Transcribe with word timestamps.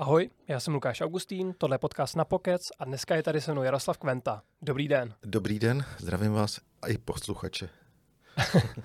Ahoj, 0.00 0.30
já 0.48 0.60
jsem 0.60 0.74
Lukáš 0.74 1.00
Augustín, 1.00 1.54
tohle 1.58 1.74
je 1.74 1.78
podcast 1.78 2.16
na 2.16 2.24
Pokec 2.24 2.68
a 2.78 2.84
dneska 2.84 3.16
je 3.16 3.22
tady 3.22 3.40
se 3.40 3.52
mnou 3.52 3.62
Jaroslav 3.62 3.98
Kventa. 3.98 4.42
Dobrý 4.62 4.88
den. 4.88 5.14
Dobrý 5.22 5.58
den, 5.58 5.84
zdravím 5.98 6.32
vás 6.32 6.60
a 6.82 6.86
i 6.86 6.98
posluchače. 6.98 7.70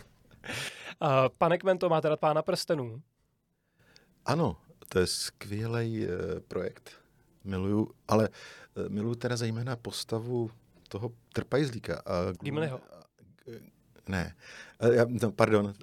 Pane 1.37 1.57
Kvento, 1.57 1.89
máte 1.89 2.09
rád 2.09 2.19
Pána 2.19 2.41
prstenů? 2.41 3.01
Ano, 4.25 4.57
to 4.89 4.99
je 4.99 5.07
skvělý 5.07 6.07
uh, 6.07 6.13
projekt. 6.47 6.91
Miluju, 7.43 7.91
ale 8.07 8.29
uh, 8.29 8.89
miluju 8.89 9.15
teda 9.15 9.37
zejména 9.37 9.75
postavu 9.75 10.51
toho 10.89 11.11
trpajzlíka. 11.33 12.01
Gimliho. 12.41 12.81
Ne, 14.09 14.35
eh, 14.79 14.95
já, 14.95 15.05
no, 15.21 15.31
pardon, 15.31 15.73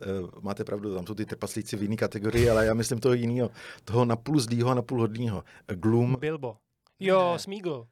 máte 0.41 0.65
pravdu, 0.65 0.95
tam 0.95 1.07
jsou 1.07 1.15
ty 1.15 1.27
trpaslíci 1.27 1.77
v 1.77 1.83
jiné 1.83 1.97
kategorii, 1.97 2.51
ale 2.51 2.67
já 2.67 2.75
myslím 2.75 2.99
toho 2.99 3.15
jiného, 3.15 3.51
toho 3.85 4.05
napůl 4.05 4.41
zlýho 4.41 4.71
a 4.71 4.75
napůl 4.75 5.01
hodného. 5.01 5.45
Gloom. 5.67 6.17
Bilbo. 6.21 6.57
Jo, 7.01 7.35
Smígl. 7.37 7.87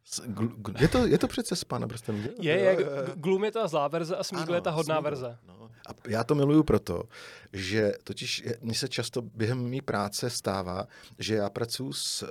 Je 0.78 0.88
to, 0.88 1.06
je 1.06 1.18
to 1.18 1.28
přece 1.28 1.56
z 1.56 1.64
Pána 1.64 1.88
prstenů. 1.88 2.18
Je, 2.40 2.58
je, 2.58 2.76
Gloom 3.14 3.44
je 3.44 3.52
ta 3.52 3.68
zlá 3.68 3.88
verze 3.88 4.16
a 4.16 4.24
Smígl 4.24 4.54
je 4.54 4.60
ta 4.60 4.70
hodná 4.70 4.94
Smígl, 4.94 5.04
verze. 5.04 5.38
No. 5.46 5.70
A 5.88 5.92
já 6.08 6.24
to 6.24 6.34
miluju 6.34 6.62
proto, 6.62 7.02
že 7.52 7.92
totiž 8.04 8.44
mně 8.60 8.74
se 8.74 8.88
často 8.88 9.22
během 9.22 9.58
mý 9.58 9.80
práce 9.80 10.30
stává, 10.30 10.86
že 11.18 11.34
já 11.34 11.50
pracuji 11.50 11.92
s 11.92 12.22
uh, 12.22 12.28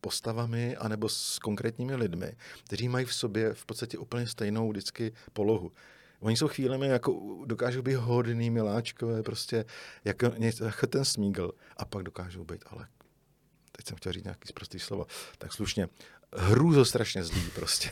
postavami 0.00 0.76
anebo 0.76 1.08
s 1.08 1.38
konkrétními 1.38 1.96
lidmi, 1.96 2.32
kteří 2.64 2.88
mají 2.88 3.06
v 3.06 3.14
sobě 3.14 3.54
v 3.54 3.66
podstatě 3.66 3.98
úplně 3.98 4.26
stejnou 4.26 4.68
vždycky 4.70 5.12
polohu. 5.32 5.72
Oni 6.20 6.36
jsou 6.36 6.48
chvílemi, 6.48 6.86
jako 6.86 7.42
dokážou 7.46 7.82
být 7.82 7.94
hodný, 7.94 8.50
miláčkové, 8.50 9.22
prostě 9.22 9.64
jako, 10.04 10.32
jako 10.64 10.86
ten 10.86 11.04
smígl. 11.04 11.52
A 11.76 11.84
pak 11.84 12.02
dokážou 12.02 12.44
být, 12.44 12.64
ale 12.66 12.88
teď 13.72 13.86
jsem 13.86 13.96
chtěl 13.96 14.12
říct 14.12 14.24
nějaký 14.24 14.48
zprostý 14.48 14.78
slovo, 14.78 15.06
tak 15.38 15.52
slušně, 15.52 15.88
hrůzo 16.32 16.84
strašně 16.84 17.24
zlý 17.24 17.50
prostě. 17.54 17.90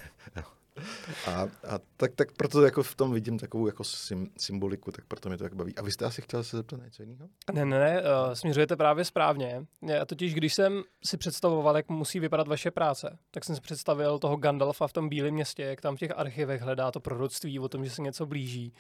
A, 1.27 1.43
a 1.43 1.79
tak, 1.97 2.15
tak 2.15 2.33
proto 2.33 2.63
jako 2.63 2.83
v 2.83 2.95
tom 2.95 3.13
vidím 3.13 3.39
takovou 3.39 3.67
jako 3.67 3.85
sym, 3.85 4.31
symboliku, 4.39 4.93
tak 4.93 5.05
proto 5.05 5.29
mě 5.29 5.39
to 5.39 5.45
tak 5.45 5.55
baví. 5.55 5.77
A 5.77 5.83
vy 5.83 5.93
jste 5.93 6.05
asi 6.05 6.23
chtěl 6.23 6.45
se 6.45 6.57
zeptat 6.57 6.81
něco 6.85 7.03
jiného? 7.03 7.29
Ne, 7.53 7.65
ne, 7.65 7.79
ne, 7.79 8.03
uh, 8.03 8.09
směřujete 8.33 8.77
právě 8.77 9.05
správně. 9.05 9.67
Já 9.83 10.05
totiž, 10.05 10.35
když 10.35 10.55
jsem 10.55 10.83
si 11.05 11.17
představoval, 11.17 11.77
jak 11.77 11.89
musí 11.89 12.21
vypadat 12.21 12.49
vaše 12.49 12.71
práce, 12.71 13.19
tak 13.31 13.45
jsem 13.45 13.57
si 13.57 13.61
představil 13.61 14.19
toho 14.19 14.37
Gandalfa 14.37 14.87
v 14.87 14.93
tom 14.93 15.09
bílém 15.09 15.35
městě, 15.35 15.63
jak 15.63 15.81
tam 15.81 15.97
v 15.97 15.99
těch 15.99 16.13
archivech 16.17 16.63
hledá 16.63 16.91
to 16.91 17.01
proroctví 17.01 17.59
o 17.59 17.69
tom, 17.69 17.85
že 17.85 17.91
se 17.91 18.03
něco 18.03 18.27
blíží. 18.27 18.73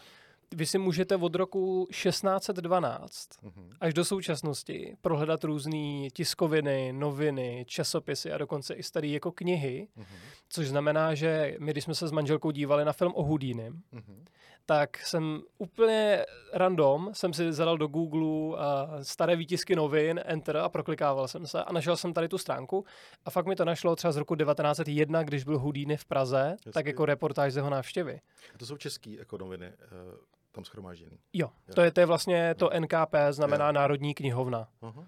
Vy 0.55 0.67
si 0.67 0.79
můžete 0.79 1.17
od 1.17 1.35
roku 1.35 1.89
1612 1.91 3.29
uh-huh. 3.43 3.53
až 3.81 3.95
do 3.95 4.05
současnosti 4.05 4.97
prohledat 5.01 5.45
různé 5.45 6.11
tiskoviny, 6.13 6.93
noviny, 6.93 7.65
časopisy 7.69 8.33
a 8.33 8.39
dokonce 8.39 8.75
i 8.75 8.83
staré 8.83 9.09
jako 9.09 9.33
knihy, 9.33 9.89
uh-huh. 9.99 10.05
což 10.49 10.69
znamená, 10.69 11.15
že 11.15 11.57
my, 11.59 11.71
když 11.71 11.85
jsme 11.85 11.95
se 11.95 12.09
s 12.09 12.13
manželkou 12.13 12.51
dívali 12.51 12.85
na 12.85 12.93
film 12.93 13.13
o 13.17 13.23
Houdínem, 13.23 13.83
uh-huh 13.93 14.25
tak 14.69 14.99
jsem 14.99 15.43
úplně 15.59 16.27
random, 16.53 17.11
jsem 17.13 17.33
si 17.33 17.53
zadal 17.53 17.79
do 17.79 17.87
Google 17.87 18.23
uh, 18.23 18.57
staré 19.03 19.37
výtisky 19.37 19.77
novin, 19.77 20.21
enter 20.25 20.57
a 20.57 20.69
proklikával 20.69 21.29
jsem 21.29 21.47
se 21.47 21.65
a 21.65 21.73
našel 21.73 21.97
jsem 21.97 22.13
tady 22.13 22.29
tu 22.29 22.39
stránku 22.39 22.85
a 23.25 23.31
fakt 23.31 23.47
mi 23.47 23.57
to 23.57 23.65
našlo 23.65 23.97
třeba 23.97 24.13
z 24.13 24.17
roku 24.17 24.37
1901, 24.37 25.23
když 25.23 25.45
byl 25.45 25.59
Houdini 25.59 25.97
v 25.97 26.05
Praze, 26.05 26.51
Jasný. 26.51 26.73
tak 26.73 26.87
jako 26.87 27.07
reportáž 27.07 27.53
z 27.53 27.57
jeho 27.57 27.71
návštěvy. 27.71 28.21
A 28.55 28.59
to 28.59 28.67
jsou 28.67 28.77
české 28.77 29.11
jako 29.11 29.39
noviny, 29.39 29.67
uh, 29.69 30.15
tam 30.53 30.65
schromážděný. 30.65 31.19
Jo, 31.33 31.51
to 31.75 31.83
je, 31.83 31.91
to 31.91 32.01
je 32.01 32.07
vlastně 32.07 32.55
to 32.55 32.71
NKP, 32.81 33.15
znamená 33.31 33.67
jo. 33.67 33.73
Národní 33.73 34.15
knihovna. 34.15 34.69
Uh-huh. 34.83 35.07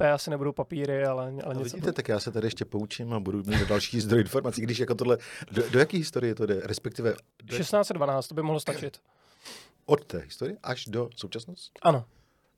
P 0.00 0.12
asi 0.12 0.30
nebudou 0.30 0.52
papíry, 0.52 1.04
ale, 1.04 1.32
ale 1.44 1.54
něco. 1.54 1.76
Vidíte, 1.76 1.92
tak 1.92 2.08
já 2.08 2.20
se 2.20 2.32
tady 2.32 2.46
ještě 2.46 2.64
poučím 2.64 3.12
a 3.12 3.20
budu 3.20 3.38
mít 3.38 3.62
další 3.68 4.00
zdroj 4.00 4.20
informací, 4.20 4.62
když 4.62 4.78
jako 4.78 4.94
tohle, 4.94 5.18
do, 5.50 5.70
do 5.70 5.78
jaké 5.78 5.96
historie 5.96 6.34
to 6.34 6.46
jde, 6.46 6.60
respektive... 6.64 7.14
Do 7.42 7.56
1612, 7.56 8.28
to 8.28 8.34
by 8.34 8.42
mohlo 8.42 8.60
stačit. 8.60 9.00
Od 9.86 10.04
té 10.04 10.18
historie 10.18 10.56
až 10.62 10.84
do 10.84 11.08
současnosti? 11.16 11.70
Ano. 11.82 12.04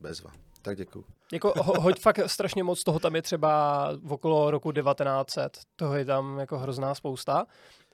Bezva. 0.01 0.31
Tak 0.63 0.77
děkuju. 0.77 1.05
Jako 1.33 1.53
ho, 1.57 1.81
hoď 1.81 2.01
fakt 2.01 2.21
strašně 2.27 2.65
moc, 2.65 2.85
toho 2.85 2.99
tam 2.99 3.17
je 3.17 3.23
třeba 3.23 3.89
v 4.03 4.13
okolo 4.13 4.51
roku 4.51 4.73
1900, 4.73 5.59
toho 5.77 5.95
je 5.95 6.05
tam 6.05 6.39
jako 6.39 6.59
hrozná 6.59 6.95
spousta 6.95 7.47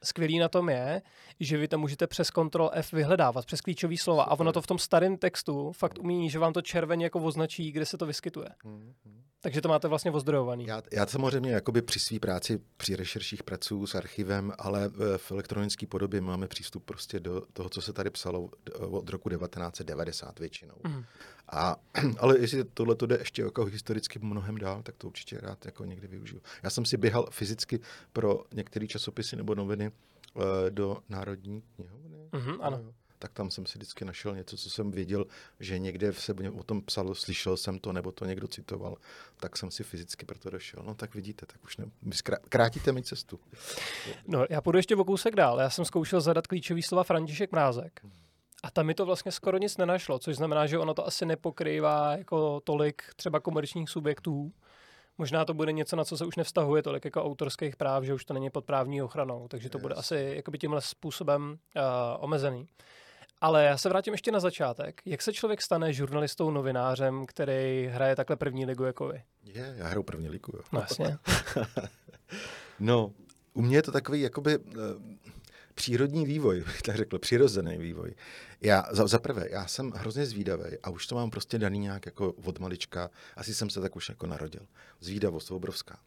skvělý 0.03 0.39
na 0.39 0.49
tom 0.49 0.69
je, 0.69 1.03
že 1.41 1.57
vy 1.57 1.69
to 1.69 1.79
můžete 1.79 2.07
přes 2.07 2.29
Ctrl 2.29 2.71
F 2.73 2.93
vyhledávat, 2.93 3.47
přes 3.47 3.61
klíčové 3.61 3.97
slova. 3.97 4.23
A 4.23 4.39
ono 4.39 4.53
to 4.53 4.63
v 4.63 4.67
tom 4.67 4.79
starém 4.79 5.17
textu 5.17 5.73
fakt 5.73 5.99
umí, 5.99 6.31
že 6.31 6.39
vám 6.39 6.53
to 6.53 6.63
červeně 6.63 7.07
jako 7.07 7.21
označí, 7.21 7.73
kde 7.73 7.87
se 7.87 7.99
to 7.99 8.07
vyskytuje. 8.07 8.49
Mm-hmm. 8.65 8.93
Takže 9.41 9.61
to 9.61 9.69
máte 9.69 9.89
vlastně 9.89 10.11
ozdrojovaný. 10.11 10.67
Já, 10.67 10.83
já 10.93 11.07
samozřejmě 11.07 11.51
jakoby 11.51 11.83
při 11.83 11.99
své 11.99 12.19
práci, 12.19 12.61
při 12.77 12.97
rešerších 12.97 13.43
pracuji 13.43 13.87
s 13.87 13.95
archivem, 13.95 14.53
ale 14.59 14.91
v 15.17 15.33
elektronické 15.33 15.87
podobě 15.87 16.21
máme 16.21 16.49
přístup 16.49 16.85
prostě 16.85 17.21
do 17.21 17.43
toho, 17.53 17.69
co 17.69 17.83
se 17.83 17.93
tady 17.93 18.11
psalo 18.11 18.51
od 18.81 19.09
roku 19.09 19.29
1990 19.29 20.39
většinou. 20.39 20.75
Mm. 20.87 21.05
A, 21.49 21.77
ale 22.19 22.39
jestli 22.39 22.65
tohle 22.65 22.95
to 22.95 23.07
jde 23.07 23.17
ještě 23.19 23.43
jako 23.43 23.65
historicky 23.65 24.19
mnohem 24.19 24.59
dál, 24.59 24.83
tak 24.83 24.97
to 24.97 25.07
určitě 25.07 25.39
rád 25.41 25.67
jako 25.67 25.85
někdy 25.85 26.09
využiju. 26.09 26.43
Já 26.63 26.71
jsem 26.71 26.85
si 26.85 26.97
běhal 26.97 27.27
fyzicky 27.31 27.81
pro 28.13 28.45
některé 28.55 28.87
časopisy 28.87 29.37
nebo 29.37 29.55
noviny 29.55 29.91
uh, 30.35 30.43
do 30.71 30.99
Národní 31.09 31.63
knihovny. 31.77 32.29
Mm-hmm, 32.33 32.59
ano. 32.61 32.95
Tak 33.19 33.33
tam 33.33 33.51
jsem 33.51 33.67
si 33.67 33.79
vždycky 33.79 34.05
našel 34.05 34.37
něco, 34.37 34.57
co 34.57 34.71
jsem 34.71 34.91
věděl, 34.91 35.25
že 35.61 35.79
někde 35.79 36.13
se 36.13 36.35
o 36.59 36.63
tom 36.63 36.83
psalo, 36.83 37.15
slyšel 37.15 37.57
jsem 37.57 37.79
to, 37.79 37.93
nebo 37.93 38.13
to 38.13 38.25
někdo 38.25 38.49
citoval, 38.49 38.97
tak 39.41 39.57
jsem 39.57 39.71
si 39.71 39.85
fyzicky 39.85 40.27
proto 40.27 40.51
došel. 40.51 40.83
No 40.87 40.95
tak 40.95 41.15
vidíte, 41.15 41.47
tak 41.47 41.65
už 41.65 41.77
ne, 41.77 41.87
krátíte 42.49 42.93
mi 42.93 43.03
cestu. 43.03 43.41
No, 44.27 44.47
já 44.51 44.61
půjdu 44.61 44.79
ještě 44.79 44.97
o 44.97 45.05
kousek 45.05 45.35
dál. 45.37 45.61
Já 45.61 45.71
jsem 45.71 45.85
zkoušel 45.85 46.21
zadat 46.21 46.47
klíčový 46.47 46.83
slova 46.83 47.05
František 47.05 47.53
Mrázek. 47.53 48.01
A 48.63 48.71
tam 48.71 48.87
mi 48.87 48.95
to 48.95 49.07
vlastně 49.07 49.33
skoro 49.33 49.59
nic 49.59 49.77
nenašlo, 49.77 50.19
což 50.19 50.37
znamená, 50.37 50.67
že 50.67 50.79
ono 50.79 50.95
to 50.95 51.07
asi 51.07 51.27
nepokrývá 51.27 52.17
jako 52.17 52.61
tolik 52.61 53.03
třeba 53.17 53.41
komerčních 53.41 53.91
subjektů. 53.91 54.53
Možná 55.19 55.45
to 55.45 55.55
bude 55.55 55.73
něco, 55.73 55.97
na 55.97 56.05
co 56.05 56.17
se 56.17 56.25
už 56.25 56.37
nevztahuje 56.37 56.83
tolik 56.83 57.05
jako 57.05 57.25
autorských 57.25 57.77
práv, 57.77 58.05
že 58.05 58.15
už 58.15 58.25
to 58.25 58.35
není 58.35 58.51
pod 58.51 58.65
právní 58.65 59.03
ochranou, 59.03 59.49
takže 59.49 59.71
to 59.71 59.79
yes. 59.79 59.83
bude 59.83 59.95
asi 59.95 60.33
jakoby 60.37 60.59
tímhle 60.59 60.81
způsobem 60.81 61.59
uh, 61.77 61.83
omezený. 62.25 62.69
Ale 63.41 63.65
já 63.65 63.79
se 63.79 63.89
vrátím 63.89 64.15
ještě 64.15 64.33
na 64.33 64.41
začátek. 64.41 65.01
Jak 65.05 65.23
se 65.23 65.33
člověk 65.33 65.63
stane 65.63 65.93
žurnalistou, 65.93 66.51
novinářem, 66.51 67.27
který 67.27 67.87
hraje 67.87 68.17
takhle 68.17 68.37
první 68.37 68.67
ligu 68.67 68.85
jako 68.85 69.09
vy? 69.09 69.23
Je, 69.45 69.75
já 69.77 69.87
hraju 69.87 70.03
první 70.03 70.29
ligu, 70.29 70.53
jo. 70.57 70.63
No 70.73 70.81
jasně. 70.81 71.19
no, 72.81 73.13
u 73.53 73.63
mě 73.63 73.77
je 73.77 73.83
to 73.83 73.93
takový 73.93 74.21
jakoby... 74.21 74.59
Uh, 74.59 74.75
přírodní 75.79 76.27
vývoj, 76.27 76.61
bych 76.61 76.83
tak 76.83 76.97
řekl, 76.97 77.19
přirozený 77.19 77.79
vývoj. 77.79 78.15
Já, 78.61 78.85
za, 78.91 79.07
za 79.07 79.19
prvé, 79.19 79.47
já 79.51 79.67
jsem 79.67 79.91
hrozně 79.91 80.27
zvídavý 80.27 80.79
a 80.83 80.91
už 80.91 81.07
to 81.07 81.15
mám 81.15 81.31
prostě 81.31 81.59
daný 81.59 81.79
nějak 81.79 82.07
jako 82.07 82.33
od 82.45 82.59
malička. 82.59 83.11
Asi 83.37 83.55
jsem 83.55 83.71
se 83.71 83.81
tak 83.81 83.97
už 83.97 84.09
jako 84.09 84.27
narodil. 84.27 84.67
Zvídavost 85.01 85.51
obrovská. 85.51 85.99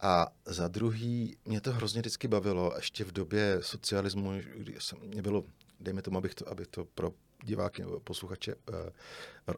A 0.00 0.26
za 0.46 0.68
druhý, 0.68 1.36
mě 1.44 1.60
to 1.60 1.72
hrozně 1.72 2.00
vždycky 2.00 2.28
bavilo, 2.28 2.72
ještě 2.76 3.04
v 3.04 3.12
době 3.12 3.58
socialismu, 3.60 4.32
kdy 4.56 4.76
jsem, 4.78 4.98
mě 4.98 5.22
bylo, 5.22 5.44
dejme 5.80 6.02
tomu, 6.02 6.18
abych 6.18 6.34
to, 6.34 6.48
abych 6.48 6.66
to 6.66 6.84
pro 6.84 7.12
diváky 7.44 7.82
nebo 7.82 8.00
posluchače 8.00 8.54
uh, 8.54 9.54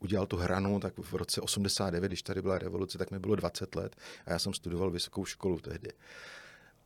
udělal 0.00 0.26
tu 0.26 0.36
hranu, 0.36 0.80
tak 0.80 0.98
v 0.98 1.14
roce 1.14 1.40
89, 1.40 2.08
když 2.08 2.22
tady 2.22 2.42
byla 2.42 2.58
revoluce, 2.58 2.98
tak 2.98 3.10
mi 3.10 3.18
bylo 3.18 3.36
20 3.36 3.74
let 3.74 3.96
a 4.26 4.32
já 4.32 4.38
jsem 4.38 4.54
studoval 4.54 4.90
vysokou 4.90 5.24
školu 5.24 5.60
tehdy. 5.60 5.88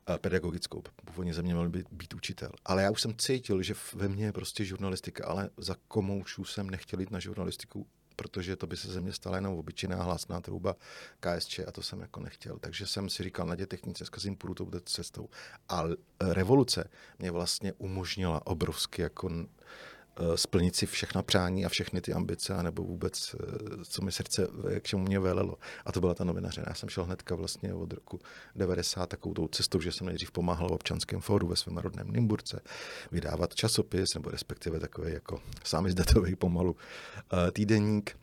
Uh, 0.09 0.17
pedagogickou. 0.17 0.82
Původně 1.05 1.35
ze 1.35 1.43
mě 1.43 1.55
měl 1.55 1.69
být, 1.69 1.87
být 1.91 2.15
učitel. 2.15 2.50
Ale 2.65 2.82
já 2.82 2.91
už 2.91 3.00
jsem 3.00 3.15
cítil, 3.15 3.62
že 3.62 3.75
ve 3.94 4.09
mně 4.09 4.25
je 4.25 4.32
prostě 4.32 4.65
žurnalistika, 4.65 5.27
ale 5.27 5.50
za 5.56 5.77
komoušů 5.88 6.44
jsem 6.44 6.70
nechtěl 6.70 7.00
jít 7.00 7.11
na 7.11 7.20
žurnalistiku, 7.20 7.87
protože 8.16 8.56
to 8.56 8.66
by 8.66 8.76
se 8.76 8.88
ze 8.88 9.00
mě 9.00 9.12
stala 9.12 9.37
jenom 9.37 9.58
obyčejná 9.58 10.02
hlasná 10.02 10.40
trouba 10.40 10.76
KSČ 11.20 11.58
a 11.58 11.72
to 11.72 11.82
jsem 11.82 12.00
jako 12.00 12.20
nechtěl. 12.20 12.58
Takže 12.58 12.87
jsem 12.87 13.08
si 13.08 13.22
říkal, 13.22 13.46
na 13.46 13.55
dětech 13.55 13.87
nic 13.87 14.00
neskazím, 14.00 14.37
půjdu 14.37 14.55
touto 14.55 14.81
cestou. 14.81 15.28
A 15.69 15.84
revoluce 16.20 16.90
mě 17.19 17.31
vlastně 17.31 17.72
umožnila 17.72 18.46
obrovsky 18.46 19.02
jako 19.02 19.31
Eh, 19.31 19.46
splnit 20.34 20.76
si 20.76 20.87
všechna 20.87 21.22
přání 21.22 21.66
a 21.66 21.69
všechny 21.69 22.00
ty 22.00 22.12
ambice, 22.12 22.62
nebo 22.62 22.82
vůbec, 22.82 23.34
eh, 23.34 23.84
co 23.84 24.02
mi 24.02 24.12
srdce, 24.12 24.49
k 24.81 24.82
čemu 24.82 25.02
mě 25.02 25.19
velelo. 25.20 25.58
A 25.84 25.93
to 25.93 26.00
byla 26.00 26.14
ta 26.14 26.25
novinařina. 26.25 26.66
Já 26.69 26.75
jsem 26.75 26.88
šel 26.88 27.05
hnedka 27.05 27.34
vlastně 27.34 27.75
od 27.75 27.93
roku 27.93 28.20
90 28.56 29.06
takovou 29.06 29.34
tou 29.34 29.49
cestou, 29.49 29.81
že 29.81 29.93
jsem 29.93 30.06
nejdřív 30.06 30.31
pomáhal 30.31 30.69
v 30.69 30.72
občanském 30.72 31.20
fóru 31.20 31.46
ve 31.46 31.56
svém 31.56 31.76
rodném 31.76 32.11
Nymburce 32.11 32.61
vydávat 33.12 33.55
časopis, 33.55 34.14
nebo 34.14 34.31
respektive 34.31 34.81
takový 34.81 35.12
jako 35.12 35.40
sám 35.64 35.87
izdatový 35.87 36.37
pomalu 36.37 36.76
eh, 37.32 37.50
týdeník. 37.50 38.17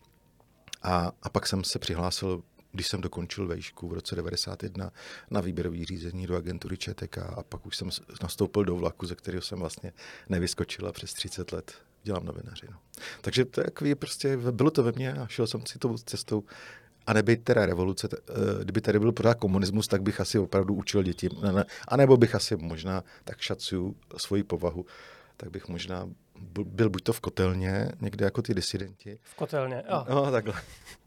A, 0.84 1.12
a 1.24 1.30
pak 1.30 1.48
jsem 1.48 1.64
se 1.64 1.80
přihlásil 1.80 2.44
když 2.72 2.88
jsem 2.88 3.02
dokončil 3.02 3.48
vejšku 3.48 3.88
v 3.88 3.94
roce 3.94 4.16
91 4.16 4.92
na 5.32 5.42
výběrový 5.42 5.86
řízení 5.86 6.28
do 6.28 6.36
agentury 6.36 6.78
ČTK 6.78 7.18
a 7.18 7.44
pak 7.50 7.66
už 7.66 7.78
jsem 7.78 7.90
nastoupil 8.22 8.66
do 8.66 8.76
vlaku, 8.76 9.06
ze 9.06 9.16
kterého 9.16 9.42
jsem 9.42 9.60
vlastně 9.60 9.94
nevyskočila 10.30 10.92
přes 10.92 11.14
30 11.14 11.52
let 11.52 11.74
dělám 12.04 12.26
novinařinu. 12.26 12.74
Takže 13.22 13.46
to 13.46 13.62
je 13.84 13.96
prostě, 13.96 14.38
bylo 14.38 14.72
to 14.72 14.84
ve 14.84 14.92
mně 14.92 15.14
a 15.14 15.28
šel 15.28 15.48
jsem 15.48 15.66
si 15.66 15.80
tou 15.80 15.98
cestou, 15.98 16.44
a 17.08 17.14
nebyt 17.14 17.44
teda 17.44 17.66
revoluce, 17.66 18.10
eh, 18.14 18.64
kdyby 18.64 18.82
tady 18.82 19.00
byl 19.00 19.12
pořád 19.12 19.34
komunismus, 19.34 19.88
tak 19.88 20.02
bych 20.02 20.22
asi 20.22 20.40
opravdu 20.40 20.74
učil 20.74 21.04
děti. 21.04 21.30
A 21.88 21.98
nebo 21.98 22.18
bych 22.18 22.36
asi 22.36 22.56
možná 22.56 23.04
tak 23.24 23.40
šacuju 23.40 23.96
svoji 24.18 24.44
povahu, 24.44 24.86
tak 25.38 25.52
bych 25.52 25.68
možná 25.68 26.10
byl 26.66 26.90
buď 26.90 27.04
to 27.04 27.14
v 27.14 27.20
kotelně, 27.20 27.90
někde 28.02 28.26
jako 28.26 28.42
ty 28.42 28.54
disidenti. 28.54 29.20
V 29.24 29.36
kotelně, 29.36 29.84
jo. 29.90 30.06
No, 30.10 30.32
takhle. 30.32 30.54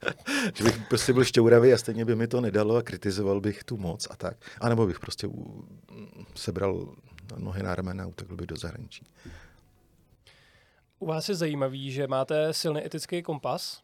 že 0.55 0.65
bych 0.65 0.89
prostě 0.89 1.13
byl 1.13 1.25
šťouravý 1.25 1.73
a 1.73 1.79
stejně 1.79 2.05
by 2.05 2.17
mi 2.17 2.27
to 2.27 2.41
nedalo 2.41 2.77
a 2.77 2.83
kritizoval 2.83 3.41
bych 3.41 3.65
tu 3.65 3.77
moc 3.77 4.07
a 4.11 4.17
tak. 4.17 4.37
A 4.61 4.69
nebo 4.69 4.87
bych 4.87 5.01
prostě 5.01 5.29
sebral 6.35 6.95
nohy 7.39 7.63
na 7.63 7.75
ramena 7.75 8.05
a 8.05 8.07
utekl 8.07 8.37
bych 8.37 8.47
do 8.47 8.57
zahraničí. 8.57 9.07
U 10.99 11.07
vás 11.07 11.29
je 11.29 11.35
zajímavý, 11.35 11.93
že 11.93 12.07
máte 12.07 12.53
silný 12.53 12.87
etický 12.87 13.23
kompas, 13.23 13.83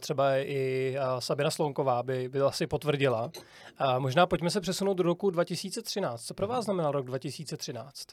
třeba 0.00 0.36
i 0.36 0.96
Sabina 1.18 1.50
Slonková 1.50 2.02
by, 2.02 2.28
by 2.28 2.40
asi 2.40 2.66
potvrdila. 2.66 3.30
A 3.78 3.98
možná 3.98 4.26
pojďme 4.26 4.50
se 4.50 4.60
přesunout 4.60 4.94
do 4.94 5.02
roku 5.02 5.30
2013. 5.30 6.24
Co 6.24 6.34
pro 6.34 6.46
vás 6.46 6.64
znamenal 6.64 6.92
rok 6.92 7.06
2013? 7.06 8.06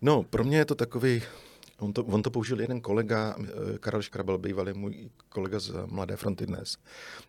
No, 0.00 0.22
pro 0.22 0.44
mě 0.44 0.58
je 0.58 0.64
to 0.64 0.74
takový 0.74 1.22
On 1.80 1.92
to, 1.92 2.04
on 2.04 2.22
to 2.22 2.30
použil 2.30 2.60
jeden 2.60 2.80
kolega, 2.80 3.36
eh, 3.38 3.78
Karel 3.78 4.02
Škrabel, 4.02 4.38
bývalý 4.38 4.72
můj 4.72 5.10
kolega 5.28 5.58
z 5.58 5.72
Mladé 5.86 6.16
fronty 6.16 6.46
dnes, 6.46 6.76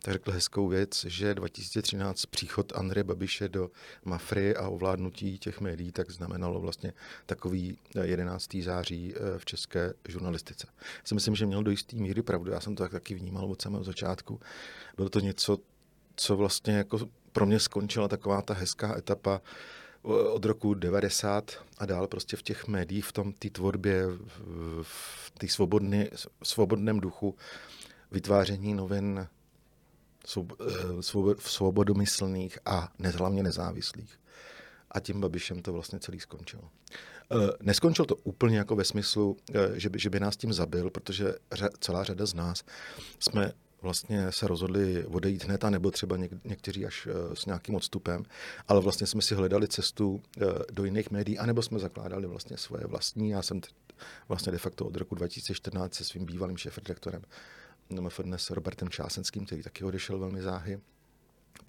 tak 0.01 0.13
řekl 0.13 0.31
hezkou 0.31 0.68
věc, 0.68 1.06
že 1.06 1.34
2013 1.34 2.25
příchod 2.25 2.74
Andreje 2.75 3.04
Babiše 3.04 3.50
do 3.50 3.72
Mafry 4.06 4.56
a 4.56 4.68
ovládnutí 4.68 5.40
těch 5.40 5.62
médií 5.62 5.92
tak 5.92 6.12
znamenalo 6.12 6.60
vlastně 6.60 6.94
takový 7.25 7.78
11. 8.01 8.60
Eh, 8.60 8.63
září 8.63 9.13
eh, 9.16 9.40
v 9.40 9.46
české 9.46 9.94
žurnalistice. 10.07 10.68
Já 10.78 11.04
si 11.04 11.16
myslím, 11.16 11.36
že 11.36 11.45
měl 11.45 11.63
do 11.63 11.72
jisté 11.72 11.95
míry 11.95 12.22
pravdu, 12.22 12.52
já 12.52 12.60
jsem 12.60 12.75
to 12.75 12.84
tak 12.84 12.92
taky 12.92 13.16
vnímal 13.16 13.52
od 13.52 13.62
samého 13.62 13.84
začátku. 13.84 14.40
Bylo 14.98 15.10
to 15.10 15.19
něco, 15.19 15.57
co 16.16 16.36
vlastně 16.36 16.74
jako 16.74 17.00
pro 17.31 17.45
mě 17.45 17.60
skončila 17.60 18.07
taková 18.07 18.42
ta 18.42 18.54
hezká 18.54 18.98
etapa 18.98 19.42
od 20.04 20.46
roku 20.46 20.74
90 20.74 21.51
a 21.78 21.86
dál 21.86 22.07
prostě 22.07 22.38
v 22.38 22.44
těch 22.44 22.68
médiích, 22.68 23.06
v 23.06 23.12
tom 23.12 23.34
té 23.34 23.50
tvorbě, 23.50 24.06
v 24.81 25.31
té 25.38 25.48
svobodném 26.44 27.00
duchu 27.00 27.36
vytváření 28.12 28.74
novin 28.74 29.28
svob, 30.25 30.54
svobodomyslných 31.40 32.60
a 32.66 32.92
ne, 33.00 33.10
hlavně 33.10 33.44
nezávislých. 33.44 34.19
A 34.92 35.00
tím 35.00 35.22
Babišem 35.22 35.62
to 35.62 35.74
vlastně 35.74 36.00
celý 36.00 36.19
skončilo. 36.19 36.63
E, 36.63 37.36
neskončil 37.62 38.06
to 38.06 38.16
úplně 38.16 38.57
jako 38.57 38.75
ve 38.75 38.84
smyslu, 38.84 39.38
e, 39.54 39.80
že 39.80 39.90
by, 39.90 40.00
že 40.00 40.10
by 40.10 40.19
nás 40.19 40.38
tím 40.38 40.54
zabil, 40.54 40.90
protože 40.90 41.34
celá 41.80 42.04
řada 42.04 42.25
z 42.25 42.34
nás 42.34 42.63
jsme 43.19 43.52
vlastně 43.81 44.31
se 44.31 44.48
rozhodli 44.48 45.06
odejít 45.06 45.44
hned, 45.44 45.64
a 45.64 45.70
nebo 45.70 45.92
třeba 45.92 46.18
něk, 46.18 46.31
někteří 46.46 46.86
až 46.86 47.06
uh, 47.06 47.14
s 47.34 47.46
nějakým 47.46 47.76
odstupem, 47.76 48.24
ale 48.68 48.81
vlastně 48.81 49.08
jsme 49.08 49.22
si 49.22 49.36
hledali 49.36 49.68
cestu 49.68 50.10
uh, 50.12 50.22
do 50.72 50.86
jiných 50.86 51.12
médií, 51.12 51.38
anebo 51.38 51.62
jsme 51.62 51.80
zakládali 51.80 52.28
vlastně 52.28 52.58
svoje 52.58 52.84
vlastní. 52.88 53.30
Já 53.30 53.42
jsem 53.42 53.62
t- 53.62 53.68
vlastně 54.28 54.52
de 54.52 54.58
facto 54.58 54.86
od 54.86 54.98
roku 54.98 55.16
2014 55.16 55.94
se 55.94 56.04
svým 56.04 56.26
bývalým 56.26 56.58
šéfredaktorem 56.58 57.22
MF 57.90 58.20
dnes 58.20 58.50
Robertem 58.50 58.90
Čásenským, 58.90 59.46
který 59.46 59.64
taky 59.64 59.84
odešel 59.84 60.20
velmi 60.20 60.42
záhy, 60.42 60.80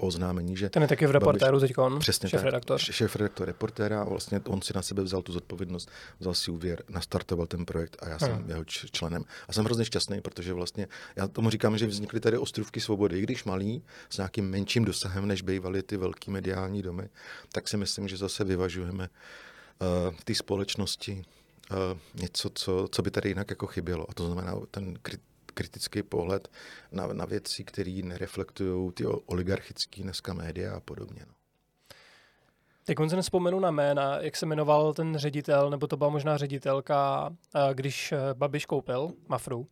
po 0.01 0.07
oznámení, 0.07 0.57
že... 0.57 0.71
Ten 0.71 0.83
je 0.83 0.89
taky 0.89 1.07
v 1.07 1.11
reportéru 1.11 1.61
teď, 1.61 1.73
Přesně 1.99 2.29
šéf 2.29 2.43
redaktor. 2.43 2.79
Šéf 2.79 3.17
redaktor 3.17 3.47
reportéra, 3.47 4.05
vlastně 4.05 4.41
on 4.47 4.63
si 4.63 4.73
na 4.75 4.83
sebe 4.83 5.03
vzal 5.03 5.23
tu 5.23 5.33
zodpovědnost, 5.33 5.91
vzal 6.21 6.35
si 6.35 6.51
úvěr, 6.51 6.83
nastartoval 6.89 7.47
ten 7.47 7.65
projekt 7.65 7.97
a 8.03 8.09
já 8.09 8.19
jsem 8.19 8.33
hmm. 8.33 8.51
jeho 8.51 8.65
členem. 8.65 9.25
A 9.49 9.53
jsem 9.53 9.65
hrozně 9.65 9.85
šťastný, 9.85 10.21
protože 10.21 10.53
vlastně, 10.53 10.89
já 11.17 11.29
tomu 11.29 11.51
říkám, 11.51 11.79
že 11.79 11.87
vznikly 11.87 12.21
tady 12.21 12.39
ostrůvky 12.39 12.81
svobody, 12.81 13.19
i 13.19 13.23
když 13.23 13.45
malý, 13.45 13.83
s 14.11 14.17
nějakým 14.17 14.51
menším 14.51 14.85
dosahem, 14.85 15.29
než 15.29 15.43
bývaly 15.43 15.83
ty 15.83 15.97
velké 15.97 16.31
mediální 16.31 16.83
domy, 16.83 17.09
tak 17.53 17.69
si 17.69 17.77
myslím, 17.77 18.09
že 18.09 18.17
zase 18.17 18.45
vyvažujeme 18.45 19.09
uh, 19.09 20.15
v 20.15 20.25
té 20.25 20.35
společnosti 20.35 21.23
uh, 21.71 21.77
něco, 22.15 22.51
co, 22.55 22.89
co 22.93 23.03
by 23.03 23.11
tady 23.11 23.29
jinak 23.29 23.51
jako 23.51 23.67
chybělo. 23.67 24.07
A 24.11 24.15
to 24.15 24.27
znamená 24.27 24.55
ten 24.71 24.99
kritický 25.51 26.03
pohled 26.03 26.49
na, 26.93 27.07
na 27.07 27.25
věci, 27.25 27.65
které 27.65 28.01
nereflektují 28.05 28.93
ty 28.93 29.07
oligarchické 29.07 30.03
dneska 30.03 30.33
média 30.33 30.77
a 30.77 30.81
podobně. 30.81 31.25
No. 31.29 31.35
Teď 32.85 32.99
se 33.09 33.17
nespomenu 33.17 33.61
na 33.61 33.71
jména, 33.71 34.19
jak 34.21 34.37
se 34.37 34.47
jmenoval 34.47 34.95
ten 34.95 35.19
ředitel, 35.19 35.71
nebo 35.71 35.87
to 35.87 35.97
byla 35.97 36.11
možná 36.11 36.37
ředitelka, 36.37 37.31
když 37.73 38.13
eh, 38.13 38.19
Babiš 38.35 38.67
koupil 38.67 39.13
Mafru, 39.29 39.67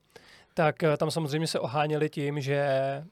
tak 0.54 0.82
eh, 0.82 0.96
tam 0.96 1.10
samozřejmě 1.10 1.46
se 1.46 1.60
oháněli 1.60 2.10
tím, 2.10 2.40
že 2.40 2.56
eh, 2.56 3.04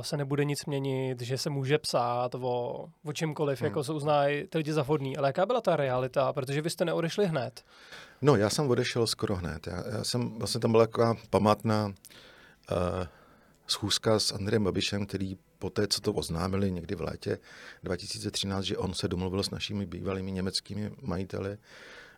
se 0.00 0.16
nebude 0.16 0.44
nic 0.44 0.66
měnit, 0.66 1.20
že 1.20 1.38
se 1.38 1.50
může 1.50 1.78
psát 1.78 2.34
o, 2.34 2.86
o 3.04 3.12
čemkoliv, 3.12 3.60
hmm. 3.60 3.66
jako 3.66 3.84
se 3.84 3.92
uznají 3.92 4.46
ty 4.46 4.58
lidi 4.58 4.72
za 4.72 4.82
vhodný. 4.82 5.16
Ale 5.16 5.28
jaká 5.28 5.46
byla 5.46 5.60
ta 5.60 5.76
realita? 5.76 6.32
Protože 6.32 6.62
vy 6.62 6.70
jste 6.70 6.84
neodešli 6.84 7.26
hned. 7.26 7.64
No, 8.22 8.36
já 8.36 8.50
jsem 8.50 8.70
odešel 8.70 9.06
skoro 9.06 9.36
hned. 9.36 9.66
Já, 9.66 9.84
já 9.88 10.04
jsem, 10.04 10.30
vlastně 10.38 10.60
tam 10.60 10.70
byla 10.70 10.86
taková 10.86 11.14
památná 11.30 11.86
uh, 11.86 11.94
schůzka 13.66 14.18
s 14.18 14.32
Andrejem 14.32 14.64
Babišem, 14.64 15.06
který 15.06 15.36
po 15.58 15.70
té, 15.70 15.86
co 15.88 16.00
to 16.00 16.12
oznámili 16.12 16.70
někdy 16.70 16.94
v 16.94 17.00
létě 17.00 17.38
2013, 17.82 18.64
že 18.64 18.76
on 18.76 18.94
se 18.94 19.08
domluvil 19.08 19.42
s 19.42 19.50
našimi 19.50 19.86
bývalými 19.86 20.32
německými 20.32 20.90
majiteli, 21.02 21.58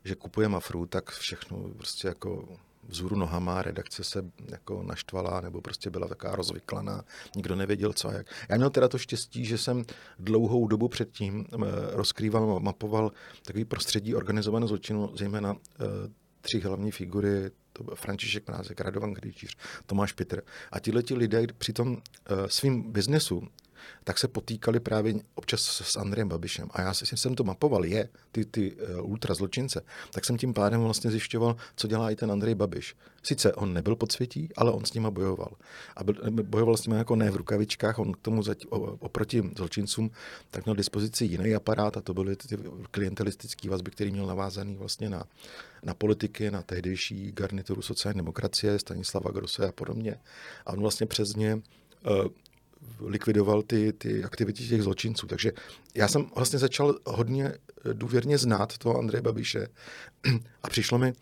že 0.05 0.15
kupuje 0.15 0.49
Mafru, 0.49 0.87
tak 0.87 1.11
všechno 1.11 1.69
prostě 1.77 2.09
jako 2.09 2.59
vzhůru 2.89 3.17
nohama, 3.17 3.63
redakce 3.63 4.05
se 4.05 4.25
jako 4.51 4.83
naštvala 4.83 5.41
nebo 5.41 5.61
prostě 5.61 5.91
byla 5.91 6.09
taková 6.09 6.37
rozvyklaná, 6.37 7.05
nikdo 7.37 7.57
nevěděl 7.57 7.93
co 7.93 8.09
a 8.09 8.13
jak. 8.13 8.27
Já 8.49 8.57
měl 8.57 8.71
teda 8.71 8.89
to 8.89 8.99
štěstí, 8.99 9.45
že 9.45 9.59
jsem 9.59 9.85
dlouhou 10.19 10.67
dobu 10.67 10.89
předtím 10.89 11.47
eh, 11.53 11.57
rozkrýval, 11.91 12.61
mapoval 12.61 13.13
takový 13.45 13.65
prostředí 13.65 14.15
organizovaného 14.15 14.69
zločinu, 14.69 15.11
zejména 15.17 15.55
eh, 15.55 15.85
tři 16.41 16.61
hlavní 16.61 16.91
figury, 16.91 17.51
to 17.73 17.85
byl 17.85 17.95
František 17.95 18.49
Mrázek, 18.49 18.81
Radovan 18.81 19.15
Krejčíř, 19.15 19.57
Tomáš 19.87 20.13
Pitr. 20.13 20.43
A 20.73 20.81
tihle 20.81 21.03
ti 21.03 21.15
lidé 21.15 21.47
při 21.59 21.73
tom 21.73 21.91
uh, 21.91 21.99
svým 22.47 22.93
biznesu 22.93 23.49
tak 24.05 24.19
se 24.19 24.29
potýkali 24.29 24.81
právě 24.81 25.15
občas 25.35 25.61
s 25.85 25.97
Andrejem 25.97 26.29
Babišem. 26.29 26.69
A 26.71 26.83
já 26.83 26.95
jsem 26.95 27.35
to 27.35 27.45
mapoval, 27.45 27.85
je, 27.85 28.09
ty, 28.33 28.45
ty 28.45 28.73
uh, 28.73 29.11
ultrazločince, 29.11 29.83
tak 30.13 30.25
jsem 30.25 30.37
tím 30.37 30.55
pádem 30.55 30.81
vlastně 30.81 31.11
zjišťoval, 31.11 31.57
co 31.77 31.89
dělá 31.89 32.11
i 32.11 32.17
ten 32.17 32.33
Andrej 32.33 32.55
Babiš. 32.55 32.97
Sice 33.23 33.53
on 33.53 33.73
nebyl 33.73 33.97
podsvětí, 33.97 34.49
ale 34.57 34.73
on 34.73 34.85
s 34.85 34.93
nima 34.93 35.11
bojoval. 35.11 35.53
A 35.97 36.05
byl, 36.05 36.15
bojoval 36.31 36.77
s 36.77 36.87
nimi 36.87 36.99
jako 36.99 37.17
ne 37.17 37.31
v 37.31 37.37
rukavičkách, 37.37 37.99
on 37.99 38.13
k 38.13 38.17
tomu 38.17 38.43
zatím, 38.43 38.71
oproti 39.01 39.43
zločincům 39.57 40.11
tak 40.51 40.65
měl 40.65 40.75
dispozici 40.75 41.25
jiný 41.25 41.55
aparát 41.55 41.97
a 41.97 42.01
to 42.01 42.15
byly 42.15 42.37
ty 42.37 42.57
klientelistické 42.91 43.71
vazby, 43.71 43.91
který 43.91 44.11
měl 44.11 44.27
navázaný 44.27 44.77
vlastně 44.77 45.11
na, 45.11 45.25
na 45.83 45.95
politiky, 45.95 46.51
na 46.51 46.63
tehdejší 46.63 47.33
garnituru 47.33 47.83
sociální 47.83 48.19
demokracie, 48.19 48.79
Stanislava 48.79 49.31
Grose 49.31 49.69
a 49.69 49.73
podobně. 49.73 50.21
A 50.67 50.73
on 50.73 50.81
vlastně 50.81 51.07
přes 51.07 51.37
ně 51.37 51.55
uh, 51.55 52.27
likvidoval 53.01 53.63
ty, 53.63 53.93
ty 53.93 54.25
aktivity 54.25 54.69
těch 54.69 54.83
zločinců. 54.83 55.27
Takže 55.27 55.53
já 55.95 56.09
jsem 56.09 56.27
vlastně 56.35 56.59
začal 56.59 56.99
hodně 57.07 57.55
důvěrně 57.93 58.39
znát 58.39 58.79
toho 58.79 58.99
Andreje 58.99 59.23
Babiše 59.23 59.67
a 60.63 60.69
přišlo 60.69 60.99
mi 60.99 61.13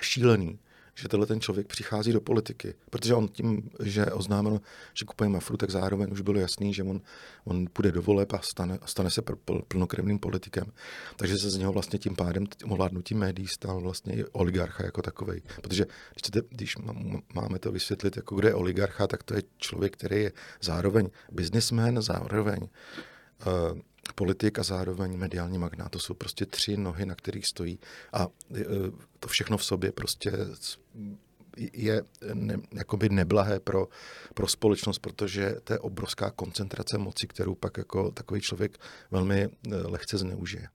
šílený, 0.00 0.58
že 0.96 1.08
tenhle 1.08 1.26
ten 1.26 1.40
člověk 1.40 1.66
přichází 1.66 2.12
do 2.12 2.20
politiky. 2.20 2.74
Protože 2.90 3.14
on 3.14 3.28
tím, 3.28 3.70
že 3.82 4.06
oznámil, 4.06 4.60
že 4.94 5.04
kupuje 5.04 5.30
Mafru, 5.30 5.56
tak 5.56 5.70
zároveň 5.70 6.12
už 6.12 6.20
bylo 6.20 6.38
jasný, 6.38 6.74
že 6.74 6.82
on, 6.82 7.00
on 7.44 7.66
půjde 7.72 7.92
do 7.92 8.02
voleb 8.02 8.32
a 8.32 8.38
stane, 8.38 8.78
stane 8.84 9.10
se 9.10 9.22
plnokrevným 9.68 10.18
politikem. 10.18 10.72
Takže 11.16 11.38
se 11.38 11.50
z 11.50 11.56
něho 11.56 11.72
vlastně 11.72 11.98
tím 11.98 12.16
pádem 12.16 12.44
ovládnutí 12.64 13.14
médií 13.14 13.48
stal 13.48 13.80
vlastně 13.80 14.14
i 14.14 14.24
oligarcha 14.24 14.84
jako 14.84 15.02
takový. 15.02 15.42
Protože 15.62 15.84
když, 15.84 16.22
chcete, 16.22 16.48
když 16.50 16.76
máme 17.34 17.58
to 17.58 17.72
vysvětlit, 17.72 18.16
jako 18.16 18.36
kde 18.36 18.48
je 18.48 18.54
oligarcha, 18.54 19.06
tak 19.06 19.22
to 19.22 19.34
je 19.34 19.42
člověk, 19.58 19.92
který 19.92 20.22
je 20.22 20.32
zároveň 20.62 21.08
businessman, 21.32 22.02
zároveň 22.02 22.58
uh, 22.62 23.80
politik 24.16 24.58
a 24.58 24.62
zároveň 24.62 25.16
mediální 25.16 25.58
magnát. 25.58 25.88
To 25.88 25.98
jsou 25.98 26.14
prostě 26.14 26.46
tři 26.46 26.76
nohy, 26.76 27.06
na 27.06 27.14
kterých 27.14 27.46
stojí. 27.46 27.78
A 28.12 28.26
e, 28.54 28.64
to 29.20 29.28
všechno 29.28 29.56
v 29.56 29.64
sobě 29.64 29.92
prostě 29.92 30.32
je 31.72 32.02
ne, 32.34 32.56
jakoby 32.72 33.08
neblahé 33.08 33.60
pro, 33.60 33.88
pro 34.34 34.48
společnost, 34.48 34.98
protože 34.98 35.54
to 35.64 35.72
je 35.72 35.78
obrovská 35.78 36.30
koncentrace 36.30 36.98
moci, 36.98 37.26
kterou 37.26 37.54
pak 37.54 37.76
jako 37.76 38.10
takový 38.10 38.40
člověk 38.40 38.78
velmi 39.10 39.42
e, 39.42 39.48
lehce 39.70 40.18
zneužije. 40.18 40.68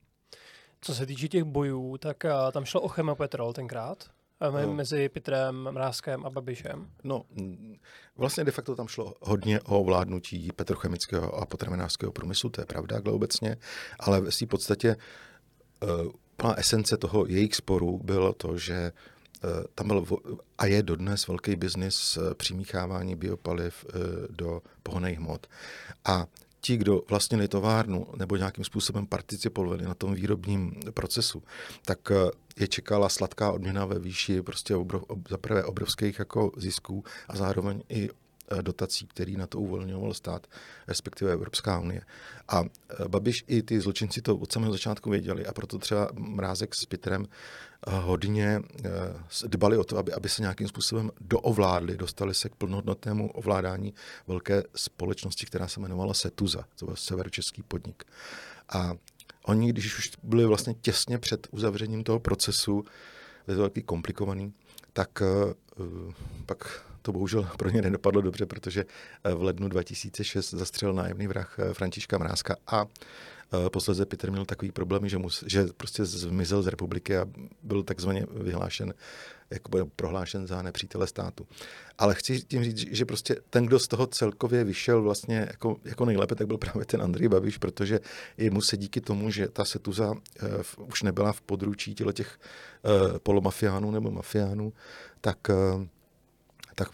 Co 0.80 0.94
se 0.94 1.06
týče 1.06 1.28
těch 1.28 1.44
bojů, 1.44 1.98
tak 1.98 2.24
tam 2.52 2.64
šlo 2.64 2.80
o 2.80 2.88
chemopetrol 2.88 3.52
tenkrát. 3.52 4.10
No. 4.50 4.74
mezi 4.74 5.08
Petrem 5.08 5.68
Mrázkem 5.70 6.26
a 6.26 6.30
Babišem? 6.30 6.90
No, 7.04 7.24
vlastně 8.16 8.44
de 8.44 8.50
facto 8.50 8.76
tam 8.76 8.88
šlo 8.88 9.14
hodně 9.20 9.60
o 9.60 9.84
vládnutí 9.84 10.52
petrochemického 10.56 11.34
a 11.34 11.46
potravinářského 11.46 12.12
průmyslu, 12.12 12.50
to 12.50 12.60
je 12.60 12.66
pravda 12.66 13.00
obecně, 13.12 13.56
ale 14.00 14.20
v 14.20 14.46
podstatě 14.46 14.96
uh, 16.42 16.52
esence 16.56 16.96
toho 16.96 17.26
jejich 17.26 17.54
sporu 17.54 18.00
bylo 18.04 18.32
to, 18.32 18.58
že 18.58 18.92
uh, 19.44 19.50
tam 19.74 19.88
byl 19.88 20.04
a 20.58 20.66
je 20.66 20.82
dodnes 20.82 21.28
velký 21.28 21.56
biznis 21.56 22.18
přimíchávání 22.34 23.16
biopaliv 23.16 23.86
do 24.30 24.62
pohoných 24.82 25.18
hmot. 25.18 25.46
A 26.04 26.26
ti, 26.64 26.76
kdo 26.76 27.02
vlastnili 27.08 27.48
továrnu 27.48 28.06
nebo 28.16 28.36
nějakým 28.36 28.64
způsobem 28.64 29.06
participovali 29.06 29.84
na 29.84 29.94
tom 29.94 30.14
výrobním 30.14 30.74
procesu, 30.94 31.42
tak 31.84 32.10
eh, 32.10 32.30
je 32.56 32.68
čekala 32.68 33.08
sladká 33.08 33.52
odměna 33.52 33.84
ve 33.84 33.98
výši 33.98 34.42
prostě 34.42 34.74
obrov, 34.74 35.02
za 35.28 35.38
prvé 35.38 35.64
obrovských 35.64 36.18
jako 36.18 36.52
zisků 36.56 37.04
a 37.28 37.36
zároveň 37.36 37.82
i 37.88 38.10
eh, 38.10 38.62
dotací, 38.62 39.06
který 39.06 39.36
na 39.36 39.46
to 39.46 39.60
uvolňoval 39.60 40.14
stát, 40.14 40.46
respektive 40.88 41.32
Evropská 41.32 41.80
unie. 41.80 42.02
A 42.48 42.64
eh, 42.64 43.08
Babiš 43.08 43.44
i 43.46 43.62
ty 43.62 43.80
zločinci 43.80 44.22
to 44.22 44.36
od 44.36 44.52
samého 44.52 44.72
začátku 44.72 45.10
věděli 45.10 45.46
a 45.46 45.52
proto 45.52 45.78
třeba 45.78 46.08
Mrázek 46.14 46.74
s 46.74 46.86
Petrem 46.86 47.26
hodně 47.86 48.62
eh, 48.84 48.90
dbali 49.46 49.78
o 49.78 49.84
to, 49.84 49.98
aby, 49.98 50.12
aby 50.12 50.28
se 50.28 50.42
nějakým 50.42 50.68
způsobem 50.68 51.10
doovládli, 51.20 51.96
dostali 51.96 52.34
se 52.34 52.48
k 52.48 52.54
plnohodnotnému 52.54 53.30
ovládání 53.30 53.94
velké 54.26 54.62
společnosti, 54.76 55.46
která 55.46 55.68
se 55.68 55.80
jmenovala 55.80 56.14
Setuza, 56.14 56.64
to 56.78 56.86
byl 56.86 56.96
severočeský 56.96 57.62
podnik. 57.62 58.04
A 58.68 58.94
oni, 59.44 59.68
když 59.68 59.98
už 59.98 60.12
byli 60.22 60.46
vlastně 60.46 60.74
těsně 60.74 61.18
před 61.18 61.46
uzavřením 61.50 62.04
toho 62.04 62.20
procesu, 62.20 62.84
je 63.48 63.54
to 63.54 63.60
velký 63.60 63.82
komplikovaný, 63.82 64.52
tak 64.92 65.22
uh, 65.76 66.12
pak 66.46 66.86
to 67.02 67.12
bohužel 67.12 67.48
pro 67.58 67.70
ně 67.70 67.82
nedopadlo 67.82 68.22
dobře, 68.22 68.46
protože 68.46 68.84
v 69.34 69.42
lednu 69.42 69.68
2006 69.68 70.50
zastřelil 70.50 70.94
nájemný 70.94 71.26
vrah 71.26 71.58
Františka 71.72 72.18
Mrázka 72.18 72.56
a 72.66 72.84
Eh, 72.84 72.86
posledně 73.72 74.04
Peter 74.04 74.30
měl 74.30 74.44
takový 74.44 74.72
problém, 74.72 75.08
že, 75.08 75.18
mus, 75.18 75.44
že 75.46 75.66
prostě 75.76 76.04
zmizel 76.04 76.62
z 76.62 76.66
republiky 76.66 77.16
a 77.16 77.26
byl 77.62 77.82
takzvaně 77.82 78.26
vyhlášen, 78.30 78.94
jako 79.50 79.86
prohlášen 79.96 80.46
za 80.46 80.62
nepřítele 80.62 81.06
státu. 81.06 81.46
Ale 81.98 82.14
chci 82.14 82.40
tím 82.40 82.64
říct, 82.64 82.78
že 82.78 83.04
prostě 83.04 83.36
ten, 83.50 83.66
kdo 83.66 83.78
z 83.78 83.88
toho 83.88 84.06
celkově 84.06 84.64
vyšel 84.64 85.02
vlastně 85.02 85.36
jako, 85.36 85.76
jako 85.84 86.04
nejlépe, 86.04 86.34
tak 86.34 86.46
byl 86.46 86.58
právě 86.58 86.84
ten 86.84 87.02
Andrej 87.02 87.28
Babiš, 87.28 87.58
protože 87.58 88.00
i 88.36 88.50
mu 88.50 88.60
se 88.60 88.76
díky 88.76 89.00
tomu, 89.00 89.30
že 89.30 89.48
ta 89.48 89.64
setuza 89.64 90.10
uh, 90.10 90.18
už 90.88 91.02
nebyla 91.02 91.32
v 91.32 91.40
područí 91.40 91.94
těle 91.94 92.12
těch 92.12 92.38
uh, 92.82 93.18
polomafiánů 93.18 93.90
nebo 93.90 94.10
mafiánů, 94.10 94.72
tak 95.20 95.38
uh, 95.48 95.86
tak 96.74 96.88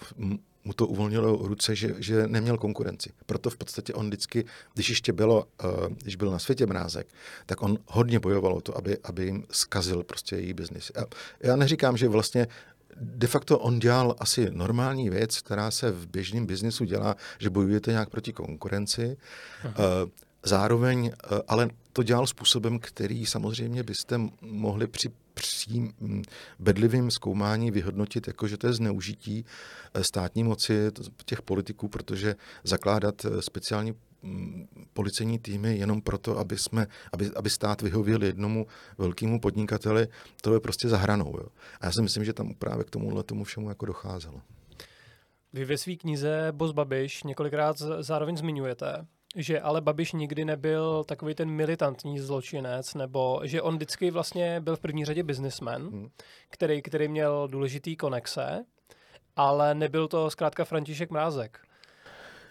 mu 0.64 0.72
to 0.72 0.86
uvolnilo 0.86 1.36
ruce, 1.36 1.76
že, 1.76 1.94
že 1.98 2.26
neměl 2.26 2.58
konkurenci. 2.58 3.10
Proto 3.26 3.50
v 3.50 3.56
podstatě 3.56 3.94
on 3.94 4.06
vždycky, 4.06 4.44
když 4.74 4.88
ještě 4.88 5.12
bylo, 5.12 5.44
uh, 5.64 5.70
když 6.02 6.16
byl 6.16 6.30
na 6.30 6.38
světě 6.38 6.66
mrázek, 6.66 7.06
tak 7.46 7.62
on 7.62 7.78
hodně 7.86 8.20
bojoval 8.20 8.52
o 8.52 8.60
to, 8.60 8.76
aby, 8.76 8.98
aby 9.04 9.24
jim 9.24 9.44
zkazil 9.50 10.02
prostě 10.02 10.36
její 10.36 10.54
biznis. 10.54 10.92
Já, 10.96 11.04
já 11.40 11.56
neříkám, 11.56 11.96
že 11.96 12.08
vlastně 12.08 12.46
de 13.00 13.26
facto 13.26 13.58
on 13.58 13.78
dělal 13.78 14.16
asi 14.18 14.50
normální 14.50 15.10
věc, 15.10 15.40
která 15.40 15.70
se 15.70 15.90
v 15.90 16.06
běžném 16.06 16.46
biznisu 16.46 16.84
dělá, 16.84 17.16
že 17.38 17.50
bojujete 17.50 17.90
nějak 17.90 18.10
proti 18.10 18.32
konkurenci. 18.32 19.16
Uh, 19.64 19.72
zároveň, 20.44 21.12
uh, 21.32 21.38
ale 21.48 21.70
to 21.92 22.02
dělal 22.02 22.26
způsobem, 22.26 22.78
který 22.78 23.26
samozřejmě 23.26 23.82
byste 23.82 24.20
mohli 24.40 24.86
při 24.86 25.10
přím 25.38 25.92
bedlivým 26.58 27.10
zkoumání 27.10 27.70
vyhodnotit, 27.70 28.26
jako 28.26 28.48
že 28.48 28.58
to 28.58 28.66
je 28.66 28.72
zneužití 28.72 29.44
eh, 29.94 30.04
státní 30.04 30.44
moci 30.44 30.90
těch 31.24 31.42
politiků, 31.42 31.88
protože 31.88 32.36
zakládat 32.64 33.24
eh, 33.24 33.42
speciální 33.42 33.94
mm, 34.22 34.66
policejní 34.92 35.38
týmy 35.38 35.76
jenom 35.76 36.02
proto, 36.02 36.38
aby, 36.38 36.58
jsme, 36.58 36.86
aby, 37.12 37.30
aby 37.36 37.50
stát 37.50 37.82
vyhověl 37.82 38.22
jednomu 38.22 38.66
velkému 38.98 39.40
podnikateli, 39.40 40.08
to 40.42 40.54
je 40.54 40.60
prostě 40.60 40.88
za 40.88 40.96
hranou. 40.96 41.34
Jo. 41.38 41.46
A 41.80 41.86
já 41.86 41.92
si 41.92 42.02
myslím, 42.02 42.24
že 42.24 42.32
tam 42.32 42.54
právě 42.54 42.84
k 42.84 42.90
tomuhle 42.90 43.22
tomu 43.22 43.44
všemu 43.44 43.68
jako 43.68 43.86
docházelo. 43.86 44.40
Vy 45.52 45.64
ve 45.64 45.78
své 45.78 45.96
knize 45.96 46.48
Boz 46.52 46.72
Babiš 46.72 47.22
několikrát 47.22 47.76
zároveň 47.78 48.36
zmiňujete, 48.36 49.06
že 49.38 49.60
ale 49.60 49.80
Babiš 49.80 50.12
nikdy 50.12 50.44
nebyl 50.44 51.04
takový 51.04 51.34
ten 51.34 51.50
militantní 51.50 52.18
zločinec, 52.18 52.94
nebo 52.94 53.40
že 53.44 53.62
on 53.62 53.76
vždycky 53.76 54.10
vlastně 54.10 54.60
byl 54.60 54.76
v 54.76 54.80
první 54.80 55.04
řadě 55.04 55.22
businessman, 55.22 55.82
hmm. 55.82 56.08
který, 56.50 56.82
který 56.82 57.08
měl 57.08 57.48
důležitý 57.48 57.96
konexe, 57.96 58.64
ale 59.36 59.74
nebyl 59.74 60.08
to 60.08 60.30
zkrátka 60.30 60.64
František 60.64 61.10
Mrázek. 61.10 61.58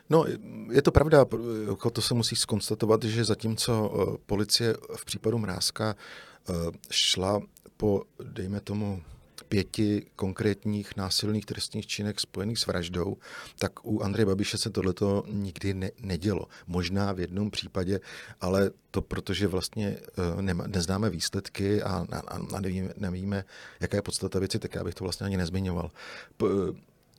No, 0.09 0.25
je 0.71 0.81
to 0.81 0.91
pravda, 0.91 1.25
jako 1.67 1.89
to 1.89 2.01
se 2.01 2.13
musí 2.13 2.35
skonstatovat, 2.35 3.03
že 3.03 3.23
zatímco 3.23 3.91
eh, 3.93 4.17
policie 4.25 4.75
v 4.95 5.05
případu 5.05 5.37
Mrázka 5.37 5.95
eh, 6.49 6.53
šla 6.91 7.41
po, 7.77 8.03
dejme 8.23 8.61
tomu, 8.61 9.01
pěti 9.49 10.05
konkrétních 10.15 10.95
násilných 10.95 11.45
trestních 11.45 11.87
činek 11.87 12.19
spojených 12.19 12.59
s 12.59 12.67
vraždou, 12.67 13.17
tak 13.59 13.85
u 13.85 14.01
Andreje 14.01 14.25
Babiše 14.25 14.57
se 14.57 14.69
tohleto 14.69 15.23
nikdy 15.27 15.73
ne, 15.73 15.91
nedělo. 15.99 16.47
Možná 16.67 17.13
v 17.13 17.19
jednom 17.19 17.51
případě, 17.51 17.99
ale 18.41 18.71
to 18.91 19.01
protože 19.01 19.47
vlastně 19.47 19.97
uh, 20.35 20.41
nema, 20.41 20.67
neznáme 20.67 21.09
výsledky 21.09 21.81
a, 21.81 22.05
a, 22.11 22.19
a 22.55 22.59
nevíme, 22.59 22.93
nevíme, 22.97 23.45
jaká 23.79 23.97
je 23.97 24.01
podstata 24.01 24.39
věci, 24.39 24.59
tak 24.59 24.75
já 24.75 24.83
bych 24.83 24.95
to 24.95 25.03
vlastně 25.03 25.25
ani 25.25 25.37
nezmiňoval. 25.37 25.91
P, 26.37 26.45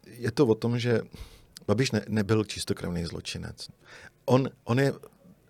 je 0.06 0.30
to 0.30 0.46
o 0.46 0.54
tom, 0.54 0.78
že 0.78 1.00
Babiš 1.66 1.90
ne, 1.90 2.04
nebyl 2.08 2.44
čistokrevný 2.44 3.04
zločinec. 3.04 3.68
On, 4.24 4.50
on 4.64 4.80
je 4.80 4.92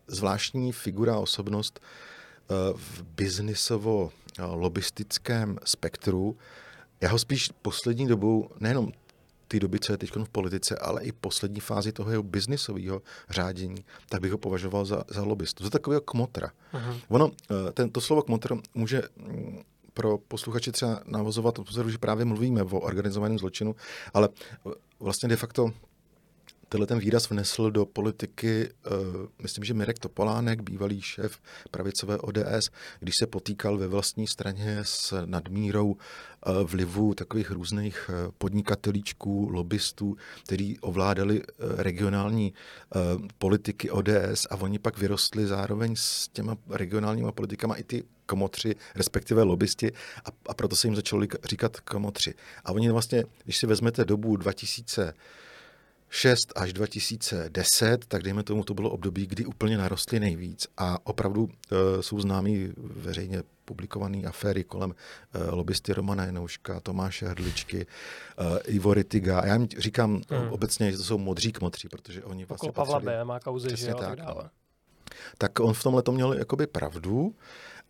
zvláštní 0.06 0.72
figura, 0.72 1.18
osobnost 1.18 1.80
uh, 1.80 2.56
v 2.78 3.02
biznisovo 3.02 4.12
lobistickém 4.38 5.58
spektru, 5.64 6.36
já 7.00 7.10
ho 7.10 7.18
spíš 7.18 7.50
poslední 7.62 8.06
dobou, 8.06 8.50
nejenom 8.60 8.92
ty 9.48 9.60
doby, 9.60 9.78
co 9.78 9.92
je 9.92 9.98
teď 9.98 10.10
v 10.16 10.28
politice, 10.28 10.78
ale 10.78 11.04
i 11.04 11.12
poslední 11.12 11.60
fázi 11.60 11.92
toho 11.92 12.10
jeho 12.10 12.22
biznisového 12.22 13.02
řádění, 13.30 13.84
tak 14.08 14.20
bych 14.20 14.32
ho 14.32 14.38
považoval 14.38 14.84
za, 14.84 15.04
za 15.08 15.22
lobbystu, 15.22 15.64
za 15.64 15.70
takového 15.70 16.00
kmotra. 16.00 16.50
Uh-huh. 16.72 17.00
Ono, 17.08 17.30
eh, 17.50 17.72
ten, 17.72 17.90
to 17.90 18.00
slovo 18.00 18.22
kmotr 18.22 18.56
může 18.74 19.02
mm, 19.16 19.62
pro 19.94 20.18
posluchače 20.18 20.72
třeba 20.72 21.00
navozovat 21.06 21.54
pozoru, 21.54 21.90
že 21.90 21.98
právě 21.98 22.24
mluvíme 22.24 22.62
o 22.62 22.80
organizovaném 22.80 23.38
zločinu, 23.38 23.76
ale 24.14 24.28
eh, 24.66 24.70
vlastně 25.00 25.28
de 25.28 25.36
facto 25.36 25.72
tenhle 26.68 26.86
ten 26.86 26.98
výraz 26.98 27.30
vnesl 27.30 27.70
do 27.70 27.86
politiky, 27.86 28.70
uh, 28.86 29.26
myslím, 29.42 29.64
že 29.64 29.74
Mirek 29.74 29.98
Topolánek, 29.98 30.62
bývalý 30.62 31.00
šéf 31.00 31.38
pravicové 31.70 32.18
ODS, 32.18 32.70
když 33.00 33.16
se 33.16 33.26
potýkal 33.26 33.78
ve 33.78 33.86
vlastní 33.86 34.26
straně 34.26 34.78
s 34.82 35.26
nadmírou 35.26 35.86
uh, 35.86 35.96
vlivu 36.64 37.14
takových 37.14 37.50
různých 37.50 38.10
uh, 38.10 38.32
podnikatelíčků, 38.38 39.48
lobbystů, 39.52 40.16
kteří 40.44 40.78
ovládali 40.80 41.42
uh, 41.42 41.46
regionální 41.76 42.52
uh, 42.94 43.26
politiky 43.38 43.90
ODS 43.90 44.46
a 44.50 44.56
oni 44.56 44.78
pak 44.78 44.98
vyrostli 44.98 45.46
zároveň 45.46 45.96
s 45.96 46.28
těma 46.28 46.56
regionálníma 46.70 47.32
politikama 47.32 47.74
i 47.74 47.82
ty 47.82 48.04
komotři, 48.26 48.74
respektive 48.94 49.42
lobbysti 49.42 49.92
a, 50.24 50.28
a 50.48 50.54
proto 50.54 50.76
se 50.76 50.86
jim 50.86 50.96
začalo 50.96 51.22
říkat 51.44 51.80
komotři. 51.80 52.34
A 52.64 52.72
oni 52.72 52.90
vlastně, 52.90 53.24
když 53.44 53.56
si 53.56 53.66
vezmete 53.66 54.04
dobu 54.04 54.36
2000 54.36 55.14
6 56.10 56.52
až 56.56 56.72
2010, 56.72 58.06
tak 58.06 58.22
dejme 58.22 58.42
tomu, 58.42 58.64
to 58.64 58.74
bylo 58.74 58.90
období, 58.90 59.26
kdy 59.26 59.44
úplně 59.44 59.78
narostly 59.78 60.20
nejvíc 60.20 60.66
a 60.76 61.06
opravdu 61.06 61.42
uh, 61.42 61.50
jsou 62.00 62.20
známí 62.20 62.72
veřejně 62.76 63.42
publikované 63.64 64.18
aféry 64.18 64.64
kolem 64.64 64.90
uh, 64.90 65.54
lobbysty 65.54 65.92
Romana 65.92 66.24
Jenouška, 66.24 66.80
Tomáše 66.80 67.28
Hrdličky, 67.28 67.86
uh, 67.86 68.58
Ivo 68.64 68.94
Ritiga. 68.94 69.46
Já 69.46 69.54
jim 69.54 69.68
říkám 69.78 70.20
hmm. 70.30 70.52
obecně, 70.52 70.90
že 70.90 70.96
to 70.96 71.04
jsou 71.04 71.18
modří 71.18 71.52
kmotří, 71.52 71.88
protože 71.88 72.24
oni 72.24 72.44
vlastně... 72.44 72.70
Okolo 72.70 72.86
Pavla 72.86 73.00
B. 73.00 73.24
má 73.24 73.40
kauzy, 73.40 73.76
že 73.76 73.88
jo, 73.88 73.94
tak, 73.94 74.08
tak 74.08 74.18
dále. 74.18 74.50
Tak 75.38 75.60
on 75.60 75.74
v 75.74 75.82
tomhle 75.82 76.02
to 76.02 76.12
měl 76.12 76.32
jakoby 76.32 76.66
pravdu, 76.66 77.34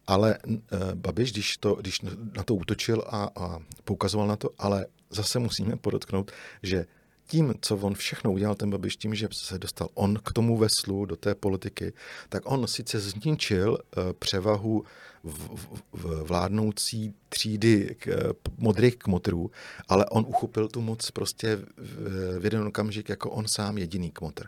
ale 0.07 0.39
uh, 0.47 0.59
Babiš, 0.95 1.33
když, 1.33 1.57
to, 1.57 1.75
když 1.75 2.01
na 2.37 2.43
to 2.43 2.55
útočil 2.55 3.05
a, 3.07 3.31
a 3.37 3.59
poukazoval 3.85 4.27
na 4.27 4.37
to, 4.37 4.51
ale 4.59 4.87
zase 5.11 5.39
musíme 5.39 5.77
podotknout, 5.77 6.31
že 6.63 6.87
tím, 7.29 7.55
co 7.61 7.77
on 7.77 7.95
všechno 7.95 8.33
udělal, 8.33 8.55
ten 8.55 8.71
Babiš, 8.71 8.97
tím, 8.97 9.15
že 9.15 9.29
se 9.33 9.59
dostal 9.59 9.89
on 9.95 10.19
k 10.25 10.33
tomu 10.33 10.57
veslu, 10.57 11.05
do 11.05 11.17
té 11.17 11.35
politiky, 11.35 11.93
tak 12.29 12.43
on 12.47 12.67
sice 12.67 13.01
zničil 13.01 13.73
uh, 13.73 14.13
převahu 14.19 14.85
v, 15.25 15.49
v, 15.57 15.83
v 15.93 16.23
vládnoucí 16.23 17.15
třídy 17.29 17.97
k, 17.99 18.07
uh, 18.07 18.33
modrých 18.59 18.97
kmotrů, 18.97 19.51
ale 19.89 20.07
on 20.07 20.25
uchopil 20.29 20.69
tu 20.69 20.81
moc 20.81 21.11
prostě 21.11 21.57
v, 21.57 22.41
v 22.41 22.45
jeden 22.45 22.67
okamžik 22.67 23.09
jako 23.09 23.31
on 23.31 23.45
sám 23.49 23.79
jediný 23.79 24.11
kmotr. 24.11 24.47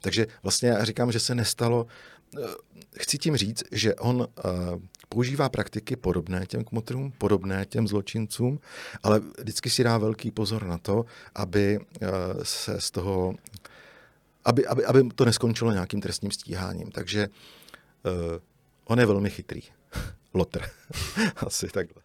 Takže 0.00 0.26
vlastně 0.42 0.68
já 0.68 0.84
říkám, 0.84 1.12
že 1.12 1.20
se 1.20 1.34
nestalo, 1.34 1.86
uh, 2.38 2.46
chci 2.96 3.18
tím 3.18 3.36
říct, 3.36 3.64
že 3.72 3.94
on 3.94 4.26
používá 5.14 5.48
praktiky 5.48 5.96
podobné 5.96 6.46
těm 6.46 6.64
kmotrům, 6.64 7.12
podobné 7.18 7.66
těm 7.66 7.88
zločincům, 7.88 8.60
ale 9.02 9.20
vždycky 9.38 9.70
si 9.70 9.84
dá 9.84 9.98
velký 9.98 10.30
pozor 10.30 10.66
na 10.66 10.78
to, 10.78 11.04
aby 11.34 11.80
eh, 11.80 12.08
se 12.42 12.80
z 12.80 12.90
toho, 12.90 13.34
aby, 14.44 14.66
aby, 14.66 14.84
aby 14.84 15.02
to 15.14 15.24
neskončilo 15.24 15.72
nějakým 15.72 16.00
trestním 16.00 16.30
stíháním. 16.30 16.90
Takže 16.90 17.28
uh, 18.04 18.12
on 18.84 19.00
je 19.00 19.06
velmi 19.06 19.30
chytrý. 19.30 19.60
Lotr. 20.34 20.62
Asi 21.36 21.68
takhle. 21.68 22.02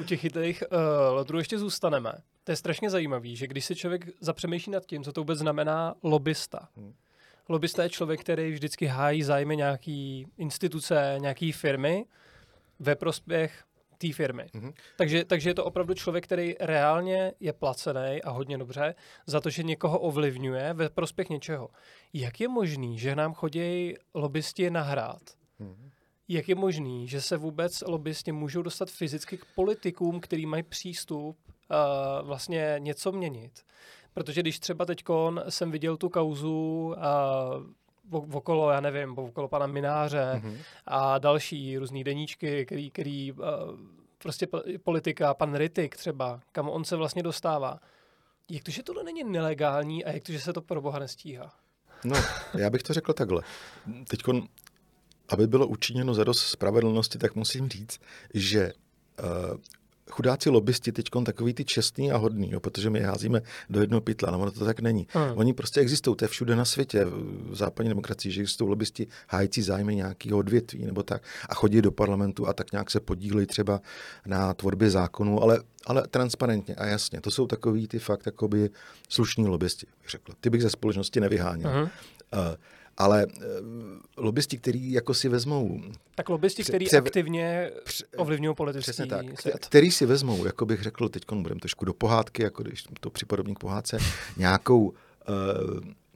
U 0.00 0.02
těch 0.02 0.20
chytrých 0.20 0.62
uh, 0.70 0.78
lotrů 1.14 1.38
ještě 1.38 1.58
zůstaneme. 1.58 2.12
To 2.44 2.52
je 2.52 2.56
strašně 2.56 2.90
zajímavé, 2.90 3.36
že 3.36 3.46
když 3.46 3.64
se 3.64 3.74
člověk 3.74 4.08
zapřemýšlí 4.20 4.72
nad 4.72 4.86
tím, 4.86 5.04
co 5.04 5.12
to 5.12 5.20
vůbec 5.20 5.38
znamená 5.38 5.94
lobista. 6.02 6.68
Hmm. 6.76 6.94
Lobista 7.48 7.82
je 7.82 7.90
člověk, 7.90 8.20
který 8.20 8.52
vždycky 8.52 8.86
hájí 8.86 9.22
zájmy 9.22 9.56
nějaký 9.56 10.26
instituce, 10.38 11.16
nějaký 11.18 11.52
firmy 11.52 12.04
ve 12.82 12.96
prospěch 12.96 13.64
té 13.98 14.12
firmy. 14.12 14.42
Mm-hmm. 14.54 14.72
Takže, 14.96 15.24
takže 15.24 15.50
je 15.50 15.54
to 15.54 15.64
opravdu 15.64 15.94
člověk, 15.94 16.24
který 16.24 16.54
reálně 16.60 17.32
je 17.40 17.52
placený 17.52 18.22
a 18.22 18.30
hodně 18.30 18.58
dobře 18.58 18.94
za 19.26 19.40
to, 19.40 19.50
že 19.50 19.62
někoho 19.62 19.98
ovlivňuje 19.98 20.72
ve 20.72 20.90
prospěch 20.90 21.28
něčeho. 21.28 21.68
Jak 22.12 22.40
je 22.40 22.48
možný, 22.48 22.98
že 22.98 23.16
nám 23.16 23.34
chodí 23.34 23.94
lobbysti 24.14 24.70
nahrát? 24.70 25.22
Mm-hmm. 25.60 25.90
Jak 26.28 26.48
je 26.48 26.54
možný, 26.54 27.08
že 27.08 27.20
se 27.20 27.36
vůbec 27.36 27.80
lobbysti 27.86 28.32
můžou 28.32 28.62
dostat 28.62 28.90
fyzicky 28.90 29.38
k 29.38 29.44
politikům, 29.54 30.20
který 30.20 30.46
mají 30.46 30.62
přístup 30.62 31.38
uh, 31.48 32.26
vlastně 32.26 32.76
něco 32.78 33.12
měnit? 33.12 33.62
Protože 34.14 34.40
když 34.40 34.58
třeba 34.58 34.84
teď 34.84 35.04
jsem 35.48 35.70
viděl 35.70 35.96
tu 35.96 36.08
kauzu 36.08 36.94
uh, 36.96 36.96
okolo, 38.12 38.70
já 38.70 38.80
nevím, 38.80 39.18
okolo 39.18 39.48
pana 39.48 39.66
Mináře 39.66 40.32
mm-hmm. 40.34 40.56
a 40.86 41.18
další 41.18 41.78
různý 41.78 42.04
deníčky, 42.04 42.66
který, 42.66 42.90
který 42.90 43.32
uh, 43.32 43.38
prostě 44.18 44.46
politika, 44.84 45.34
pan 45.34 45.54
Ritik 45.54 45.96
třeba, 45.96 46.40
kam 46.52 46.68
on 46.68 46.84
se 46.84 46.96
vlastně 46.96 47.22
dostává. 47.22 47.78
Jak 48.50 48.62
to, 48.62 48.70
že 48.70 48.82
tohle 48.82 49.02
není 49.02 49.24
nelegální 49.24 50.04
a 50.04 50.12
jak 50.12 50.22
to, 50.22 50.32
že 50.32 50.40
se 50.40 50.52
to 50.52 50.62
pro 50.62 50.80
boha 50.80 50.98
nestíhá? 50.98 51.54
No, 52.04 52.16
já 52.58 52.70
bych 52.70 52.82
to 52.82 52.94
řekl 52.94 53.12
takhle. 53.12 53.42
Teď, 54.08 54.22
aby 55.28 55.46
bylo 55.46 55.66
učiněno 55.66 56.14
za 56.14 56.24
dost 56.24 56.40
spravedlnosti, 56.40 57.18
tak 57.18 57.34
musím 57.34 57.68
říct, 57.68 58.00
že 58.34 58.72
uh, 58.72 59.56
chudáci 60.12 60.50
lobbysti 60.50 60.92
teď 60.92 61.06
takový 61.24 61.54
ty 61.54 61.64
čestný 61.64 62.12
a 62.12 62.16
hodný, 62.16 62.50
jo, 62.50 62.60
protože 62.60 62.90
my 62.90 63.00
házíme 63.00 63.42
do 63.70 63.80
jednoho 63.80 64.00
pytla, 64.00 64.30
no 64.30 64.38
ono 64.38 64.50
to 64.50 64.64
tak 64.64 64.80
není. 64.80 65.06
Hmm. 65.10 65.38
Oni 65.38 65.52
prostě 65.52 65.80
existují, 65.80 66.16
to 66.16 66.24
je 66.24 66.28
všude 66.28 66.56
na 66.56 66.64
světě, 66.64 67.04
v 67.50 67.54
západní 67.54 67.88
demokracii, 67.88 68.32
že 68.32 68.40
existují 68.40 68.70
lobbysti 68.70 69.06
hájící 69.28 69.62
zájmy 69.62 69.96
nějakého 69.96 70.38
odvětví 70.38 70.84
nebo 70.84 71.02
tak 71.02 71.22
a 71.48 71.54
chodí 71.54 71.82
do 71.82 71.92
parlamentu 71.92 72.48
a 72.48 72.52
tak 72.52 72.72
nějak 72.72 72.90
se 72.90 73.00
podílejí 73.00 73.46
třeba 73.46 73.80
na 74.26 74.54
tvorbě 74.54 74.90
zákonů, 74.90 75.42
ale, 75.42 75.62
ale 75.86 76.02
transparentně 76.10 76.74
a 76.74 76.86
jasně. 76.86 77.20
To 77.20 77.30
jsou 77.30 77.46
takový 77.46 77.88
ty 77.88 77.98
fakt 77.98 78.26
jakoby 78.26 78.70
slušní 79.08 79.46
lobbysti, 79.46 79.86
bych 80.02 80.10
řekl. 80.10 80.32
Ty 80.40 80.50
bych 80.50 80.62
ze 80.62 80.70
společnosti 80.70 81.20
nevyháněl. 81.20 81.70
Hmm. 81.70 81.82
Uh, 81.82 81.88
ale 82.96 83.26
uh, 83.26 83.42
lobbysti, 84.16 84.58
kteří 84.58 84.92
jako 84.92 85.14
si 85.14 85.28
vezmou... 85.28 85.80
Tak 86.14 86.28
lobbysti, 86.28 86.64
kteří 86.64 86.84
pře- 86.84 86.98
aktivně 86.98 87.70
ovlivňují 88.16 88.56
politický 88.56 89.08
tak, 89.08 89.40
svět. 89.40 89.66
Který 89.66 89.90
si 89.90 90.06
vezmou, 90.06 90.44
jako 90.44 90.66
bych 90.66 90.82
řekl, 90.82 91.08
teď 91.08 91.22
budeme 91.34 91.60
trošku 91.60 91.84
do 91.84 91.94
pohádky, 91.94 92.42
jako 92.42 92.62
když 92.62 92.84
to 93.00 93.10
připodobní 93.10 93.54
k 93.54 93.58
pohádce, 93.58 93.98
nějakou 94.36 94.88
uh, 94.88 94.94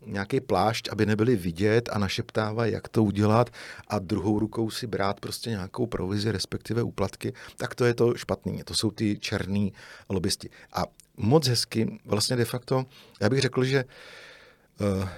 nějaký 0.06 0.40
plášť, 0.40 0.88
aby 0.92 1.06
nebyli 1.06 1.36
vidět 1.36 1.88
a 1.92 1.98
našeptávají, 1.98 2.72
jak 2.72 2.88
to 2.88 3.04
udělat 3.04 3.50
a 3.88 3.98
druhou 3.98 4.38
rukou 4.38 4.70
si 4.70 4.86
brát 4.86 5.20
prostě 5.20 5.50
nějakou 5.50 5.86
provizi, 5.86 6.32
respektive 6.32 6.82
úplatky, 6.82 7.32
tak 7.56 7.74
to 7.74 7.84
je 7.84 7.94
to 7.94 8.14
špatný. 8.14 8.62
To 8.64 8.74
jsou 8.74 8.90
ty 8.90 9.18
černý 9.18 9.72
lobbysti. 10.08 10.50
A 10.72 10.84
moc 11.16 11.48
hezky, 11.48 11.98
vlastně 12.04 12.36
de 12.36 12.44
facto, 12.44 12.84
já 13.20 13.30
bych 13.30 13.40
řekl, 13.40 13.64
že 13.64 13.84
uh, 13.84 13.90
Eh, 13.90 14.35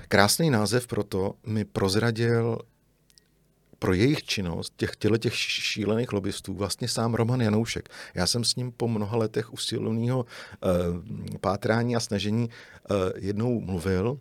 krásný 0.09 0.51
název 0.51 0.87
pro 0.87 1.05
to 1.05 1.35
mi 1.47 1.65
prozradil 1.65 2.59
pro 3.79 3.95
jejich 3.95 4.25
činnost, 4.25 4.73
těch 4.77 4.97
těle 4.97 5.19
těch 5.19 5.37
šílených 5.37 6.13
lobbystů, 6.13 6.55
vlastně 6.55 6.89
sám 6.89 7.15
Roman 7.15 7.41
Janoušek. 7.41 7.89
Já 8.15 8.27
jsem 8.27 8.45
s 8.45 8.57
ním 8.57 8.73
po 8.73 8.89
mnoha 8.89 9.17
letech 9.17 9.53
usilovného 9.53 10.19
uh, 10.19 11.37
pátrání 11.41 11.97
a 11.97 12.01
snažení 12.01 12.49
uh, 12.91 12.97
jednou 13.17 13.61
mluvil 13.61 14.19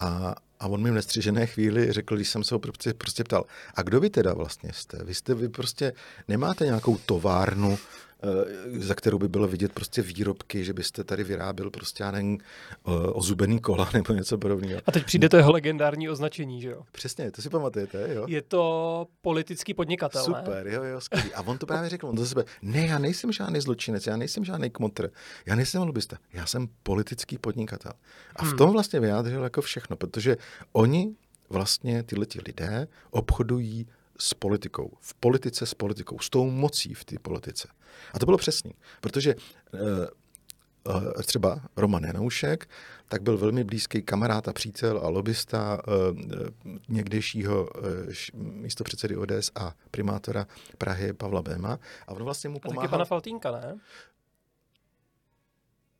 a, 0.00 0.34
a 0.60 0.66
on 0.66 0.82
mi 0.82 0.90
v 0.90 0.94
nestřižené 0.94 1.46
chvíli 1.46 1.92
řekl, 1.92 2.16
když 2.16 2.28
jsem 2.28 2.44
se 2.44 2.54
ho 2.54 2.58
prostě, 2.58 2.94
prostě 2.94 3.24
ptal, 3.24 3.44
a 3.74 3.82
kdo 3.82 4.00
vy 4.00 4.10
teda 4.10 4.34
vlastně 4.34 4.72
jste? 4.72 5.04
Vy 5.04 5.14
jste, 5.14 5.34
vy 5.34 5.48
prostě 5.48 5.92
nemáte 6.28 6.64
nějakou 6.64 6.98
továrnu, 7.06 7.78
Eh, 8.22 8.80
za 8.80 8.94
kterou 8.94 9.18
by 9.18 9.28
bylo 9.28 9.48
vidět 9.48 9.72
prostě 9.72 10.02
výrobky, 10.02 10.64
že 10.64 10.72
byste 10.72 11.04
tady 11.04 11.24
vyráběl 11.24 11.70
prostě, 11.70 12.02
já 12.02 12.10
nevím, 12.10 12.38
eh, 12.40 12.90
ozubený 12.90 13.60
kola 13.60 13.90
nebo 13.94 14.12
něco 14.12 14.38
podobného. 14.38 14.80
A 14.86 14.92
teď 14.92 15.04
přijde 15.04 15.28
to 15.28 15.36
jeho 15.36 15.52
legendární 15.52 16.08
označení, 16.08 16.60
že 16.60 16.68
jo? 16.68 16.82
Přesně, 16.92 17.30
to 17.30 17.42
si 17.42 17.50
pamatujete, 17.50 18.14
jo? 18.14 18.24
Je 18.28 18.42
to 18.42 19.06
politický 19.22 19.74
podnikatel, 19.74 20.24
Super, 20.24 20.66
ne? 20.66 20.74
jo, 20.74 20.82
jo, 20.82 21.00
skvělý. 21.00 21.34
A 21.34 21.42
on 21.42 21.58
to 21.58 21.66
právě 21.66 21.90
řekl, 21.90 22.06
on 22.06 22.16
to 22.16 22.26
sebe, 22.26 22.44
ne, 22.62 22.86
já 22.86 22.98
nejsem 22.98 23.32
žádný 23.32 23.60
zločinec, 23.60 24.06
já 24.06 24.16
nejsem 24.16 24.44
žádný 24.44 24.70
kmotr, 24.70 25.10
já 25.46 25.54
nejsem 25.54 25.82
lobista, 25.82 26.16
já 26.32 26.46
jsem 26.46 26.68
politický 26.82 27.38
podnikatel. 27.38 27.92
A 28.36 28.44
v 28.44 28.48
hmm. 28.48 28.58
tom 28.58 28.70
vlastně 28.70 29.00
vyjádřil 29.00 29.44
jako 29.44 29.62
všechno, 29.62 29.96
protože 29.96 30.36
oni 30.72 31.16
vlastně 31.48 32.02
tyhle 32.02 32.26
ti 32.26 32.40
lidé 32.46 32.88
obchodují 33.10 33.86
s 34.18 34.34
politikou, 34.34 34.96
v 35.00 35.14
politice 35.14 35.66
s 35.66 35.74
politikou, 35.74 36.18
s 36.18 36.30
tou 36.30 36.50
mocí 36.50 36.94
v 36.94 37.04
té 37.04 37.18
politice. 37.18 37.68
A 38.14 38.18
to 38.18 38.26
bylo 38.26 38.38
přesný, 38.38 38.74
protože 39.00 39.34
uh, 39.34 41.22
třeba 41.22 41.60
Roman 41.76 42.04
Janoušek, 42.04 42.68
tak 43.08 43.22
byl 43.22 43.38
velmi 43.38 43.64
blízký 43.64 44.02
kamarád 44.02 44.48
a 44.48 44.52
přítel 44.52 44.98
a 44.98 45.08
lobista 45.08 45.82
uh, 45.86 46.18
někdejšího 46.88 47.68
uh, 47.68 47.82
místo 48.34 48.84
předsedy 48.84 49.16
ODS 49.16 49.50
a 49.54 49.74
primátora 49.90 50.46
Prahy 50.78 51.12
Pavla 51.12 51.42
Béma. 51.42 51.78
A 52.06 52.12
on 52.12 52.24
vlastně 52.24 52.50
mu 52.50 52.58
pomáhal... 52.60 52.80
A 52.80 52.82
taky 52.82 52.90
pana 52.90 53.04
Faltínka, 53.04 53.50
ne? 53.50 53.78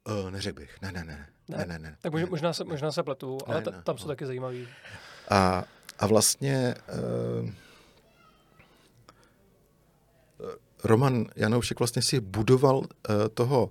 Uh, 0.09 0.31
neřekl 0.31 0.61
bych. 0.61 0.81
Ne, 0.83 0.93
ne, 0.93 1.05
ne. 1.05 1.29
Ne, 1.49 1.57
ne, 1.59 1.67
ne. 1.67 1.79
ne 1.79 1.97
tak 2.01 2.13
možná, 2.31 2.53
se, 2.53 2.65
možná 2.65 2.93
se 2.93 3.03
pletu, 3.03 3.39
ale 3.47 3.61
ne, 3.61 3.73
ne, 3.73 3.83
tam 3.83 3.99
jsou 3.99 4.05
no. 4.05 4.09
taky 4.09 4.27
zajímavý. 4.27 4.69
A, 5.31 5.65
a 5.99 6.07
vlastně... 6.07 6.75
Uh, 7.43 7.51
Roman 10.85 11.27
Janoušek 11.37 11.79
vlastně 11.79 12.03
si 12.03 12.21
budoval 12.21 12.77
uh, 12.79 12.85
toho 13.35 13.71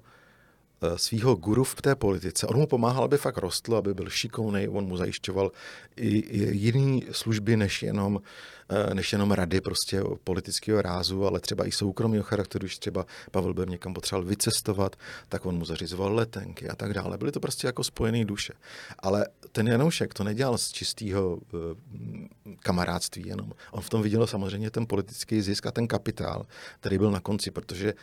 Eh, 0.81 0.97
svého 0.97 1.35
guru 1.35 1.63
v 1.63 1.81
té 1.81 1.95
politice. 1.95 2.47
On 2.47 2.57
mu 2.57 2.67
pomáhal, 2.67 3.03
aby 3.03 3.17
fakt 3.17 3.37
rostl, 3.37 3.75
aby 3.75 3.93
byl 3.93 4.09
šikovný, 4.09 4.67
on 4.67 4.85
mu 4.85 4.97
zajišťoval 4.97 5.51
i, 5.95 6.19
i 6.19 6.57
jiné 6.57 7.01
služby, 7.11 7.57
než 7.57 7.83
jenom, 7.83 8.21
eh, 8.21 8.56
než 8.93 9.13
jenom 9.13 9.31
rady 9.31 9.61
prostě 9.61 10.01
politického 10.23 10.81
rázu, 10.81 11.25
ale 11.25 11.39
třeba 11.39 11.67
i 11.67 11.71
soukromého 11.71 12.23
charakteru, 12.23 12.63
když 12.63 12.77
třeba 12.77 13.05
Pavel 13.31 13.53
Bem 13.53 13.69
někam 13.69 13.93
potřeboval 13.93 14.29
vycestovat, 14.29 14.95
tak 15.29 15.45
on 15.45 15.57
mu 15.57 15.65
zařizoval 15.65 16.15
letenky 16.15 16.69
a 16.69 16.75
tak 16.75 16.93
dále. 16.93 17.17
Byly 17.17 17.31
to 17.31 17.39
prostě 17.39 17.67
jako 17.67 17.83
spojené 17.83 18.25
duše. 18.25 18.53
Ale 18.99 19.27
ten 19.51 19.67
Janoušek 19.67 20.13
to 20.13 20.23
nedělal 20.23 20.57
z 20.57 20.71
čistého 20.71 21.39
eh, 21.53 22.57
kamarádství 22.59 23.23
jenom. 23.27 23.51
On 23.71 23.81
v 23.81 23.89
tom 23.89 24.01
viděl 24.01 24.27
samozřejmě 24.27 24.71
ten 24.71 24.85
politický 24.85 25.41
zisk 25.41 25.65
a 25.65 25.71
ten 25.71 25.87
kapitál, 25.87 26.45
který 26.79 26.97
byl 26.97 27.11
na 27.11 27.19
konci, 27.19 27.51
protože 27.51 27.93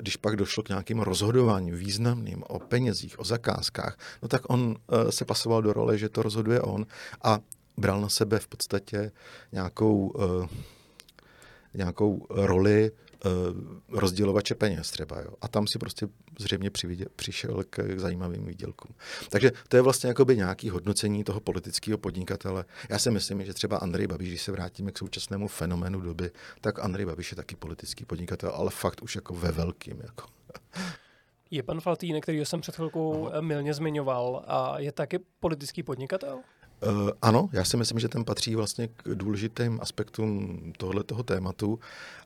když 0.00 0.16
pak 0.16 0.36
došlo 0.36 0.62
k 0.62 0.68
nějakým 0.68 1.00
rozhodování, 1.00 1.70
významným, 1.70 2.42
o 2.48 2.58
penězích, 2.58 3.20
o 3.20 3.24
zakázkách, 3.24 3.98
no 4.22 4.28
tak 4.28 4.42
on 4.50 4.76
se 5.10 5.24
pasoval 5.24 5.62
do 5.62 5.72
role, 5.72 5.98
že 5.98 6.08
to 6.08 6.22
rozhoduje 6.22 6.60
on 6.60 6.86
a 7.22 7.40
bral 7.78 8.00
na 8.00 8.08
sebe 8.08 8.38
v 8.38 8.48
podstatě 8.48 9.12
nějakou, 9.52 10.08
uh, 10.08 10.46
nějakou 11.74 12.26
roli 12.30 12.90
uh, 12.90 13.30
rozdělovače 13.98 14.54
peněz 14.54 14.90
třeba. 14.90 15.20
Jo. 15.20 15.30
A 15.40 15.48
tam 15.48 15.66
si 15.66 15.78
prostě 15.78 16.08
zřejmě 16.38 16.70
přividě, 16.70 17.06
přišel 17.16 17.64
k 17.70 17.98
zajímavým 17.98 18.46
výdělkům. 18.46 18.94
Takže 19.30 19.52
to 19.68 19.76
je 19.76 19.82
vlastně 19.82 20.08
jakoby 20.08 20.36
nějaký 20.36 20.70
hodnocení 20.70 21.24
toho 21.24 21.40
politického 21.40 21.98
podnikatele. 21.98 22.64
Já 22.88 22.98
si 22.98 23.10
myslím, 23.10 23.44
že 23.44 23.54
třeba 23.54 23.76
Andrej 23.76 24.06
Babiš, 24.06 24.28
když 24.28 24.42
se 24.42 24.52
vrátíme 24.52 24.92
k 24.92 24.98
současnému 24.98 25.48
fenoménu 25.48 26.00
doby, 26.00 26.30
tak 26.60 26.78
Andrej 26.78 27.06
Babiš 27.06 27.32
je 27.32 27.36
taky 27.36 27.56
politický 27.56 28.04
podnikatel, 28.04 28.50
ale 28.50 28.70
fakt 28.70 29.02
už 29.02 29.14
jako 29.14 29.34
ve 29.34 29.52
velkým. 29.52 30.00
Jako. 30.00 30.24
Je 31.50 31.62
pan 31.62 31.80
Faltýnek, 31.80 32.22
který 32.22 32.44
jsem 32.44 32.60
před 32.60 32.76
chvilkou 32.76 33.28
Aha. 33.28 33.40
milně 33.40 33.74
zmiňoval, 33.74 34.44
a 34.46 34.78
je 34.78 34.92
taky 34.92 35.18
politický 35.40 35.82
podnikatel? 35.82 36.38
Uh, 36.86 37.10
ano, 37.22 37.48
já 37.52 37.64
si 37.64 37.76
myslím, 37.76 37.98
že 37.98 38.08
ten 38.08 38.24
patří 38.24 38.54
vlastně 38.54 38.88
k 38.88 39.14
důležitým 39.14 39.78
aspektům 39.82 40.58
tohoto 40.76 41.22
tématu 41.22 41.78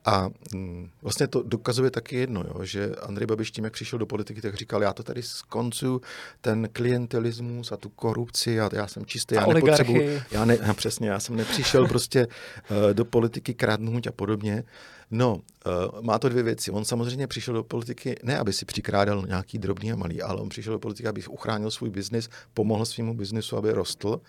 a 0.04 0.28
um, 0.54 0.90
vlastně 1.02 1.26
to 1.26 1.42
dokazuje 1.42 1.90
taky 1.90 2.16
jedno, 2.16 2.44
jo, 2.48 2.64
že 2.64 2.94
Andrej 3.02 3.26
Babiš 3.26 3.50
tím, 3.50 3.64
jak 3.64 3.72
přišel 3.72 3.98
do 3.98 4.06
politiky, 4.06 4.40
tak 4.40 4.54
říkal, 4.54 4.82
já 4.82 4.92
to 4.92 5.02
tady 5.02 5.22
skoncuju, 5.22 6.00
ten 6.40 6.68
klientelismus 6.72 7.72
a 7.72 7.76
tu 7.76 7.88
korupci 7.88 8.60
a 8.60 8.70
já 8.72 8.86
jsem 8.86 9.06
čistý, 9.06 9.34
já 9.34 9.46
nepotřebuji, 9.46 10.22
já 10.30 10.44
ne, 10.44 10.58
já 10.62 10.74
přesně, 10.74 11.08
já 11.08 11.20
jsem 11.20 11.36
nepřišel 11.36 11.88
prostě 11.88 12.26
uh, 12.26 12.76
do 12.92 13.04
politiky 13.04 13.54
kradnout 13.54 14.06
a 14.06 14.12
podobně. 14.12 14.64
No, 15.14 15.34
uh, 15.34 16.02
má 16.02 16.18
to 16.18 16.28
dvě 16.28 16.42
věci. 16.42 16.70
On 16.70 16.84
samozřejmě 16.84 17.26
přišel 17.26 17.54
do 17.54 17.64
politiky 17.64 18.16
ne, 18.22 18.38
aby 18.38 18.52
si 18.52 18.64
přikrádal 18.64 19.26
nějaký 19.26 19.58
drobný 19.58 19.92
a 19.92 19.96
malý, 19.96 20.22
ale 20.22 20.40
on 20.40 20.48
přišel 20.48 20.72
do 20.72 20.78
politiky, 20.78 21.08
aby 21.08 21.24
uchránil 21.26 21.70
svůj 21.70 21.90
biznis, 21.90 22.28
pomohl 22.54 22.84
svýmu 22.84 23.14
biznisu, 23.14 23.56
aby 23.56 23.72
rostl 23.72 24.20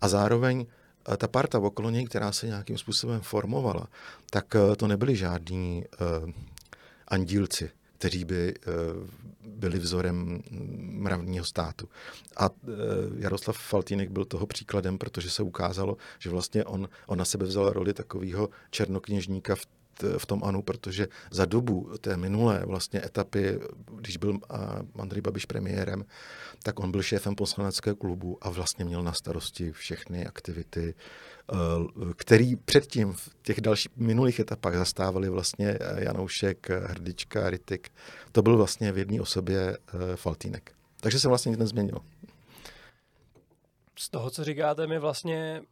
a 0.00 0.08
zároveň 0.08 0.58
uh, 0.58 1.16
ta 1.16 1.28
parta 1.28 1.58
okolo 1.58 1.90
něj, 1.90 2.04
která 2.04 2.32
se 2.32 2.46
nějakým 2.46 2.78
způsobem 2.78 3.20
formovala, 3.20 3.88
tak 4.30 4.54
uh, 4.54 4.74
to 4.74 4.86
nebyli 4.86 5.16
žádní 5.16 5.84
uh, 6.24 6.30
andílci, 7.08 7.70
kteří 7.98 8.24
by 8.24 8.54
byli 9.46 9.78
vzorem 9.78 10.42
mravního 10.80 11.44
státu. 11.44 11.88
A 12.36 12.50
Jaroslav 13.16 13.58
Faltínek 13.58 14.10
byl 14.10 14.24
toho 14.24 14.46
příkladem, 14.46 14.98
protože 14.98 15.30
se 15.30 15.42
ukázalo, 15.42 15.96
že 16.18 16.30
vlastně 16.30 16.64
on, 16.64 16.88
on 17.06 17.18
na 17.18 17.24
sebe 17.24 17.44
vzal 17.44 17.70
roli 17.70 17.92
takového 17.92 18.48
černokněžníka 18.70 19.54
v 19.54 19.66
v 20.18 20.26
tom 20.26 20.44
ANU, 20.44 20.62
protože 20.62 21.08
za 21.30 21.44
dobu 21.44 21.90
té 22.00 22.16
minulé 22.16 22.62
vlastně 22.66 23.04
etapy, 23.04 23.60
když 23.94 24.16
byl 24.16 24.38
Andrej 24.98 25.22
Babiš 25.22 25.44
premiérem, 25.44 26.04
tak 26.62 26.80
on 26.80 26.90
byl 26.90 27.02
šéfem 27.02 27.34
poslaneckého 27.34 27.96
klubu 27.96 28.38
a 28.40 28.50
vlastně 28.50 28.84
měl 28.84 29.02
na 29.02 29.12
starosti 29.12 29.72
všechny 29.72 30.26
aktivity, 30.26 30.94
eh, 30.94 31.54
který 32.16 32.56
předtím 32.56 33.12
v 33.12 33.30
těch 33.42 33.60
dalších 33.60 33.96
minulých 33.96 34.40
etapách 34.40 34.74
zastávali 34.74 35.28
vlastně 35.28 35.78
Janoušek, 35.98 36.70
Hrdička, 36.70 37.50
Rytik. 37.50 37.88
To 38.32 38.42
byl 38.42 38.56
vlastně 38.56 38.92
v 38.92 38.98
jedné 38.98 39.20
osobě 39.20 39.76
eh, 39.76 40.16
Faltínek. 40.16 40.72
Takže 41.00 41.20
se 41.20 41.28
vlastně 41.28 41.50
nic 41.50 41.58
nezměnilo. 41.58 42.00
Z 43.98 44.10
toho, 44.10 44.30
co 44.30 44.44
říkáte, 44.44 44.86
mi 44.86 44.98
vlastně 44.98 45.62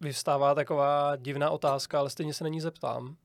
vyvstává 0.00 0.54
taková 0.54 1.16
divná 1.16 1.50
otázka, 1.50 1.98
ale 1.98 2.10
stejně 2.10 2.34
se 2.34 2.44
na 2.44 2.50
ní 2.50 2.60
zeptám. 2.60 3.16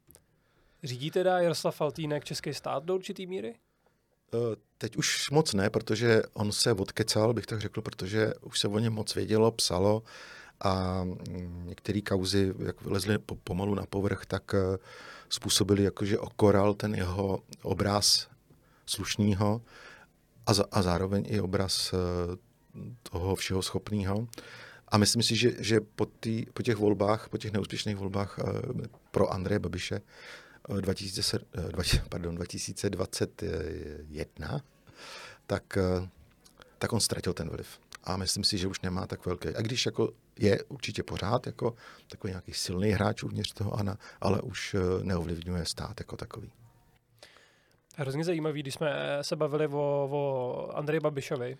Řídí 0.85 1.11
teda 1.11 1.39
Jaroslav 1.39 1.75
Faltýnek 1.75 2.23
český 2.23 2.53
stát 2.53 2.83
do 2.83 2.95
určitý 2.95 3.27
míry? 3.27 3.55
Eh, 4.33 4.55
teď 4.77 4.97
už 4.97 5.29
moc 5.29 5.53
ne, 5.53 5.69
protože 5.69 6.23
on 6.33 6.51
se 6.51 6.73
odkecal, 6.73 7.33
bych 7.33 7.45
tak 7.45 7.61
řekl, 7.61 7.81
protože 7.81 8.33
už 8.41 8.59
se 8.59 8.67
o 8.67 8.79
něm 8.79 8.93
moc 8.93 9.15
vědělo, 9.15 9.51
psalo 9.51 10.03
a 10.61 11.03
mm, 11.03 11.63
některé 11.65 12.01
kauzy, 12.01 12.53
jak 12.65 12.81
vylezly 12.81 13.17
pomalu 13.43 13.75
na 13.75 13.85
povrch, 13.85 14.25
tak 14.25 14.53
eh, 14.53 14.77
způsobili, 15.29 15.83
jakože 15.83 16.19
okoral 16.19 16.73
ten 16.73 16.95
jeho 16.95 17.43
obraz 17.61 18.27
slušného 18.85 19.61
a, 20.45 20.53
za, 20.53 20.65
a 20.71 20.81
zároveň 20.81 21.25
i 21.27 21.41
obraz 21.41 21.93
eh, 21.93 21.97
toho 23.03 23.35
všeho 23.35 23.61
schopného. 23.61 24.27
A 24.87 24.97
myslím 24.97 25.23
si, 25.23 25.35
že, 25.35 25.51
že 25.63 25.81
po, 25.81 26.05
tý, 26.05 26.45
po 26.53 26.63
těch 26.63 26.75
volbách, 26.75 27.29
po 27.29 27.37
těch 27.37 27.51
neúspěšných 27.51 27.97
volbách 27.97 28.39
pro 29.11 29.33
Andreje 29.33 29.59
Babiše 29.59 30.01
2000, 30.67 31.39
eh, 31.57 31.71
pardon, 32.09 32.35
2021, 32.35 34.61
tak, 35.47 35.77
eh, 35.77 36.09
tak 36.77 36.93
on 36.93 36.99
ztratil 36.99 37.33
ten 37.33 37.49
vliv. 37.49 37.79
A 38.03 38.17
myslím 38.17 38.43
si, 38.43 38.57
že 38.57 38.67
už 38.67 38.81
nemá 38.81 39.07
tak 39.07 39.25
velký. 39.25 39.49
A 39.49 39.61
když 39.61 39.85
jako 39.85 40.11
je 40.39 40.63
určitě 40.63 41.03
pořád 41.03 41.45
jako 41.45 41.75
takový 42.07 42.31
nějaký 42.31 42.53
silný 42.53 42.89
hráč 42.89 43.23
uvnitř 43.23 43.53
toho 43.53 43.73
ANA, 43.73 43.97
ale 44.21 44.41
už 44.41 44.73
eh, 44.73 44.79
neovlivňuje 45.03 45.65
stát 45.65 45.99
jako 45.99 46.17
takový. 46.17 46.51
Hrozně 47.95 48.23
zajímavý, 48.23 48.61
když 48.61 48.73
jsme 48.73 49.17
se 49.21 49.35
bavili 49.35 49.67
o, 49.67 50.09
o 50.11 50.77
Andreji 50.77 50.99
Babišovi, 50.99 51.57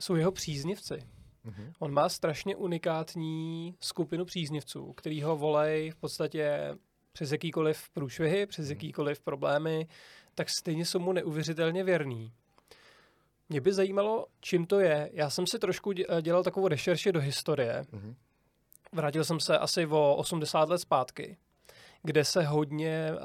jsou 0.00 0.14
jeho 0.14 0.32
příznivci. 0.32 0.94
Mm-hmm. 0.94 1.72
On 1.78 1.92
má 1.92 2.08
strašně 2.08 2.56
unikátní 2.56 3.74
skupinu 3.80 4.24
příznivců, 4.24 4.92
který 4.92 5.22
ho 5.22 5.36
volej 5.36 5.90
v 5.90 5.96
podstatě 5.96 6.74
přes 7.12 7.32
jakýkoliv 7.32 7.88
průšvihy, 7.88 8.46
přes 8.46 8.66
hmm. 8.66 8.70
jakýkoliv 8.70 9.20
problémy, 9.20 9.88
tak 10.34 10.50
stejně 10.50 10.84
jsou 10.84 10.98
mu 10.98 11.12
neuvěřitelně 11.12 11.84
věrný. 11.84 12.32
Mě 13.48 13.60
by 13.60 13.72
zajímalo, 13.72 14.26
čím 14.40 14.66
to 14.66 14.80
je. 14.80 15.10
Já 15.12 15.30
jsem 15.30 15.46
si 15.46 15.58
trošku 15.58 15.92
dělal 16.20 16.42
takovou 16.42 16.68
rešerši 16.68 17.12
do 17.12 17.20
historie. 17.20 17.84
Mm-hmm. 17.92 18.14
Vrátil 18.92 19.24
jsem 19.24 19.40
se 19.40 19.58
asi 19.58 19.86
o 19.86 20.16
80 20.16 20.68
let 20.68 20.78
zpátky, 20.78 21.36
kde 22.02 22.24
se 22.24 22.42
hodně 22.42 23.10
uh, 23.12 23.18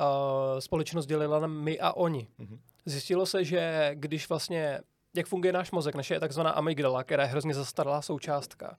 společnost 0.59 1.05
dělila 1.05 1.39
na 1.39 1.47
my 1.47 1.79
a 1.79 1.91
oni. 1.91 2.27
Mm-hmm. 2.39 2.59
Zjistilo 2.85 3.25
se, 3.25 3.43
že 3.43 3.91
když 3.93 4.29
vlastně, 4.29 4.79
jak 5.15 5.27
funguje 5.27 5.53
náš 5.53 5.71
mozek, 5.71 5.95
naše 5.95 6.19
takzvaná 6.19 6.49
amygdala, 6.49 7.03
která 7.03 7.23
je 7.23 7.29
hrozně 7.29 7.53
zastaralá 7.53 8.01
součástka, 8.01 8.77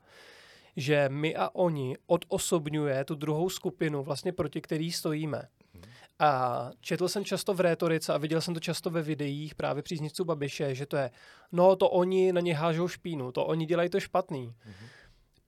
že 0.78 1.08
my 1.08 1.36
a 1.36 1.50
oni 1.54 1.96
odosobňuje 2.06 3.04
tu 3.04 3.14
druhou 3.14 3.50
skupinu, 3.50 4.02
vlastně 4.02 4.32
proti 4.32 4.60
který 4.60 4.92
stojíme. 4.92 5.42
A 6.18 6.70
četl 6.80 7.08
jsem 7.08 7.24
často 7.24 7.54
v 7.54 7.60
rétorice 7.60 8.12
a 8.12 8.18
viděl 8.18 8.40
jsem 8.40 8.54
to 8.54 8.60
často 8.60 8.90
ve 8.90 9.02
videích 9.02 9.54
právě 9.54 9.82
příznivců 9.82 10.24
Babiše, 10.24 10.74
že 10.74 10.86
to 10.86 10.96
je, 10.96 11.10
no 11.52 11.76
to 11.76 11.90
oni 11.90 12.32
na 12.32 12.40
ně 12.40 12.54
hážou 12.54 12.88
špínu, 12.88 13.32
to 13.32 13.46
oni 13.46 13.66
dělají 13.66 13.90
to 13.90 14.00
špatný. 14.00 14.54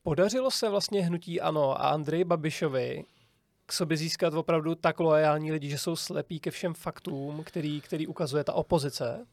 Podařilo 0.03 0.51
se 0.51 0.69
vlastně 0.69 1.03
hnutí 1.03 1.41
ANO 1.41 1.81
a 1.81 1.89
Andrej 1.89 2.25
Babišovi 2.25 3.05
k 3.67 3.73
sobě 3.73 3.97
získat 3.97 4.35
opravdu 4.35 4.75
tak 4.75 5.01
loajální 5.01 5.53
lidi, 5.53 5.69
že 5.69 5.79
jsou 5.79 5.97
slepí 5.97 6.41
ke 6.41 6.51
všem 6.51 6.75
faktům, 6.75 7.45
který, 7.45 7.81
který 7.81 8.07
ukazuje 8.07 8.45
ta 8.45 8.53
opozice? 8.53 9.27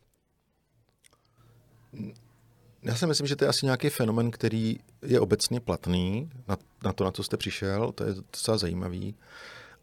Já 2.88 2.96
si 2.96 3.08
myslím, 3.08 3.28
že 3.28 3.36
to 3.36 3.44
je 3.44 3.48
asi 3.48 3.66
nějaký 3.66 3.90
fenomen, 3.90 4.32
který 4.32 4.78
je 5.02 5.20
obecně 5.20 5.60
platný 5.60 6.30
na, 6.48 6.58
na 6.84 6.94
to, 6.94 7.04
na 7.04 7.12
co 7.12 7.24
jste 7.24 7.38
přišel, 7.38 7.92
to 7.92 8.04
je 8.04 8.14
docela 8.14 8.58
zajímavý. 8.58 9.16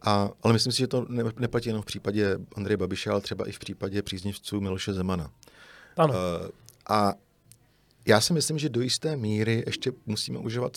A, 0.03 0.31
ale 0.43 0.53
myslím 0.53 0.73
si, 0.73 0.79
že 0.79 0.87
to 0.87 1.07
ne, 1.09 1.25
neplatí 1.37 1.69
jenom 1.69 1.83
v 1.83 1.87
případě 1.87 2.39
Andreje 2.57 2.77
Babiše, 2.77 3.11
ale 3.11 3.21
třeba 3.21 3.49
i 3.49 3.53
v 3.53 3.59
případě 3.59 4.03
příznivců 4.03 4.61
Miloše 4.61 4.93
Zemana. 4.93 5.31
Ano. 5.97 6.15
Uh, 6.15 6.49
a 6.89 7.15
já 8.07 8.21
si 8.21 8.33
myslím, 8.33 8.59
že 8.59 8.69
do 8.69 8.81
jisté 8.81 9.17
míry 9.17 9.63
ještě 9.67 9.93
musíme 10.07 10.39
užívat, 10.39 10.77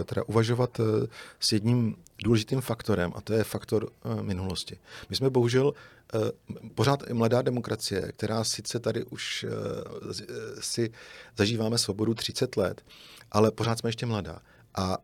eh, 0.00 0.04
teda 0.04 0.22
uvažovat 0.26 0.80
eh, 0.80 1.06
s 1.40 1.52
jedním 1.52 1.96
důležitým 2.24 2.60
faktorem, 2.60 3.12
a 3.14 3.20
to 3.20 3.32
je 3.32 3.44
faktor 3.44 3.92
minulosti. 4.20 4.78
My 5.10 5.16
jsme 5.16 5.30
bohužel 5.30 5.72
pořád 6.74 7.10
i 7.10 7.14
mladá 7.14 7.42
demokracie, 7.42 8.12
která 8.16 8.44
sice 8.44 8.78
tady 8.78 9.04
už 9.04 9.46
si 10.60 10.90
zažíváme 11.36 11.78
svobodu 11.78 12.14
30 12.14 12.56
let, 12.56 12.84
ale 13.30 13.50
pořád 13.50 13.78
jsme 13.78 13.88
ještě 13.88 14.06
mladá. 14.06 14.38
A 14.74 14.98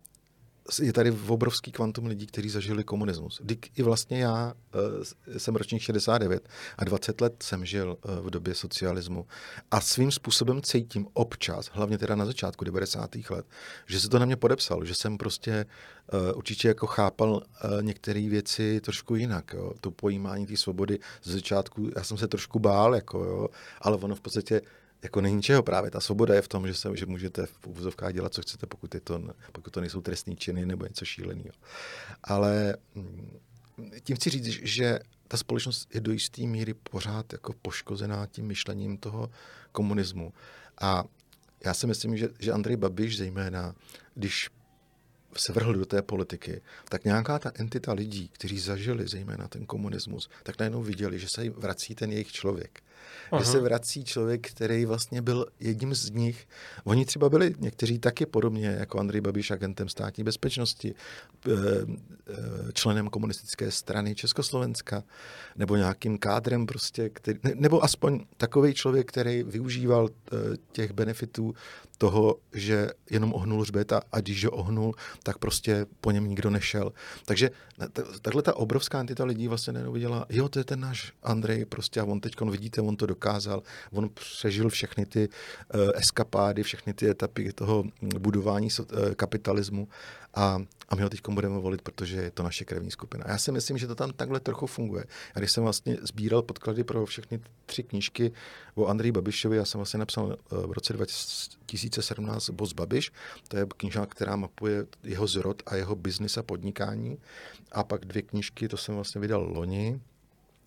je 0.82 0.92
tady 0.92 1.10
obrovský 1.28 1.72
kvantum 1.72 2.06
lidí, 2.06 2.26
kteří 2.26 2.48
zažili 2.48 2.84
komunismus. 2.84 3.40
Dík 3.44 3.78
i 3.78 3.82
vlastně 3.82 4.18
já 4.18 4.54
uh, 4.74 5.38
jsem 5.38 5.56
ročník 5.56 5.82
69 5.82 6.48
a 6.78 6.84
20 6.84 7.20
let 7.20 7.42
jsem 7.42 7.64
žil 7.64 7.96
uh, 8.04 8.26
v 8.26 8.30
době 8.30 8.54
socialismu 8.54 9.26
a 9.70 9.80
svým 9.80 10.10
způsobem 10.10 10.62
cítím 10.62 11.06
občas, 11.12 11.70
hlavně 11.72 11.98
teda 11.98 12.16
na 12.16 12.24
začátku 12.24 12.64
90. 12.64 13.10
let, 13.30 13.46
že 13.86 14.00
se 14.00 14.08
to 14.08 14.18
na 14.18 14.26
mě 14.26 14.36
podepsalo, 14.36 14.84
že 14.84 14.94
jsem 14.94 15.18
prostě 15.18 15.66
uh, 16.12 16.38
určitě 16.38 16.68
jako 16.68 16.86
chápal 16.86 17.42
některé 17.80 18.28
věci 18.28 18.80
trošku 18.80 19.14
jinak. 19.14 19.52
Jo. 19.54 19.72
To 19.80 19.90
pojímání 19.90 20.46
té 20.46 20.56
svobody 20.56 20.98
ze 21.22 21.32
začátku, 21.32 21.90
já 21.96 22.04
jsem 22.04 22.16
se 22.16 22.28
trošku 22.28 22.58
bál, 22.58 22.94
jako, 22.94 23.24
jo, 23.24 23.48
ale 23.80 23.96
ono 23.96 24.14
v 24.14 24.20
podstatě 24.20 24.62
jako 25.06 25.20
není 25.20 25.42
čeho 25.42 25.62
právě. 25.62 25.90
Ta 25.90 26.00
svoboda 26.00 26.34
je 26.34 26.42
v 26.42 26.48
tom, 26.48 26.66
že, 26.66 26.74
se, 26.74 26.96
že 26.96 27.06
můžete 27.06 27.46
v 27.46 27.66
úvozovkách 27.66 28.12
dělat, 28.12 28.34
co 28.34 28.42
chcete, 28.42 28.66
pokud, 28.66 28.94
je 28.94 29.00
to, 29.00 29.22
pokud 29.52 29.70
to 29.70 29.80
nejsou 29.80 30.00
trestní 30.00 30.36
činy 30.36 30.66
nebo 30.66 30.86
něco 30.86 31.04
šíleného. 31.04 31.54
Ale 32.24 32.76
mm, 32.94 33.38
tím 34.02 34.16
chci 34.16 34.30
říct, 34.30 34.46
že 34.46 34.98
ta 35.28 35.36
společnost 35.36 35.94
je 35.94 36.00
do 36.00 36.12
jisté 36.12 36.42
míry 36.42 36.74
pořád 36.74 37.32
jako 37.32 37.52
poškozená 37.52 38.26
tím 38.26 38.46
myšlením 38.46 38.98
toho 38.98 39.30
komunismu. 39.72 40.32
A 40.80 41.04
já 41.64 41.74
si 41.74 41.86
myslím, 41.86 42.16
že, 42.16 42.28
že 42.38 42.52
Andrej 42.52 42.76
Babiš 42.76 43.16
zejména, 43.16 43.74
když 44.14 44.50
se 45.38 45.52
vrhl 45.52 45.74
do 45.74 45.86
té 45.86 46.02
politiky, 46.02 46.60
tak 46.88 47.04
nějaká 47.04 47.38
ta 47.38 47.52
entita 47.54 47.92
lidí, 47.92 48.28
kteří 48.28 48.58
zažili 48.58 49.08
zejména 49.08 49.48
ten 49.48 49.66
komunismus, 49.66 50.30
tak 50.42 50.58
najednou 50.58 50.82
viděli, 50.82 51.18
že 51.18 51.28
se 51.28 51.44
jim 51.44 51.52
vrací 51.52 51.94
ten 51.94 52.12
jejich 52.12 52.32
člověk. 52.32 52.82
Aha. 53.30 53.42
Že 53.42 53.50
se 53.50 53.60
vrací 53.60 54.04
člověk, 54.04 54.50
který 54.50 54.84
vlastně 54.84 55.22
byl 55.22 55.46
jedním 55.60 55.94
z 55.94 56.10
nich. 56.10 56.48
Oni 56.84 57.04
třeba 57.04 57.28
byli 57.28 57.54
někteří 57.58 57.98
taky 57.98 58.26
podobně 58.26 58.66
jako 58.68 59.00
Andrej 59.00 59.20
Babiš 59.20 59.50
agentem 59.50 59.88
státní 59.88 60.24
bezpečnosti, 60.24 60.94
eh, 61.46 61.50
eh, 61.50 62.72
členem 62.72 63.08
komunistické 63.08 63.70
strany 63.70 64.14
Československa, 64.14 65.04
nebo 65.56 65.76
nějakým 65.76 66.18
kádrem 66.18 66.66
prostě, 66.66 67.08
který, 67.08 67.38
nebo 67.54 67.84
aspoň 67.84 68.24
takový 68.36 68.74
člověk, 68.74 69.08
který 69.08 69.42
využíval 69.42 70.08
eh, 70.08 70.36
těch 70.72 70.92
benefitů 70.92 71.54
toho, 71.98 72.36
že 72.52 72.90
jenom 73.10 73.34
ohnul 73.34 73.60
hřbet 73.60 73.92
a, 73.92 74.02
a 74.12 74.20
když 74.20 74.44
ho 74.44 74.50
ohnul, 74.50 74.94
tak 75.22 75.38
prostě 75.38 75.86
po 76.00 76.10
něm 76.10 76.28
nikdo 76.28 76.50
nešel. 76.50 76.92
Takže 77.24 77.50
takhle 78.22 78.42
ta 78.42 78.56
obrovská 78.56 79.00
entita 79.00 79.24
lidí 79.24 79.48
vlastně 79.48 79.72
neuviděla, 79.72 80.26
jo, 80.28 80.48
to 80.48 80.58
je 80.58 80.64
ten 80.64 80.80
náš 80.80 81.12
Andrej 81.22 81.64
prostě 81.64 82.00
a 82.00 82.04
on 82.04 82.20
teď, 82.20 82.40
vidíte, 82.40 82.80
on 82.80 82.96
to 82.96 83.06
dokázal, 83.06 83.62
on 83.92 84.08
přežil 84.08 84.68
všechny 84.68 85.06
ty 85.06 85.28
uh, 85.28 85.80
eskapády, 85.94 86.62
všechny 86.62 86.94
ty 86.94 87.10
etapy 87.10 87.52
toho 87.52 87.84
budování 88.18 88.68
uh, 88.78 88.86
kapitalismu 89.14 89.88
a, 90.36 90.62
a 90.88 90.94
my 90.94 91.02
ho 91.02 91.08
teď 91.08 91.20
budeme 91.28 91.58
volit, 91.58 91.82
protože 91.82 92.16
je 92.16 92.30
to 92.30 92.42
naše 92.42 92.64
krevní 92.64 92.90
skupina. 92.90 93.24
Já 93.28 93.38
si 93.38 93.52
myslím, 93.52 93.78
že 93.78 93.86
to 93.86 93.94
tam 93.94 94.12
takhle 94.12 94.40
trochu 94.40 94.66
funguje. 94.66 95.04
A 95.34 95.38
když 95.38 95.52
jsem 95.52 95.62
vlastně 95.62 95.96
sbíral 96.02 96.42
podklady 96.42 96.84
pro 96.84 97.06
všechny 97.06 97.40
tři 97.66 97.82
knížky 97.82 98.32
o 98.74 98.86
Andreji 98.86 99.12
Babišovi, 99.12 99.56
já 99.56 99.64
jsem 99.64 99.78
vlastně 99.78 99.98
napsal 99.98 100.32
eh, 100.32 100.66
v 100.66 100.72
roce 100.72 100.92
2017 101.88 102.50
Boss 102.50 102.72
Babiš, 102.72 103.12
to 103.48 103.56
je 103.56 103.66
knižka, 103.76 104.06
která 104.06 104.36
mapuje 104.36 104.86
jeho 105.02 105.26
zrod 105.26 105.62
a 105.66 105.76
jeho 105.76 105.96
biznis 105.96 106.36
a 106.36 106.42
podnikání. 106.42 107.18
A 107.72 107.84
pak 107.84 108.04
dvě 108.04 108.22
knížky, 108.22 108.68
to 108.68 108.76
jsem 108.76 108.94
vlastně 108.94 109.20
vydal 109.20 109.42
loni, 109.42 110.00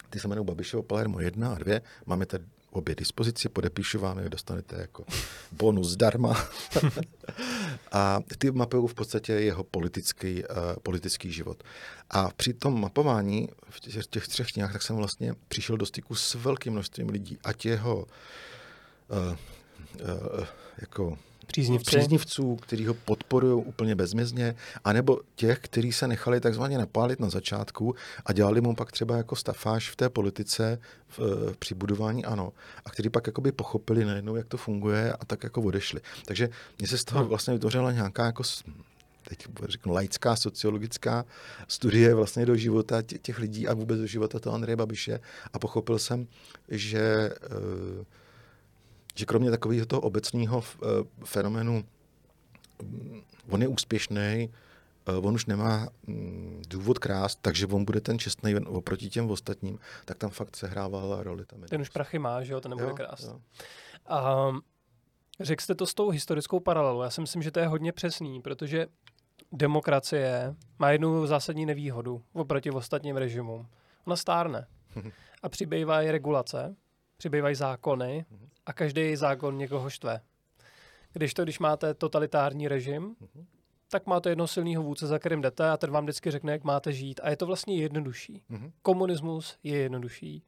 ty 0.09 0.19
se 0.19 0.27
jmenují 0.27 0.45
Babišovo 0.45 0.83
Palermo 0.83 1.19
1 1.19 1.53
a 1.53 1.57
2. 1.57 1.79
Máme 2.05 2.25
tady 2.25 2.45
obě 2.71 2.95
dispozici, 2.95 3.49
podepíšu 3.49 3.99
vám 3.99 4.19
je, 4.19 4.29
dostanete 4.29 4.75
jako 4.81 5.05
bonus 5.51 5.89
zdarma. 5.89 6.45
a 7.91 8.19
ty 8.37 8.51
mapují 8.51 8.87
v 8.87 8.93
podstatě 8.93 9.33
jeho 9.33 9.63
politický, 9.63 10.43
uh, 10.43 10.57
politický 10.83 11.31
život. 11.31 11.63
A 12.09 12.29
při 12.35 12.53
tom 12.53 12.81
mapování 12.81 13.49
v 13.69 13.79
těch, 13.79 14.07
těch 14.07 14.27
třech 14.27 14.47
knihách, 14.47 14.73
tak 14.73 14.81
jsem 14.81 14.95
vlastně 14.95 15.33
přišel 15.47 15.77
do 15.77 15.85
styku 15.85 16.15
s 16.15 16.35
velkým 16.35 16.73
množstvím 16.73 17.09
lidí, 17.09 17.37
ať 17.43 17.65
jeho 17.65 17.97
uh, 17.97 19.35
jako 20.77 21.17
příznivci. 21.47 21.85
příznivců, 21.85 22.55
kteří 22.55 22.85
ho 22.85 22.93
podporují 22.93 23.63
úplně 23.65 23.95
bezmězně, 23.95 24.55
anebo 24.83 25.19
těch, 25.35 25.59
kteří 25.59 25.91
se 25.91 26.07
nechali 26.07 26.39
takzvaně 26.39 26.77
napálit 26.77 27.19
na 27.19 27.29
začátku 27.29 27.95
a 28.25 28.33
dělali 28.33 28.61
mu 28.61 28.75
pak 28.75 28.91
třeba 28.91 29.17
jako 29.17 29.35
stafáž 29.35 29.89
v 29.89 29.95
té 29.95 30.09
politice 30.09 30.79
v, 31.07 31.19
při 31.59 31.75
budování 31.75 32.25
ano, 32.25 32.53
a 32.85 32.89
kteří 32.89 33.09
pak 33.09 33.27
jakoby 33.27 33.51
pochopili 33.51 34.05
najednou, 34.05 34.35
jak 34.35 34.47
to 34.47 34.57
funguje 34.57 35.13
a 35.13 35.25
tak 35.25 35.43
jako 35.43 35.61
odešli. 35.61 36.01
Takže 36.25 36.49
mně 36.79 36.87
se 36.87 36.97
z 36.97 37.03
toho 37.03 37.25
vlastně 37.25 37.53
vytvořila 37.53 37.91
nějaká 37.91 38.25
jako 38.25 38.43
teď 39.29 39.47
řeknu, 39.63 39.93
laická 39.93 40.35
sociologická 40.35 41.25
studie 41.67 42.15
vlastně 42.15 42.45
do 42.45 42.55
života 42.55 43.01
těch 43.01 43.39
lidí 43.39 43.67
a 43.67 43.73
vůbec 43.73 43.99
do 43.99 44.07
života 44.07 44.39
toho 44.39 44.55
Andreje 44.55 44.75
Babiše 44.75 45.19
a 45.53 45.59
pochopil 45.59 45.99
jsem, 45.99 46.27
že 46.69 47.29
uh, 47.51 48.05
že 49.19 49.25
kromě 49.25 49.51
takového 49.51 49.85
toho 49.85 50.01
obecného 50.01 50.63
eh, 50.63 50.87
fenoménu, 51.25 51.83
mm, 52.83 53.21
on 53.49 53.61
je 53.61 53.67
úspěšný, 53.67 54.49
eh, 55.07 55.11
on 55.11 55.35
už 55.35 55.45
nemá 55.45 55.87
mm, 56.07 56.61
důvod 56.67 56.99
krást, 56.99 57.39
takže 57.41 57.67
on 57.67 57.85
bude 57.85 58.01
ten 58.01 58.19
čestný 58.19 58.55
oproti 58.55 59.09
těm 59.09 59.31
ostatním, 59.31 59.79
tak 60.05 60.17
tam 60.17 60.29
fakt 60.29 60.55
sehrávala 60.55 61.23
roli. 61.23 61.45
Tam 61.45 61.61
ten 61.61 61.81
už 61.81 61.89
prachy 61.89 62.19
má, 62.19 62.43
že 62.43 62.53
jo, 62.53 62.61
ten 62.61 62.69
nebude 62.69 62.89
jo, 62.89 62.95
krást. 62.95 63.27
Jo. 63.27 63.39
A 64.07 64.51
řekl 65.39 65.63
jste 65.63 65.75
to 65.75 65.85
s 65.85 65.93
tou 65.93 66.09
historickou 66.09 66.59
paralelou. 66.59 67.01
Já 67.01 67.09
si 67.09 67.21
myslím, 67.21 67.41
že 67.41 67.51
to 67.51 67.59
je 67.59 67.67
hodně 67.67 67.91
přesný, 67.91 68.41
protože 68.41 68.87
demokracie 69.51 70.55
má 70.79 70.91
jednu 70.91 71.27
zásadní 71.27 71.65
nevýhodu 71.65 72.23
oproti 72.33 72.71
ostatním 72.71 73.17
režimům. 73.17 73.67
Ona 74.05 74.15
stárne 74.15 74.67
a 75.43 75.49
přibývají 75.49 76.11
regulace, 76.11 76.75
přibývají 77.17 77.55
zákony 77.55 78.25
a 78.69 78.73
každý 78.73 79.15
zákon 79.15 79.57
někoho 79.57 79.89
štve. 79.89 80.21
Když 81.13 81.33
to, 81.33 81.43
když 81.43 81.59
máte 81.59 81.93
totalitární 81.93 82.67
režim, 82.67 83.15
tak 83.91 84.05
máte 84.05 84.29
jednoho 84.29 84.47
silného 84.47 84.83
vůdce, 84.83 85.07
za 85.07 85.19
kterým 85.19 85.41
jdete 85.41 85.69
a 85.69 85.77
ten 85.77 85.91
vám 85.91 86.03
vždycky 86.03 86.31
řekne, 86.31 86.51
jak 86.51 86.63
máte 86.63 86.93
žít. 86.93 87.19
A 87.23 87.29
je 87.29 87.37
to 87.37 87.45
vlastně 87.45 87.75
jednodušší. 87.75 88.41
Komunismus 88.81 89.57
je 89.63 89.77
jednodušší. 89.77 90.43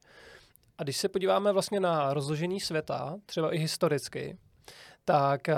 A 0.78 0.82
když 0.82 0.96
se 0.96 1.08
podíváme 1.08 1.52
vlastně 1.52 1.80
na 1.80 2.14
rozložení 2.14 2.60
světa, 2.60 3.18
třeba 3.26 3.54
i 3.54 3.58
historicky, 3.58 4.38
tak 5.04 5.48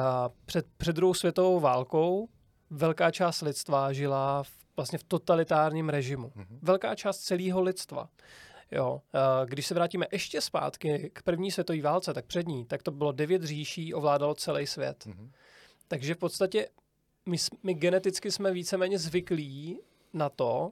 před, 0.46 0.66
před 0.76 0.96
druhou 0.96 1.14
světovou 1.14 1.60
válkou 1.60 2.28
velká 2.70 3.10
část 3.10 3.40
lidstva 3.40 3.92
žila 3.92 4.42
v, 4.42 4.50
vlastně 4.76 4.98
v 4.98 5.04
totalitárním 5.04 5.88
režimu. 5.88 6.32
Velká 6.62 6.94
část 6.94 7.18
celého 7.18 7.60
lidstva. 7.60 8.08
Jo. 8.74 9.00
Když 9.44 9.66
se 9.66 9.74
vrátíme 9.74 10.06
ještě 10.12 10.40
zpátky 10.40 11.10
k 11.12 11.22
první 11.22 11.50
světové 11.50 11.82
válce, 11.82 12.14
tak 12.14 12.26
před 12.26 12.46
ní, 12.48 12.64
tak 12.64 12.82
to 12.82 12.90
bylo 12.90 13.12
devět 13.12 13.42
říší, 13.42 13.94
ovládalo 13.94 14.34
celý 14.34 14.66
svět. 14.66 15.06
Mm-hmm. 15.06 15.30
Takže 15.88 16.14
v 16.14 16.18
podstatě 16.18 16.68
my, 17.26 17.36
my 17.62 17.74
geneticky 17.74 18.32
jsme 18.32 18.52
víceméně 18.52 18.98
zvyklí 18.98 19.78
na 20.12 20.28
to, 20.28 20.70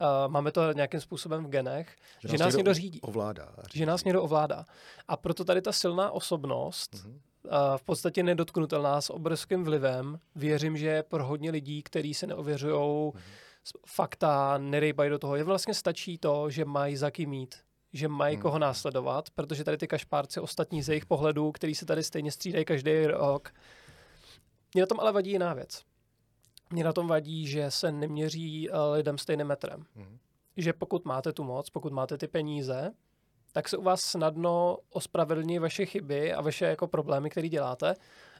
uh, 0.00 0.32
máme 0.32 0.52
to 0.52 0.72
nějakým 0.72 1.00
způsobem 1.00 1.44
v 1.44 1.48
genech, 1.48 1.96
že, 2.20 2.28
že 2.28 2.38
nás 2.38 2.54
někdo 2.56 2.74
řídí. 2.74 3.00
Ovládá. 3.00 3.54
Řídí. 3.62 3.78
Že 3.78 3.86
nás 3.86 4.04
někdo 4.04 4.22
ovládá. 4.22 4.64
A 5.08 5.16
proto 5.16 5.44
tady 5.44 5.62
ta 5.62 5.72
silná 5.72 6.10
osobnost, 6.10 6.94
mm-hmm. 6.94 7.10
uh, 7.12 7.76
v 7.76 7.82
podstatě 7.82 8.22
nedotknutelná 8.22 9.00
s 9.00 9.10
obrovským 9.10 9.64
vlivem, 9.64 10.18
věřím, 10.34 10.76
že 10.76 11.02
pro 11.02 11.24
hodně 11.24 11.50
lidí, 11.50 11.82
kteří 11.82 12.14
se 12.14 12.26
neověřují 12.26 12.74
mm-hmm 12.74 13.45
fakta, 13.86 14.58
nerejbají 14.58 15.10
do 15.10 15.18
toho. 15.18 15.36
Je 15.36 15.44
vlastně 15.44 15.74
stačí 15.74 16.18
to, 16.18 16.50
že 16.50 16.64
mají 16.64 16.96
za 16.96 17.10
kým 17.10 17.30
mít, 17.30 17.54
že 17.92 18.08
mají 18.08 18.36
hmm. 18.36 18.42
koho 18.42 18.58
následovat, 18.58 19.30
protože 19.30 19.64
tady 19.64 19.76
ty 19.76 19.86
kašpárci 19.86 20.40
ostatní 20.40 20.82
z 20.82 20.88
jejich 20.88 21.06
pohledů, 21.06 21.52
který 21.52 21.74
se 21.74 21.86
tady 21.86 22.02
stejně 22.02 22.32
střídají 22.32 22.64
každý 22.64 23.06
rok. 23.06 23.52
Mě 24.74 24.82
na 24.82 24.86
tom 24.86 25.00
ale 25.00 25.12
vadí 25.12 25.30
jiná 25.30 25.54
věc. 25.54 25.82
Mě 26.70 26.84
na 26.84 26.92
tom 26.92 27.08
vadí, 27.08 27.46
že 27.46 27.70
se 27.70 27.92
neměří 27.92 28.70
eh, 28.70 28.78
lidem 28.92 29.18
stejným 29.18 29.46
metrem. 29.46 29.84
Hmm. 29.94 30.18
Že 30.56 30.72
pokud 30.72 31.04
máte 31.04 31.32
tu 31.32 31.44
moc, 31.44 31.70
pokud 31.70 31.92
máte 31.92 32.18
ty 32.18 32.28
peníze, 32.28 32.92
tak 33.52 33.68
se 33.68 33.76
u 33.76 33.82
vás 33.82 34.00
snadno 34.00 34.78
ospravedlní 34.90 35.58
vaše 35.58 35.86
chyby 35.86 36.32
a 36.32 36.40
vaše 36.40 36.64
jako 36.64 36.86
problémy, 36.86 37.30
které 37.30 37.48
děláte, 37.48 37.94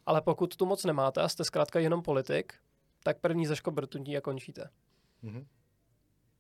ale 0.07 0.21
pokud 0.21 0.57
tu 0.57 0.67
moc 0.67 0.85
nemáte 0.85 1.21
a 1.23 1.29
jste 1.29 1.45
zkrátka 1.45 1.79
jenom 1.79 2.03
politik, 2.03 2.55
tak 3.03 3.19
první 3.21 3.47
zaškobrtnutí 3.47 4.17
a 4.17 4.21
končíte. 4.21 4.71
Mm-hmm. 5.25 5.45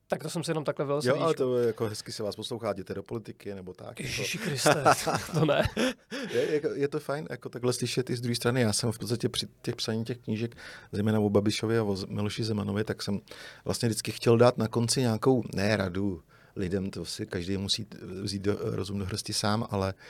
Tak 0.08 0.22
to 0.22 0.30
jsem 0.30 0.44
si 0.44 0.50
jenom 0.50 0.64
takhle 0.64 0.86
vylil 0.86 1.00
Jo, 1.04 1.16
ale 1.16 1.34
to 1.34 1.58
je 1.58 1.66
jako 1.66 1.88
hezky 1.88 2.12
se 2.12 2.22
vás 2.22 2.36
poslouchá, 2.36 2.72
jděte 2.72 2.94
do 2.94 3.02
politiky 3.02 3.54
nebo 3.54 3.74
tak. 3.74 4.00
Jako- 4.00 4.02
Ježiši 4.02 4.38
Kriste, 4.38 4.84
to 5.32 5.44
ne. 5.44 5.68
je, 6.30 6.40
je, 6.40 6.60
je, 6.74 6.88
to 6.88 7.00
fajn, 7.00 7.26
jako 7.30 7.48
takhle 7.48 7.72
slyšet 7.72 8.10
i 8.10 8.16
z 8.16 8.20
druhé 8.20 8.34
strany. 8.34 8.60
Já 8.60 8.72
jsem 8.72 8.92
v 8.92 8.98
podstatě 8.98 9.28
při 9.28 9.46
těch 9.62 9.76
psaní 9.76 10.04
těch 10.04 10.18
knížek, 10.18 10.56
zejména 10.92 11.20
o 11.20 11.30
Babišovi 11.30 11.78
a 11.78 11.82
o 11.82 11.96
Miloši 12.08 12.44
Zemanovi, 12.44 12.84
tak 12.84 13.02
jsem 13.02 13.20
vlastně 13.64 13.88
vždycky 13.88 14.12
chtěl 14.12 14.38
dát 14.38 14.58
na 14.58 14.68
konci 14.68 15.00
nějakou, 15.00 15.42
ne 15.54 15.76
radu 15.76 16.22
lidem, 16.56 16.90
to 16.90 17.04
si 17.04 17.26
každý 17.26 17.56
musí 17.56 17.86
vzít 18.22 18.42
do, 18.42 18.58
rozum 18.60 18.98
do 18.98 19.04
hrsti 19.04 19.32
sám, 19.32 19.66
ale 19.70 19.94
uh, 19.94 20.00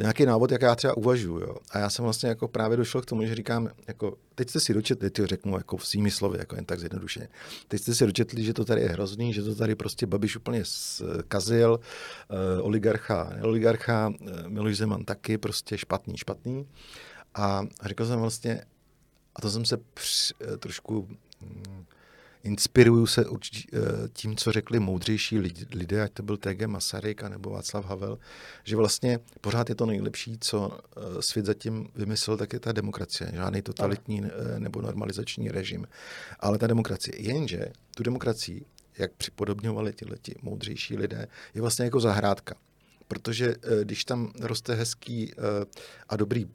nějaký 0.00 0.26
návod, 0.26 0.52
jak 0.52 0.62
já 0.62 0.74
třeba 0.74 0.96
uvažuji. 0.96 1.40
Jo. 1.40 1.56
A 1.70 1.78
já 1.78 1.90
jsem 1.90 2.02
vlastně 2.02 2.28
jako 2.28 2.48
právě 2.48 2.76
došel 2.76 3.02
k 3.02 3.06
tomu, 3.06 3.26
že 3.26 3.34
říkám, 3.34 3.70
jako, 3.88 4.16
teď 4.34 4.50
jste 4.50 4.60
si 4.60 4.74
dočetli, 4.74 5.10
ty 5.10 5.26
řeknu 5.26 5.56
jako 5.56 5.76
v 5.76 5.86
svými 5.86 6.10
slovy, 6.10 6.38
jako 6.38 6.56
jen 6.56 6.64
tak 6.64 6.80
zjednodušeně. 6.80 7.28
Teď 7.68 7.80
jste 7.80 7.94
si 7.94 8.06
dočetli, 8.06 8.44
že 8.44 8.52
to 8.52 8.64
tady 8.64 8.80
je 8.80 8.88
hrozný, 8.88 9.32
že 9.32 9.42
to 9.42 9.54
tady 9.54 9.74
prostě 9.74 10.06
Babiš 10.06 10.36
úplně 10.36 10.62
zkazil, 10.64 11.80
uh, 11.80 12.66
oligarcha, 12.66 13.32
oligarcha, 13.42 14.08
uh, 14.08 14.48
Miloš 14.48 14.76
Zeman 14.76 15.04
taky 15.04 15.38
prostě 15.38 15.78
špatný, 15.78 16.16
špatný. 16.16 16.68
A 17.34 17.66
řekl 17.82 18.06
jsem 18.06 18.20
vlastně, 18.20 18.64
a 19.36 19.40
to 19.40 19.50
jsem 19.50 19.64
se 19.64 19.76
při, 19.94 20.34
uh, 20.50 20.56
trošku 20.56 21.08
hm, 21.40 21.84
inspiruju 22.44 23.06
se 23.06 23.26
určitě 23.26 23.68
eh, 23.72 24.08
tím, 24.12 24.36
co 24.36 24.52
řekli 24.52 24.80
moudřejší 24.80 25.38
lidé, 25.74 26.02
ať 26.02 26.12
to 26.12 26.22
byl 26.22 26.36
T.G. 26.36 26.66
Masaryk 26.66 27.22
nebo 27.22 27.50
Václav 27.50 27.84
Havel, 27.84 28.18
že 28.64 28.76
vlastně 28.76 29.18
pořád 29.40 29.68
je 29.68 29.74
to 29.74 29.86
nejlepší, 29.86 30.38
co 30.40 30.78
eh, 30.78 31.22
svět 31.22 31.46
zatím 31.46 31.88
vymyslel, 31.94 32.36
tak 32.36 32.52
je 32.52 32.60
ta 32.60 32.72
demokracie. 32.72 33.30
Žádný 33.34 33.62
totalitní 33.62 34.22
eh, 34.24 34.60
nebo 34.60 34.82
normalizační 34.82 35.48
režim. 35.48 35.86
Ale 36.40 36.58
ta 36.58 36.66
demokracie. 36.66 37.22
Jenže 37.22 37.66
tu 37.96 38.02
demokracii, 38.02 38.64
jak 38.98 39.12
připodobňovali 39.12 39.92
tyhleti 39.92 40.34
moudřejší 40.42 40.96
lidé, 40.96 41.26
je 41.54 41.60
vlastně 41.60 41.84
jako 41.84 42.00
zahrádka 42.00 42.54
protože 43.08 43.54
když 43.82 44.04
tam 44.04 44.32
roste 44.40 44.74
hezký 44.74 45.32
a 46.08 46.16
dobrý 46.16 46.46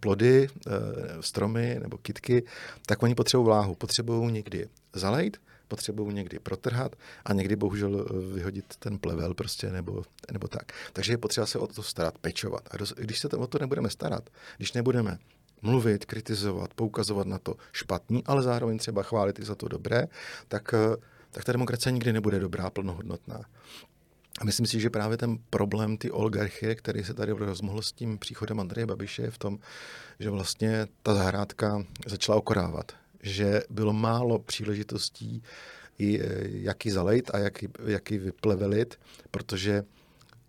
plody, 0.00 0.48
stromy 1.20 1.78
nebo 1.82 1.98
kitky, 1.98 2.42
tak 2.86 3.02
oni 3.02 3.14
potřebují 3.14 3.46
vláhu, 3.46 3.74
potřebují 3.74 4.32
někdy 4.32 4.68
zalejt, 4.92 5.38
potřebují 5.68 6.14
někdy 6.14 6.38
protrhat 6.38 6.96
a 7.24 7.32
někdy 7.32 7.56
bohužel 7.56 8.06
eh, 8.10 8.34
vyhodit 8.34 8.76
ten 8.78 8.98
plevel 8.98 9.34
prostě 9.34 9.70
nebo, 9.70 10.02
nebo 10.32 10.48
tak. 10.48 10.72
Takže 10.92 11.12
je 11.12 11.18
potřeba 11.18 11.46
se 11.46 11.58
o 11.58 11.66
to 11.66 11.82
starat, 11.82 12.18
pečovat. 12.18 12.68
A 12.70 12.76
když 12.96 13.18
se 13.18 13.28
o 13.28 13.46
to 13.46 13.58
nebudeme 13.58 13.90
starat, 13.90 14.30
když 14.56 14.72
nebudeme 14.72 15.18
mluvit, 15.62 16.04
kritizovat, 16.04 16.74
poukazovat 16.74 17.26
na 17.26 17.38
to 17.38 17.56
špatný, 17.72 18.22
ale 18.26 18.42
zároveň 18.42 18.78
třeba 18.78 19.02
chválit 19.02 19.38
i 19.38 19.44
za 19.44 19.54
to 19.54 19.68
dobré, 19.68 20.06
tak, 20.48 20.74
eh, 20.74 20.96
tak 21.30 21.44
ta 21.44 21.52
demokracie 21.52 21.92
nikdy 21.92 22.12
nebude 22.12 22.38
dobrá, 22.38 22.70
plnohodnotná. 22.70 23.40
A 24.40 24.44
myslím 24.44 24.66
si, 24.66 24.80
že 24.80 24.90
právě 24.90 25.16
ten 25.16 25.38
problém 25.50 25.96
ty 25.96 26.10
oligarchie, 26.10 26.74
který 26.74 27.04
se 27.04 27.14
tady 27.14 27.32
rozmohl 27.32 27.82
s 27.82 27.92
tím 27.92 28.18
příchodem 28.18 28.60
Andreje 28.60 28.86
Babiše, 28.86 29.22
je 29.22 29.30
v 29.30 29.38
tom, 29.38 29.58
že 30.20 30.30
vlastně 30.30 30.86
ta 31.02 31.14
zahrádka 31.14 31.84
začala 32.06 32.38
okorávat. 32.38 32.92
Že 33.22 33.62
bylo 33.70 33.92
málo 33.92 34.38
příležitostí, 34.38 35.42
jak 36.44 36.86
ji 36.86 36.92
zalejt 36.92 37.30
a 37.34 37.38
jak 37.38 37.64
jak 37.86 38.10
ji 38.10 38.18
vyplevelit, 38.18 38.98
protože 39.30 39.82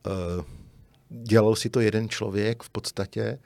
uh, 0.06 0.46
dělal 1.10 1.56
si 1.56 1.70
to 1.70 1.80
jeden 1.80 2.10
člověk 2.10 2.64
v 2.64 2.70
podstatě, 2.70 3.40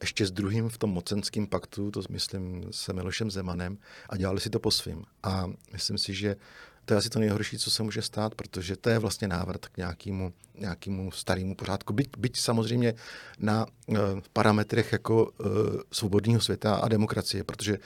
ještě 0.00 0.26
s 0.26 0.30
druhým 0.30 0.68
v 0.68 0.78
tom 0.78 0.90
mocenském 0.90 1.46
paktu, 1.46 1.90
to 1.90 2.02
myslím 2.10 2.64
se 2.70 2.92
Milošem 2.92 3.30
Zemanem, 3.30 3.78
a 4.08 4.16
dělali 4.16 4.40
si 4.40 4.50
to 4.50 4.60
po 4.60 4.70
svým. 4.70 5.04
A 5.22 5.46
myslím 5.72 5.98
si, 5.98 6.14
že 6.14 6.36
to 6.84 6.94
je 6.94 6.98
asi 6.98 7.10
to 7.10 7.18
nejhorší, 7.18 7.58
co 7.58 7.70
se 7.70 7.82
může 7.82 8.02
stát, 8.02 8.34
protože 8.34 8.76
to 8.76 8.90
je 8.90 8.98
vlastně 8.98 9.28
návrat 9.28 9.66
k 9.66 9.76
nějakému, 9.76 10.32
nějakému 10.58 11.10
starému 11.10 11.54
pořádku. 11.54 11.92
Byť, 11.92 12.08
byť 12.18 12.36
samozřejmě 12.38 12.94
na 13.38 13.66
uh, 13.86 13.96
parametrech 14.32 14.92
jako 14.92 15.24
uh, 15.24 15.46
svobodného 15.92 16.40
světa 16.40 16.74
a 16.74 16.88
demokracie, 16.88 17.44
protože 17.44 17.78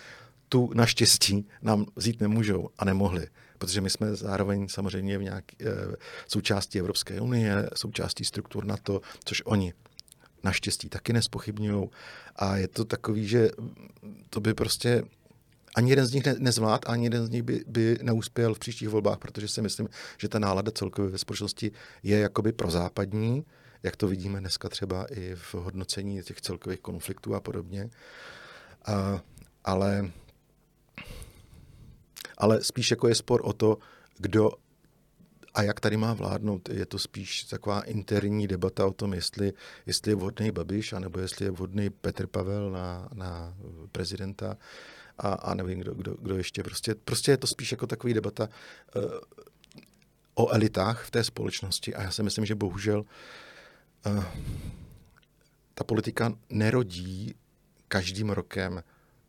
tu 0.49 0.71
naštěstí 0.75 1.49
nám 1.63 1.87
vzít 1.97 2.21
nemůžou 2.21 2.69
a 2.79 2.85
nemohli, 2.85 3.27
protože 3.59 3.81
my 3.81 3.91
jsme 3.91 4.17
zároveň 4.17 4.69
samozřejmě 4.69 5.19
v 5.19 5.23
nějak, 5.23 5.45
uh, 5.61 5.95
součástí 6.29 6.79
Evropské 6.79 7.21
unie, 7.21 7.71
součástí 7.75 8.25
struktur 8.25 8.65
NATO, 8.65 9.01
což 9.25 9.43
oni 9.45 9.73
naštěstí 10.45 10.89
taky 10.89 11.13
nespochybňují. 11.13 11.91
A 12.37 12.57
je 12.57 12.69
to 12.69 12.85
takový, 12.85 13.29
že 13.29 13.51
to 14.31 14.41
by 14.41 14.55
prostě 14.55 15.03
ani 15.75 15.91
jeden 15.91 16.07
z 16.07 16.13
nich 16.13 16.25
ne, 16.27 16.35
nezvlád, 16.39 16.89
ani 16.89 17.07
jeden 17.07 17.27
z 17.27 17.31
nich 17.31 17.43
by, 17.43 17.65
by 17.67 17.99
neuspěl 18.03 18.55
v 18.55 18.59
příštích 18.59 18.89
volbách, 18.89 19.19
protože 19.19 19.49
si 19.49 19.63
myslím, 19.63 19.89
že 20.19 20.29
ta 20.29 20.39
nálada 20.39 20.73
celkově 20.73 21.11
ve 21.11 21.19
společnosti 21.19 21.73
je 22.03 22.19
jakoby 22.19 22.53
prozápadní, 22.53 23.45
jak 23.83 23.97
to 23.97 24.09
vidíme 24.09 24.41
dneska 24.41 24.69
třeba 24.69 25.07
i 25.11 25.35
v 25.35 25.55
hodnocení 25.55 26.23
těch 26.23 26.41
celkových 26.41 26.81
konfliktů 26.81 27.35
a 27.35 27.41
podobně. 27.41 27.91
A, 28.85 29.23
ale, 29.65 30.11
ale 32.39 32.65
spíš 32.65 32.91
jako 32.91 33.09
je 33.09 33.15
spor 33.15 33.41
o 33.45 33.53
to, 33.53 33.79
kdo 34.19 34.51
a 35.55 35.63
jak 35.63 35.81
tady 35.81 35.97
má 35.97 36.15
vládnout. 36.15 36.69
Je 36.69 36.87
to 36.87 36.99
spíš 36.99 37.45
taková 37.45 37.81
interní 37.81 38.47
debata 38.47 38.87
o 38.87 38.93
tom, 38.93 39.15
jestli, 39.15 39.53
jestli 39.87 40.11
je 40.11 40.17
vhodný 40.17 40.51
Babiš, 40.51 40.93
anebo 40.93 41.19
jestli 41.21 41.45
je 41.45 41.51
vhodný 41.51 41.91
Petr 41.91 42.27
Pavel 42.27 42.71
na, 42.71 43.09
na 43.15 43.55
prezidenta 43.93 44.57
a, 45.19 45.29
a 45.29 45.55
nevím, 45.55 45.81
kdo, 45.81 45.95
kdo, 45.95 46.15
kdo 46.15 46.37
ještě. 46.37 46.63
Prostě, 46.63 46.95
prostě 46.95 47.31
je 47.31 47.37
to 47.37 47.47
spíš 47.47 47.73
jako 47.73 47.87
takový 47.87 48.15
debata 48.15 48.49
uh, 48.97 49.03
o 50.35 50.51
elitách 50.51 51.05
v 51.05 51.11
té 51.11 51.25
společnosti 51.25 51.95
a 51.95 52.03
já 52.03 52.11
si 52.11 52.23
myslím, 52.23 52.47
že 52.47 52.55
bohužel 52.55 53.05
uh, 54.07 54.25
ta 55.75 55.85
politika 55.85 56.33
nerodí 56.51 57.35
každým 57.89 58.31
rokem 58.31 58.83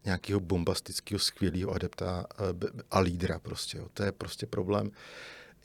nějakého 0.06 0.39
bombastického, 0.39 1.19
skvělého 1.19 1.71
adepta 1.71 2.26
uh, 2.39 2.69
a 2.91 3.00
lídra 3.00 3.39
prostě. 3.39 3.78
Jo. 3.78 3.88
To 3.93 4.04
je 4.04 4.12
prostě 4.12 4.45
problém. 4.45 4.91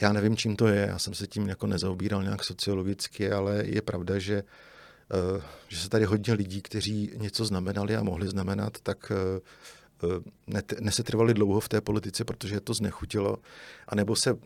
Já 0.01 0.13
nevím, 0.13 0.37
čím 0.37 0.57
to 0.57 0.67
je, 0.67 0.87
já 0.87 0.99
jsem 0.99 1.15
se 1.15 1.27
tím 1.27 1.49
jako 1.49 1.67
nezaobíral 1.67 2.23
nějak 2.23 2.45
sociologicky, 2.45 3.33
ale 3.33 3.63
je 3.67 3.83
pravda, 3.83 4.19
že, 4.19 4.43
že 5.69 5.79
se 5.79 5.89
tady 5.89 6.05
hodně 6.05 6.35
lidí, 6.35 6.63
kteří 6.63 7.13
něco 7.17 7.45
znamenali 7.45 7.97
a 7.97 8.03
mohli 8.03 8.29
znamenat, 8.29 8.81
tak 8.83 9.13
nesetrvali 10.81 11.35
dlouho 11.35 11.61
v 11.61 11.69
té 11.69 11.81
politice, 11.81 12.25
protože 12.25 12.61
to 12.61 12.75
znechutilo, 12.75 13.37
anebo 13.89 14.17
se 14.17 14.37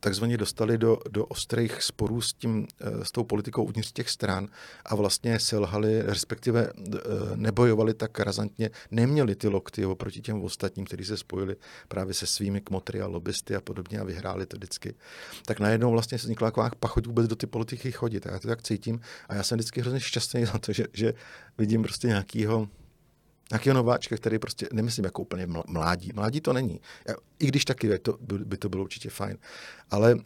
takzvaně 0.00 0.36
dostali 0.36 0.78
do, 0.78 0.98
do 1.10 1.26
ostrých 1.26 1.82
sporů 1.82 2.20
s, 2.20 2.32
tím, 2.32 2.66
eh, 2.80 3.04
s 3.04 3.12
tou 3.12 3.24
politikou 3.24 3.64
uvnitř 3.64 3.92
těch 3.92 4.10
stran 4.10 4.48
a 4.84 4.94
vlastně 4.94 5.40
selhali, 5.40 6.02
respektive 6.02 6.70
eh, 6.70 6.98
nebojovali 7.36 7.94
tak 7.94 8.20
razantně, 8.20 8.70
neměli 8.90 9.34
ty 9.34 9.48
lokty 9.48 9.86
oproti 9.86 10.20
těm 10.20 10.42
ostatním, 10.42 10.86
kteří 10.86 11.04
se 11.04 11.16
spojili 11.16 11.56
právě 11.88 12.14
se 12.14 12.26
svými 12.26 12.60
kmotry 12.60 13.00
a 13.00 13.06
lobbysty 13.06 13.56
a 13.56 13.60
podobně 13.60 13.98
a 13.98 14.04
vyhráli 14.04 14.46
to 14.46 14.56
vždycky. 14.56 14.94
Tak 15.46 15.60
najednou 15.60 15.90
vlastně 15.90 16.18
se 16.18 16.24
vznikla 16.24 16.48
taková 16.48 16.70
pachuť 16.80 17.06
vůbec 17.06 17.26
do 17.26 17.36
ty 17.36 17.46
politiky 17.46 17.92
chodit. 17.92 18.26
A 18.26 18.32
já 18.32 18.38
to 18.38 18.48
tak 18.48 18.62
cítím 18.62 19.00
a 19.28 19.34
já 19.34 19.42
jsem 19.42 19.58
vždycky 19.58 19.80
hrozně 19.80 20.00
šťastný 20.00 20.44
za 20.44 20.58
to, 20.58 20.72
že, 20.72 20.84
že 20.92 21.14
vidím 21.58 21.82
prostě 21.82 22.06
nějakýho 22.06 22.68
nějakého 23.50 23.74
nováčka, 23.74 24.16
který 24.16 24.38
prostě, 24.38 24.68
nemyslím 24.72 25.04
jako 25.04 25.22
úplně 25.22 25.46
mládí. 25.68 26.10
Mládí 26.14 26.40
to 26.40 26.52
není. 26.52 26.80
I 27.38 27.46
když 27.46 27.64
taky 27.64 27.98
to, 27.98 28.18
by 28.20 28.56
to 28.56 28.68
bylo 28.68 28.84
určitě 28.84 29.10
fajn. 29.10 29.38
Ale 29.90 30.14
uh, 30.14 30.20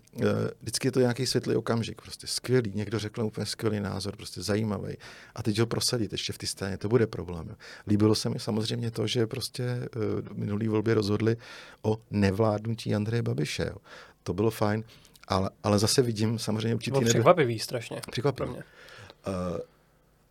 vždycky 0.60 0.88
je 0.88 0.92
to 0.92 1.00
nějaký 1.00 1.26
světlý 1.26 1.56
okamžik. 1.56 2.02
Prostě 2.02 2.26
skvělý. 2.26 2.72
Někdo 2.74 2.98
řekl 2.98 3.22
úplně 3.22 3.46
skvělý 3.46 3.80
názor, 3.80 4.16
prostě 4.16 4.42
zajímavý. 4.42 4.96
A 5.34 5.42
teď 5.42 5.58
ho 5.58 5.66
prosadit 5.66 6.12
ještě 6.12 6.32
v 6.32 6.38
té 6.38 6.46
scéně, 6.46 6.78
to 6.78 6.88
bude 6.88 7.06
problém. 7.06 7.56
Líbilo 7.86 8.14
se 8.14 8.28
mi 8.28 8.38
samozřejmě 8.38 8.90
to, 8.90 9.06
že 9.06 9.26
prostě 9.26 9.88
uh, 9.96 10.36
minulý 10.36 10.68
volbě 10.68 10.94
rozhodli 10.94 11.36
o 11.82 11.98
nevládnutí 12.10 12.94
Andreje 12.94 13.22
Babiše. 13.22 13.66
Jo. 13.70 13.76
To 14.22 14.34
bylo 14.34 14.50
fajn. 14.50 14.84
Ale, 15.28 15.50
ale 15.62 15.78
zase 15.78 16.02
vidím 16.02 16.38
samozřejmě 16.38 16.74
určitý... 16.74 16.90
Bylo 16.90 17.08
překvapivý 17.08 17.58
strašně. 17.58 18.00
Překvapivý. 18.10 18.50
Uh, 18.50 18.60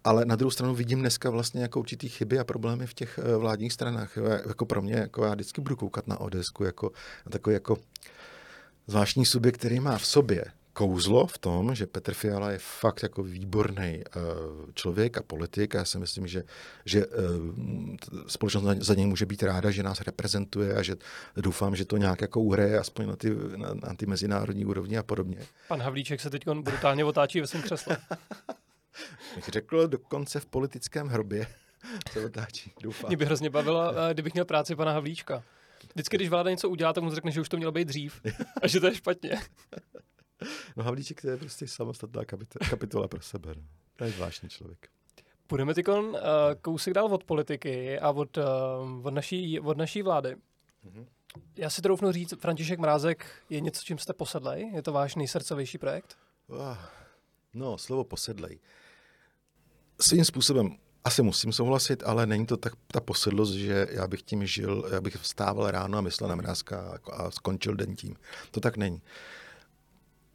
ale 0.03 0.25
na 0.25 0.35
druhou 0.35 0.51
stranu 0.51 0.75
vidím 0.75 0.99
dneska 0.99 1.29
vlastně 1.29 1.61
jako 1.61 1.79
určitý 1.79 2.09
chyby 2.09 2.39
a 2.39 2.43
problémy 2.43 2.87
v 2.87 2.93
těch 2.93 3.19
eh, 3.23 3.35
vládních 3.35 3.73
stranách. 3.73 4.17
Jako 4.47 4.65
pro 4.65 4.81
mě, 4.81 4.93
jako 4.93 5.25
já 5.25 5.33
vždycky 5.33 5.61
budu 5.61 5.75
koukat 5.75 6.07
na 6.07 6.19
Odesku 6.19 6.63
jako 6.63 6.91
na 7.25 7.29
takový 7.29 7.53
jako 7.53 7.77
zvláštní 8.87 9.25
subjekt, 9.25 9.57
který 9.57 9.79
má 9.79 9.97
v 9.97 10.05
sobě 10.05 10.45
kouzlo 10.73 11.27
v 11.27 11.37
tom, 11.37 11.75
že 11.75 11.87
Petr 11.87 12.13
Fiala 12.13 12.51
je 12.51 12.57
fakt 12.57 13.03
jako 13.03 13.23
výborný 13.23 14.03
uh, 14.15 14.71
člověk 14.73 15.17
a 15.17 15.23
politik. 15.23 15.73
Já 15.73 15.85
si 15.85 15.99
myslím, 15.99 16.27
že, 16.27 16.43
že 16.85 17.05
uh, 17.05 17.13
společnost 18.27 18.63
za 18.79 18.93
něj 18.93 19.05
může 19.05 19.25
být 19.25 19.43
ráda, 19.43 19.71
že 19.71 19.83
nás 19.83 20.01
reprezentuje 20.01 20.75
a 20.75 20.81
že 20.81 20.95
doufám, 21.35 21.75
že 21.75 21.85
to 21.85 21.97
nějak 21.97 22.21
jako 22.21 22.41
uhraje 22.41 22.79
aspoň 22.79 23.07
na 23.07 23.15
ty, 23.15 23.35
na, 23.55 23.73
na 23.73 23.93
ty 23.97 24.05
mezinárodní 24.05 24.65
úrovni 24.65 24.97
a 24.97 25.03
podobně. 25.03 25.37
Pan 25.67 25.81
Havlíček 25.81 26.21
se 26.21 26.29
teď 26.29 26.47
brutálně 26.47 27.05
otáčí 27.05 27.41
ve 27.41 27.47
svém 27.47 27.63
křesle. 27.63 27.97
bych 29.35 29.49
řekl, 29.49 29.87
dokonce 29.87 30.39
v 30.39 30.45
politickém 30.45 31.07
hrobě 31.07 31.47
se 32.11 32.25
otáčí, 32.25 32.73
doufám. 32.81 33.07
Mě 33.07 33.17
by 33.17 33.25
hrozně 33.25 33.49
bavilo, 33.49 33.91
eh, 33.97 34.13
kdybych 34.13 34.33
měl 34.33 34.45
práci 34.45 34.75
pana 34.75 34.91
Havlíčka. 34.91 35.43
Vždycky, 35.93 36.17
když 36.17 36.29
vláda 36.29 36.49
něco 36.49 36.69
udělá, 36.69 36.93
tak 36.93 37.03
mu 37.03 37.15
řekne, 37.15 37.31
že 37.31 37.41
už 37.41 37.49
to 37.49 37.57
mělo 37.57 37.71
být 37.71 37.87
dřív 37.87 38.21
a 38.61 38.67
že 38.67 38.79
to 38.79 38.87
je 38.87 38.95
špatně. 38.95 39.31
No 40.75 40.83
Havlíček 40.83 41.21
to 41.21 41.29
je 41.29 41.37
prostě 41.37 41.67
samostatná 41.67 42.25
kapitola 42.69 43.07
pro 43.07 43.21
sebe. 43.21 43.53
No. 43.55 43.63
To 43.95 44.03
je 44.03 44.11
zvláštní 44.11 44.49
člověk. 44.49 44.89
Půjdeme 45.47 45.73
teď 45.73 45.87
uh, 45.87 46.15
kousek 46.61 46.93
dál 46.93 47.05
od 47.05 47.23
politiky 47.23 47.99
a 47.99 48.11
od, 48.11 48.37
uh, 48.37 48.43
od, 49.03 49.13
naší, 49.13 49.59
od 49.59 49.77
naší 49.77 50.01
vlády. 50.01 50.35
Mm-hmm. 50.85 51.05
Já 51.57 51.69
si 51.69 51.81
troufnu 51.81 52.11
říct, 52.11 52.33
František 52.39 52.79
Mrázek 52.79 53.25
je 53.49 53.59
něco, 53.59 53.81
čím 53.83 53.97
jste 53.97 54.13
posedlej? 54.13 54.71
Je 54.73 54.81
to 54.81 54.91
váš 54.91 55.15
nejsrdcovější 55.15 55.77
projekt? 55.77 56.17
Uh, 56.47 56.77
no, 57.59 57.77
slovo 57.77 58.03
posedlej 58.03 58.59
svým 60.01 60.25
způsobem 60.25 60.75
asi 61.03 61.21
musím 61.21 61.51
souhlasit, 61.51 62.03
ale 62.05 62.25
není 62.25 62.45
to 62.45 62.57
tak 62.57 62.73
ta 62.91 62.99
posedlost, 62.99 63.53
že 63.53 63.87
já 63.91 64.07
bych 64.07 64.21
tím 64.21 64.45
žil, 64.45 64.89
já 64.91 65.01
bych 65.01 65.15
vstával 65.15 65.71
ráno 65.71 65.97
a 65.97 66.01
myslel 66.01 66.29
na 66.29 66.35
mrázka 66.35 66.99
a 67.13 67.31
skončil 67.31 67.75
den 67.75 67.95
tím. 67.95 68.15
To 68.51 68.59
tak 68.59 68.77
není. 68.77 69.01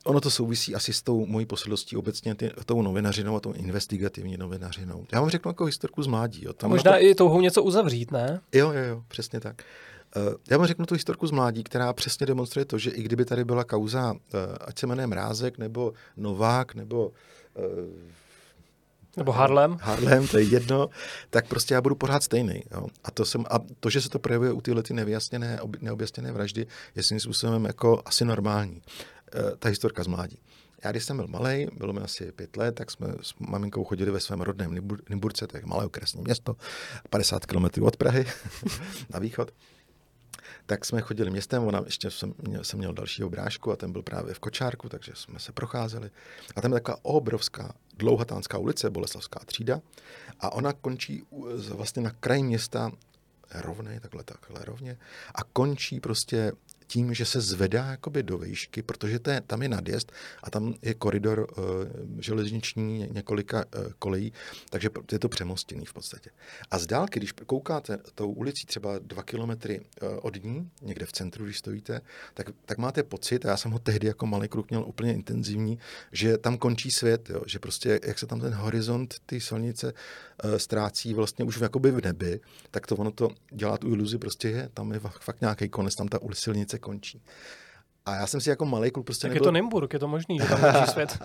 Ono 0.04 0.20
to 0.20 0.30
souvisí 0.30 0.74
asi 0.74 0.92
s 0.92 1.02
tou 1.02 1.26
mojí 1.26 1.46
posedlostí 1.46 1.96
obecně 1.96 2.34
tý, 2.34 2.50
tou 2.66 2.82
novinařinou 2.82 3.36
a 3.36 3.40
tou 3.40 3.52
investigativní 3.52 4.36
novinařinou. 4.36 5.06
Já 5.12 5.20
vám 5.20 5.30
řeknu 5.30 5.48
jako 5.48 5.64
historku 5.64 6.02
z 6.02 6.06
mládí. 6.06 6.44
Jo. 6.44 6.52
Tam 6.52 6.70
Možná 6.70 6.92
to... 6.92 6.98
i 7.04 7.14
touhou 7.14 7.40
něco 7.40 7.62
uzavřít, 7.62 8.10
ne? 8.10 8.40
Jo, 8.52 8.72
jo, 8.72 8.82
jo, 8.84 9.04
přesně 9.08 9.40
tak. 9.40 9.62
Uh, 10.16 10.34
já 10.50 10.58
vám 10.58 10.66
řeknu 10.66 10.86
tu 10.86 10.94
historku 10.94 11.26
z 11.26 11.30
mládí, 11.30 11.64
která 11.64 11.92
přesně 11.92 12.26
demonstruje 12.26 12.64
to, 12.64 12.78
že 12.78 12.90
i 12.90 13.02
kdyby 13.02 13.24
tady 13.24 13.44
byla 13.44 13.64
kauza, 13.64 14.12
uh, 14.12 14.18
ať 14.60 14.78
se 14.78 14.86
jmenuje 14.86 15.06
Mrázek, 15.06 15.58
nebo 15.58 15.92
Novák, 16.16 16.74
nebo 16.74 17.12
uh, 17.54 17.64
nebo 19.16 19.32
Harlem. 19.32 19.76
Harlem, 19.80 20.28
to 20.28 20.38
je 20.38 20.44
jedno, 20.44 20.90
tak 21.30 21.48
prostě 21.48 21.74
já 21.74 21.80
budu 21.80 21.94
pořád 21.94 22.22
stejný. 22.22 22.62
Jo. 22.70 22.86
A, 23.04 23.10
to 23.10 23.24
jsem, 23.24 23.44
a 23.50 23.58
to, 23.80 23.90
že 23.90 24.00
se 24.00 24.08
to 24.08 24.18
projevuje 24.18 24.52
u 24.52 24.60
tyhle 24.60 24.82
ty 24.82 24.94
nevyjasněné, 24.94 25.58
neobjasněné 25.80 26.32
vraždy, 26.32 26.66
je 26.94 27.02
svým 27.02 27.20
způsobem 27.20 27.64
jako 27.64 28.02
asi 28.04 28.24
normální. 28.24 28.82
E, 29.34 29.56
ta 29.56 29.68
historka 29.68 30.04
z 30.04 30.06
mládí. 30.06 30.38
Já 30.84 30.90
když 30.90 31.04
jsem 31.04 31.16
byl 31.16 31.26
malý, 31.26 31.68
bylo 31.78 31.92
mi 31.92 32.00
asi 32.00 32.32
pět 32.32 32.56
let, 32.56 32.74
tak 32.74 32.90
jsme 32.90 33.08
s 33.22 33.34
maminkou 33.38 33.84
chodili 33.84 34.10
ve 34.10 34.20
svém 34.20 34.40
rodném 34.40 34.74
Nymburce, 35.08 35.46
to 35.46 35.56
je 35.56 35.62
malé 35.66 35.86
okresní 35.86 36.22
město, 36.22 36.56
50 37.10 37.46
km 37.46 37.82
od 37.82 37.96
Prahy 37.96 38.26
na 39.10 39.18
východ 39.18 39.50
tak 40.66 40.84
jsme 40.84 41.00
chodili 41.00 41.30
městem, 41.30 41.64
ona 41.64 41.82
ještě 41.84 42.10
jsem 42.10 42.34
měl, 42.42 42.64
jsem 42.64 42.78
měl 42.78 42.92
další 42.92 43.24
obrážku 43.24 43.72
a 43.72 43.76
ten 43.76 43.92
byl 43.92 44.02
právě 44.02 44.34
v 44.34 44.38
Kočárku, 44.38 44.88
takže 44.88 45.12
jsme 45.14 45.38
se 45.38 45.52
procházeli. 45.52 46.10
A 46.56 46.60
tam 46.60 46.72
je 46.72 46.80
taková 46.80 46.98
obrovská 47.02 47.74
dlouhatánská 47.96 48.58
ulice, 48.58 48.90
Boleslavská 48.90 49.40
třída 49.46 49.80
a 50.40 50.52
ona 50.52 50.72
končí 50.72 51.22
vlastně 51.74 52.02
na 52.02 52.10
kraji 52.10 52.42
města 52.42 52.92
rovně, 53.54 54.00
takhle, 54.00 54.24
takhle 54.24 54.64
rovně 54.64 54.98
a 55.34 55.44
končí 55.52 56.00
prostě 56.00 56.52
tím, 56.86 57.14
že 57.14 57.24
se 57.24 57.40
zvedá 57.40 57.86
jakoby 57.86 58.22
do 58.22 58.38
výšky, 58.38 58.82
protože 58.82 59.18
to 59.18 59.30
je, 59.30 59.40
tam 59.40 59.62
je 59.62 59.68
nadjezd 59.68 60.12
a 60.42 60.50
tam 60.50 60.74
je 60.82 60.94
koridor 60.94 61.46
uh, 61.58 61.64
železniční 62.18 63.08
několika 63.12 63.64
uh, 63.64 63.92
kolejí, 63.98 64.32
takže 64.70 64.90
je 65.12 65.18
to 65.18 65.28
přemostěný 65.28 65.86
v 65.86 65.92
podstatě. 65.92 66.30
A 66.70 66.78
z 66.78 66.86
dálky, 66.86 67.20
když 67.20 67.32
koukáte 67.32 67.98
tou 68.14 68.32
ulicí 68.32 68.66
třeba 68.66 68.98
dva 68.98 69.22
kilometry 69.22 69.80
uh, 69.80 70.08
od 70.22 70.44
ní, 70.44 70.70
někde 70.82 71.06
v 71.06 71.12
centru, 71.12 71.44
když 71.44 71.58
stojíte, 71.58 72.00
tak, 72.34 72.46
tak 72.64 72.78
máte 72.78 73.02
pocit, 73.02 73.46
a 73.46 73.48
já 73.48 73.56
jsem 73.56 73.70
ho 73.70 73.78
tehdy 73.78 74.06
jako 74.06 74.26
malý 74.26 74.48
kluk 74.48 74.70
měl 74.70 74.84
úplně 74.84 75.14
intenzivní, 75.14 75.78
že 76.12 76.38
tam 76.38 76.58
končí 76.58 76.90
svět, 76.90 77.30
jo, 77.30 77.42
že 77.46 77.58
prostě 77.58 78.00
jak 78.06 78.18
se 78.18 78.26
tam 78.26 78.40
ten 78.40 78.54
horizont 78.54 79.14
ty 79.26 79.40
silnice 79.40 79.92
ztrácí 80.56 81.14
vlastně 81.14 81.44
už 81.44 81.58
v, 81.58 81.62
jakoby 81.62 81.90
v 81.90 82.04
nebi, 82.04 82.40
tak 82.70 82.86
to 82.86 82.96
ono 82.96 83.10
to 83.10 83.28
dělá 83.52 83.78
tu 83.78 83.88
iluzi, 83.88 84.18
prostě 84.18 84.48
je, 84.48 84.68
tam 84.74 84.92
je 84.92 85.00
fakt 85.00 85.40
nějaký 85.40 85.68
konec, 85.68 85.94
tam 85.94 86.08
ta 86.08 86.18
silnice 86.32 86.78
končí. 86.78 87.22
A 88.06 88.14
já 88.14 88.26
jsem 88.26 88.40
si 88.40 88.50
jako 88.50 88.64
malý 88.64 88.90
kluk 88.90 89.06
prostě 89.06 89.22
Tak 89.22 89.34
nebyl... 89.34 89.42
je 89.42 89.48
to 89.48 89.52
Nymburk, 89.52 89.92
je 89.92 89.98
to 89.98 90.08
možný, 90.08 90.38
že 90.38 90.48
tam 90.48 90.60
končí 90.60 90.86
svět. 90.92 91.18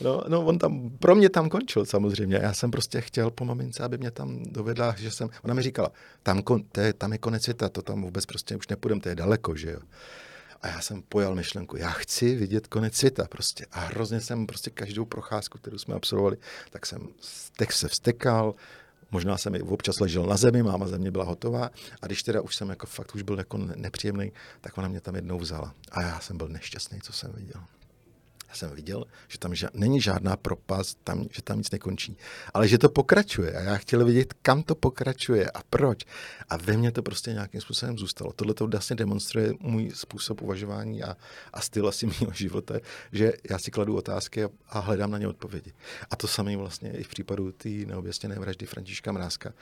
No, 0.00 0.22
no, 0.28 0.44
on 0.44 0.58
tam, 0.58 0.90
pro 0.98 1.14
mě 1.14 1.30
tam 1.30 1.48
končil 1.48 1.86
samozřejmě. 1.86 2.36
Já 2.42 2.54
jsem 2.54 2.70
prostě 2.70 3.00
chtěl 3.00 3.30
po 3.30 3.44
mamince, 3.44 3.82
aby 3.82 3.98
mě 3.98 4.10
tam 4.10 4.42
dovedla, 4.42 4.94
že 4.98 5.10
jsem, 5.10 5.28
ona 5.42 5.54
mi 5.54 5.62
říkala, 5.62 5.92
tam, 6.22 6.42
kon, 6.42 6.62
to 6.72 6.80
je, 6.80 6.92
tam 6.92 7.12
je 7.12 7.18
konec 7.18 7.42
světa, 7.42 7.68
to 7.68 7.82
tam 7.82 8.02
vůbec 8.02 8.26
prostě 8.26 8.56
už 8.56 8.68
nepůjdem, 8.68 9.00
to 9.00 9.08
je 9.08 9.14
daleko, 9.14 9.56
že 9.56 9.70
jo. 9.70 9.80
A 10.62 10.68
já 10.68 10.80
jsem 10.80 11.02
pojal 11.02 11.34
myšlenku, 11.34 11.76
já 11.76 11.90
chci 11.90 12.34
vidět 12.36 12.66
konec 12.66 12.96
světa 12.96 13.26
prostě. 13.28 13.66
A 13.72 13.80
hrozně 13.80 14.20
jsem 14.20 14.46
prostě 14.46 14.70
každou 14.70 15.04
procházku, 15.04 15.58
kterou 15.58 15.78
jsme 15.78 15.94
absolvovali, 15.94 16.36
tak 16.70 16.86
jsem 16.86 17.08
tak 17.56 17.72
se 17.72 17.88
vstekal, 17.88 18.54
možná 19.10 19.38
jsem 19.38 19.54
i 19.54 19.62
občas 19.62 20.00
ležel 20.00 20.26
na 20.26 20.36
zemi, 20.36 20.62
máma 20.62 20.88
země 20.88 21.10
byla 21.10 21.24
hotová 21.24 21.70
a 22.02 22.06
když 22.06 22.22
teda 22.22 22.40
už 22.40 22.56
jsem 22.56 22.68
jako 22.70 22.86
fakt 22.86 23.14
už 23.14 23.22
byl 23.22 23.38
jako 23.38 23.58
nepříjemný, 23.58 24.32
tak 24.60 24.78
ona 24.78 24.88
mě 24.88 25.00
tam 25.00 25.14
jednou 25.14 25.38
vzala. 25.38 25.74
A 25.90 26.02
já 26.02 26.20
jsem 26.20 26.36
byl 26.36 26.48
nešťastný, 26.48 27.00
co 27.00 27.12
jsem 27.12 27.32
viděl. 27.32 27.62
Já 28.52 28.56
jsem 28.56 28.70
viděl, 28.70 29.04
že 29.28 29.38
tam 29.38 29.52
ža- 29.52 29.70
není 29.74 30.00
žádná 30.00 30.36
propast, 30.36 30.98
tam, 31.04 31.26
že 31.30 31.42
tam 31.42 31.58
nic 31.58 31.70
nekončí, 31.70 32.16
ale 32.54 32.68
že 32.68 32.78
to 32.78 32.88
pokračuje. 32.88 33.52
A 33.52 33.60
já 33.60 33.76
chtěl 33.76 34.04
vidět, 34.04 34.32
kam 34.42 34.62
to 34.62 34.74
pokračuje 34.74 35.50
a 35.50 35.62
proč. 35.70 36.04
A 36.48 36.56
ve 36.56 36.76
mně 36.76 36.92
to 36.92 37.02
prostě 37.02 37.32
nějakým 37.32 37.60
způsobem 37.60 37.98
zůstalo. 37.98 38.32
Tohle 38.32 38.54
to 38.54 38.66
vlastně 38.66 38.96
demonstruje 38.96 39.52
můj 39.60 39.90
způsob 39.94 40.42
uvažování 40.42 41.02
a, 41.02 41.16
a 41.52 41.60
styl 41.60 41.88
asi 41.88 42.06
mého 42.20 42.32
života, 42.32 42.74
že 43.12 43.32
já 43.50 43.58
si 43.58 43.70
kladu 43.70 43.96
otázky 43.96 44.44
a, 44.44 44.48
a 44.68 44.78
hledám 44.78 45.10
na 45.10 45.18
ně 45.18 45.28
odpovědi. 45.28 45.72
A 46.10 46.16
to 46.16 46.28
samé 46.28 46.56
vlastně 46.56 46.92
i 46.92 47.02
v 47.02 47.08
případu 47.08 47.52
té 47.52 47.68
neobjasněné 47.68 48.38
vraždy 48.38 48.66
Františka 48.66 49.12
Mrázka. 49.12 49.52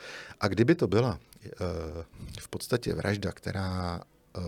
A 0.40 0.48
kdyby 0.48 0.74
to 0.74 0.86
byla 0.86 1.10
uh, 1.44 1.58
v 2.40 2.48
podstatě 2.48 2.94
vražda, 2.94 3.32
která 3.32 4.00
uh, 4.36 4.42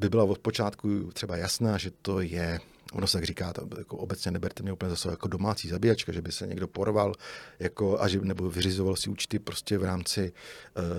by 0.00 0.08
byla 0.08 0.24
od 0.24 0.38
počátku 0.38 1.10
třeba 1.12 1.36
jasná, 1.36 1.78
že 1.78 1.90
to 2.02 2.20
je 2.20 2.60
ono 2.92 3.06
se 3.06 3.18
tak 3.18 3.24
říká, 3.24 3.52
to 3.52 3.68
jako 3.78 3.96
obecně 3.96 4.30
neberte 4.30 4.62
mě 4.62 4.72
úplně 4.72 4.90
zase 4.90 5.08
jako 5.10 5.28
domácí 5.28 5.68
zabíjačka, 5.68 6.12
že 6.12 6.22
by 6.22 6.32
se 6.32 6.46
někdo 6.46 6.68
porval 6.68 7.14
jako, 7.58 8.00
a 8.00 8.08
že, 8.08 8.20
nebo 8.20 8.50
vyřizoval 8.50 8.96
si 8.96 9.10
účty 9.10 9.38
prostě 9.38 9.78
v 9.78 9.84
rámci 9.84 10.32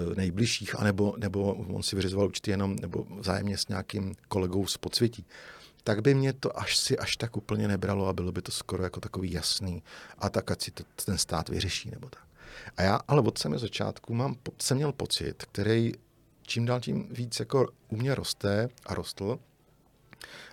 uh, 0.08 0.16
nejbližších, 0.16 0.80
anebo, 0.80 1.14
nebo 1.18 1.54
on 1.54 1.84
si 1.84 1.95
vyřizoval 1.95 2.28
účty 2.28 2.52
jenom 2.52 2.76
nebo 2.76 3.08
vzájemně 3.20 3.58
s 3.58 3.68
nějakým 3.68 4.16
kolegou 4.28 4.68
z 4.68 4.78
podsvětí 4.78 5.26
tak 5.84 6.02
by 6.02 6.14
mě 6.14 6.34
to 6.34 6.60
až 6.60 6.78
si 6.78 6.97
až 6.97 7.18
tak 7.18 7.38
úplně 7.38 7.68
nebralo 7.68 8.08
a 8.08 8.14
bylo 8.14 8.32
by 8.32 8.41
to 8.41 8.52
skoro 8.52 8.84
jako 8.84 8.99
takový 8.99 9.32
jasný 9.32 9.84
a 10.18 10.30
tak, 10.30 10.52
ať 10.52 10.62
si 10.62 10.72
to, 10.72 10.84
ten 11.06 11.18
stát 11.18 11.49
vyřeší 11.49 11.91
nebo 11.91 12.10
tak. 12.10 12.24
A 12.78 12.82
já 12.82 12.99
ale 13.08 13.22
od 13.22 13.38
samého 13.38 13.60
začátku 13.60 14.14
mám, 14.14 14.36
jsem 14.62 14.78
měl 14.78 14.91
pocit, 14.91 15.43
který 15.52 15.91
čím 16.52 16.66
dál 16.66 16.80
tím 16.80 17.08
víc 17.12 17.39
jako 17.39 17.68
u 17.89 17.95
mě 17.95 18.16
roste 18.16 18.70
a 18.86 18.93
rostl. 18.93 19.39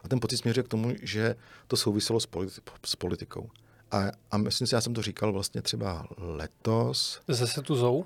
A 0.04 0.08
ten 0.08 0.20
pocit 0.20 0.36
směřuje 0.36 0.64
k 0.64 0.68
tomu, 0.68 0.94
že 1.02 1.34
to 1.66 1.76
souviselo 1.76 2.20
s, 2.20 2.28
politi- 2.28 2.60
s 2.86 2.96
politikou. 2.96 3.50
A, 3.90 3.98
a 4.30 4.38
myslím 4.38 4.66
si, 4.66 4.74
já 4.74 4.80
jsem 4.80 4.94
to 4.94 5.02
říkal 5.02 5.32
vlastně 5.32 5.62
třeba 5.62 6.06
letos. 6.16 7.20
Ze 7.28 7.46
zou? 7.74 8.04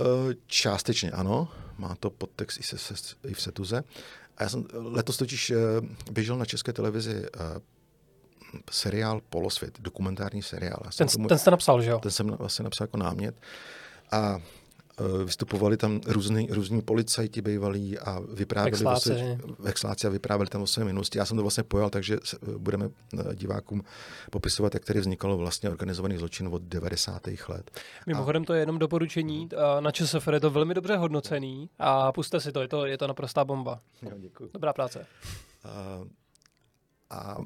E, 0.00 0.34
částečně 0.46 1.10
ano, 1.10 1.48
má 1.78 1.94
to 1.94 2.10
podtext 2.10 2.60
i, 2.60 2.62
se, 2.62 2.78
se, 2.78 2.94
i 3.28 3.34
v 3.34 3.42
Setuze. 3.42 3.84
A 4.36 4.42
já 4.42 4.48
jsem 4.48 4.64
letos 4.72 5.16
totiž 5.16 5.50
e, 5.50 5.56
běžel 6.10 6.36
na 6.36 6.44
české 6.44 6.72
televizi 6.72 7.26
seriál 8.70 9.20
Polosvět, 9.30 9.80
dokumentární 9.80 10.42
seriál. 10.42 10.80
ten, 10.98 11.08
tomu, 11.08 11.28
ten 11.28 11.38
jste 11.38 11.50
napsal, 11.50 11.82
že 11.82 11.90
jo? 11.90 11.98
Ten 11.98 12.10
jsem 12.10 12.26
vlastně 12.26 12.62
napsal 12.62 12.84
jako 12.84 12.96
námět. 12.96 13.40
A 14.10 14.36
Eh, 14.36 14.42
vystupovali 15.24 15.76
tam 15.76 16.00
různý, 16.06 16.48
různí 16.50 16.82
policajti 16.82 17.42
bývalí 17.42 17.98
a 17.98 18.20
vyprávěli 18.34 18.84
vlastně, 18.84 19.38
exláci 19.64 20.06
a 20.06 20.10
vyprávěli 20.10 20.50
tam 20.50 20.62
o 20.62 20.66
své 20.66 20.84
minulosti. 20.84 21.18
Já 21.18 21.24
jsem 21.24 21.36
to 21.36 21.42
vlastně 21.42 21.64
pojal, 21.64 21.90
takže 21.90 22.18
budeme 22.58 22.88
eh, 23.18 23.34
divákům 23.34 23.82
popisovat, 24.30 24.74
jak 24.74 24.84
tady 24.84 25.00
vznikalo 25.00 25.36
vlastně 25.36 25.70
organizovaný 25.70 26.16
zločin 26.16 26.48
od 26.48 26.62
90. 26.62 27.22
let. 27.48 27.70
Mimochodem 28.06 28.44
to 28.44 28.54
je 28.54 28.60
jenom 28.60 28.78
doporučení. 28.78 29.48
Na 29.80 29.90
ČSFR 29.90 30.34
je 30.34 30.40
to 30.40 30.50
velmi 30.50 30.74
dobře 30.74 30.96
hodnocený 30.96 31.70
a 31.78 32.12
puste 32.12 32.40
si 32.40 32.52
to, 32.52 32.60
je 32.60 32.68
to, 32.68 32.86
je 32.86 32.98
to 32.98 33.06
naprostá 33.06 33.44
bomba. 33.44 33.80
Jo, 34.02 34.12
děkuji. 34.18 34.50
Dobrá 34.54 34.72
práce. 34.72 35.06
A, 35.64 36.00
a 37.10 37.36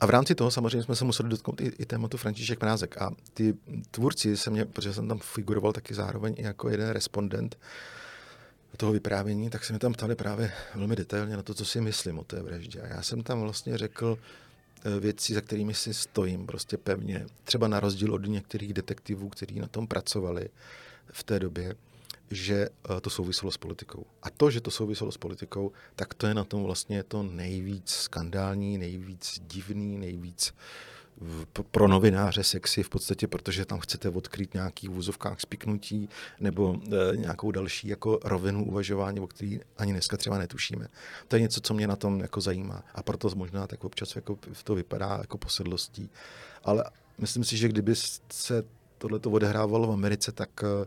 a 0.00 0.06
v 0.06 0.10
rámci 0.10 0.34
toho 0.34 0.50
samozřejmě 0.50 0.82
jsme 0.82 0.96
se 0.96 1.04
museli 1.04 1.28
dotknout 1.28 1.60
i, 1.60 1.72
i 1.78 1.86
tématu 1.86 2.16
František 2.16 2.60
Mrázek. 2.62 2.98
A 2.98 3.10
ty 3.34 3.54
tvůrci 3.90 4.36
se 4.36 4.50
mě, 4.50 4.64
protože 4.64 4.94
jsem 4.94 5.08
tam 5.08 5.18
figuroval 5.18 5.72
taky 5.72 5.94
zároveň 5.94 6.34
i 6.38 6.42
jako 6.42 6.68
jeden 6.68 6.90
respondent 6.90 7.58
toho 8.80 8.92
vyprávění, 8.92 9.50
tak 9.50 9.64
se 9.64 9.72
mi 9.72 9.78
tam 9.78 9.92
ptali 9.92 10.14
právě 10.14 10.52
velmi 10.74 10.96
detailně 10.96 11.36
na 11.36 11.42
to, 11.42 11.54
co 11.54 11.64
si 11.64 11.80
myslím 11.80 12.18
o 12.18 12.24
té 12.24 12.42
vraždě. 12.42 12.80
A 12.80 12.86
já 12.86 13.02
jsem 13.02 13.22
tam 13.22 13.40
vlastně 13.40 13.78
řekl 13.78 14.18
eh, 14.84 15.00
věci, 15.00 15.34
za 15.34 15.40
kterými 15.40 15.74
si 15.74 15.94
stojím 15.94 16.46
prostě 16.46 16.76
pevně. 16.76 17.26
Třeba 17.44 17.68
na 17.68 17.80
rozdíl 17.80 18.14
od 18.14 18.26
některých 18.26 18.74
detektivů, 18.74 19.28
kteří 19.28 19.60
na 19.60 19.66
tom 19.66 19.86
pracovali 19.86 20.48
v 21.12 21.22
té 21.22 21.38
době 21.38 21.74
že 22.30 22.68
eh, 22.68 23.00
to 23.00 23.10
souviselo 23.10 23.52
s 23.52 23.56
politikou. 23.56 24.06
A 24.22 24.30
to, 24.30 24.50
že 24.50 24.60
to 24.60 24.70
souviselo 24.70 25.12
s 25.12 25.16
politikou, 25.16 25.72
tak 25.96 26.14
to 26.14 26.26
je 26.26 26.34
na 26.34 26.44
tom 26.44 26.64
vlastně 26.64 27.02
to 27.02 27.22
nejvíc 27.22 27.90
skandální, 27.90 28.78
nejvíc 28.78 29.40
divný, 29.46 29.98
nejvíc 29.98 30.54
pro 31.70 31.88
novináře 31.88 32.44
sexy 32.44 32.82
v 32.82 32.88
podstatě, 32.88 33.28
protože 33.28 33.64
tam 33.64 33.80
chcete 33.80 34.08
odkryt 34.08 34.54
nějaký 34.54 34.88
v 34.88 34.96
úzovkách 34.96 35.40
spiknutí 35.40 36.08
nebo 36.40 36.76
e, 37.12 37.16
nějakou 37.16 37.50
další 37.50 37.88
jako 37.88 38.18
rovinu 38.24 38.64
uvažování, 38.64 39.20
o 39.20 39.26
který 39.26 39.60
ani 39.76 39.92
dneska 39.92 40.16
třeba 40.16 40.38
netušíme. 40.38 40.88
To 41.28 41.36
je 41.36 41.42
něco, 41.42 41.60
co 41.60 41.74
mě 41.74 41.86
na 41.86 41.96
tom 41.96 42.20
jako 42.20 42.40
zajímá. 42.40 42.82
A 42.94 43.02
proto 43.02 43.30
možná 43.34 43.66
tak 43.66 43.84
občas 43.84 44.16
jako 44.16 44.38
to 44.64 44.74
vypadá 44.74 45.18
jako 45.20 45.38
posedlostí. 45.38 46.10
Ale 46.64 46.84
myslím 47.18 47.44
si, 47.44 47.56
že 47.56 47.68
kdyby 47.68 47.92
se 48.32 48.64
tohle 48.98 49.18
to 49.18 49.30
odehrávalo 49.30 49.86
v 49.86 49.92
Americe, 49.92 50.32
tak 50.32 50.64
e, 50.64 50.86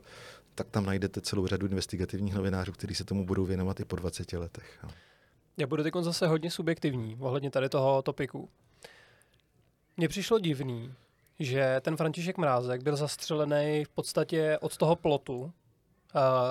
tak 0.56 0.70
tam 0.70 0.86
najdete 0.86 1.22
celou 1.22 1.47
řadu 1.47 1.68
investigativních 1.68 2.34
novinářů, 2.34 2.72
kteří 2.72 2.95
se 2.95 3.04
tomu 3.04 3.26
budou 3.26 3.45
věnovat 3.45 3.80
i 3.80 3.86
po 3.86 3.95
20 3.95 4.34
letech. 4.34 4.86
Já 5.58 5.68
budu 5.68 5.84
teď 5.84 5.93
zase 5.99 6.28
hodně 6.28 6.51
subjektivní 6.51 7.18
ohledně 7.20 7.51
tady 7.51 7.70
toho 7.70 8.01
topiku. 8.01 8.49
Mně 9.97 10.08
přišlo 10.08 10.39
divný, 10.39 10.93
že 11.39 11.82
ten 11.82 11.97
František 11.97 12.38
Mrázek 12.38 12.84
byl 12.84 12.95
zastřelený 12.95 13.86
v 13.86 13.89
podstatě 13.89 14.58
od 14.62 14.78
toho 14.78 14.95
plotu 14.95 15.41
uh, 15.41 15.51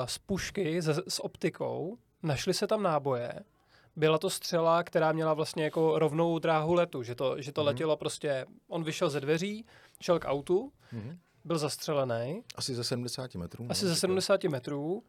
z 0.07 0.19
pušky 0.19 0.83
se, 0.83 0.95
s 1.09 1.25
optikou, 1.25 1.99
našli 2.23 2.55
se 2.55 2.67
tam 2.67 2.83
náboje, 2.83 3.33
byla 3.97 4.19
to 4.19 4.31
střela, 4.31 4.83
která 4.83 5.13
měla 5.13 5.35
vlastně 5.35 5.65
jako 5.65 5.99
rovnou 5.99 6.39
dráhu 6.39 6.75
letu, 6.75 7.03
že 7.03 7.15
to, 7.15 7.43
že 7.43 7.53
to 7.53 7.61
mm-hmm. 7.61 7.65
letělo 7.65 7.97
prostě, 7.97 8.47
on 8.69 8.85
vyšel 8.85 9.11
ze 9.11 9.21
dveří, 9.21 9.67
šel 10.01 10.19
k 10.19 10.29
autu, 10.29 10.73
mm-hmm 10.93 11.17
byl 11.45 11.59
zastřelený. 11.59 12.43
Asi 12.57 12.75
ze 12.75 12.85
70 12.85 13.35
metrů. 13.35 13.67
Asi 13.69 13.87
ze 13.87 13.97
70 13.97 14.45
metrů. 14.45 15.03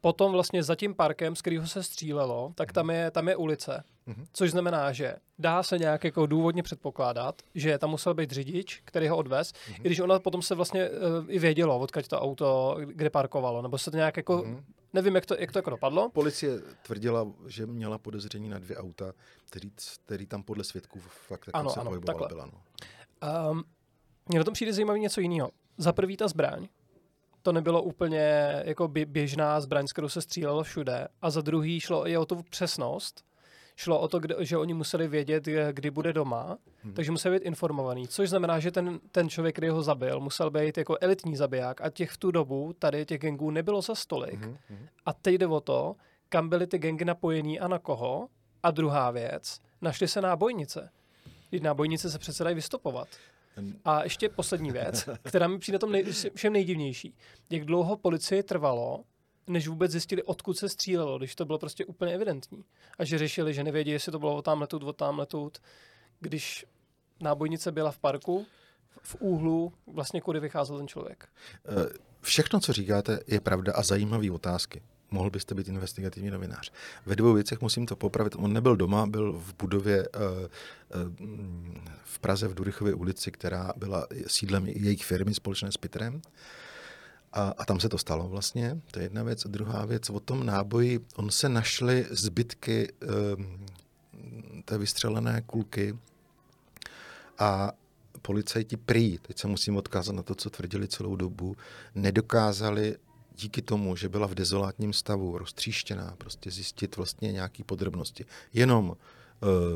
Potom 0.00 0.32
vlastně 0.32 0.62
za 0.62 0.74
tím 0.74 0.94
parkem, 0.94 1.36
z 1.36 1.40
kterého 1.40 1.66
se 1.66 1.82
střílelo, 1.82 2.52
tak 2.54 2.72
tam 2.72 2.90
je, 2.90 3.10
tam 3.10 3.28
je 3.28 3.36
ulice. 3.36 3.84
Mm-hmm. 4.08 4.24
Což 4.32 4.50
znamená, 4.50 4.92
že 4.92 5.16
dá 5.38 5.62
se 5.62 5.78
nějak 5.78 6.04
jako 6.04 6.26
důvodně 6.26 6.62
předpokládat, 6.62 7.42
že 7.54 7.78
tam 7.78 7.90
musel 7.90 8.14
být 8.14 8.30
řidič, 8.30 8.82
který 8.84 9.08
ho 9.08 9.16
odvez, 9.16 9.52
mm-hmm. 9.52 9.80
i 9.80 9.82
když 9.82 10.00
ona 10.00 10.18
potom 10.18 10.42
se 10.42 10.54
vlastně 10.54 10.90
uh, 10.90 10.96
i 11.28 11.38
vědělo, 11.38 11.78
odkud 11.78 12.08
to 12.08 12.20
auto, 12.20 12.76
kde 12.84 13.10
parkovalo, 13.10 13.62
nebo 13.62 13.78
se 13.78 13.90
to 13.90 13.96
nějak 13.96 14.16
jako, 14.16 14.38
mm-hmm. 14.38 14.64
nevím, 14.92 15.14
jak 15.14 15.26
to, 15.26 15.36
jak 15.38 15.52
to 15.52 15.58
jako 15.58 15.70
dopadlo. 15.70 16.10
Policie 16.10 16.60
tvrdila, 16.82 17.26
že 17.46 17.66
měla 17.66 17.98
podezření 17.98 18.48
na 18.48 18.58
dvě 18.58 18.76
auta, 18.76 19.12
který, 19.44 19.70
který 20.04 20.26
tam 20.26 20.42
podle 20.42 20.64
svědků 20.64 21.00
fakt 21.00 21.46
jako 21.46 21.58
ano, 21.58 21.70
se 21.70 21.80
ano, 21.80 22.00
takhle. 22.00 22.28
byla. 22.28 22.46
No. 22.46 22.60
Um, 23.50 23.64
mně 24.28 24.38
na 24.38 24.44
tom 24.44 24.54
přijde 24.54 24.72
zajímavý 24.72 25.00
něco 25.00 25.20
jiného 25.20 25.50
za 25.78 25.92
prvý 25.92 26.16
ta 26.16 26.28
zbraň, 26.28 26.68
to 27.42 27.52
nebylo 27.52 27.82
úplně 27.82 28.52
jako 28.64 28.88
běžná 28.88 29.60
zbraň, 29.60 29.86
s 29.86 29.92
kterou 29.92 30.08
se 30.08 30.20
střílelo 30.20 30.62
všude. 30.62 31.08
A 31.22 31.30
za 31.30 31.40
druhý 31.40 31.80
šlo 31.80 32.08
i 32.08 32.16
o 32.16 32.26
tu 32.26 32.42
přesnost. 32.50 33.24
Šlo 33.76 34.00
o 34.00 34.08
to, 34.08 34.20
že 34.38 34.56
oni 34.56 34.74
museli 34.74 35.08
vědět, 35.08 35.44
kdy 35.72 35.90
bude 35.90 36.12
doma, 36.12 36.58
hmm. 36.82 36.94
takže 36.94 37.10
museli 37.10 37.38
být 37.38 37.46
informovaný. 37.46 38.08
Což 38.08 38.28
znamená, 38.28 38.58
že 38.58 38.70
ten, 38.70 39.00
ten 39.12 39.28
člověk, 39.28 39.54
který 39.54 39.68
ho 39.68 39.82
zabil, 39.82 40.20
musel 40.20 40.50
být 40.50 40.78
jako 40.78 40.96
elitní 41.00 41.36
zabiják 41.36 41.80
a 41.80 41.90
těch 41.90 42.10
v 42.10 42.16
tu 42.16 42.30
dobu 42.30 42.72
tady 42.78 43.06
těch 43.06 43.20
gengů 43.20 43.50
nebylo 43.50 43.82
za 43.82 43.94
stolik. 43.94 44.40
Hmm. 44.40 44.56
A 45.06 45.12
teď 45.12 45.34
jde 45.34 45.46
o 45.46 45.60
to, 45.60 45.96
kam 46.28 46.48
byly 46.48 46.66
ty 46.66 46.78
gengy 46.78 47.04
napojený 47.04 47.60
a 47.60 47.68
na 47.68 47.78
koho. 47.78 48.28
A 48.62 48.70
druhá 48.70 49.10
věc, 49.10 49.60
našly 49.80 50.08
se 50.08 50.20
nábojnice. 50.20 50.90
Nábojnice 51.62 52.10
se 52.10 52.18
přece 52.18 52.44
dají 52.44 52.56
vystopovat. 52.56 53.08
A 53.84 54.04
ještě 54.04 54.28
poslední 54.28 54.70
věc, 54.70 55.08
která 55.22 55.48
mi 55.48 55.58
přijde 55.58 55.78
tom 55.78 55.92
nej, 55.92 56.04
všem 56.34 56.52
nejdivnější. 56.52 57.14
Jak 57.50 57.64
dlouho 57.64 57.96
policii 57.96 58.42
trvalo, 58.42 59.04
než 59.46 59.68
vůbec 59.68 59.90
zjistili, 59.90 60.22
odkud 60.22 60.58
se 60.58 60.68
střílelo, 60.68 61.18
když 61.18 61.34
to 61.34 61.44
bylo 61.44 61.58
prostě 61.58 61.84
úplně 61.84 62.14
evidentní. 62.14 62.64
A 62.98 63.04
že 63.04 63.18
řešili, 63.18 63.54
že 63.54 63.64
nevědí, 63.64 63.90
jestli 63.90 64.12
to 64.12 64.18
bylo 64.18 64.36
o 64.36 64.42
tam 64.42 64.60
letut, 64.60 64.82
o 64.82 64.92
tam 64.92 65.18
letut. 65.18 65.58
Když 66.20 66.66
nábojnice 67.20 67.72
byla 67.72 67.90
v 67.90 67.98
parku, 67.98 68.46
v 69.02 69.16
úhlu, 69.20 69.72
vlastně 69.86 70.20
kudy 70.20 70.40
vycházel 70.40 70.78
ten 70.78 70.88
člověk. 70.88 71.28
Eh, 71.68 71.98
všechno, 72.20 72.60
co 72.60 72.72
říkáte, 72.72 73.20
je 73.26 73.40
pravda 73.40 73.72
a 73.72 73.82
zajímavé 73.82 74.30
otázky. 74.30 74.82
Mohl 75.10 75.30
byste 75.30 75.54
být 75.54 75.68
investigativní 75.68 76.30
novinář. 76.30 76.72
Ve 77.06 77.16
dvou 77.16 77.32
věcech 77.32 77.60
musím 77.60 77.86
to 77.86 77.96
popravit. 77.96 78.36
On 78.36 78.52
nebyl 78.52 78.76
doma, 78.76 79.06
byl 79.06 79.32
v 79.32 79.54
budově 79.58 80.08
uh, 80.08 80.22
uh, 81.02 81.12
v 82.04 82.18
Praze 82.18 82.48
v 82.48 82.54
Durychově 82.54 82.94
ulici, 82.94 83.30
která 83.30 83.72
byla 83.76 84.06
sídlem 84.26 84.66
jejich 84.66 85.04
firmy 85.04 85.34
společné 85.34 85.72
s 85.72 85.76
Pitrem. 85.76 86.22
A, 87.32 87.54
a 87.58 87.64
tam 87.64 87.80
se 87.80 87.88
to 87.88 87.98
stalo 87.98 88.28
vlastně, 88.28 88.80
to 88.90 88.98
je 88.98 89.04
jedna 89.04 89.22
věc. 89.22 89.44
A 89.44 89.48
druhá 89.48 89.84
věc, 89.84 90.10
o 90.10 90.20
tom 90.20 90.46
náboji, 90.46 91.00
on 91.16 91.30
se 91.30 91.48
našly 91.48 92.06
zbytky 92.10 92.92
um, 93.36 93.66
té 94.64 94.78
vystřelené 94.78 95.42
kulky 95.46 95.98
a 97.38 97.72
policajti 98.22 98.76
prý, 98.76 99.18
teď 99.18 99.38
se 99.38 99.46
musím 99.46 99.76
odkázat 99.76 100.14
na 100.14 100.22
to, 100.22 100.34
co 100.34 100.50
tvrdili 100.50 100.88
celou 100.88 101.16
dobu, 101.16 101.56
nedokázali 101.94 102.96
díky 103.38 103.62
tomu, 103.62 103.96
že 103.96 104.08
byla 104.08 104.26
v 104.26 104.34
dezolátním 104.34 104.92
stavu, 104.92 105.38
roztříštěná, 105.38 106.14
prostě 106.18 106.50
zjistit 106.50 106.96
vlastně 106.96 107.32
nějaké 107.32 107.64
podrobnosti. 107.64 108.24
Jenom 108.52 108.88
uh, 108.88 108.96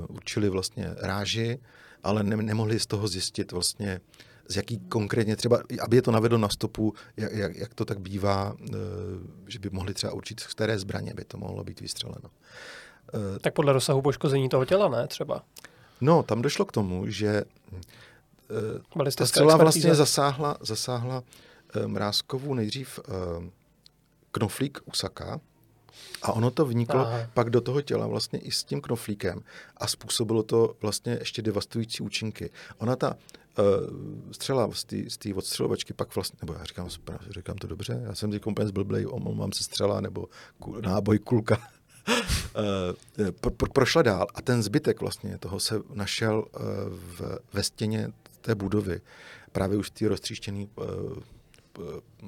určili 0.08 0.48
vlastně 0.48 0.94
ráži, 0.96 1.58
ale 2.02 2.22
ne, 2.22 2.36
nemohli 2.36 2.80
z 2.80 2.86
toho 2.86 3.08
zjistit 3.08 3.52
vlastně, 3.52 4.00
z 4.48 4.56
jaký 4.56 4.78
konkrétně 4.78 5.36
třeba, 5.36 5.62
aby 5.80 5.96
je 5.96 6.02
to 6.02 6.10
navedlo 6.10 6.38
na 6.38 6.48
stopu, 6.48 6.94
jak, 7.16 7.32
jak, 7.32 7.56
jak 7.56 7.74
to 7.74 7.84
tak 7.84 8.00
bývá, 8.00 8.52
uh, 8.52 8.68
že 9.46 9.58
by 9.58 9.70
mohli 9.70 9.94
třeba 9.94 10.12
určit, 10.12 10.40
z 10.40 10.46
které 10.46 10.78
zbraně 10.78 11.14
by 11.14 11.24
to 11.24 11.38
mohlo 11.38 11.64
být 11.64 11.80
vystřeleno. 11.80 12.30
Uh, 13.14 13.38
tak 13.40 13.54
podle 13.54 13.72
rozsahu 13.72 14.02
poškození 14.02 14.48
toho 14.48 14.64
těla, 14.64 14.88
ne 14.88 15.06
třeba? 15.08 15.42
No, 16.00 16.22
tam 16.22 16.42
došlo 16.42 16.64
k 16.64 16.72
tomu, 16.72 17.04
že 17.06 17.44
uh, 18.96 19.10
ta 19.16 19.26
celá 19.26 19.56
vlastně 19.56 19.94
zasáhla, 19.94 20.56
zasáhla 20.60 21.22
Eh, 21.22 21.51
Mrázkovu 21.86 22.54
nejdřív 22.54 22.98
eh, 22.98 23.50
knoflík 24.32 24.78
usaka 24.84 25.40
a 26.22 26.32
ono 26.32 26.50
to 26.50 26.66
vniklo 26.66 27.00
Aha. 27.00 27.30
pak 27.34 27.50
do 27.50 27.60
toho 27.60 27.82
těla 27.82 28.06
vlastně 28.06 28.38
i 28.38 28.50
s 28.50 28.64
tím 28.64 28.80
knoflíkem 28.80 29.42
a 29.76 29.86
způsobilo 29.86 30.42
to 30.42 30.76
vlastně 30.82 31.16
ještě 31.20 31.42
devastující 31.42 32.02
účinky. 32.02 32.50
Ona 32.78 32.96
ta 32.96 33.16
uh, 33.58 33.64
střela 34.32 34.70
z 35.08 35.16
té 35.18 35.34
odstřelovačky 35.34 35.92
pak 35.92 36.14
vlastně, 36.14 36.38
nebo 36.42 36.52
já 36.52 36.64
říkám, 36.64 36.88
říkám 37.30 37.56
to 37.56 37.66
dobře, 37.66 38.00
já 38.04 38.14
jsem 38.14 38.30
teď 38.30 38.46
úplně 38.46 38.68
zblblej, 38.68 39.06
omlouvám 39.06 39.52
se 39.52 39.64
střela 39.64 40.00
nebo 40.00 40.28
kul, 40.58 40.80
náboj 40.80 41.18
kulka. 41.18 41.58
uh, 43.18 43.30
pro, 43.40 43.50
pro, 43.50 43.68
prošla 43.68 44.02
dál 44.02 44.26
a 44.34 44.42
ten 44.42 44.62
zbytek 44.62 45.00
vlastně 45.00 45.38
toho 45.38 45.60
se 45.60 45.74
našel 45.92 46.38
uh, 46.38 46.62
v, 46.88 47.38
ve 47.52 47.62
stěně 47.62 48.12
té 48.40 48.54
budovy, 48.54 49.00
právě 49.52 49.78
už 49.78 49.90
ty 49.90 50.06
roztříštěný 50.06 50.68
uh, 50.76 50.84
Eh, 50.84 51.20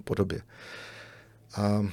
podobě. 0.04 0.42
A 1.56 1.86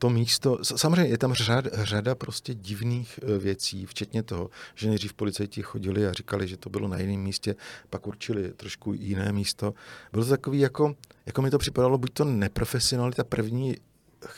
to 0.00 0.10
místo, 0.10 0.58
samozřejmě 0.62 1.04
je 1.04 1.18
tam 1.18 1.34
řada, 1.34 1.70
řada 1.72 2.14
prostě 2.14 2.54
divných 2.54 3.20
eh, 3.22 3.38
věcí, 3.38 3.86
včetně 3.86 4.22
toho, 4.22 4.50
že 4.74 4.88
nejdřív 4.88 5.14
policajti 5.14 5.62
chodili 5.62 6.06
a 6.06 6.12
říkali, 6.12 6.48
že 6.48 6.56
to 6.56 6.70
bylo 6.70 6.88
na 6.88 6.98
jiném 6.98 7.20
místě, 7.20 7.56
pak 7.90 8.06
určili 8.06 8.52
trošku 8.52 8.92
jiné 8.92 9.32
místo. 9.32 9.74
Bylo 10.12 10.24
to 10.24 10.30
takový 10.30 10.60
jako, 10.60 10.96
jako 11.26 11.42
mi 11.42 11.50
to 11.50 11.58
připadalo, 11.58 11.98
buď 11.98 12.12
to 12.12 12.24
neprofesionalita 12.24 13.24
první 13.24 13.76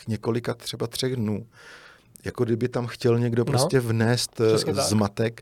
několika 0.07 0.53
třeba 0.53 0.87
třech 0.87 1.15
dnů, 1.15 1.47
jako 2.25 2.43
kdyby 2.43 2.69
tam 2.69 2.87
chtěl 2.87 3.19
někdo 3.19 3.41
no, 3.41 3.45
prostě 3.45 3.79
vnést 3.79 4.41
eh, 4.41 4.73
zmatek, 4.73 5.41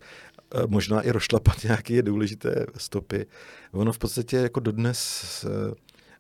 možná 0.68 1.02
i 1.02 1.12
rošlapat 1.12 1.64
nějaké 1.64 2.02
důležité 2.02 2.66
stopy. 2.78 3.26
Ono 3.72 3.94
v 3.94 4.00
podstatě 4.00 4.38
jako 4.38 4.60
dodnes 4.60 5.46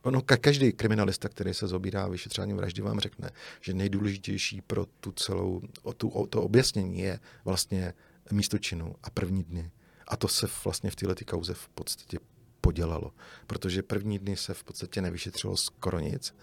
Ono, 0.04 0.22
každý 0.22 0.72
kriminalista, 0.72 1.30
který 1.30 1.54
se 1.54 1.68
zobírá 1.68 2.08
vyšetřováním 2.08 2.58
vraždy, 2.58 2.82
vám 2.82 3.00
řekne, 3.00 3.32
že 3.62 3.74
nejdůležitější 3.74 4.62
pro 4.62 4.86
tu 4.86 5.12
celou, 5.12 5.62
o 5.84 5.94
tu, 5.94 6.10
o 6.10 6.28
to 6.28 6.42
objasnění 6.42 7.00
je 7.00 7.20
vlastně 7.46 7.94
místo 8.32 8.58
činu 8.58 8.96
a 9.04 9.10
první 9.10 9.44
dny. 9.44 9.72
A 10.08 10.18
to 10.18 10.28
se 10.28 10.48
vlastně 10.64 10.92
v 10.92 10.96
této 10.96 11.26
kauze 11.26 11.54
v 11.54 11.70
podstatě 11.70 12.20
podělalo, 12.62 13.12
protože 13.48 13.84
první 13.84 14.20
dny 14.20 14.38
se 14.38 14.54
v 14.54 14.64
podstatě 14.64 15.02
nevyšetřilo 15.02 15.58
skoro 15.58 16.00
nic 16.00 16.36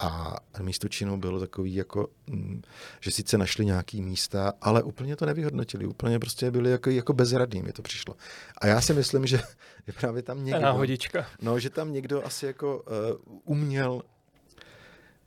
a 0.00 0.36
místo 0.62 0.88
činu 0.88 1.16
bylo 1.16 1.40
takový 1.40 1.74
jako, 1.74 2.08
mm, 2.26 2.62
že 3.00 3.10
sice 3.10 3.38
našli 3.38 3.66
nějaký 3.66 4.02
místa, 4.02 4.52
ale 4.60 4.82
úplně 4.82 5.16
to 5.16 5.26
nevyhodnotili, 5.26 5.86
úplně 5.86 6.18
prostě 6.18 6.50
byli 6.50 6.70
jako, 6.70 6.90
jako 6.90 7.12
bezradní, 7.12 7.62
mi 7.62 7.72
to 7.72 7.82
přišlo. 7.82 8.16
A 8.58 8.66
já 8.66 8.80
si 8.80 8.94
myslím, 8.94 9.26
že 9.26 9.40
je 9.86 9.92
právě 9.92 10.22
tam 10.22 10.44
někdo... 10.44 10.60
Náhodička. 10.60 11.26
No, 11.42 11.58
že 11.58 11.70
tam 11.70 11.92
někdo 11.92 12.26
asi 12.26 12.46
jako 12.46 12.78
uh, 12.78 13.38
uměl 13.44 14.02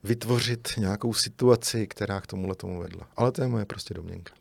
vytvořit 0.03 0.74
nějakou 0.78 1.13
situaci, 1.13 1.88
která 1.88 2.21
k 2.21 2.28
tomuhle 2.28 2.55
tomu 2.55 2.80
vedla. 2.80 3.09
Ale 3.15 3.32
to 3.32 3.41
je 3.41 3.47
moje 3.47 3.65
prostě 3.65 3.93
domněnka. 3.93 4.34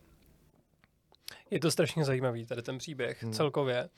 Je 1.52 1.60
to 1.60 1.70
strašně 1.70 2.04
zajímavý, 2.04 2.46
tady 2.46 2.62
ten 2.62 2.78
příběh 2.78 3.22
hmm. 3.22 3.32
celkově. 3.32 3.88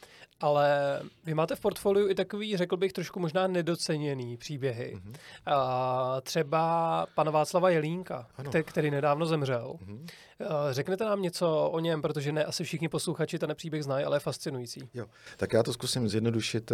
Ale 0.41 1.01
vy 1.25 1.35
máte 1.35 1.57
v 1.57 1.61
portfoliu 1.61 2.09
i 2.09 2.15
takový, 2.15 2.57
řekl 2.57 2.77
bych, 2.77 2.93
trošku 2.93 3.21
možná 3.21 3.47
nedoceněný 3.47 4.37
příběhy. 4.37 5.01
Hmm. 5.05 5.15
A 5.47 6.21
třeba 6.21 7.07
pana 7.15 7.31
Václava 7.31 7.71
Jelínka, 7.71 8.29
který, 8.49 8.65
který 8.65 8.91
nedávno 8.91 9.27
zemřel. 9.27 9.75
Hmm. 9.87 10.07
Řeknete 10.71 11.05
nám 11.05 11.23
něco 11.23 11.71
o 11.71 11.81
něm, 11.81 12.03
protože 12.03 12.33
ne 12.33 12.45
asi 12.45 12.65
všichni 12.65 12.89
posluchači 12.89 13.39
ten 13.39 13.55
příběh 13.55 13.85
znají, 13.85 14.05
ale 14.05 14.17
je 14.17 14.21
fascinující. 14.21 14.89
Jo, 14.95 15.07
tak 15.37 15.53
já 15.53 15.63
to 15.63 15.73
zkusím 15.73 16.09
zjednodušit. 16.09 16.73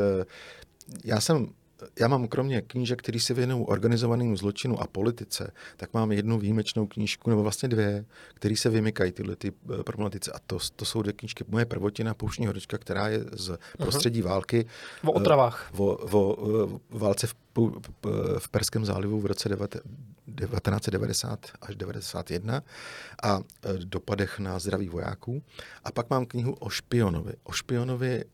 Já 1.05 1.21
jsem 1.21 1.55
já 2.01 2.09
mám 2.09 2.29
kromě 2.29 2.63
knížek, 2.63 2.99
které 2.99 3.21
se 3.21 3.35
věnují 3.35 3.65
organizovanému 3.67 4.37
zločinu 4.37 4.81
a 4.81 4.87
politice, 4.87 5.53
tak 5.77 5.95
mám 5.95 6.13
jednu 6.13 6.39
výjimečnou 6.39 6.87
knížku, 6.87 7.31
nebo 7.31 7.43
vlastně 7.43 7.69
dvě, 7.69 8.05
které 8.35 8.57
se 8.57 8.71
vymykají 8.71 9.13
tyhle 9.13 9.37
ty 9.37 9.53
eh, 9.81 9.83
problematice. 9.83 10.33
A 10.33 10.39
to, 10.47 10.59
to 10.77 10.85
jsou 10.85 11.03
dvě 11.03 11.13
knížky. 11.13 11.45
Moje 11.49 11.65
prvotina, 11.65 12.15
Pouštní 12.15 12.47
horečka, 12.47 12.79
která 12.79 13.09
je 13.09 13.25
z 13.33 13.59
prostředí 13.79 14.23
války. 14.23 14.67
O 15.05 15.13
otravách. 15.13 15.71
O, 15.77 15.87
o, 15.87 16.19
o 16.19 16.81
válce 16.91 17.27
v 17.27 17.35
v 18.39 18.49
Perském 18.51 18.85
zálivu 18.85 19.21
v 19.21 19.27
roce 19.27 19.49
1990 19.49 21.47
až 21.61 21.77
91 21.77 22.63
a 23.23 23.39
e, 23.39 23.43
dopadech 23.79 24.39
na 24.39 24.59
zdraví 24.59 24.89
vojáků. 24.89 25.43
A 25.85 25.93
pak 25.93 26.11
mám 26.11 26.27
knihu 26.27 26.53
o 26.53 26.69
špionovi. 26.69 27.33
O 27.43 27.53
špionovi 27.53 28.15
e, 28.15 28.25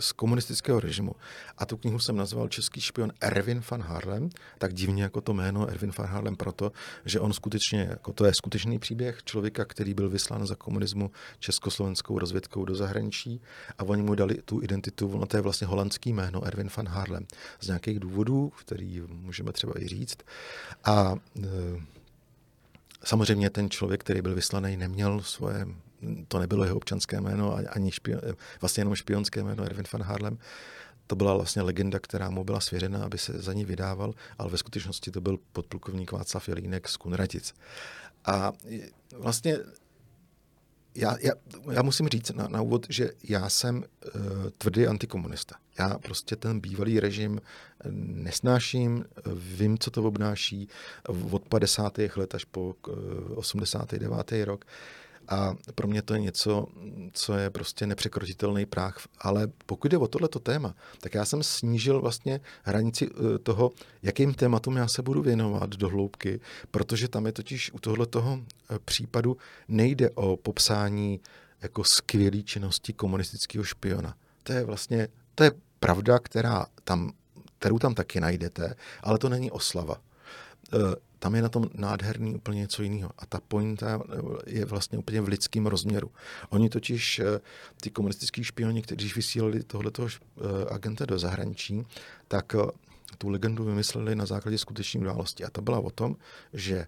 z 0.00 0.12
komunistického 0.12 0.80
režimu. 0.80 1.12
A 1.58 1.66
tu 1.66 1.76
knihu 1.76 1.98
jsem 1.98 2.16
nazval 2.16 2.48
Český 2.48 2.80
špion 2.80 3.12
Erwin 3.20 3.62
van 3.70 3.82
Harlem. 3.82 4.30
Tak 4.58 4.74
divně 4.74 5.02
jako 5.02 5.20
to 5.20 5.34
jméno 5.34 5.68
Erwin 5.68 5.92
van 5.98 6.06
Harlem 6.06 6.36
proto, 6.36 6.72
že 7.04 7.20
on 7.20 7.32
skutečně, 7.32 7.86
jako 7.90 8.12
to 8.12 8.24
je 8.24 8.34
skutečný 8.34 8.78
příběh 8.78 9.22
člověka, 9.24 9.64
který 9.64 9.94
byl 9.94 10.08
vyslán 10.08 10.46
za 10.46 10.54
komunismu 10.54 11.10
československou 11.38 12.18
rozvědkou 12.18 12.64
do 12.64 12.74
zahraničí 12.74 13.40
a 13.78 13.82
oni 13.82 14.02
mu 14.02 14.14
dali 14.14 14.34
tu 14.34 14.62
identitu, 14.62 15.08
ono 15.08 15.26
to 15.26 15.36
je 15.36 15.40
vlastně 15.40 15.66
holandský 15.66 16.12
jméno 16.12 16.44
Erwin 16.44 16.68
van 16.76 16.88
Harlem. 16.88 17.26
Z 17.60 17.66
nějakých 17.66 18.00
důvodů 18.00 18.45
který 18.50 19.00
můžeme 19.00 19.52
třeba 19.52 19.80
i 19.80 19.88
říct. 19.88 20.18
A 20.84 21.14
e, 21.44 21.48
samozřejmě 23.04 23.50
ten 23.50 23.70
člověk, 23.70 24.00
který 24.00 24.22
byl 24.22 24.34
vyslaný, 24.34 24.76
neměl 24.76 25.22
svoje, 25.22 25.66
to 26.28 26.38
nebylo 26.38 26.64
jeho 26.64 26.76
občanské 26.76 27.20
jméno, 27.20 27.58
ani 27.68 27.92
špion, 27.92 28.20
vlastně 28.60 28.80
jenom 28.80 28.94
špionské 28.94 29.42
jméno 29.42 29.64
Erwin 29.64 29.84
van 29.92 30.02
Harlem. 30.02 30.38
To 31.06 31.16
byla 31.16 31.34
vlastně 31.34 31.62
legenda, 31.62 31.98
která 31.98 32.30
mu 32.30 32.44
byla 32.44 32.60
svěřena, 32.60 33.04
aby 33.04 33.18
se 33.18 33.32
za 33.32 33.52
ní 33.52 33.64
vydával, 33.64 34.14
ale 34.38 34.50
ve 34.50 34.58
skutečnosti 34.58 35.10
to 35.10 35.20
byl 35.20 35.38
podplukovník 35.52 36.12
Václav 36.12 36.48
Jelínek 36.48 36.88
z 36.88 36.96
Kunratic. 36.96 37.54
A 38.24 38.52
vlastně 39.16 39.58
já, 40.96 41.16
já, 41.20 41.32
já 41.72 41.82
musím 41.82 42.08
říct 42.08 42.30
na, 42.30 42.48
na 42.48 42.62
úvod, 42.62 42.86
že 42.88 43.10
já 43.24 43.48
jsem 43.48 43.76
uh, 43.76 44.20
tvrdý 44.58 44.86
antikomunista. 44.86 45.56
Já 45.78 45.98
prostě 45.98 46.36
ten 46.36 46.60
bývalý 46.60 47.00
režim 47.00 47.40
eh, 47.40 47.88
nesnáším, 47.92 49.04
vím, 49.34 49.78
co 49.78 49.90
to 49.90 50.02
obnáší 50.02 50.68
od 51.30 51.48
50. 51.48 51.98
let 52.16 52.34
až 52.34 52.44
po 52.44 52.74
uh, 52.88 52.94
89. 53.38 54.32
rok. 54.44 54.64
A 55.28 55.54
pro 55.74 55.88
mě 55.88 56.02
to 56.02 56.14
je 56.14 56.20
něco, 56.20 56.66
co 57.12 57.34
je 57.34 57.50
prostě 57.50 57.86
nepřekročitelný 57.86 58.66
práh. 58.66 59.00
Ale 59.18 59.48
pokud 59.66 59.90
jde 59.90 59.98
o 59.98 60.08
tohleto 60.08 60.38
téma, 60.38 60.74
tak 61.00 61.14
já 61.14 61.24
jsem 61.24 61.42
snížil 61.42 62.00
vlastně 62.00 62.40
hranici 62.62 63.08
eh, 63.10 63.38
toho, 63.38 63.72
jakým 64.02 64.34
tématům 64.34 64.76
já 64.76 64.88
se 64.88 65.02
budu 65.02 65.22
věnovat 65.22 65.70
do 65.70 65.88
hloubky, 65.88 66.40
protože 66.70 67.08
tam 67.08 67.26
je 67.26 67.32
totiž 67.32 67.72
u 67.72 67.78
tohoto 67.78 68.40
eh, 68.70 68.78
případu 68.84 69.36
nejde 69.68 70.10
o 70.10 70.36
popsání 70.36 71.20
jako 71.62 71.84
skvělé 71.84 72.42
činnosti 72.42 72.92
komunistického 72.92 73.64
špiona. 73.64 74.14
To 74.42 74.52
je 74.52 74.64
vlastně, 74.64 75.08
to 75.34 75.44
je 75.44 75.50
pravda, 75.80 76.18
která 76.18 76.66
tam, 76.84 77.12
kterou 77.58 77.78
tam 77.78 77.94
taky 77.94 78.20
najdete, 78.20 78.74
ale 79.02 79.18
to 79.18 79.28
není 79.28 79.50
oslava. 79.50 80.00
Tam 81.18 81.34
je 81.34 81.42
na 81.42 81.48
tom 81.48 81.64
nádherný 81.74 82.34
úplně 82.34 82.60
něco 82.60 82.82
jiného. 82.82 83.10
A 83.18 83.26
ta 83.26 83.40
pointa 83.48 84.00
je 84.46 84.64
vlastně 84.64 84.98
úplně 84.98 85.20
v 85.20 85.28
lidském 85.28 85.66
rozměru. 85.66 86.10
Oni 86.48 86.68
totiž, 86.68 87.18
e, 87.18 87.40
ty 87.80 87.90
komunistický 87.90 88.44
špioni, 88.44 88.82
kteří 88.82 89.12
vysílali 89.16 89.62
tohletoho 89.62 90.08
e, 90.08 90.12
agenta 90.70 91.06
do 91.06 91.18
zahraničí, 91.18 91.86
tak 92.28 92.56
tu 93.18 93.28
legendu 93.28 93.64
vymysleli 93.64 94.14
na 94.14 94.26
základě 94.26 94.58
skutečných 94.58 95.02
událostí. 95.02 95.44
A 95.44 95.50
ta 95.50 95.60
byla 95.60 95.78
o 95.78 95.90
tom, 95.90 96.16
že 96.52 96.86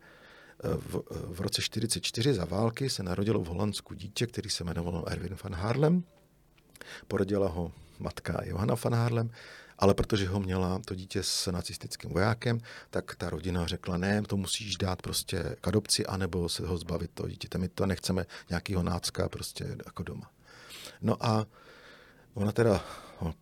v, 0.63 1.03
v 1.11 1.41
roce 1.41 1.63
44 1.63 2.35
za 2.35 2.45
války 2.45 2.91
se 2.91 3.03
narodilo 3.03 3.41
v 3.41 3.47
Holandsku 3.47 3.95
dítě, 3.95 4.27
který 4.27 4.51
se 4.51 4.65
jmenovalo 4.65 5.09
Erwin 5.09 5.37
van 5.45 5.55
Harlem. 5.55 6.05
Porodila 7.09 7.49
ho 7.49 7.73
matka 7.99 8.41
Johanna 8.45 8.75
van 8.85 8.95
Harlem, 8.95 9.31
ale 9.79 9.95
protože 9.95 10.29
ho 10.29 10.41
měla 10.41 10.81
to 10.85 10.95
dítě 10.95 11.23
s 11.23 11.51
nacistickým 11.53 12.11
vojákem, 12.11 12.61
tak 12.91 13.15
ta 13.15 13.31
rodina 13.31 13.67
řekla, 13.67 13.97
ne, 13.97 14.23
to 14.23 14.37
musíš 14.37 14.77
dát 14.77 15.03
prostě 15.03 15.57
k 15.61 15.69
adopci, 15.69 16.07
anebo 16.07 16.49
se 16.49 16.67
ho 16.67 16.79
zbavit 16.79 17.11
toho 17.15 17.29
dítěte. 17.29 17.59
My 17.59 17.69
to 17.69 17.87
nechceme 17.87 18.27
nějakýho 18.49 18.83
nácka 18.83 19.29
prostě 19.29 19.77
jako 19.87 20.03
doma. 20.03 20.31
No 21.01 21.27
a 21.27 21.47
ona 22.35 22.53
teda 22.53 22.85
ho 23.19 23.35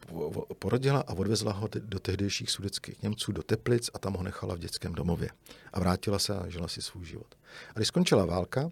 porodila 0.59 1.01
a 1.01 1.13
odvezla 1.13 1.53
ho 1.53 1.69
do 1.79 1.99
tehdejších 1.99 2.51
sudeckých 2.51 3.03
Němců 3.03 3.33
do 3.33 3.43
Teplic 3.43 3.91
a 3.95 3.99
tam 3.99 4.15
ho 4.15 4.23
nechala 4.23 4.55
v 4.55 4.59
dětském 4.59 4.93
domově. 4.93 5.29
A 5.73 5.81
vrátila 5.81 6.19
se 6.19 6.39
a 6.39 6.49
žila 6.49 6.69
si 6.69 6.83
svůj 6.83 7.05
život. 7.05 7.35
A 7.71 7.73
když 7.75 7.89
skončila 7.89 8.27
válka, 8.27 8.71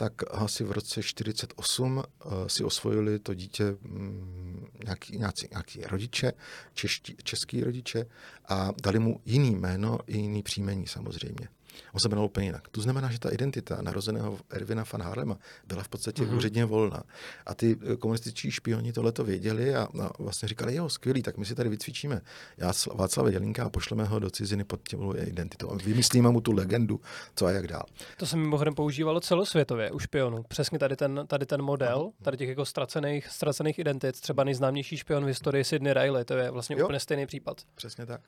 tak 0.00 0.12
asi 0.30 0.64
v 0.64 0.72
roce 0.72 1.02
48 1.02 1.96
uh, 1.96 2.02
eh, 2.04 2.48
si 2.48 2.64
osvojili 2.64 3.18
to 3.18 3.34
dítě 3.34 3.76
um, 3.84 4.66
nějaký, 4.84 5.18
nějaký, 5.18 5.48
nějaký 5.50 5.82
rodiče, 5.82 6.32
čeští, 6.74 7.16
český 7.22 7.64
rodiče 7.64 8.06
a 8.48 8.72
dali 8.82 8.98
mu 8.98 9.20
jiný 9.24 9.54
jméno 9.56 9.98
i 10.06 10.16
jiný 10.18 10.42
příjmení 10.42 10.86
samozřejmě. 10.86 11.48
On 11.92 12.00
se 12.00 12.08
jmenoval 12.08 12.26
úplně 12.26 12.46
jinak. 12.46 12.68
To 12.68 12.80
znamená, 12.80 13.10
že 13.10 13.18
ta 13.18 13.30
identita 13.30 13.82
narozeného 13.82 14.38
Ervina 14.50 14.84
van 14.92 15.02
Harlema 15.02 15.38
byla 15.66 15.82
v 15.82 15.88
podstatě 15.88 16.22
mm-hmm. 16.22 16.36
úředně 16.36 16.64
volná. 16.64 17.02
A 17.46 17.54
ty 17.54 17.76
eh, 17.92 17.96
komunističtí 17.96 18.50
špioni 18.50 18.92
tohle 18.92 19.12
to 19.12 19.24
věděli 19.24 19.74
a, 19.74 19.88
a 20.02 20.10
vlastně 20.18 20.48
říkali, 20.48 20.74
jo, 20.74 20.88
skvělý, 20.88 21.22
tak 21.22 21.36
my 21.36 21.44
si 21.44 21.54
tady 21.54 21.68
vycvičíme 21.68 22.20
já 22.56 22.72
Václava 22.94 23.30
Jelinka 23.30 23.64
a 23.64 23.70
pošleme 23.70 24.04
ho 24.04 24.18
do 24.18 24.30
ciziny 24.30 24.64
pod 24.64 24.88
těmou 24.88 25.14
identitou. 25.16 25.70
A 25.70 25.76
vymyslíme 25.76 26.30
mu 26.30 26.40
tu 26.40 26.52
legendu, 26.52 27.00
co 27.36 27.46
a 27.46 27.50
jak 27.50 27.66
dál. 27.66 27.84
To 28.16 28.26
se 28.26 28.36
mimochodem 28.36 28.74
používalo 28.74 29.20
celosvětově 29.20 29.90
u 29.90 29.98
špionů. 29.98 30.42
Přesně 30.48 30.78
tady 30.78 30.96
ten, 30.96 31.24
tady 31.26 31.46
ten 31.46 31.62
model, 31.62 32.10
tady 32.22 32.36
těch 32.36 32.48
jako 32.48 32.64
ztracených, 32.64 33.28
ztracených 33.28 33.78
identit, 33.78 34.20
třeba 34.20 34.44
nejznámější 34.44 34.96
špion 34.96 35.24
v 35.24 35.26
historii 35.26 35.64
Sidney 35.64 35.92
Riley, 35.94 36.24
to 36.24 36.34
je 36.34 36.50
vlastně 36.50 36.76
jo. 36.78 36.84
úplně 36.84 37.00
stejný 37.00 37.26
případ. 37.26 37.62
Přesně 37.74 38.06
tak. 38.06 38.20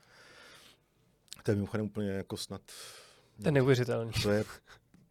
To 1.42 1.50
je 1.50 1.54
mimochodem 1.54 1.86
úplně 1.86 2.10
jako 2.10 2.36
snad 2.36 2.60
to 3.42 3.48
je 3.48 3.52
neuvěřitelný. 3.52 4.12
To 4.22 4.30
je 4.30 4.44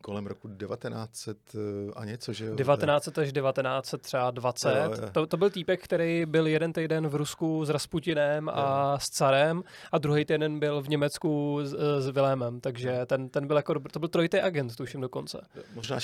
kolem 0.02 0.28
roku 0.28 0.48
1900 0.48 1.38
eh, 1.56 1.58
a 1.96 2.06
něco, 2.06 2.34
že 2.34 2.46
jo? 2.46 2.56
1900 2.56 3.18
až 3.18 3.32
1900 3.34 4.02
třeba 4.02 4.32
20. 4.32 4.70
Jo, 4.70 4.76
jo. 4.76 5.10
To, 5.12 5.28
to 5.28 5.38
byl 5.38 5.50
týpek, 5.50 5.84
který 5.84 6.26
byl 6.26 6.48
jeden 6.48 6.74
týden 6.74 7.08
v 7.08 7.16
Rusku 7.16 7.66
s 7.66 7.70
Rasputinem 7.70 8.48
jo. 8.48 8.54
a 8.56 9.00
s 9.00 9.10
carem 9.10 9.64
a 9.92 9.98
druhý 9.98 10.26
týden 10.26 10.60
byl 10.60 10.82
v 10.82 10.90
Německu 10.90 11.60
s, 11.64 11.76
s 12.00 12.08
Vilémem, 12.08 12.62
takže 12.62 13.06
ten, 13.06 13.30
ten 13.30 13.48
byl 13.48 13.56
jako, 13.56 13.80
to 13.92 14.00
byl 14.00 14.10
trojitý 14.10 14.40
agent, 14.40 14.76
tuším 14.76 15.02
dokonce. 15.02 15.48
Možná 15.76 16.00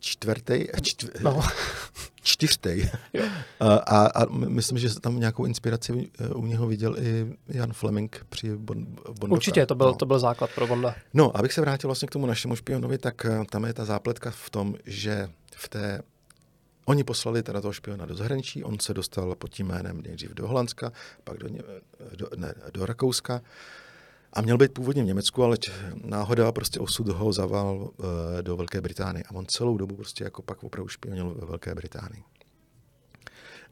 čtvrtý, 0.00 0.66
čtvr, 0.82 1.22
no. 1.22 1.40
čtyřtej. 2.26 2.90
A, 3.60 3.74
a, 3.74 4.06
a 4.06 4.26
myslím, 4.30 4.78
že 4.78 5.00
tam 5.00 5.20
nějakou 5.20 5.44
inspiraci 5.44 6.10
eh, 6.20 6.28
u 6.28 6.46
něho 6.46 6.66
viděl 6.66 6.98
i 6.98 7.36
Jan 7.48 7.72
Fleming 7.72 8.26
při 8.28 8.56
bon, 8.56 8.86
Určitě, 9.28 9.66
to 9.66 9.74
byl, 9.74 9.86
no. 9.86 9.94
to 9.94 10.06
byl 10.06 10.18
základ 10.18 10.50
pro 10.54 10.66
Bonda. 10.66 10.94
No, 11.14 11.36
abych 11.36 11.52
se 11.52 11.60
vrátil 11.60 11.88
vlastně 11.88 12.08
k 12.08 12.10
tomu 12.10 12.26
našemu 12.26 12.56
špionovi, 12.56 12.98
tak 12.98 13.24
eh, 13.24 13.44
tam 13.50 13.64
je 13.64 13.72
ta 13.72 13.84
zápletka 13.84 14.30
v 14.30 14.50
tom, 14.50 14.74
že 14.86 15.28
v 15.56 15.68
té 15.68 16.02
Oni 16.86 17.04
poslali 17.04 17.42
teda 17.42 17.60
toho 17.60 17.72
špiona 17.72 18.06
do 18.06 18.14
zahraničí, 18.14 18.64
on 18.64 18.78
se 18.78 18.94
dostal 18.94 19.34
pod 19.34 19.50
tím 19.50 19.66
jménem 19.66 20.02
nejdřív 20.02 20.30
do 20.30 20.48
Holandska, 20.48 20.92
pak 21.24 21.38
do, 21.38 21.48
do, 22.16 22.28
ne, 22.36 22.54
do 22.72 22.86
Rakouska 22.86 23.40
a 24.32 24.42
měl 24.42 24.58
být 24.58 24.72
původně 24.72 25.02
v 25.02 25.06
Německu, 25.06 25.44
ale 25.44 25.56
náhoda 26.04 26.52
prostě 26.52 26.80
osud 26.80 27.08
ho 27.08 27.32
zaval 27.32 27.76
uh, 27.76 28.06
do 28.42 28.56
Velké 28.56 28.80
Británie 28.80 29.24
a 29.28 29.34
on 29.34 29.46
celou 29.46 29.76
dobu 29.76 29.96
prostě 29.96 30.24
jako 30.24 30.42
pak 30.42 30.64
opravdu 30.64 30.88
špionil 30.88 31.34
ve 31.34 31.46
Velké 31.46 31.74
Británii. 31.74 32.22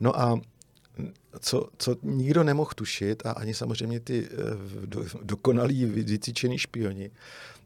No 0.00 0.20
a 0.20 0.40
co, 1.40 1.68
co 1.78 1.96
nikdo 2.02 2.44
nemohl 2.44 2.70
tušit 2.74 3.26
a 3.26 3.30
ani 3.32 3.54
samozřejmě 3.54 4.00
ty 4.00 4.28
do, 4.84 5.04
dokonalí 5.22 5.84
vycvičení 5.84 6.58
špioni, 6.58 7.10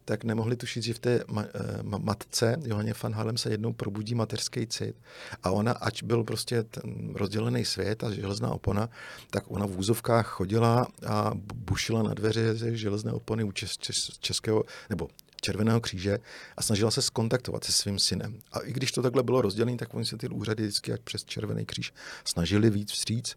tak 0.09 0.25
nemohli 0.25 0.57
tušit, 0.57 0.83
že 0.83 0.95
v 0.95 0.99
té 0.99 1.25
ma, 1.29 1.45
eh, 1.45 1.83
ma, 1.83 1.99
matce 1.99 2.57
Johaně 2.65 2.95
van 3.03 3.13
Halem 3.13 3.37
se 3.37 3.51
jednou 3.51 3.73
probudí 3.73 4.15
mateřský 4.15 4.67
cit 4.67 4.97
a 5.43 5.51
ona, 5.51 5.73
ať 5.73 6.03
byl 6.03 6.25
prostě 6.25 6.63
ten 6.63 7.15
rozdělený 7.15 7.65
svět 7.65 8.05
a 8.05 8.11
železná 8.11 8.51
opona, 8.51 8.89
tak 9.31 9.51
ona 9.51 9.67
v 9.67 9.79
úzovkách 9.79 10.27
chodila 10.27 10.87
a 11.07 11.33
bušila 11.55 12.03
na 12.03 12.15
dveře 12.15 12.55
ze 12.55 12.77
železné 12.77 13.13
opony 13.13 13.45
u 13.45 13.53
čes, 13.53 13.77
čes, 13.79 14.19
českého, 14.21 14.65
nebo 14.91 15.09
Červeného 15.41 15.81
kříže 15.81 16.19
a 16.57 16.63
snažila 16.63 16.91
se 16.91 17.03
skontaktovat 17.03 17.65
se 17.65 17.73
svým 17.73 17.99
synem. 17.99 18.41
A 18.53 18.59
i 18.59 18.73
když 18.73 18.93
to 18.93 19.03
takhle 19.03 19.23
bylo 19.23 19.43
rozdělené, 19.43 19.77
tak 19.77 19.95
oni 19.95 20.05
se 20.05 20.17
ty 20.17 20.29
úřady 20.29 20.63
vždycky 20.63 20.91
jak 20.91 21.03
přes 21.03 21.25
Červený 21.25 21.67
kříž 21.67 21.93
snažili 22.25 22.71
víc 22.71 22.93
vstříc 22.93 23.37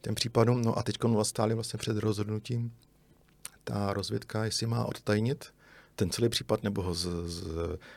těm 0.00 0.14
případům. 0.14 0.62
No 0.62 0.78
a 0.78 0.82
teď 0.82 0.96
stáli 1.22 1.54
vlastně 1.54 1.78
před 1.78 1.96
rozhodnutím 1.96 2.72
ta 3.64 3.92
rozvědka, 3.92 4.44
jestli 4.44 4.66
má 4.66 4.84
odtajnit 4.84 5.55
ten 5.96 6.10
celý 6.10 6.28
případ, 6.28 6.62
nebo 6.62 6.82
ho 6.82 6.94
z, 6.94 7.08
z, 7.24 7.44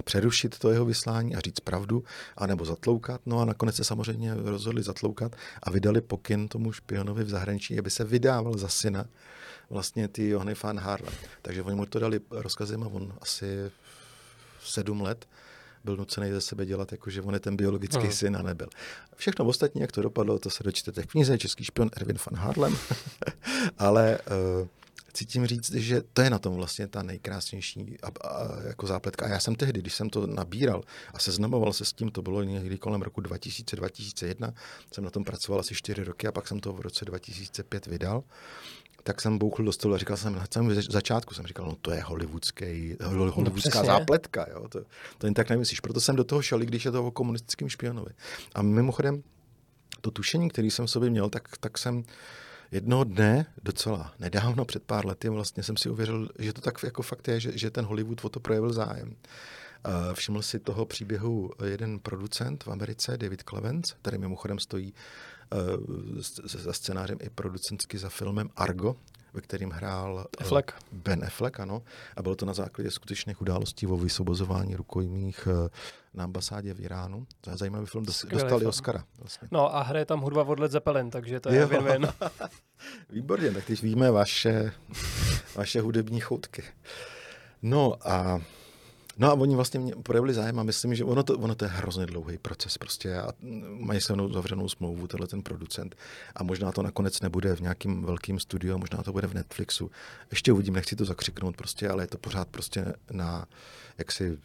přerušit 0.04 0.60
to 0.60 0.72
jeho 0.72 0.86
vyslání 0.86 1.36
a 1.36 1.40
říct 1.40 1.60
pravdu, 1.60 2.04
anebo 2.38 2.66
zatloukat. 2.66 3.22
No 3.26 3.40
a 3.40 3.46
nakonec 3.46 3.76
se 3.76 3.84
samozřejmě 3.84 4.34
rozhodli 4.36 4.84
zatloukat 4.84 5.36
a 5.64 5.72
vydali 5.72 6.02
pokyn 6.02 6.48
tomu 6.48 6.72
špionovi 6.72 7.24
v 7.24 7.30
zahraničí, 7.30 7.80
aby 7.80 7.90
se 7.90 8.04
vydával 8.04 8.58
za 8.58 8.68
syna 8.68 9.06
vlastně 9.70 10.08
ty 10.08 10.30
Johny 10.30 10.56
van 10.64 10.80
Harlem. 10.80 11.14
Takže 11.42 11.64
oni 11.64 11.76
mu 11.76 11.86
to 11.86 12.00
dali 12.00 12.20
rozkazem 12.32 12.84
a 12.84 12.88
on 12.88 13.14
asi 13.22 13.72
sedm 14.64 15.02
let 15.02 15.28
byl 15.84 15.98
nucený 15.98 16.32
ze 16.32 16.42
sebe 16.42 16.66
dělat, 16.66 16.92
jakože 16.92 17.22
on 17.22 17.34
je 17.34 17.40
ten 17.40 17.56
biologický 17.56 18.06
no. 18.06 18.12
syn 18.12 18.38
a 18.38 18.42
nebyl. 18.42 18.68
Všechno 19.16 19.46
ostatní, 19.46 19.82
jak 19.82 19.92
to 19.92 20.02
dopadlo, 20.02 20.40
to 20.40 20.50
se 20.50 20.64
dočtete 20.64 21.02
v 21.02 21.06
knize 21.06 21.38
Český 21.38 21.64
špion 21.64 21.90
Erwin 21.96 22.18
van 22.32 22.40
Harlem. 22.40 22.78
Ale 23.78 24.20
uh, 24.62 24.68
cítím 25.20 25.46
říct, 25.46 25.72
že 25.74 26.02
to 26.14 26.22
je 26.22 26.30
na 26.30 26.40
tom 26.40 26.56
vlastně 26.56 26.88
ta 26.88 27.04
nejkrásnější 27.04 27.98
a, 28.04 28.28
a, 28.28 28.62
jako 28.68 28.88
zápletka. 28.88 29.26
A 29.26 29.30
já 29.30 29.40
jsem 29.40 29.56
tehdy, 29.56 29.82
když 29.82 29.94
jsem 29.94 30.10
to 30.10 30.28
nabíral 30.28 30.82
a 31.14 31.20
seznamoval 31.20 31.74
se 31.74 31.86
s 31.86 31.94
tím, 31.94 32.12
to 32.12 32.22
bylo 32.22 32.44
někdy 32.44 32.78
kolem 32.78 33.02
roku 33.02 33.22
2000-2001, 33.22 34.54
jsem 34.94 35.04
na 35.04 35.10
tom 35.10 35.24
pracoval 35.24 35.60
asi 35.60 35.76
4 35.76 36.04
roky 36.04 36.28
a 36.28 36.32
pak 36.32 36.48
jsem 36.48 36.60
to 36.60 36.74
v 36.74 36.82
roce 36.82 37.06
2005 37.06 37.88
vydal 37.88 38.24
tak 39.04 39.22
jsem 39.22 39.38
bouchl 39.38 39.64
do 39.64 39.72
stolu 39.72 39.94
a 39.94 39.98
říkal 39.98 40.18
jsem, 40.18 40.36
na 40.36 40.46
samém 40.54 40.82
začátku 40.82 41.34
jsem 41.34 41.48
říkal, 41.48 41.66
no 41.66 41.76
to 41.82 41.92
je 41.92 42.02
hollywoodský, 42.02 42.98
hollywoodská 43.04 43.80
no, 43.80 43.86
zápletka, 43.86 44.46
jo? 44.50 44.68
To, 44.70 44.82
to 45.18 45.28
jen 45.28 45.34
tak 45.34 45.50
nemyslíš. 45.50 45.80
Proto 45.80 46.02
jsem 46.02 46.16
do 46.16 46.24
toho 46.24 46.42
šel, 46.42 46.62
i 46.62 46.66
když 46.66 46.86
je 46.86 46.92
to 46.92 47.06
o 47.06 47.12
komunistickém 47.12 47.70
špionovi. 47.70 48.12
A 48.56 48.62
mimochodem, 48.62 49.24
to 50.02 50.12
tušení, 50.12 50.50
který 50.50 50.72
jsem 50.72 50.86
v 50.86 50.92
sobě 50.92 51.10
měl, 51.10 51.30
tak, 51.30 51.58
tak 51.60 51.78
jsem 51.78 52.04
jednoho 52.72 53.04
dne, 53.04 53.46
docela 53.64 54.14
nedávno, 54.20 54.66
před 54.66 54.84
pár 54.84 55.06
lety, 55.06 55.30
vlastně 55.30 55.64
jsem 55.64 55.78
si 55.78 55.90
uvěřil, 55.90 56.30
že 56.40 56.54
to 56.54 56.62
tak 56.62 56.84
jako 56.84 57.02
fakt 57.02 57.28
je, 57.28 57.40
že, 57.40 57.58
že 57.58 57.72
ten 57.72 57.86
Hollywood 57.86 58.26
o 58.26 58.30
to 58.30 58.40
projevil 58.40 58.74
zájem. 58.74 59.16
Všiml 60.14 60.42
si 60.42 60.60
toho 60.60 60.86
příběhu 60.86 61.52
jeden 61.66 62.00
producent 62.00 62.64
v 62.64 62.72
Americe, 62.72 63.18
David 63.18 63.44
Clevens, 63.50 63.92
který 64.02 64.18
mimochodem 64.18 64.60
stojí 64.60 64.94
za 66.44 66.74
scénářem 66.74 67.18
i 67.22 67.30
producentsky 67.30 67.98
za 67.98 68.10
filmem 68.10 68.50
Argo, 68.56 68.96
ve 69.34 69.42
kterým 69.42 69.70
hrál 69.70 70.26
Affleck. 70.38 70.72
Ben 70.92 71.24
Affleck, 71.24 71.60
ano. 71.60 71.84
A 72.16 72.24
bylo 72.24 72.36
to 72.36 72.46
na 72.46 72.54
základě 72.54 72.92
skutečných 72.92 73.42
událostí 73.42 73.88
o 73.88 73.98
vysobozování 73.98 74.76
rukojmích 74.76 75.48
na 76.14 76.24
ambasádě 76.24 76.74
v 76.74 76.80
Iránu. 76.80 77.28
To 77.42 77.50
je 77.50 77.58
zajímavý 77.58 77.86
film, 77.86 78.06
dostali 78.06 78.66
Oscara. 78.66 79.04
Vlastně. 79.20 79.48
No 79.52 79.76
a 79.76 79.82
hraje 79.84 80.06
tam 80.06 80.22
hudba 80.22 80.44
od 80.44 80.60
Led 80.60 80.72
Zeppelin, 80.72 81.10
takže 81.10 81.40
to 81.40 81.50
je 81.50 81.66
win-win. 81.66 82.14
Výborně, 83.10 83.52
tak 83.52 83.66
teď 83.66 83.82
víme 83.82 84.12
vaše, 84.12 84.72
vaše 85.56 85.82
hudební 85.82 86.20
choutky. 86.20 86.64
No 87.62 88.08
a 88.08 88.42
No 89.20 89.28
a 89.28 89.34
oni 89.34 89.56
vlastně 89.56 89.80
mě 89.80 89.94
projevili 90.04 90.34
zájem 90.34 90.60
a 90.60 90.64
myslím, 90.64 90.96
že 90.96 91.04
ono 91.04 91.24
to, 91.24 91.38
ono 91.38 91.56
to 91.56 91.66
je 91.66 91.72
hrozně 91.72 92.06
dlouhý 92.06 92.38
proces 92.38 92.78
prostě 92.78 93.16
a 93.16 93.32
mají 93.80 94.02
se 94.02 94.14
mnou 94.14 94.34
zavřenou 94.34 94.70
smlouvu, 94.70 95.08
tenhle 95.08 95.28
ten 95.28 95.42
producent 95.42 95.96
a 96.36 96.44
možná 96.44 96.72
to 96.72 96.82
nakonec 96.82 97.22
nebude 97.22 97.56
v 97.56 97.60
nějakým 97.60 98.04
velkým 98.04 98.40
studiu, 98.40 98.78
možná 98.78 99.04
to 99.04 99.12
bude 99.12 99.28
v 99.28 99.34
Netflixu. 99.34 99.92
Ještě 100.32 100.52
uvidím, 100.52 100.74
nechci 100.74 100.96
to 100.96 101.06
zakřiknout 101.06 101.58
prostě, 101.58 101.90
ale 101.90 102.04
je 102.04 102.08
to 102.08 102.18
pořád 102.18 102.48
prostě 102.48 102.94
na, 103.12 103.46
jak 103.98 104.12
si, 104.12 104.38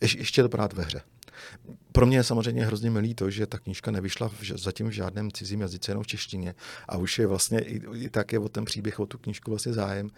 ještě, 0.00 0.18
ještě 0.18 0.40
je 0.40 0.42
to 0.42 0.48
pořád 0.48 0.72
ve 0.72 0.82
hře. 0.82 1.02
Pro 1.92 2.06
mě 2.06 2.16
je 2.16 2.24
samozřejmě 2.24 2.66
hrozně 2.66 2.90
milý 2.90 3.14
to, 3.14 3.30
že 3.30 3.46
ta 3.46 3.58
knížka 3.58 3.90
nevyšla 3.90 4.28
v, 4.28 4.44
zatím 4.54 4.88
v 4.88 4.92
žádném 4.92 5.30
cizím 5.30 5.60
jazyce, 5.60 5.90
jenom 5.90 6.04
v 6.04 6.06
češtině. 6.06 6.54
A 6.88 6.96
už 6.96 7.18
je 7.18 7.26
vlastně 7.26 7.60
i, 7.60 7.82
i 7.94 8.08
tak 8.08 8.32
je 8.32 8.38
o 8.38 8.48
ten 8.48 8.64
příběh, 8.64 9.00
o 9.00 9.06
tu 9.06 9.18
knížku 9.18 9.50
vlastně 9.50 9.72
zájem 9.72 10.10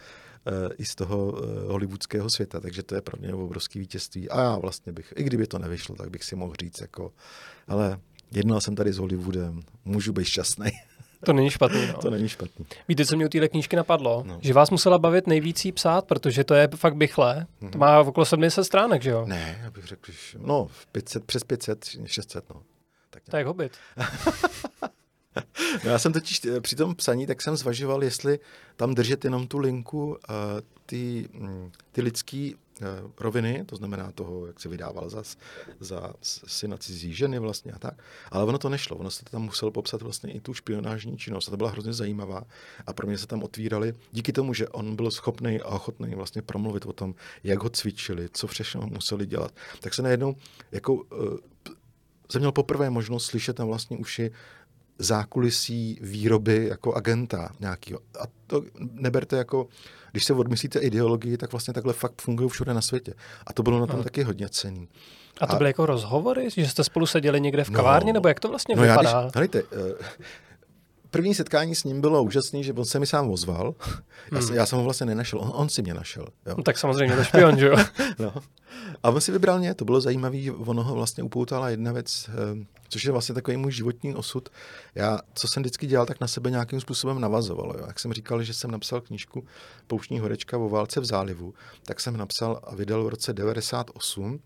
i 0.78 0.84
z 0.84 0.95
toho 0.95 1.26
uh, 1.26 1.38
hollywoodského 1.70 2.30
světa. 2.30 2.61
Takže 2.61 2.82
to 2.82 2.95
je 2.95 3.01
pro 3.01 3.16
mě 3.20 3.34
obrovský 3.34 3.78
vítězství. 3.78 4.30
A 4.30 4.42
já 4.42 4.57
vlastně 4.57 4.92
bych, 4.92 5.12
i 5.16 5.22
kdyby 5.22 5.47
to 5.47 5.59
nevyšlo, 5.59 5.95
tak 5.95 6.11
bych 6.11 6.24
si 6.24 6.36
mohl 6.36 6.55
říct, 6.61 6.80
jako, 6.80 7.12
ale 7.68 7.99
jednal 8.32 8.61
jsem 8.61 8.74
tady 8.74 8.92
s 8.92 8.99
Hollywoodem, 8.99 9.61
můžu 9.84 10.12
být 10.12 10.24
šťastný. 10.24 10.70
To 11.24 11.32
není 11.32 11.51
špatný. 11.51 11.86
No. 11.86 11.99
To 12.03 12.11
není 12.11 12.28
špatný. 12.28 12.66
Víte, 12.88 13.07
co 13.07 13.16
mě 13.16 13.26
u 13.26 13.28
téhle 13.28 13.49
knížky 13.49 13.76
napadlo? 13.76 14.22
No. 14.26 14.38
Že 14.42 14.53
vás 14.53 14.70
musela 14.70 14.99
bavit 14.99 15.26
nejvíc 15.26 15.64
jí 15.64 15.72
psát, 15.72 16.05
protože 16.07 16.45
to 16.45 16.55
je 16.55 16.68
fakt 16.76 16.97
bychle. 16.97 17.47
Mm-hmm. 17.62 17.70
To 17.70 17.78
má 17.78 18.01
okolo 18.01 18.26
70 18.26 18.64
stránek, 18.64 19.03
že 19.03 19.11
jo? 19.11 19.24
Ne, 19.26 19.61
já 19.62 19.70
bych 19.70 19.84
řekl, 19.84 20.12
že 20.12 20.38
no, 20.38 20.68
500, 20.92 21.24
přes 21.24 21.45
500, 21.45 21.84
600, 22.05 22.51
no. 22.51 22.62
Tak 23.11 23.22
to 23.30 23.36
je 23.36 23.45
hobit. 23.45 23.72
no 25.85 25.91
já 25.91 25.99
jsem 25.99 26.12
totiž 26.12 26.45
eh, 26.45 26.61
při 26.61 26.76
tom 26.76 26.95
psaní, 26.95 27.26
tak 27.26 27.43
jsem 27.43 27.57
zvažoval, 27.57 28.05
jestli 28.05 28.39
tam 28.76 28.95
držet 28.95 29.24
jenom 29.24 29.47
tu 29.47 29.59
linku, 29.59 30.07
uh, 30.07 30.16
ty, 30.87 31.28
mm, 31.32 31.72
ty 31.93 32.03
lidský 32.03 32.57
Eh, 32.80 33.03
roviny, 33.20 33.64
to 33.66 33.76
znamená 33.76 34.12
toho, 34.12 34.47
jak 34.47 34.61
se 34.61 34.68
vydával 34.68 35.11
za, 35.11 35.22
za 35.80 36.12
syna 36.47 36.76
cizí 36.76 37.14
ženy 37.14 37.39
vlastně 37.39 37.72
a 37.72 37.78
tak. 37.78 38.03
Ale 38.30 38.45
ono 38.45 38.59
to 38.59 38.68
nešlo, 38.68 38.97
ono 38.97 39.11
se 39.11 39.24
tam 39.24 39.43
musel 39.43 39.70
popsat 39.70 40.03
vlastně 40.03 40.32
i 40.32 40.41
tu 40.41 40.55
špionážní 40.55 41.18
činnost 41.18 41.49
a 41.49 41.51
to 41.51 41.57
byla 41.57 41.70
hrozně 41.70 41.93
zajímavá 41.93 42.45
a 42.87 42.93
pro 42.93 43.07
mě 43.07 43.18
se 43.18 43.26
tam 43.26 43.43
otvíraly, 43.43 43.95
díky 44.12 44.32
tomu, 44.32 44.55
že 44.55 44.68
on 44.68 44.97
byl 44.97 45.11
schopný 45.11 45.61
a 45.61 45.68
ochotný 45.68 46.14
vlastně 46.14 46.43
promluvit 46.43 46.87
o 46.87 46.93
tom, 46.93 47.14
jak 47.45 47.62
ho 47.62 47.70
cvičili, 47.70 48.28
co 48.32 48.47
všechno 48.47 48.87
museli 48.87 49.26
dělat, 49.26 49.55
tak 49.80 49.95
se 49.95 50.03
najednou 50.03 50.37
jako 50.72 51.05
jsem 52.30 52.41
měl 52.41 52.53
poprvé 52.53 52.91
možnost 52.91 53.26
slyšet 53.26 53.59
na 53.59 53.64
vlastní 53.64 53.97
uši 53.97 54.30
zákulisí 54.99 55.99
výroby 56.01 56.66
jako 56.66 56.95
agenta 56.95 57.49
nějakého. 57.61 58.01
A 58.20 58.24
to 58.47 58.62
neberte 58.92 59.36
jako, 59.36 59.66
když 60.12 60.24
se 60.24 60.32
odmyslíte 60.32 60.78
ideologii, 60.78 61.36
tak 61.36 61.53
vlastně 61.53 61.74
takhle 61.74 61.92
fakt 61.92 62.22
fungují 62.22 62.49
všude 62.49 62.74
na 62.74 62.80
světě. 62.80 63.14
A 63.47 63.53
to 63.53 63.62
bylo 63.62 63.80
na 63.80 63.86
tom 63.86 63.95
hmm. 63.95 64.05
taky 64.05 64.22
hodně 64.22 64.49
cený. 64.49 64.88
A 65.40 65.47
to 65.47 65.53
a... 65.55 65.57
byly 65.57 65.70
jako 65.70 65.86
rozhovory, 65.86 66.51
že 66.51 66.68
jste 66.68 66.84
spolu 66.84 67.07
seděli 67.07 67.40
někde 67.40 67.64
v 67.64 67.70
no. 67.70 67.76
kavárně, 67.76 68.12
no, 68.12 68.16
nebo 68.16 68.28
jak 68.28 68.40
to 68.40 68.49
vlastně 68.49 68.76
no 68.76 68.82
vypadá? 68.82 69.11
Já, 69.11 69.22
když, 69.22 69.36
hejte, 69.36 69.62
uh, 69.62 69.68
první 71.15 71.35
setkání 71.35 71.75
s 71.75 71.85
ním 71.85 72.01
bylo 72.01 72.23
úžasné, 72.23 72.62
že 72.62 72.73
on 72.73 72.85
se 72.85 72.99
mi 72.99 73.07
sám 73.07 73.31
ozval. 73.31 73.75
Já, 74.33 74.39
hmm. 74.39 74.55
já 74.55 74.67
jsem 74.67 74.79
ho 74.79 74.85
vlastně 74.85 75.07
nenašel, 75.07 75.39
on, 75.41 75.53
on 75.55 75.69
si 75.69 75.83
mě 75.83 75.95
našel. 75.95 76.27
Jo. 76.47 76.55
No, 76.57 76.62
tak 76.62 76.79
samozřejmě 76.79 77.17
to 77.17 77.25
špion, 77.25 77.59
že 77.59 77.67
jo? 77.67 77.77
no. 78.19 78.35
A 79.03 79.11
on 79.11 79.21
si 79.21 79.33
vybral 79.33 79.59
mě, 79.59 79.75
to 79.75 79.85
bylo 79.85 80.01
zajímavé, 80.01 80.39
ono 80.51 80.83
ho 80.83 80.95
vlastně 80.95 81.23
upoutala 81.23 81.71
jedna 81.71 81.93
věc, 81.93 82.31
eh, 82.31 82.67
což 82.89 83.05
je 83.05 83.12
vlastně 83.12 83.35
takový 83.35 83.57
můj 83.57 83.73
životní 83.73 84.15
osud. 84.15 84.49
Já, 84.95 85.19
co 85.35 85.49
jsem 85.49 85.62
vždycky 85.62 85.87
dělal, 85.87 86.07
tak 86.07 86.21
na 86.21 86.27
sebe 86.27 86.51
nějakým 86.51 86.81
způsobem 86.81 87.21
navazoval. 87.21 87.75
Jo. 87.79 87.85
Jak 87.87 88.01
jsem 88.01 88.12
říkal, 88.12 88.43
že 88.43 88.55
jsem 88.55 88.71
napsal 88.71 89.01
knížku 89.01 89.45
Pouštní 89.87 90.19
horečka 90.19 90.59
o 90.59 90.69
válce 90.69 91.01
v 91.01 91.05
zálivu, 91.05 91.55
tak 91.85 92.01
jsem 92.01 92.17
napsal 92.17 92.61
a 92.65 92.75
vydal 92.75 93.05
v 93.05 93.09
roce 93.09 93.33
98 93.33 94.41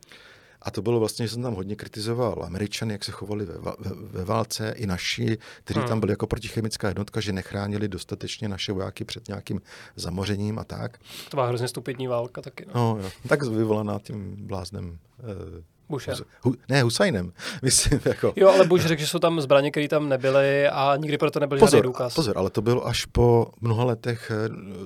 a 0.63 0.71
to 0.71 0.83
bylo 0.83 0.99
vlastně, 0.99 1.27
že 1.27 1.33
jsem 1.33 1.43
tam 1.43 1.55
hodně 1.55 1.77
kritizoval 1.77 2.43
Američany, 2.45 2.93
jak 2.93 3.05
se 3.05 3.13
chovali 3.13 3.45
ve, 3.45 3.55
ve, 3.55 3.73
ve 3.95 4.25
válce, 4.25 4.75
i 4.77 4.87
naši, 4.87 5.39
kteří 5.65 5.81
hmm. 5.81 5.89
tam 5.89 6.01
byli 6.01 6.13
jako 6.13 6.27
protichemická 6.27 6.89
jednotka, 6.89 7.21
že 7.21 7.33
nechránili 7.33 7.89
dostatečně 7.89 8.49
naše 8.49 8.73
vojáky 8.73 9.05
před 9.05 9.29
nějakým 9.29 9.61
zamořením 9.97 10.59
a 10.59 10.65
tak. 10.65 10.99
To 11.31 11.37
byla 11.37 11.47
hrozně 11.47 11.69
stupidní 11.69 12.07
válka 12.07 12.43
taky. 12.43 12.67
No, 12.67 12.75
no 12.75 13.03
jo. 13.03 13.11
tak 13.29 13.43
vyvolaná 13.43 13.99
tím 13.99 14.37
bláznem 14.47 14.99
eh, 15.21 15.78
Bushem. 15.89 16.15
Hu, 16.43 16.55
ne, 16.69 16.83
Husajnem. 16.83 17.33
Myslím, 17.63 18.01
jako. 18.05 18.33
Jo, 18.37 18.49
ale 18.49 18.67
Bush 18.67 18.87
řekl, 18.87 19.01
že 19.01 19.07
jsou 19.07 19.19
tam 19.19 19.41
zbraně, 19.41 19.71
které 19.71 19.89
tam 19.89 20.09
nebyly 20.09 20.69
a 20.69 20.97
nikdy 20.97 21.19
proto 21.19 21.41
nebyl 21.41 21.59
pozor, 21.59 21.71
žádný 21.71 21.83
důkaz. 21.83 22.15
Pozor, 22.15 22.39
ale 22.39 22.51
to 22.51 22.63
bylo 22.63 22.87
až 22.87 23.05
po 23.05 23.47
mnoha 23.61 23.85
letech, 23.85 24.33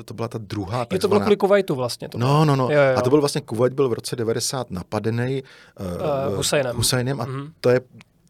eh, 0.00 0.03
to 0.05 0.14
byla 0.14 0.28
ta 0.28 0.38
druhá 0.38 0.84
takzvaná... 0.84 0.96
Je 0.96 1.00
to 1.00 1.09
bylo 1.09 1.20
kvůli 1.20 1.36
Kuwaitu 1.36 1.74
vlastně. 1.74 2.09
To 2.09 2.18
no, 2.18 2.44
no, 2.44 2.57
no. 2.57 2.64
Jo, 2.70 2.80
jo. 2.80 2.98
A 2.98 3.03
to 3.03 3.11
byl 3.11 3.20
vlastně, 3.20 3.40
Kuwait 3.40 3.72
byl 3.72 3.88
v 3.88 3.92
roce 3.92 4.16
90 4.16 4.70
napadený 4.70 5.42
uh, 5.80 5.86
uh, 6.30 6.36
Husajnem. 6.36 6.76
Husajnem 6.76 7.20
a 7.20 7.26
mm-hmm. 7.26 7.53
to 7.61 7.70
je 7.70 7.80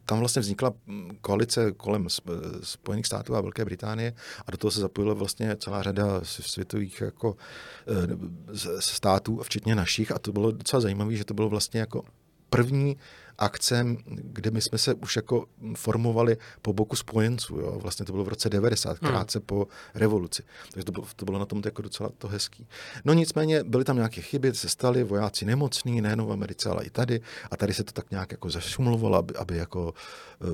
tam 0.05 0.19
vlastně 0.19 0.39
vznikla 0.39 0.73
mm, 0.87 1.17
koalice 1.21 1.71
kolem 1.71 2.07
Spojených 2.63 3.05
států 3.05 3.35
a 3.35 3.41
Velké 3.41 3.65
Británie 3.65 4.13
a 4.47 4.51
do 4.51 4.57
toho 4.57 4.71
se 4.71 4.79
zapojila 4.79 5.13
vlastně 5.13 5.55
celá 5.55 5.83
řada 5.83 6.19
světových 6.23 7.01
jako 7.01 7.35
států, 8.79 9.39
včetně 9.43 9.75
našich 9.75 10.11
a 10.11 10.19
to 10.19 10.31
bylo 10.31 10.51
docela 10.51 10.81
zajímavé, 10.81 11.15
že 11.15 11.25
to 11.25 11.33
bylo 11.33 11.49
vlastně 11.49 11.79
jako 11.79 12.03
první 12.57 12.97
akce, 13.37 13.85
kde 14.05 14.51
my 14.51 14.61
jsme 14.61 14.77
se 14.77 14.93
už 14.93 15.15
jako 15.15 15.45
formovali 15.75 16.37
po 16.61 16.73
boku 16.73 16.95
spojenců. 16.95 17.55
Jo? 17.55 17.79
Vlastně 17.79 18.05
to 18.05 18.11
bylo 18.11 18.23
v 18.23 18.27
roce 18.27 18.49
90, 18.49 19.01
hmm. 19.01 19.11
krátce 19.11 19.39
hmm. 19.39 19.45
po 19.45 19.67
revoluci. 19.95 20.43
Takže 20.71 20.85
to 20.85 20.91
bylo, 20.91 21.07
to 21.15 21.25
bylo 21.25 21.39
na 21.39 21.45
tom 21.45 21.61
jako 21.65 21.81
docela 21.81 22.09
to 22.17 22.27
hezký. 22.27 22.67
No 23.05 23.13
nicméně 23.13 23.63
byly 23.63 23.83
tam 23.83 23.95
nějaké 23.95 24.21
chyby, 24.21 24.53
se 24.53 24.69
staly 24.69 25.03
vojáci 25.03 25.45
nemocní, 25.45 26.01
nejen 26.01 26.21
v 26.21 26.31
Americe, 26.31 26.69
ale 26.69 26.83
i 26.83 26.89
tady. 26.89 27.21
A 27.51 27.57
tady 27.57 27.73
se 27.73 27.83
to 27.83 27.91
tak 27.91 28.11
nějak 28.11 28.31
jako 28.31 28.49
zašumlovalo, 28.49 29.17
aby, 29.17 29.35
aby 29.35 29.57
jako 29.57 29.93
uh, 30.39 30.49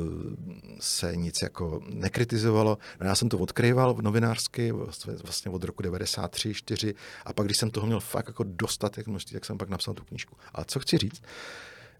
se 0.80 1.16
nic 1.16 1.41
jako 1.43 1.82
nekritizovalo. 1.89 2.78
No 3.00 3.08
já 3.08 3.16
jsem 3.16 3.30
to 3.30 3.38
odkryval 3.38 3.93
v 3.93 4.02
novinářsky 4.02 4.72
vlastně, 4.72 5.14
vlastně 5.24 5.52
od 5.52 5.64
roku 5.64 5.84
93, 5.84 6.54
4 6.54 6.95
a 7.26 7.34
pak, 7.34 7.45
když 7.45 7.58
jsem 7.58 7.72
toho 7.72 7.88
měl 7.88 8.00
fakt 8.00 8.28
jako 8.28 8.43
dostatek 8.47 9.08
množství, 9.08 9.34
tak 9.34 9.45
jsem 9.45 9.58
pak 9.58 9.70
napsal 9.70 9.93
tu 9.93 10.04
knížku. 10.04 10.36
A 10.54 10.64
co 10.64 10.80
chci 10.80 10.97
říct, 10.97 11.22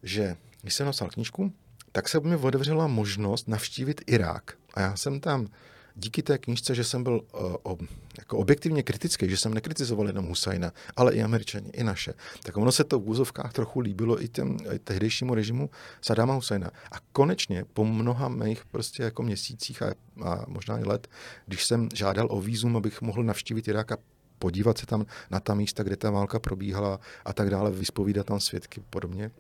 že 0.04 0.36
když 0.62 0.74
jsem 0.74 0.86
napsal 0.86 1.10
knížku, 1.10 1.54
tak 1.92 2.10
se 2.10 2.20
mi 2.20 2.36
otevřela 2.36 2.88
možnost 2.88 3.48
navštívit 3.48 4.02
Irák. 4.08 4.54
A 4.74 4.82
já 4.82 4.96
jsem 4.96 5.20
tam 5.20 5.48
díky 5.96 6.24
té 6.24 6.38
knížce, 6.38 6.76
že 6.76 6.84
jsem 6.84 7.04
byl 7.04 7.14
uh, 7.14 7.56
ob, 7.64 7.82
jako 8.18 8.38
objektivně 8.38 8.84
kritický, 8.84 9.30
že 9.30 9.38
jsem 9.38 9.54
nekritizoval 9.54 10.08
jenom 10.08 10.26
Husajna, 10.26 10.72
ale 10.96 11.14
i 11.14 11.22
Američani, 11.22 11.70
i 11.70 11.84
naše, 11.84 12.14
tak 12.44 12.58
ono 12.58 12.72
se 12.72 12.84
to 12.84 13.00
v 13.00 13.10
úzovkách 13.10 13.54
trochu 13.54 13.80
líbilo 13.80 14.24
i 14.24 14.28
těm 14.28 14.58
i 14.74 14.80
tehdejšímu 14.80 15.36
režimu 15.36 15.70
Sadama 16.02 16.34
Husajna. 16.34 16.72
A 16.92 16.96
konečně 17.12 17.66
po 17.74 17.86
mnoha 17.86 18.28
mých 18.30 18.66
prostě 18.66 19.04
jako 19.04 19.24
měsících 19.24 19.82
a, 19.82 19.94
a 20.26 20.46
možná 20.48 20.80
i 20.80 20.84
let, 20.84 21.08
když 21.46 21.66
jsem 21.66 21.90
žádal 21.94 22.28
o 22.32 22.42
výzum, 22.42 22.78
abych 22.78 23.02
mohl 23.02 23.24
navštívit 23.24 23.68
Irák 23.68 23.92
a 23.92 23.98
podívat 24.40 24.78
se 24.78 24.86
tam 24.86 25.06
na 25.32 25.40
ta 25.40 25.54
místa, 25.54 25.84
kde 25.84 25.98
ta 25.98 26.12
válka 26.12 26.40
probíhala 26.40 27.00
a 27.26 27.34
tak 27.34 27.50
dále, 27.50 27.72
vyspovídat 27.72 28.26
tam 28.26 28.40
svědky 28.40 28.82
podobně, 28.90 29.32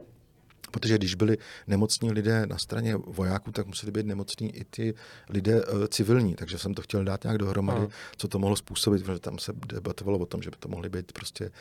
Protože 0.71 0.97
když 0.97 1.15
byli 1.15 1.37
nemocní 1.67 2.11
lidé 2.11 2.45
na 2.45 2.57
straně 2.57 2.95
vojáků, 2.95 3.51
tak 3.51 3.67
museli 3.67 3.91
být 3.91 4.05
nemocní 4.05 4.55
i 4.55 4.63
ty 4.63 4.93
lidé 5.29 5.65
uh, 5.65 5.85
civilní. 5.87 6.35
Takže 6.35 6.57
jsem 6.57 6.73
to 6.73 6.81
chtěl 6.81 7.03
dát 7.03 7.23
nějak 7.23 7.37
dohromady, 7.37 7.79
Aha. 7.79 7.89
co 8.17 8.27
to 8.27 8.39
mohlo 8.39 8.55
způsobit, 8.55 9.03
protože 9.03 9.19
tam 9.19 9.39
se 9.39 9.53
debatovalo 9.67 10.19
o 10.19 10.25
tom, 10.25 10.41
že 10.41 10.49
by 10.49 10.57
to 10.59 10.69
mohly 10.69 10.89
být 10.89 11.11
prostě 11.11 11.51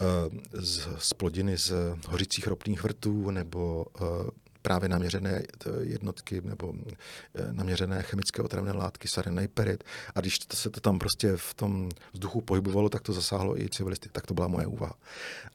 uh, 0.00 0.38
z, 0.52 0.88
z 0.98 1.14
plodiny 1.14 1.58
z 1.58 1.72
hořících 2.08 2.46
ropných 2.46 2.82
vrtů 2.82 3.30
nebo 3.30 3.86
uh, 4.00 4.06
právě 4.64 4.88
naměřené 4.88 5.42
jednotky 5.80 6.40
nebo 6.44 6.72
naměřené 7.52 8.02
chemické 8.02 8.42
otravné 8.42 8.72
látky, 8.72 9.08
sarený 9.08 9.48
perit. 9.48 9.84
A 10.14 10.20
když 10.20 10.38
to 10.38 10.56
se 10.56 10.70
to 10.70 10.80
tam 10.80 10.98
prostě 10.98 11.36
v 11.36 11.54
tom 11.54 11.88
vzduchu 12.12 12.40
pohybovalo, 12.40 12.88
tak 12.88 13.02
to 13.02 13.12
zasáhlo 13.12 13.60
i 13.60 13.68
civilisty. 13.68 14.08
Tak 14.12 14.26
to 14.26 14.34
byla 14.34 14.48
moje 14.48 14.66
úvaha. 14.66 14.94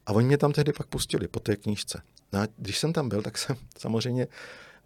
A 0.05 0.13
oni 0.13 0.27
mě 0.27 0.37
tam 0.37 0.51
tehdy 0.51 0.73
pak 0.73 0.87
pustili 0.87 1.27
po 1.27 1.39
té 1.39 1.55
knížce. 1.55 2.01
No 2.33 2.39
a 2.39 2.47
když 2.57 2.79
jsem 2.79 2.93
tam 2.93 3.09
byl, 3.09 3.21
tak 3.21 3.37
jsem 3.37 3.55
samozřejmě 3.77 4.27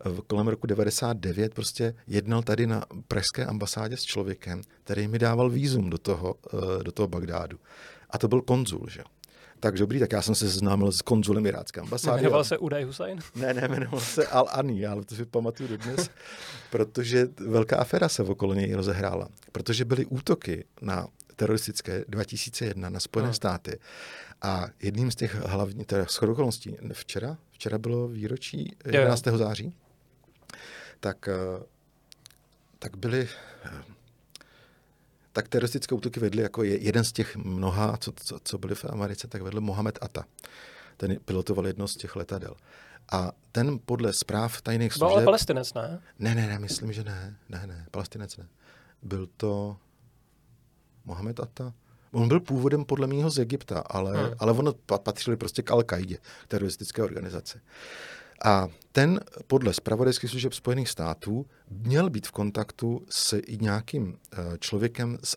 v 0.06 0.22
kolem 0.22 0.48
roku 0.48 0.68
99 0.68 1.54
prostě 1.54 1.96
jednal 2.08 2.44
tady 2.44 2.68
na 2.68 2.86
pražské 3.08 3.46
ambasádě 3.46 3.98
s 3.98 4.04
člověkem, 4.04 4.62
který 4.84 5.08
mi 5.08 5.20
dával 5.20 5.50
výzum 5.50 5.90
do 5.90 5.98
toho, 5.98 6.36
eh, 6.54 6.84
do 6.84 6.92
toho 6.92 7.08
Bagdádu. 7.08 7.60
A 8.10 8.18
to 8.18 8.28
byl 8.28 8.42
konzul, 8.42 8.86
že 8.90 9.04
tak 9.64 9.76
dobrý, 9.76 10.00
tak 10.00 10.12
já 10.12 10.22
jsem 10.22 10.36
se 10.36 10.52
seznámil 10.52 10.92
s 10.92 11.02
konzulem 11.02 11.46
irácké 11.46 11.82
ambasády. 11.82 12.22
Jmenoval 12.22 12.44
se 12.44 12.58
Uday 12.58 12.84
Hussein? 12.84 13.20
Ne, 13.36 13.54
ne, 13.54 13.68
jmenoval 13.68 14.00
se 14.00 14.28
Al 14.28 14.48
Ani, 14.52 14.86
ale 14.86 15.04
to 15.06 15.16
si 15.16 15.26
pamatuju 15.26 15.70
dodnes, 15.70 16.10
protože 16.70 17.28
velká 17.48 17.78
aféra 17.78 18.10
se 18.10 18.24
okolo 18.24 18.54
něj 18.54 18.74
rozehrála. 18.74 19.30
Protože 19.52 19.86
byly 19.86 20.06
útoky 20.06 20.66
na 20.82 21.08
teroristické 21.36 22.06
2001 22.08 22.90
na 22.90 23.00
Spojené 23.00 23.28
no. 23.28 23.34
státy 23.34 23.80
a 24.42 24.66
jedním 24.82 25.12
z 25.12 25.16
těch 25.16 25.36
hlavních, 25.36 25.88
teda 25.88 26.06
okolností, 26.22 26.78
včera, 26.94 27.38
včera 27.52 27.78
bylo 27.78 28.08
výročí 28.08 28.76
11. 28.86 29.28
Jo. 29.28 29.38
září, 29.38 29.74
tak, 31.00 31.28
eh, 31.28 31.64
tak 32.80 32.98
byly 32.98 33.30
eh, 33.66 33.70
tak 35.34 35.48
teroristické 35.48 35.96
útoky 35.96 36.20
vedly 36.20 36.42
jako 36.42 36.64
jeden 36.64 37.04
z 37.04 37.12
těch 37.12 37.36
mnoha, 37.36 37.98
co, 37.98 38.12
co, 38.16 38.40
co 38.44 38.58
byly 38.58 38.76
v 38.76 38.86
Americe, 38.86 39.28
tak 39.28 39.42
vedl 39.42 39.62
Mohamed 39.62 40.00
Atta. 40.02 40.26
ten 40.98 41.18
pilotoval 41.26 41.68
jedno 41.68 41.88
z 41.88 41.96
těch 41.96 42.16
letadel. 42.16 42.56
A 43.12 43.32
ten 43.52 43.80
podle 43.86 44.14
zpráv 44.14 44.62
tajných 44.62 44.94
služeb... 44.94 45.10
Byl 45.10 45.16
ale 45.16 45.26
palestinec, 45.26 45.74
ne? 45.74 46.02
Ne, 46.20 46.36
ne, 46.36 46.48
ne, 46.48 46.60
myslím, 46.60 46.94
že 46.94 47.04
ne. 47.04 47.36
Ne, 47.50 47.68
ne, 47.68 47.86
palestinec 47.92 48.38
ne. 48.38 48.48
Byl 49.02 49.28
to 49.38 49.78
Mohamed 51.06 51.40
Atta? 51.40 51.74
On 52.12 52.28
byl 52.28 52.40
původem 52.40 52.86
podle 52.86 53.08
mého 53.08 53.30
z 53.30 53.40
Egypta, 53.40 53.80
ale, 53.80 54.24
hmm. 54.24 54.34
ale 54.40 54.52
on 54.52 54.74
patřil 55.04 55.38
prostě 55.38 55.62
k 55.62 55.72
Al-Kaidě, 55.72 56.18
teroristické 56.48 57.04
organizace. 57.04 57.62
A 58.44 58.68
ten 58.92 59.20
podle 59.48 59.74
zpravodajských 59.74 60.30
služeb 60.30 60.54
Spojených 60.54 60.90
států 60.90 61.46
měl 61.70 62.10
být 62.10 62.28
v 62.28 62.32
kontaktu 62.32 63.06
s 63.10 63.42
nějakým 63.62 64.18
eh, 64.34 64.58
člověkem 64.60 65.18
z 65.24 65.36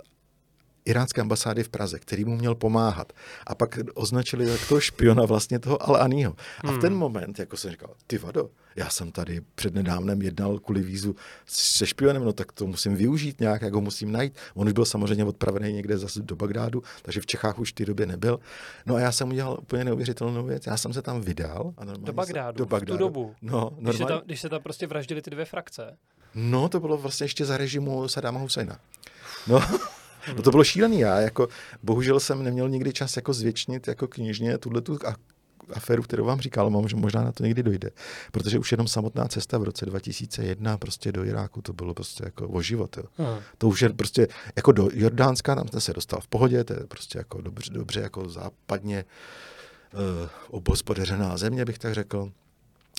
iránské 0.87 1.21
ambasády 1.21 1.63
v 1.63 1.69
Praze, 1.69 1.99
který 1.99 2.25
mu 2.25 2.37
měl 2.37 2.55
pomáhat. 2.55 3.13
A 3.47 3.55
pak 3.55 3.79
označili 3.95 4.49
jak 4.49 4.69
toho 4.69 4.81
špiona 4.81 5.25
vlastně 5.25 5.59
toho 5.59 5.77
Al-Aního. 5.77 6.35
A 6.65 6.73
v 6.73 6.79
ten 6.79 6.91
hmm. 6.91 6.99
moment, 6.99 7.39
jako 7.39 7.57
jsem 7.57 7.71
říkal, 7.71 7.91
ty 8.07 8.19
vado, 8.19 8.51
já 8.77 8.91
jsem 8.91 9.13
tady 9.13 9.41
přednedávnem 9.55 10.23
jednal 10.23 10.59
kvůli 10.59 10.83
vízu 10.83 11.17
se 11.47 11.87
špionem, 11.87 12.25
no 12.25 12.33
tak 12.33 12.53
to 12.53 12.67
musím 12.67 12.97
využít 12.97 13.41
nějak, 13.41 13.63
jak 13.63 13.75
ho 13.75 13.81
musím 13.81 14.13
najít. 14.13 14.35
On 14.55 14.67
už 14.67 14.73
byl 14.73 14.85
samozřejmě 14.85 15.25
odpravený 15.25 15.73
někde 15.73 15.99
zase 15.99 16.23
do 16.23 16.37
Bagdádu, 16.37 16.83
takže 17.03 17.21
v 17.21 17.27
Čechách 17.27 17.59
už 17.59 17.71
v 17.71 17.75
té 17.75 17.85
době 17.85 18.07
nebyl. 18.07 18.41
No 18.87 18.95
a 18.95 19.01
já 19.01 19.13
jsem 19.13 19.29
udělal 19.29 19.59
úplně 19.63 19.85
neuvěřitelnou 19.85 20.45
věc. 20.45 20.67
Já 20.67 20.77
jsem 20.77 20.93
se 20.93 21.03
tam 21.03 21.21
vydal. 21.21 21.75
A 21.77 21.85
do 21.85 22.13
Bagdádu, 22.13 22.59
do 22.59 22.67
Bagdádu. 22.67 22.95
v 22.95 22.99
tu 22.99 23.05
dobu. 23.05 23.35
No, 23.43 23.71
když, 23.81 23.97
se 23.97 24.05
tam, 24.05 24.21
když 24.25 24.41
se 24.41 24.49
tam 24.49 24.63
prostě 24.63 24.87
vraždili 24.87 25.23
ty 25.23 25.31
dvě 25.31 25.45
frakce. 25.45 25.97
No, 26.35 26.69
to 26.69 26.81
bylo 26.81 26.97
vlastně 26.97 27.25
ještě 27.25 27.45
za 27.45 27.57
režimu 27.57 28.09
Sadáma 28.09 28.41
Husajna. 28.41 28.79
No, 29.47 29.63
No 30.37 30.43
to 30.43 30.51
bylo 30.51 30.65
šílený. 30.65 31.01
Já 31.01 31.21
jako, 31.21 31.49
bohužel 31.83 32.21
jsem 32.21 32.43
neměl 32.43 32.69
nikdy 32.69 32.93
čas 32.93 33.17
jako 33.17 33.33
zvětšnit 33.33 33.89
jako 33.89 34.09
knižně 34.09 34.59
tuhle 34.59 34.81
tu 34.81 34.99
aféru, 35.73 36.03
kterou 36.03 36.25
vám 36.25 36.41
říkal, 36.41 36.71
mám, 36.71 36.89
že 36.89 36.97
možná 36.97 37.25
na 37.25 37.33
to 37.33 37.43
někdy 37.43 37.63
dojde. 37.63 37.91
Protože 38.33 38.59
už 38.59 38.73
jenom 38.73 38.89
samotná 38.89 39.29
cesta 39.29 39.59
v 39.59 39.63
roce 39.63 39.87
2001 39.87 40.79
prostě 40.79 41.13
do 41.13 41.25
Iráku, 41.25 41.63
to 41.63 41.73
bylo 41.73 41.95
prostě 41.95 42.25
jako 42.25 42.49
o 42.49 42.63
život. 42.63 42.97
Jo. 42.97 43.05
Hmm. 43.19 43.39
To 43.59 43.69
už 43.69 43.83
je 43.83 43.89
prostě 43.89 44.29
jako 44.57 44.73
do 44.73 44.89
Jordánska, 44.93 45.55
tam 45.55 45.69
jsem 45.69 45.81
se 45.81 45.93
dostal 45.93 46.21
v 46.21 46.29
pohodě, 46.29 46.65
to 46.65 46.73
je 46.73 46.81
prostě 46.89 47.19
jako 47.19 47.41
dobře, 47.41 47.73
dobře 47.73 48.01
jako 48.01 48.29
západně 48.29 49.05
uh, 49.95 50.01
obospodařená 50.51 51.37
země, 51.37 51.65
bych 51.65 51.79
tak 51.79 51.95
řekl, 51.95 52.33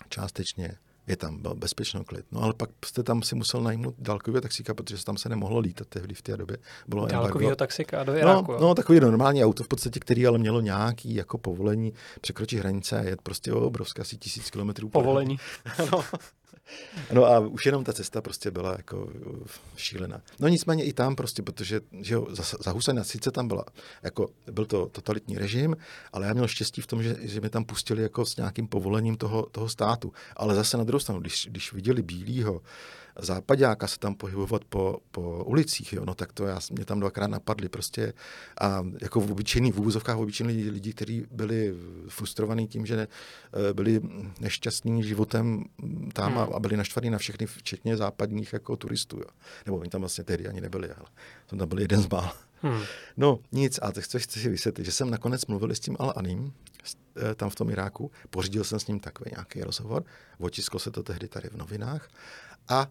částečně 0.09 0.78
je 1.08 1.18
tam 1.18 1.41
byl 1.41 1.55
bezpečno 1.55 2.03
klid. 2.03 2.26
No 2.32 2.41
ale 2.43 2.53
pak 2.53 2.70
jste 2.86 3.03
tam 3.03 3.24
si 3.24 3.36
musel 3.36 3.62
najmout 3.62 3.95
dálkového 3.99 4.41
taxíka, 4.41 4.74
protože 4.74 5.05
tam 5.05 5.18
se 5.18 5.30
nemohlo 5.30 5.60
lítat 5.60 5.88
tehdy 5.88 6.14
v 6.14 6.22
té 6.22 6.38
době. 6.38 6.58
Bylo 6.88 7.08
dálkového 7.08 7.55
taxíka 7.55 8.03
do 8.03 8.16
Iráku. 8.16 8.51
No, 8.51 8.60
no, 8.60 8.76
takový 8.76 8.99
normální 8.99 9.45
auto 9.45 9.64
v 9.64 9.68
podstatě, 9.68 9.99
který 9.99 10.28
ale 10.28 10.38
mělo 10.38 10.62
nějaký 10.62 11.16
jako 11.16 11.38
povolení 11.38 11.93
překročit 12.22 12.60
hranice 12.60 12.99
a 12.99 13.03
je 13.03 13.18
prostě 13.24 13.53
obrovské, 13.53 14.01
asi 14.01 14.18
tisíc 14.18 14.49
kilometrů. 14.49 14.89
Povolení. 14.89 15.38
no. 15.91 16.03
No 17.11 17.26
a 17.26 17.39
už 17.39 17.65
jenom 17.65 17.84
ta 17.84 17.93
cesta 17.93 18.22
prostě 18.22 18.51
byla 18.51 18.72
jako 18.72 18.97
uh, 18.97 19.38
šílená. 19.76 20.22
No 20.39 20.47
nicméně 20.47 20.84
i 20.84 20.93
tam 20.93 21.15
prostě, 21.15 21.41
protože 21.41 21.82
že 22.01 22.13
jo, 22.13 22.28
za, 22.30 22.43
za 22.63 22.72
Husajna 22.72 23.03
sice 23.03 23.32
tam 23.32 23.47
byla, 23.47 23.65
jako 24.03 24.30
byl 24.51 24.65
to 24.65 24.86
totalitní 24.86 25.38
režim, 25.38 25.78
ale 26.13 26.28
já 26.28 26.34
měl 26.34 26.47
štěstí 26.47 26.82
v 26.82 26.88
tom, 26.88 27.03
že, 27.03 27.15
že 27.20 27.41
mi 27.41 27.49
tam 27.49 27.65
pustili 27.65 28.03
jako 28.03 28.26
s 28.26 28.36
nějakým 28.38 28.68
povolením 28.68 29.18
toho, 29.18 29.45
toho 29.45 29.70
státu. 29.70 30.13
Ale 30.36 30.55
zase 30.55 30.78
na 30.78 30.84
druhou 30.84 30.99
stranu, 30.99 31.22
když, 31.22 31.47
když 31.51 31.74
viděli 31.74 32.01
bílýho, 32.01 32.61
západáka 33.20 33.88
se 33.88 33.99
tam 33.99 34.15
pohybovat 34.15 34.65
po, 34.65 34.99
po 35.11 35.43
ulicích, 35.43 35.93
jo, 35.93 36.05
no 36.05 36.15
tak 36.15 36.34
to 36.34 36.45
já, 36.45 36.59
mě 36.72 36.86
tam 36.86 36.99
dvakrát 36.99 37.28
napadli 37.28 37.70
prostě 37.70 38.13
a 38.61 38.86
jako 39.01 39.20
v 39.20 39.32
obyčejných, 39.32 39.74
v 39.74 39.80
úvozovkách 39.80 40.18
obyčejných 40.18 40.57
lidi, 40.57 40.70
lidi, 40.70 40.93
kteří 40.93 41.26
byli 41.32 41.74
frustrovaní 42.07 42.68
tím, 42.68 42.86
že 42.86 42.95
ne, 42.95 43.07
eh, 43.70 43.74
byli 43.74 44.01
nešťastní 44.39 45.03
životem 45.03 45.63
tam 46.13 46.34
hmm. 46.34 46.53
a, 46.53 46.59
byli 46.59 46.78
naštvaní 46.78 47.09
na 47.09 47.18
všechny, 47.18 47.45
včetně 47.45 47.97
západních 47.97 48.53
jako 48.53 48.76
turistů, 48.76 49.18
jo. 49.18 49.30
Nebo 49.65 49.78
oni 49.78 49.89
tam 49.89 50.01
vlastně 50.01 50.24
tehdy 50.24 50.47
ani 50.47 50.61
nebyli, 50.61 50.89
ale 50.89 51.07
jsem 51.49 51.57
tam 51.57 51.70
byl 51.70 51.80
jeden 51.80 52.01
z 52.01 52.09
mála. 52.09 52.38
Hmm. 52.61 52.82
No 53.18 53.39
nic, 53.51 53.80
a 53.82 53.91
tak 53.91 54.03
chci 54.03 54.39
si 54.39 54.49
vysvětlit, 54.49 54.86
že 54.86 54.91
jsem 54.91 55.09
nakonec 55.09 55.45
mluvil 55.45 55.72
s 55.72 55.80
tím 55.80 55.95
Al-Anim, 55.95 56.51
eh, 57.18 57.36
tam 57.36 57.49
v 57.49 57.55
tom 57.55 57.70
Iráku, 57.70 58.11
pořídil 58.30 58.63
jsem 58.63 58.80
s 58.80 58.88
ním 58.88 58.99
takový 58.99 59.32
nějaký 59.34 59.61
rozhovor, 59.61 60.03
otisklo 60.39 60.80
se 60.80 60.91
to 60.91 61.03
tehdy 61.03 61.28
tady 61.28 61.49
v 61.49 61.57
novinách 61.57 62.09
a 62.70 62.88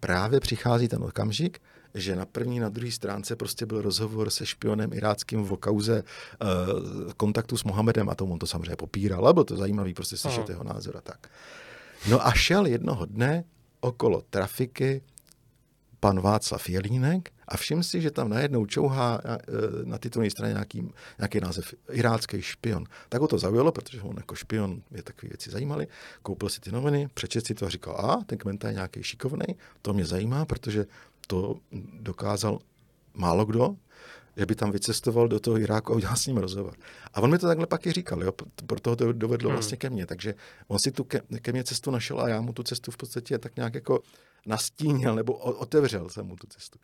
právě 0.00 0.40
přichází 0.40 0.88
ten 0.88 1.02
okamžik, 1.02 1.60
že 1.94 2.16
na 2.16 2.26
první, 2.26 2.60
na 2.60 2.68
druhé 2.68 2.92
stránce 2.92 3.36
prostě 3.36 3.66
byl 3.66 3.82
rozhovor 3.82 4.30
se 4.30 4.46
špionem 4.46 4.92
iráckým 4.92 5.44
v 5.44 5.56
kauze 5.56 6.02
uh, 6.02 7.12
kontaktu 7.12 7.56
s 7.56 7.64
Mohamedem 7.64 8.08
a 8.08 8.14
tomu 8.14 8.32
on 8.32 8.38
to 8.38 8.46
samozřejmě 8.46 8.76
popíral, 8.76 9.24
ale 9.24 9.34
bylo 9.34 9.44
to 9.44 9.56
zajímavý 9.56 9.94
prostě 9.94 10.16
slyšet 10.16 10.40
Aha. 10.40 10.50
jeho 10.50 10.64
názor 10.64 10.96
a 10.96 11.00
tak. 11.00 11.28
No 12.08 12.26
a 12.26 12.32
šel 12.32 12.66
jednoho 12.66 13.06
dne 13.06 13.44
okolo 13.80 14.22
trafiky 14.30 15.02
pan 16.00 16.20
Václav 16.20 16.68
Jelínek 16.68 17.30
a 17.48 17.56
všim 17.56 17.82
si, 17.82 18.00
že 18.00 18.10
tam 18.10 18.28
najednou 18.28 18.66
čouhá 18.66 19.20
e, 19.24 19.38
na 19.84 19.98
titulní 19.98 20.30
straně 20.30 20.52
nějaký, 20.52 20.92
nějaký 21.18 21.40
název 21.40 21.74
irácký 21.90 22.42
špion. 22.42 22.84
Tak 23.08 23.20
ho 23.20 23.28
to 23.28 23.38
zaujalo, 23.38 23.72
protože 23.72 24.02
on 24.02 24.16
jako 24.16 24.34
špion 24.34 24.82
je 24.90 25.02
takové 25.02 25.28
věci 25.28 25.50
zajímaly. 25.50 25.86
Koupil 26.22 26.48
si 26.48 26.60
ty 26.60 26.72
noviny, 26.72 27.08
přečet 27.14 27.46
si 27.46 27.54
to 27.54 27.66
a 27.66 27.68
říkal, 27.68 27.96
a 27.96 28.24
ten 28.26 28.38
komentář 28.38 28.68
je 28.68 28.74
nějaký 28.74 29.02
šikovný, 29.02 29.46
to 29.82 29.92
mě 29.92 30.06
zajímá, 30.06 30.44
protože 30.44 30.86
to 31.26 31.56
dokázal 32.00 32.58
málo 33.14 33.44
kdo, 33.44 33.76
že 34.36 34.46
by 34.46 34.54
tam 34.54 34.70
vycestoval 34.70 35.28
do 35.28 35.40
toho 35.40 35.58
Iráku 35.58 35.92
a 35.92 35.96
udělal 35.96 36.16
s 36.16 36.26
ním 36.26 36.36
rozhovor. 36.36 36.74
A 37.14 37.20
on 37.20 37.30
mi 37.30 37.38
to 37.38 37.46
takhle 37.46 37.66
pak 37.66 37.86
i 37.86 37.92
říkal, 37.92 38.22
jo, 38.22 38.32
proto 38.66 38.96
to 38.96 39.12
dovedlo 39.12 39.48
hmm. 39.48 39.56
vlastně 39.56 39.76
ke 39.76 39.90
mně. 39.90 40.06
Takže 40.06 40.34
on 40.68 40.78
si 40.78 40.92
tu 40.92 41.04
ke, 41.04 41.20
ke 41.42 41.52
mně 41.52 41.64
cestu 41.64 41.90
našel 41.90 42.20
a 42.20 42.28
já 42.28 42.40
mu 42.40 42.52
tu 42.52 42.62
cestu 42.62 42.90
v 42.90 42.96
podstatě 42.96 43.38
tak 43.38 43.56
nějak 43.56 43.74
jako 43.74 44.00
nastínil 44.48 45.14
nebo 45.14 45.32
otevřel 45.34 46.08
jsem 46.08 46.26
mu 46.26 46.36
tu 46.36 46.46
cestu. 46.46 46.78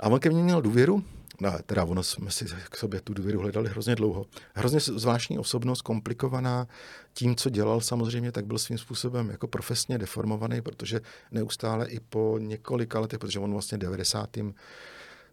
A 0.00 0.08
on 0.08 0.20
ke 0.20 0.30
mně 0.30 0.42
měl 0.42 0.62
důvěru, 0.62 1.04
no, 1.40 1.52
teda 1.66 1.84
ono 1.84 2.02
jsme 2.02 2.30
si 2.30 2.44
k 2.70 2.76
sobě 2.76 3.00
tu 3.00 3.14
důvěru 3.14 3.40
hledali 3.40 3.68
hrozně 3.68 3.94
dlouho. 3.94 4.26
Hrozně 4.54 4.80
zvláštní 4.80 5.38
osobnost, 5.38 5.82
komplikovaná 5.82 6.68
tím, 7.14 7.36
co 7.36 7.50
dělal 7.50 7.80
samozřejmě, 7.80 8.32
tak 8.32 8.46
byl 8.46 8.58
svým 8.58 8.78
způsobem 8.78 9.30
jako 9.30 9.46
profesně 9.46 9.98
deformovaný, 9.98 10.62
protože 10.62 11.00
neustále 11.30 11.86
i 11.86 12.00
po 12.00 12.38
několika 12.40 13.00
letech, 13.00 13.18
protože 13.18 13.38
on 13.38 13.52
vlastně 13.52 13.78
90. 13.78 14.30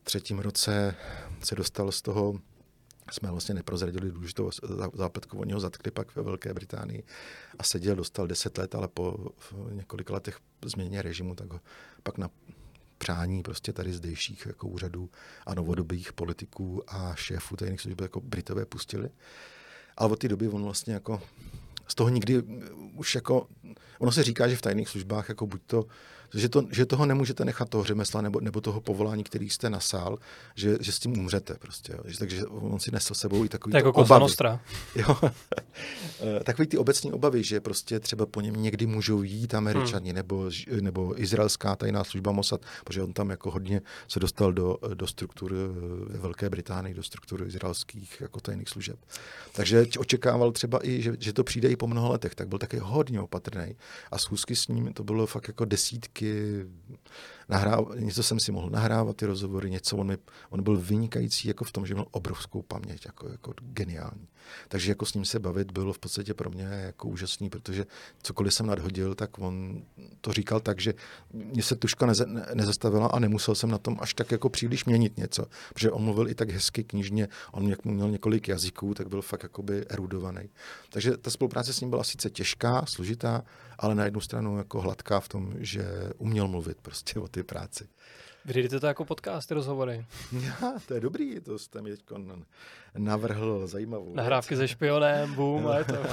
třetím 0.04 0.40
roce 0.40 0.96
se 1.44 1.56
dostal 1.56 1.92
z 1.92 2.02
toho 2.02 2.34
jsme 3.12 3.32
vlastně 3.32 3.56
neprozradili 3.56 4.12
důležitou 4.12 4.50
zápletku, 4.94 5.40
oni 5.40 5.54
ho 5.54 5.60
zatkli 5.60 5.92
pak 5.92 6.16
ve 6.16 6.24
Velké 6.24 6.54
Británii 6.54 7.04
a 7.60 7.64
seděl, 7.64 7.96
dostal 7.96 8.28
10 8.28 8.58
let, 8.58 8.76
ale 8.76 8.88
po 8.88 9.32
několika 9.72 10.14
letech 10.14 10.40
změně 10.66 11.02
režimu, 11.02 11.36
tak 11.36 11.54
ho 11.54 11.60
pak 12.04 12.18
na 12.18 12.30
přání 12.98 13.44
prostě 13.44 13.74
tady 13.74 13.94
zdejších 13.94 14.46
jako 14.46 14.68
úřadů 14.68 15.10
a 15.46 15.54
novodobých 15.54 16.14
politiků 16.14 16.84
a 16.88 17.16
šéfů 17.16 17.56
tajných 17.56 17.82
služeb 17.82 18.02
jako 18.02 18.22
Britové 18.22 18.66
pustili. 18.66 19.10
Ale 19.98 20.12
od 20.12 20.20
té 20.20 20.28
doby 20.28 20.48
on 20.48 20.64
vlastně 20.64 20.94
jako 20.94 21.22
z 21.88 21.96
toho 21.96 22.10
nikdy 22.10 22.44
už 22.96 23.16
jako, 23.16 23.48
ono 24.00 24.12
se 24.12 24.24
říká, 24.24 24.48
že 24.48 24.56
v 24.56 24.62
tajných 24.62 24.90
službách 24.90 25.30
jako 25.30 25.48
buď 25.48 25.62
to 25.66 25.86
že, 26.34 26.50
to, 26.50 26.64
že 26.72 26.86
toho 26.86 27.06
nemůžete 27.06 27.46
nechat 27.46 27.70
toho 27.70 27.84
řemesla 27.84 28.22
nebo, 28.22 28.40
nebo 28.40 28.62
toho 28.62 28.82
povolání, 28.82 29.24
který 29.24 29.50
jste 29.50 29.70
nasál, 29.70 30.18
že, 30.56 30.78
že 30.82 30.92
s 30.92 31.00
tím 31.00 31.20
umřete 31.20 31.54
prostě. 31.60 31.94
Jo. 31.94 32.04
Takže 32.20 32.46
on 32.46 32.80
si 32.80 32.92
nesl 32.92 33.14
sebou 33.14 33.46
i 33.46 33.50
takový 33.50 33.76
jako 33.76 33.90
obavy. 33.90 34.34
Jo. 34.96 35.18
Eh, 36.22 36.44
takový 36.44 36.68
ty 36.68 36.78
obecní 36.78 37.12
obavy, 37.12 37.44
že 37.44 37.60
prostě 37.60 38.00
třeba 38.00 38.26
po 38.26 38.42
něm 38.42 38.56
někdy 38.56 38.86
můžou 38.86 39.24
jít 39.24 39.54
američani 39.54 40.10
hmm. 40.10 40.16
nebo, 40.16 40.50
nebo 40.82 41.22
izraelská 41.22 41.76
tajná 41.76 42.04
služba 42.04 42.32
Mossad, 42.32 42.62
protože 42.84 43.04
on 43.04 43.14
tam 43.14 43.30
jako 43.30 43.52
hodně 43.52 43.82
se 44.08 44.20
dostal 44.20 44.54
do, 44.54 44.78
do 44.94 45.08
struktur 45.08 45.54
eh, 45.54 46.14
ve 46.14 46.20
Velké 46.20 46.50
Británii, 46.50 46.94
do 46.94 47.04
struktur 47.04 47.44
izraelských 47.48 48.22
jako 48.22 48.40
tajných 48.40 48.70
služeb. 48.70 49.00
Takže 49.52 49.86
očekával 49.98 50.52
třeba 50.52 50.88
i, 50.88 51.02
že, 51.02 51.14
že 51.20 51.34
to 51.34 51.44
přijde 51.44 51.70
i 51.70 51.76
po 51.76 51.88
mnoha 51.88 52.10
letech, 52.10 52.36
tak 52.36 52.48
byl 52.48 52.60
taky 52.60 52.78
hodně 52.78 53.22
opatrný. 53.22 53.76
A 54.12 54.18
schůzky 54.18 54.56
s 54.56 54.68
ním 54.68 54.94
to 54.94 55.04
bylo 55.04 55.28
fakt 55.28 55.48
jako 55.48 55.66
desítky 55.66 56.21
vždycky 56.22 56.66
nahrávat, 57.50 58.00
něco 58.00 58.24
jsem 58.24 58.40
si 58.40 58.52
mohl 58.52 58.70
nahrávat, 58.70 59.18
ty 59.18 59.26
rozhovory, 59.26 59.70
něco, 59.70 59.98
on, 59.98 60.08
mi, 60.08 60.18
on 60.50 60.64
byl 60.64 60.78
vynikající 60.78 61.48
jako 61.48 61.66
v 61.66 61.72
tom, 61.72 61.86
že 61.86 61.94
měl 61.94 62.06
obrovskou 62.12 62.62
paměť, 62.62 63.06
jako, 63.06 63.30
jako 63.30 63.54
geniální. 63.62 64.28
Takže 64.68 64.92
jako 64.92 65.06
s 65.06 65.14
ním 65.14 65.26
se 65.26 65.40
bavit 65.40 65.72
bylo 65.72 65.94
v 65.94 66.00
podstatě 66.00 66.34
pro 66.34 66.50
mě 66.50 66.64
jako 66.64 67.08
úžasný, 67.08 67.50
protože 67.50 67.86
cokoliv 68.24 68.54
jsem 68.54 68.66
nadhodil, 68.66 69.16
tak 69.16 69.40
on 69.40 69.82
to 70.22 70.34
říkal 70.34 70.60
tak, 70.60 70.80
že 70.80 70.94
mě 71.34 71.64
se 71.64 71.76
tuška 71.76 72.06
neze, 72.06 72.26
ne, 72.26 72.46
nezastavila 72.54 73.08
a 73.08 73.20
nemusel 73.20 73.56
jsem 73.56 73.72
na 73.72 73.78
tom 73.78 73.98
až 74.02 74.14
tak 74.14 74.32
jako 74.32 74.50
příliš 74.50 74.86
měnit 74.86 75.18
něco, 75.18 75.46
protože 75.74 75.92
on 75.92 76.04
mluvil 76.04 76.30
i 76.30 76.36
tak 76.36 76.50
hezky 76.50 76.84
knižně, 76.84 77.28
on 77.52 77.70
jak 77.70 77.86
měl 77.86 78.10
několik 78.10 78.48
jazyků, 78.48 78.94
tak 78.94 79.10
byl 79.10 79.22
fakt 79.22 79.44
jakoby 79.44 79.86
erudovaný. 79.90 80.50
Takže 80.90 81.18
ta 81.18 81.30
spolupráce 81.30 81.74
s 81.74 81.82
ním 81.82 81.90
byla 81.90 82.04
sice 82.04 82.30
těžká, 82.30 82.86
složitá, 82.86 83.44
ale 83.80 83.96
na 83.96 84.06
jednu 84.06 84.22
stranu 84.22 84.58
jako 84.58 84.82
hladká 84.82 85.20
v 85.20 85.28
tom, 85.28 85.54
že 85.58 85.86
uměl 86.18 86.48
mluvit 86.48 86.78
prostě 86.82 87.20
o 87.20 87.28
ty 87.28 87.44
práci. 87.44 87.88
Vyjdete 88.46 88.80
to 88.80 88.88
jako 88.88 89.06
podcast, 89.06 89.48
ty 89.48 89.54
rozhovory. 89.54 90.06
Já, 90.32 90.74
to 90.88 90.94
je 90.94 91.00
dobrý, 91.00 91.40
to 91.40 91.60
jste 91.60 91.82
mi 91.82 91.90
teď 91.90 92.04
navrhl 92.98 93.68
zajímavou. 93.68 94.16
Nahrávky 94.16 94.56
se 94.56 94.68
špionem, 94.68 95.34
boom, 95.34 95.68
a 95.68 95.78
je 95.78 95.86
to. 95.86 95.94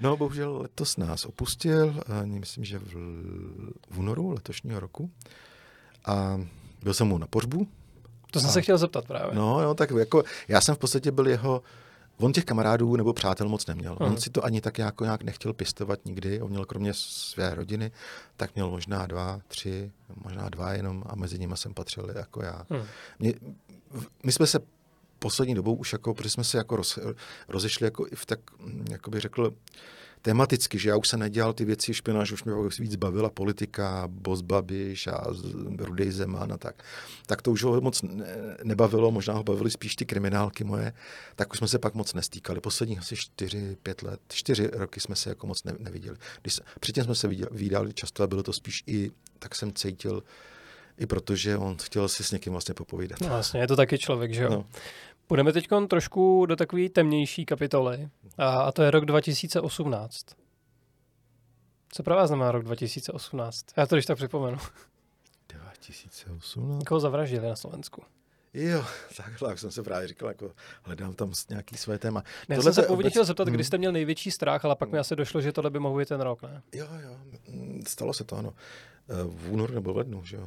No, 0.00 0.16
bohužel 0.16 0.56
letos 0.56 0.96
nás 0.96 1.24
opustil, 1.24 2.00
myslím, 2.24 2.64
že 2.64 2.78
v, 2.78 2.94
v 3.90 3.98
únoru 3.98 4.30
letošního 4.30 4.80
roku. 4.80 5.10
A 6.04 6.40
byl 6.82 6.94
jsem 6.94 7.06
mu 7.06 7.18
na 7.18 7.26
pořbu. 7.26 7.68
To 8.30 8.40
jsem 8.40 8.48
a, 8.48 8.52
se 8.52 8.62
chtěl 8.62 8.78
zeptat 8.78 9.04
právě. 9.06 9.34
No, 9.36 9.62
no, 9.62 9.74
tak 9.74 9.90
jako, 9.90 10.22
já 10.48 10.60
jsem 10.60 10.74
v 10.74 10.78
podstatě 10.78 11.10
byl 11.10 11.28
jeho 11.28 11.62
On 12.20 12.32
těch 12.32 12.44
kamarádů 12.44 12.96
nebo 12.96 13.12
přátel 13.12 13.48
moc 13.48 13.66
neměl. 13.66 13.96
Hmm. 14.00 14.10
On 14.10 14.16
si 14.16 14.30
to 14.30 14.44
ani 14.44 14.60
tak 14.60 14.78
jako 14.78 15.04
nějak 15.04 15.22
nechtěl 15.22 15.52
pěstovat 15.52 16.04
nikdy. 16.04 16.40
On 16.40 16.50
měl 16.50 16.64
kromě 16.64 16.94
své 16.94 17.54
rodiny, 17.54 17.92
tak 18.36 18.54
měl 18.54 18.70
možná 18.70 19.06
dva, 19.06 19.40
tři, 19.48 19.92
možná 20.24 20.48
dva 20.48 20.72
jenom 20.72 21.02
a 21.06 21.16
mezi 21.16 21.38
nimi 21.38 21.56
jsem 21.56 21.74
patřil 21.74 22.10
jako 22.14 22.42
já. 22.42 22.66
Hmm. 22.70 22.82
Mě, 23.18 23.34
my 24.22 24.32
jsme 24.32 24.46
se 24.46 24.58
poslední 25.18 25.54
dobou 25.54 25.74
už 25.74 25.92
jako, 25.92 26.14
protože 26.14 26.30
jsme 26.30 26.44
se 26.44 26.58
jako 26.58 26.76
roz, 26.76 26.98
rozešli 27.48 27.84
jako 27.86 28.06
i 28.06 28.14
v 28.14 28.26
tak, 28.26 28.40
jako 28.90 29.10
bych 29.10 29.20
řekl, 29.20 29.54
tematicky, 30.22 30.78
že 30.78 30.88
já 30.88 30.96
už 30.96 31.08
jsem 31.08 31.20
nedělal 31.20 31.52
ty 31.52 31.64
věci 31.64 31.94
špionáž, 31.94 32.32
už 32.32 32.44
mě 32.44 32.54
víc 32.78 32.96
bavila 32.96 33.30
politika, 33.30 34.04
Boss 34.06 34.42
Babiš 34.42 35.06
a 35.06 35.24
Rudej 35.78 36.10
Zeman 36.10 36.52
a 36.52 36.56
tak. 36.56 36.82
Tak 37.26 37.42
to 37.42 37.50
už 37.50 37.62
ho 37.62 37.80
moc 37.80 38.04
nebavilo, 38.64 39.10
možná 39.10 39.34
ho 39.34 39.44
bavily 39.44 39.70
spíš 39.70 39.96
ty 39.96 40.06
kriminálky 40.06 40.64
moje, 40.64 40.92
tak 41.36 41.52
už 41.52 41.58
jsme 41.58 41.68
se 41.68 41.78
pak 41.78 41.94
moc 41.94 42.14
nestýkali. 42.14 42.60
Posledních 42.60 42.98
asi 42.98 43.16
čtyři, 43.16 43.76
pět 43.82 44.02
let, 44.02 44.20
čtyři 44.28 44.70
roky 44.72 45.00
jsme 45.00 45.16
se 45.16 45.28
jako 45.28 45.46
moc 45.46 45.64
ne, 45.64 45.72
neviděli. 45.78 46.16
Když 46.42 46.54
se, 46.54 46.62
předtím 46.80 47.04
jsme 47.04 47.14
se 47.14 47.28
viděli 47.50 47.94
často 47.94 48.22
a 48.22 48.26
bylo 48.26 48.42
to 48.42 48.52
spíš 48.52 48.84
i, 48.86 49.10
tak 49.38 49.54
jsem 49.54 49.72
cítil, 49.72 50.22
i 50.98 51.06
protože 51.06 51.56
on 51.56 51.76
chtěl 51.76 52.08
si 52.08 52.24
s 52.24 52.30
někým 52.30 52.52
vlastně 52.52 52.74
popovídat. 52.74 53.20
No 53.20 53.28
vlastně, 53.28 53.60
je 53.60 53.66
to 53.66 53.76
taky 53.76 53.98
člověk, 53.98 54.34
že 54.34 54.42
jo? 54.42 54.50
No. 54.50 54.64
Půjdeme 55.28 55.52
teď 55.52 55.68
trošku 55.88 56.46
do 56.46 56.56
takové 56.56 56.88
temnější 56.88 57.44
kapitoly 57.44 58.08
a, 58.38 58.60
a 58.60 58.72
to 58.72 58.82
je 58.82 58.90
rok 58.90 59.04
2018. 59.04 60.26
Co 61.92 62.02
pro 62.02 62.14
vás 62.14 62.28
znamená 62.28 62.52
rok 62.52 62.64
2018? 62.64 63.66
Já 63.76 63.86
to 63.86 63.94
když 63.94 64.06
tak 64.06 64.16
připomenu. 64.16 64.58
2018? 65.48 66.84
Koho 66.84 67.00
zavraždili 67.00 67.48
na 67.48 67.56
Slovensku? 67.56 68.02
Jo, 68.54 68.84
takhle, 69.16 69.50
jak 69.50 69.58
jsem 69.58 69.70
se 69.70 69.82
právě 69.82 70.08
říkal, 70.08 70.28
jako 70.28 70.52
hledám 70.82 71.14
tam 71.14 71.32
nějaký 71.50 71.76
své 71.76 71.98
téma. 71.98 72.22
Ne, 72.48 72.56
tohle 72.56 72.72
jsem 72.72 72.82
se 72.82 72.86
původně 72.86 73.04
obec... 73.04 73.12
chtěl 73.12 73.24
zeptat, 73.24 73.48
kdy 73.48 73.56
hmm. 73.56 73.64
jste 73.64 73.78
měl 73.78 73.92
největší 73.92 74.30
strach, 74.30 74.64
ale 74.64 74.76
pak 74.76 74.90
mi 74.90 74.98
asi 74.98 75.16
došlo, 75.16 75.40
že 75.40 75.52
tohle 75.52 75.70
by 75.70 75.78
mohl 75.78 75.98
být 75.98 76.08
ten 76.08 76.20
rok, 76.20 76.42
ne? 76.42 76.62
Jo, 76.74 76.86
jo, 77.02 77.16
mm, 77.48 77.82
stalo 77.86 78.12
se 78.12 78.24
to, 78.24 78.36
ano. 78.36 78.54
Eh, 79.10 79.24
v 79.24 79.52
únoru 79.52 79.74
nebo 79.74 79.92
v 79.92 79.96
lednu, 79.96 80.24
že 80.24 80.36
jo, 80.36 80.46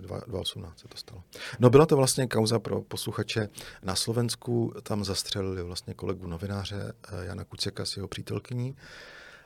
2018 0.00 0.78
se 0.80 0.88
to 0.88 0.96
stalo. 0.96 1.22
No 1.58 1.70
byla 1.70 1.86
to 1.86 1.96
vlastně 1.96 2.26
kauza 2.26 2.58
pro 2.58 2.82
posluchače 2.82 3.48
na 3.82 3.94
Slovensku, 3.94 4.74
tam 4.82 5.04
zastřelili 5.04 5.62
vlastně 5.62 5.94
kolegu 5.94 6.26
novináře 6.26 6.92
eh, 7.12 7.24
Jana 7.24 7.44
Kuceka 7.44 7.84
s 7.84 7.96
jeho 7.96 8.08
přítelkyní. 8.08 8.76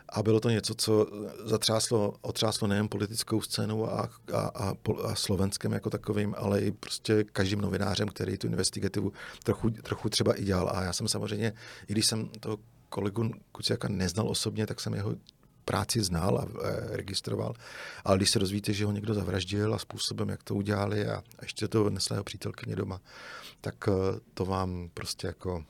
A 0.08 0.22
bylo 0.22 0.40
to 0.40 0.50
něco, 0.50 0.74
co 0.74 1.06
zatřáslo, 1.44 2.14
otřáslo 2.20 2.68
nejen 2.68 2.88
politickou 2.88 3.40
scénou 3.40 3.90
a, 3.90 4.10
a, 4.32 4.38
a, 4.38 4.72
a 5.04 5.14
Slovenskem 5.14 5.72
jako 5.72 5.90
takovým, 5.90 6.34
ale 6.38 6.60
i 6.60 6.72
prostě 6.72 7.24
každým 7.24 7.60
novinářem, 7.60 8.08
který 8.08 8.38
tu 8.38 8.46
investigativu 8.46 9.12
trochu, 9.42 9.70
trochu 9.70 10.08
třeba 10.08 10.40
i 10.40 10.44
dělal. 10.44 10.70
A 10.74 10.82
já 10.82 10.92
jsem 10.92 11.08
samozřejmě, 11.08 11.52
i 11.88 11.92
když 11.92 12.06
jsem 12.06 12.28
toho 12.28 12.58
kolegu 12.88 13.30
Kuciaka 13.52 13.88
neznal 13.88 14.28
osobně, 14.28 14.66
tak 14.66 14.80
jsem 14.80 14.94
jeho 14.94 15.16
práci 15.64 16.02
znal 16.02 16.38
a 16.38 16.46
e, 16.62 16.96
registroval, 16.96 17.54
ale 18.04 18.16
když 18.16 18.30
se 18.30 18.38
dozvíte, 18.38 18.72
že 18.72 18.84
ho 18.84 18.92
někdo 18.92 19.14
zavraždil 19.14 19.74
a 19.74 19.78
způsobem, 19.78 20.28
jak 20.28 20.42
to 20.42 20.54
udělali 20.54 21.06
a, 21.06 21.16
a 21.16 21.42
ještě 21.42 21.68
to 21.68 21.90
nesla 21.90 22.14
jeho 22.14 22.24
přítelkyně 22.24 22.76
doma, 22.76 23.00
tak 23.60 23.88
e, 23.88 23.92
to 24.34 24.44
vám 24.44 24.90
prostě 24.94 25.26
jako 25.26 25.64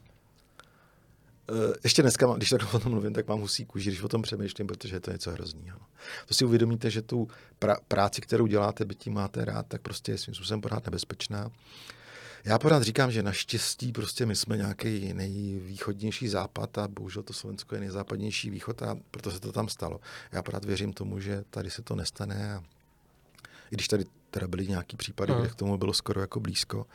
ještě 1.85 2.03
dneska, 2.03 2.35
když 2.37 2.51
tak 2.51 2.75
o 2.75 2.79
tom 2.79 2.93
mluvím, 2.93 3.13
tak 3.13 3.29
mám 3.29 3.41
husí 3.41 3.65
kůži, 3.65 3.91
když 3.91 4.03
o 4.03 4.09
tom 4.09 4.23
přemýšlím, 4.23 4.67
protože 4.67 4.97
je 4.97 5.01
to 5.01 5.13
něco 5.13 5.31
hrozného. 5.31 5.79
To 6.27 6.35
si 6.35 6.45
uvědomíte, 6.45 6.91
že 6.91 7.03
tu 7.03 7.29
práci, 7.89 8.21
kterou 8.21 8.47
děláte, 8.47 8.85
byť 8.85 9.09
máte 9.09 9.45
rád, 9.45 9.67
tak 9.67 9.83
prostě 9.83 10.13
je 10.13 10.19
svým 10.19 10.35
způsobem 10.35 10.61
pořád 10.61 10.85
nebezpečná. 10.85 11.51
Já 12.45 12.59
pořád 12.59 12.83
říkám, 12.83 13.11
že 13.11 13.23
naštěstí 13.23 13.93
prostě 13.93 14.27
my 14.27 14.37
jsme 14.37 14.57
nějaký 14.57 15.13
nejvýchodnější 15.13 16.29
západ 16.29 16.79
a 16.79 16.89
bohužel 16.89 17.23
to 17.23 17.33
Slovensko 17.33 17.75
je 17.75 17.81
nejzápadnější 17.81 18.51
východ 18.51 18.83
a 18.83 18.99
proto 19.11 19.31
se 19.31 19.41
to 19.41 19.53
tam 19.53 19.69
stalo. 19.69 20.01
Já 20.33 20.43
pořád 20.43 20.65
věřím 20.65 20.93
tomu, 20.93 21.21
že 21.21 21.45
tady 21.51 21.71
se 21.71 21.83
to 21.83 21.97
nestane 21.97 22.55
a 22.55 22.65
i 23.71 23.75
když 23.75 23.89
tady 23.89 24.05
teda 24.31 24.47
byly 24.47 24.69
nějaký 24.69 24.97
případy, 24.97 25.33
hmm. 25.33 25.43
kde 25.43 25.51
k 25.51 25.55
tomu 25.55 25.79
bylo 25.79 25.93
skoro 25.93 26.21
jako 26.21 26.41
blízko, 26.41 26.87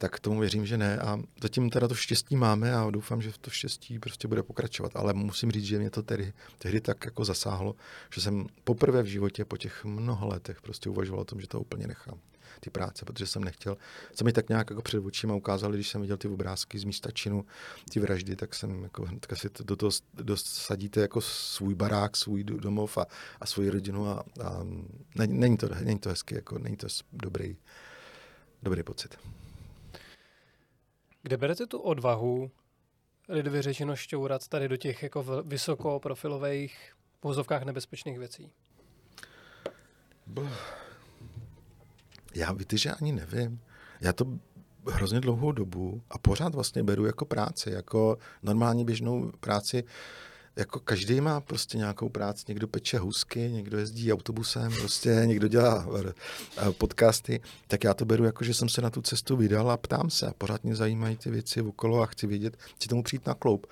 tak 0.00 0.20
tomu 0.20 0.40
věřím, 0.40 0.66
že 0.66 0.78
ne. 0.78 0.98
A 0.98 1.18
zatím 1.42 1.70
teda 1.70 1.88
to 1.88 1.94
štěstí 1.94 2.36
máme 2.36 2.74
a 2.74 2.90
doufám, 2.90 3.22
že 3.22 3.32
to 3.40 3.50
štěstí 3.50 3.98
prostě 3.98 4.28
bude 4.28 4.42
pokračovat. 4.42 4.92
Ale 4.94 5.12
musím 5.12 5.50
říct, 5.50 5.64
že 5.64 5.78
mě 5.78 5.90
to 5.90 6.02
tedy, 6.02 6.32
tehdy 6.58 6.80
tak 6.80 7.04
jako 7.04 7.24
zasáhlo, 7.24 7.76
že 8.14 8.20
jsem 8.20 8.46
poprvé 8.64 9.02
v 9.02 9.06
životě 9.06 9.44
po 9.44 9.56
těch 9.56 9.84
mnoha 9.84 10.26
letech 10.26 10.62
prostě 10.62 10.90
uvažoval 10.90 11.20
o 11.20 11.24
tom, 11.24 11.40
že 11.40 11.46
to 11.46 11.60
úplně 11.60 11.86
nechám 11.86 12.18
ty 12.60 12.70
práce, 12.70 13.04
protože 13.04 13.26
jsem 13.26 13.44
nechtěl. 13.44 13.76
Se 14.14 14.24
mi 14.24 14.32
tak 14.32 14.48
nějak 14.48 14.70
jako 14.70 14.82
před 14.82 14.98
očima 14.98 15.34
ukázali, 15.34 15.76
když 15.76 15.88
jsem 15.88 16.00
viděl 16.00 16.16
ty 16.16 16.28
obrázky 16.28 16.78
z 16.78 16.84
místa 16.84 17.10
činu, 17.10 17.44
ty 17.92 18.00
vraždy, 18.00 18.36
tak 18.36 18.54
jsem 18.54 18.82
jako 18.82 19.04
hnedka 19.04 19.36
si 19.36 19.48
do 19.64 19.76
toho 19.76 19.90
dosadíte 20.14 21.00
jako 21.00 21.20
svůj 21.20 21.74
barák, 21.74 22.16
svůj 22.16 22.44
domov 22.44 22.98
a, 22.98 23.06
a 23.40 23.46
svoji 23.46 23.70
rodinu 23.70 24.08
a, 24.08 24.24
a 24.44 24.66
není, 25.14 25.38
není, 25.38 25.56
to, 25.56 25.68
není 25.84 25.98
to 25.98 26.08
hezky, 26.08 26.34
jako 26.34 26.58
není 26.58 26.76
to 26.76 26.86
dobrý, 27.12 27.56
dobrý 28.62 28.82
pocit. 28.82 29.39
Kde 31.22 31.36
berete 31.36 31.66
tu 31.66 31.78
odvahu, 31.78 32.50
lidově 33.28 33.62
řečeno 33.62 33.96
šťourat 33.96 34.48
tady 34.48 34.68
do 34.68 34.76
těch 34.76 35.02
jako 35.02 35.42
vysokoprofilových 35.44 36.92
vozovkách 37.22 37.62
nebezpečných 37.62 38.18
věcí? 38.18 38.52
Já 42.34 42.52
víte, 42.52 42.76
že 42.76 42.90
ani 42.90 43.12
nevím. 43.12 43.60
Já 44.00 44.12
to 44.12 44.24
hrozně 44.86 45.20
dlouhou 45.20 45.52
dobu 45.52 46.02
a 46.10 46.18
pořád 46.18 46.54
vlastně 46.54 46.82
beru 46.82 47.06
jako 47.06 47.24
práci, 47.24 47.70
jako 47.70 48.18
normální 48.42 48.84
běžnou 48.84 49.32
práci. 49.40 49.84
Jako 50.60 50.80
každý 50.80 51.20
má 51.20 51.40
prostě 51.40 51.78
nějakou 51.78 52.08
práci, 52.08 52.44
někdo 52.48 52.68
peče 52.68 52.98
husky, 52.98 53.50
někdo 53.50 53.78
jezdí 53.78 54.12
autobusem, 54.12 54.72
prostě 54.72 55.22
někdo 55.24 55.48
dělá 55.48 55.86
eh, 55.98 56.72
podcasty, 56.72 57.40
tak 57.68 57.84
já 57.84 57.94
to 57.94 58.04
beru 58.04 58.24
jako, 58.24 58.44
že 58.44 58.54
jsem 58.54 58.68
se 58.68 58.82
na 58.82 58.90
tu 58.90 59.02
cestu 59.02 59.36
vydal 59.36 59.70
a 59.70 59.76
ptám 59.76 60.10
se 60.10 60.26
a 60.26 60.32
pořád 60.38 60.64
mě 60.64 60.76
zajímají 60.76 61.16
ty 61.16 61.30
věci 61.30 61.62
okolo 61.62 62.02
a 62.02 62.06
chci 62.06 62.26
vědět, 62.26 62.56
chci 62.76 62.88
tomu 62.88 63.02
přijít 63.02 63.26
na 63.26 63.34
kloup. 63.34 63.66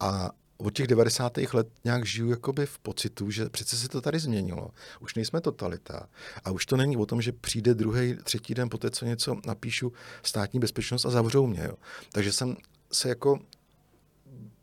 A 0.00 0.30
od 0.56 0.74
těch 0.74 0.86
90. 0.86 1.38
let 1.52 1.68
nějak 1.84 2.06
žiju 2.06 2.30
jakoby 2.30 2.66
v 2.66 2.78
pocitu, 2.78 3.30
že 3.30 3.48
přece 3.48 3.76
se 3.76 3.88
to 3.88 4.00
tady 4.00 4.18
změnilo. 4.18 4.70
Už 5.00 5.14
nejsme 5.14 5.40
totalita. 5.40 6.08
A 6.44 6.50
už 6.50 6.66
to 6.66 6.76
není 6.76 6.96
o 6.96 7.06
tom, 7.06 7.22
že 7.22 7.32
přijde 7.32 7.74
druhý, 7.74 8.16
třetí 8.24 8.54
den 8.54 8.68
po 8.68 8.78
té, 8.78 8.90
co 8.90 9.04
něco 9.04 9.36
napíšu, 9.46 9.92
státní 10.22 10.60
bezpečnost 10.60 11.06
a 11.06 11.10
zavřou 11.10 11.46
mě. 11.46 11.62
Jo. 11.64 11.74
Takže 12.12 12.32
jsem 12.32 12.56
se 12.92 13.08
jako, 13.08 13.38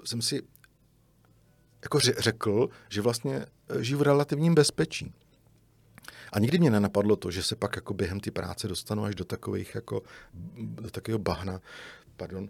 jsem 0.05 0.21
si 0.21 0.41
jako 1.83 1.99
řekl, 1.99 2.69
že 2.89 3.01
vlastně 3.01 3.45
eh, 3.69 3.83
žiju 3.83 3.99
v 3.99 4.01
relativním 4.01 4.55
bezpečí. 4.55 5.13
A 6.31 6.39
nikdy 6.39 6.59
mě 6.59 6.71
nenapadlo 6.71 7.15
to, 7.15 7.31
že 7.31 7.43
se 7.43 7.55
pak 7.55 7.75
jako 7.75 7.93
během 7.93 8.19
ty 8.19 8.31
práce 8.31 8.67
dostanu 8.67 9.03
až 9.03 9.15
do 9.15 9.25
takových 9.25 9.75
jako, 9.75 10.01
do 10.57 10.89
takového 10.89 11.19
bahna, 11.19 11.61
pardon, 12.17 12.49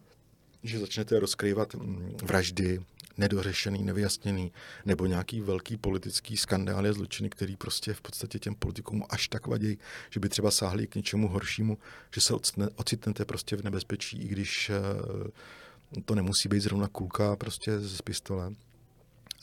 že 0.64 0.80
začnete 0.80 1.20
rozkrývat 1.20 1.76
mm, 1.76 2.18
vraždy, 2.24 2.80
nedořešený, 3.18 3.84
nevyjasněný, 3.84 4.52
nebo 4.86 5.06
nějaký 5.06 5.42
velký 5.42 5.78
politický 5.78 6.38
skandál 6.38 6.86
a 6.86 6.94
zločiny, 6.94 7.30
který 7.30 7.56
prostě 7.56 7.94
v 7.94 8.02
podstatě 8.02 8.40
těm 8.40 8.56
politikům 8.56 9.04
až 9.10 9.28
tak 9.28 9.48
vadí, 9.48 9.80
že 10.10 10.20
by 10.20 10.30
třeba 10.30 10.52
sáhli 10.52 10.88
k 10.88 10.96
něčemu 10.96 11.28
horšímu, 11.28 11.78
že 12.14 12.22
se 12.22 12.34
ocitnete 12.76 13.26
prostě 13.26 13.56
v 13.56 13.64
nebezpečí, 13.64 14.22
i 14.22 14.28
když 14.28 14.70
eh, 14.70 16.02
to 16.06 16.16
nemusí 16.16 16.50
být 16.50 16.60
zrovna 16.60 16.88
kulka 16.88 17.36
prostě 17.36 17.80
z 17.80 18.02
pistole. 18.02 18.54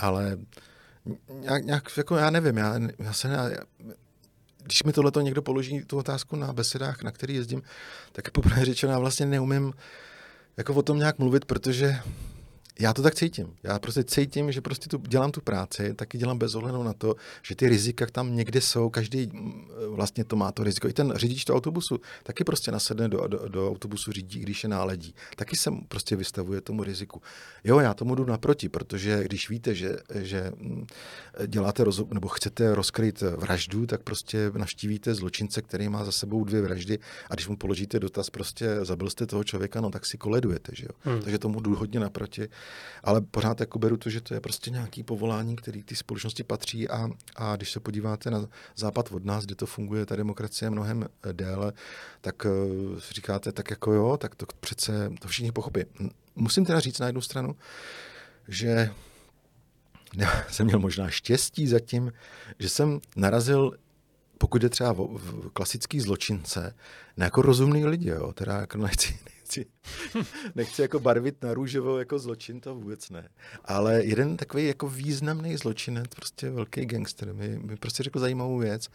Ale 0.01 0.39
nějak, 1.41 1.65
nějak 1.65 1.97
jako 1.97 2.17
já 2.17 2.31
nevím, 2.31 2.57
já, 2.57 2.79
já 2.99 3.13
se 3.13 3.29
ne, 3.29 3.57
když 4.63 4.83
mi 4.83 4.93
tohle 4.93 5.13
někdo 5.23 5.43
položí 5.43 5.85
tu 5.85 5.99
otázku 5.99 6.37
na 6.37 6.53
besedách, 6.53 7.03
na 7.03 7.11
který 7.11 7.35
jezdím, 7.35 7.63
tak 8.13 8.31
poprvé 8.31 8.65
řečeno 8.65 8.93
já 8.93 8.99
vlastně 8.99 9.27
neumím 9.27 9.73
jako 10.57 10.75
o 10.75 10.83
tom 10.83 10.99
nějak 10.99 11.19
mluvit, 11.19 11.45
protože 11.45 11.99
já 12.81 12.93
to 12.93 13.03
tak 13.03 13.15
cítím. 13.15 13.55
Já 13.63 13.79
prostě 13.79 14.05
cítím, 14.05 14.53
že 14.53 14.61
prostě 14.61 14.89
tu, 14.89 14.99
dělám 14.99 15.31
tu 15.31 15.41
práci, 15.41 15.95
taky 15.95 16.19
dělám 16.19 16.39
bez 16.39 16.55
ohledu 16.55 16.83
na 16.83 16.93
to, 16.93 17.15
že 17.43 17.55
ty 17.55 17.69
rizika 17.69 18.07
tam 18.07 18.37
někde 18.37 18.61
jsou, 18.61 18.91
každý 18.91 19.27
mm, 19.27 19.69
vlastně 19.89 20.25
to 20.25 20.37
má 20.37 20.53
to 20.53 20.65
riziko. 20.65 20.89
I 20.89 20.93
ten 20.93 21.13
řidič 21.17 21.45
toho 21.45 21.57
autobusu 21.57 22.01
taky 22.23 22.45
prostě 22.45 22.73
nasedne 22.73 23.09
do, 23.09 23.27
do, 23.27 23.49
do 23.49 23.71
autobusu 23.71 24.13
řídí, 24.13 24.41
když 24.41 24.63
je 24.63 24.69
náledí. 24.69 25.15
Taky 25.37 25.57
se 25.57 25.71
prostě 25.89 26.17
vystavuje 26.17 26.61
tomu 26.61 26.85
riziku. 26.85 27.23
Jo, 27.65 27.79
já 27.79 27.95
tomu 27.95 28.15
jdu 28.15 28.25
naproti, 28.25 28.69
protože 28.69 29.25
když 29.25 29.51
víte, 29.51 29.75
že, 29.75 29.97
že 30.15 30.53
mm, 30.57 30.87
děláte 31.47 31.85
roz, 31.85 32.03
nebo 32.15 32.29
chcete 32.29 32.75
rozkryt 32.75 33.21
vraždu, 33.21 33.87
tak 33.87 34.03
prostě 34.03 34.53
navštívíte 34.57 35.15
zločince, 35.15 35.63
který 35.63 35.89
má 35.89 36.05
za 36.05 36.13
sebou 36.13 36.45
dvě 36.45 36.63
vraždy 36.63 36.99
a 37.31 37.35
když 37.35 37.49
mu 37.49 37.57
položíte 37.57 38.01
dotaz, 38.01 38.31
prostě 38.31 38.85
zabil 38.85 39.11
jste 39.11 39.27
toho 39.27 39.45
člověka, 39.45 39.81
no 39.81 39.91
tak 39.91 40.07
si 40.07 40.19
koledujete, 40.19 40.73
že 40.75 40.85
jo. 40.85 41.13
Hmm. 41.13 41.23
Takže 41.23 41.39
tomu 41.39 41.61
jdu 41.61 41.75
hodně 41.75 42.01
naproti 42.01 42.49
ale 43.05 43.21
pořád 43.21 43.61
jako 43.61 43.79
beru 43.79 43.97
to, 43.97 44.11
že 44.11 44.21
to 44.21 44.35
je 44.35 44.41
prostě 44.41 44.71
nějaký 44.71 45.03
povolání, 45.03 45.57
který 45.57 45.83
ty 45.83 45.97
společnosti 45.97 46.43
patří 46.43 46.89
a, 46.89 47.09
a 47.37 47.57
když 47.57 47.73
se 47.73 47.81
podíváte 47.81 48.31
na 48.31 48.47
západ 48.77 49.13
od 49.13 49.25
nás, 49.25 49.45
kde 49.45 49.55
to 49.55 49.67
funguje, 49.67 50.07
ta 50.07 50.17
demokracie 50.17 50.71
mnohem 50.71 51.05
eh, 51.05 51.33
déle, 51.33 51.73
tak 52.21 52.45
uh, 52.45 52.99
říkáte 53.11 53.53
tak 53.53 53.71
jako 53.71 53.93
jo, 53.93 54.17
tak 54.17 54.35
to 54.35 54.47
přece 54.61 55.11
to 55.21 55.29
všichni 55.29 55.53
pochopí. 55.53 55.81
Musím 56.37 56.65
teda 56.65 56.81
říct 56.81 56.99
na 56.99 57.07
jednu 57.07 57.21
stranu, 57.21 57.57
že 58.49 58.91
ne, 60.17 60.45
jsem 60.49 60.67
měl 60.67 60.79
možná 60.79 61.11
štěstí 61.11 61.67
zatím, 61.67 62.13
že 62.59 62.69
jsem 62.69 63.01
narazil 63.17 63.73
pokud 64.41 64.63
jde 64.63 64.69
třeba 64.69 64.93
o, 64.93 65.19
klasický 65.53 66.01
zločince, 66.01 66.75
na 67.17 67.25
jako 67.25 67.43
rozumný 67.43 67.85
lidi, 67.85 68.09
jo, 68.09 68.33
teda 68.33 68.61
jako 68.61 68.79
nechci, 68.79 69.19
nechci, 69.57 69.67
nechci 70.55 70.83
jako 70.83 71.01
barvit 71.01 71.43
na 71.43 71.55
růžovo 71.55 71.99
jako 71.99 72.19
zločin, 72.19 72.61
to 72.61 72.75
vůbec 72.75 73.11
ne. 73.11 73.29
Ale 73.65 74.05
jeden 74.05 74.37
takový 74.37 74.67
jako 74.67 74.89
významný 74.89 75.57
zločinec, 75.57 76.07
prostě 76.15 76.51
velký 76.51 76.87
gangster, 76.87 77.35
mi, 77.35 77.59
mi 77.59 77.77
prostě 77.77 78.03
řekl 78.03 78.19
zajímavou 78.19 78.59
věc. 78.59 78.89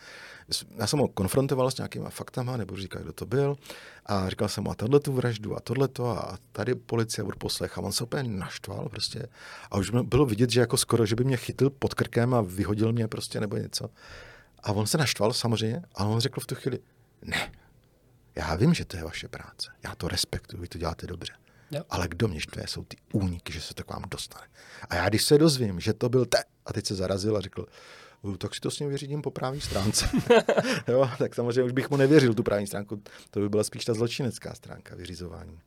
Já 0.77 0.87
jsem 0.87 0.99
ho 0.99 1.07
konfrontoval 1.07 1.71
s 1.71 1.77
nějakýma 1.77 2.09
faktama, 2.09 2.57
nebo 2.57 2.75
říkal, 2.75 3.03
kdo 3.03 3.13
to 3.13 3.25
byl, 3.25 3.55
a 4.05 4.29
říkal 4.29 4.49
jsem 4.49 4.63
mu 4.63 4.71
a 4.71 4.75
tohle 4.75 4.99
tu 4.99 5.13
vraždu 5.13 5.55
a 5.55 5.59
tohle 5.59 5.87
to 5.87 6.07
a 6.07 6.37
tady 6.51 6.75
policie 6.75 7.25
poslech 7.37 7.77
a 7.77 7.81
on 7.81 7.91
se 7.91 8.03
úplně 8.03 8.23
naštval 8.23 8.89
prostě. 8.89 9.27
A 9.71 9.77
už 9.77 9.89
bylo 9.89 10.25
vidět, 10.25 10.49
že 10.49 10.59
jako 10.59 10.77
skoro, 10.77 11.05
že 11.05 11.15
by 11.15 11.23
mě 11.23 11.37
chytil 11.37 11.69
pod 11.69 11.93
krkem 11.93 12.33
a 12.33 12.41
vyhodil 12.41 12.93
mě 12.93 13.07
prostě 13.07 13.39
nebo 13.39 13.57
něco. 13.57 13.89
A 14.63 14.71
on 14.71 14.87
se 14.87 14.97
naštval 14.97 15.33
samozřejmě, 15.33 15.81
ale 15.95 16.09
on 16.09 16.19
řekl 16.19 16.39
v 16.39 16.47
tu 16.47 16.55
chvíli, 16.55 16.79
ne, 17.21 17.51
já 18.35 18.55
vím, 18.55 18.73
že 18.73 18.85
to 18.85 18.97
je 18.97 19.03
vaše 19.03 19.27
práce. 19.27 19.71
Já 19.83 19.95
to 19.95 20.07
respektuju, 20.07 20.61
vy 20.61 20.67
to 20.67 20.77
děláte 20.77 21.07
dobře. 21.07 21.33
Jo. 21.71 21.83
Ale 21.89 22.07
kdo 22.07 22.27
mě 22.27 22.39
štve, 22.39 22.67
jsou 22.67 22.83
ty 22.83 22.97
úniky, 23.13 23.53
že 23.53 23.61
se 23.61 23.73
to 23.73 23.83
k 23.83 23.91
vám 23.91 24.03
dostane. 24.11 24.47
A 24.89 24.95
já 24.95 25.09
když 25.09 25.23
se 25.23 25.37
dozvím, 25.37 25.79
že 25.79 25.93
to 25.93 26.09
byl 26.09 26.25
te, 26.25 26.37
a 26.65 26.73
teď 26.73 26.85
se 26.85 26.95
zarazil 26.95 27.37
a 27.37 27.41
řekl, 27.41 27.65
tak 28.37 28.55
si 28.55 28.61
to 28.61 28.71
s 28.71 28.79
ním 28.79 28.89
vyřídím 28.89 29.21
po 29.21 29.31
právní 29.31 29.61
stránce. 29.61 30.09
jo, 30.87 31.09
tak 31.17 31.35
samozřejmě 31.35 31.63
už 31.63 31.71
bych 31.71 31.89
mu 31.89 31.97
nevěřil 31.97 32.33
tu 32.33 32.43
právní 32.43 32.67
stránku, 32.67 33.01
to 33.31 33.39
by 33.39 33.49
byla 33.49 33.63
spíš 33.63 33.85
ta 33.85 33.93
zločinecká 33.93 34.53
stránka 34.53 34.95
vyřizování. 34.95 35.59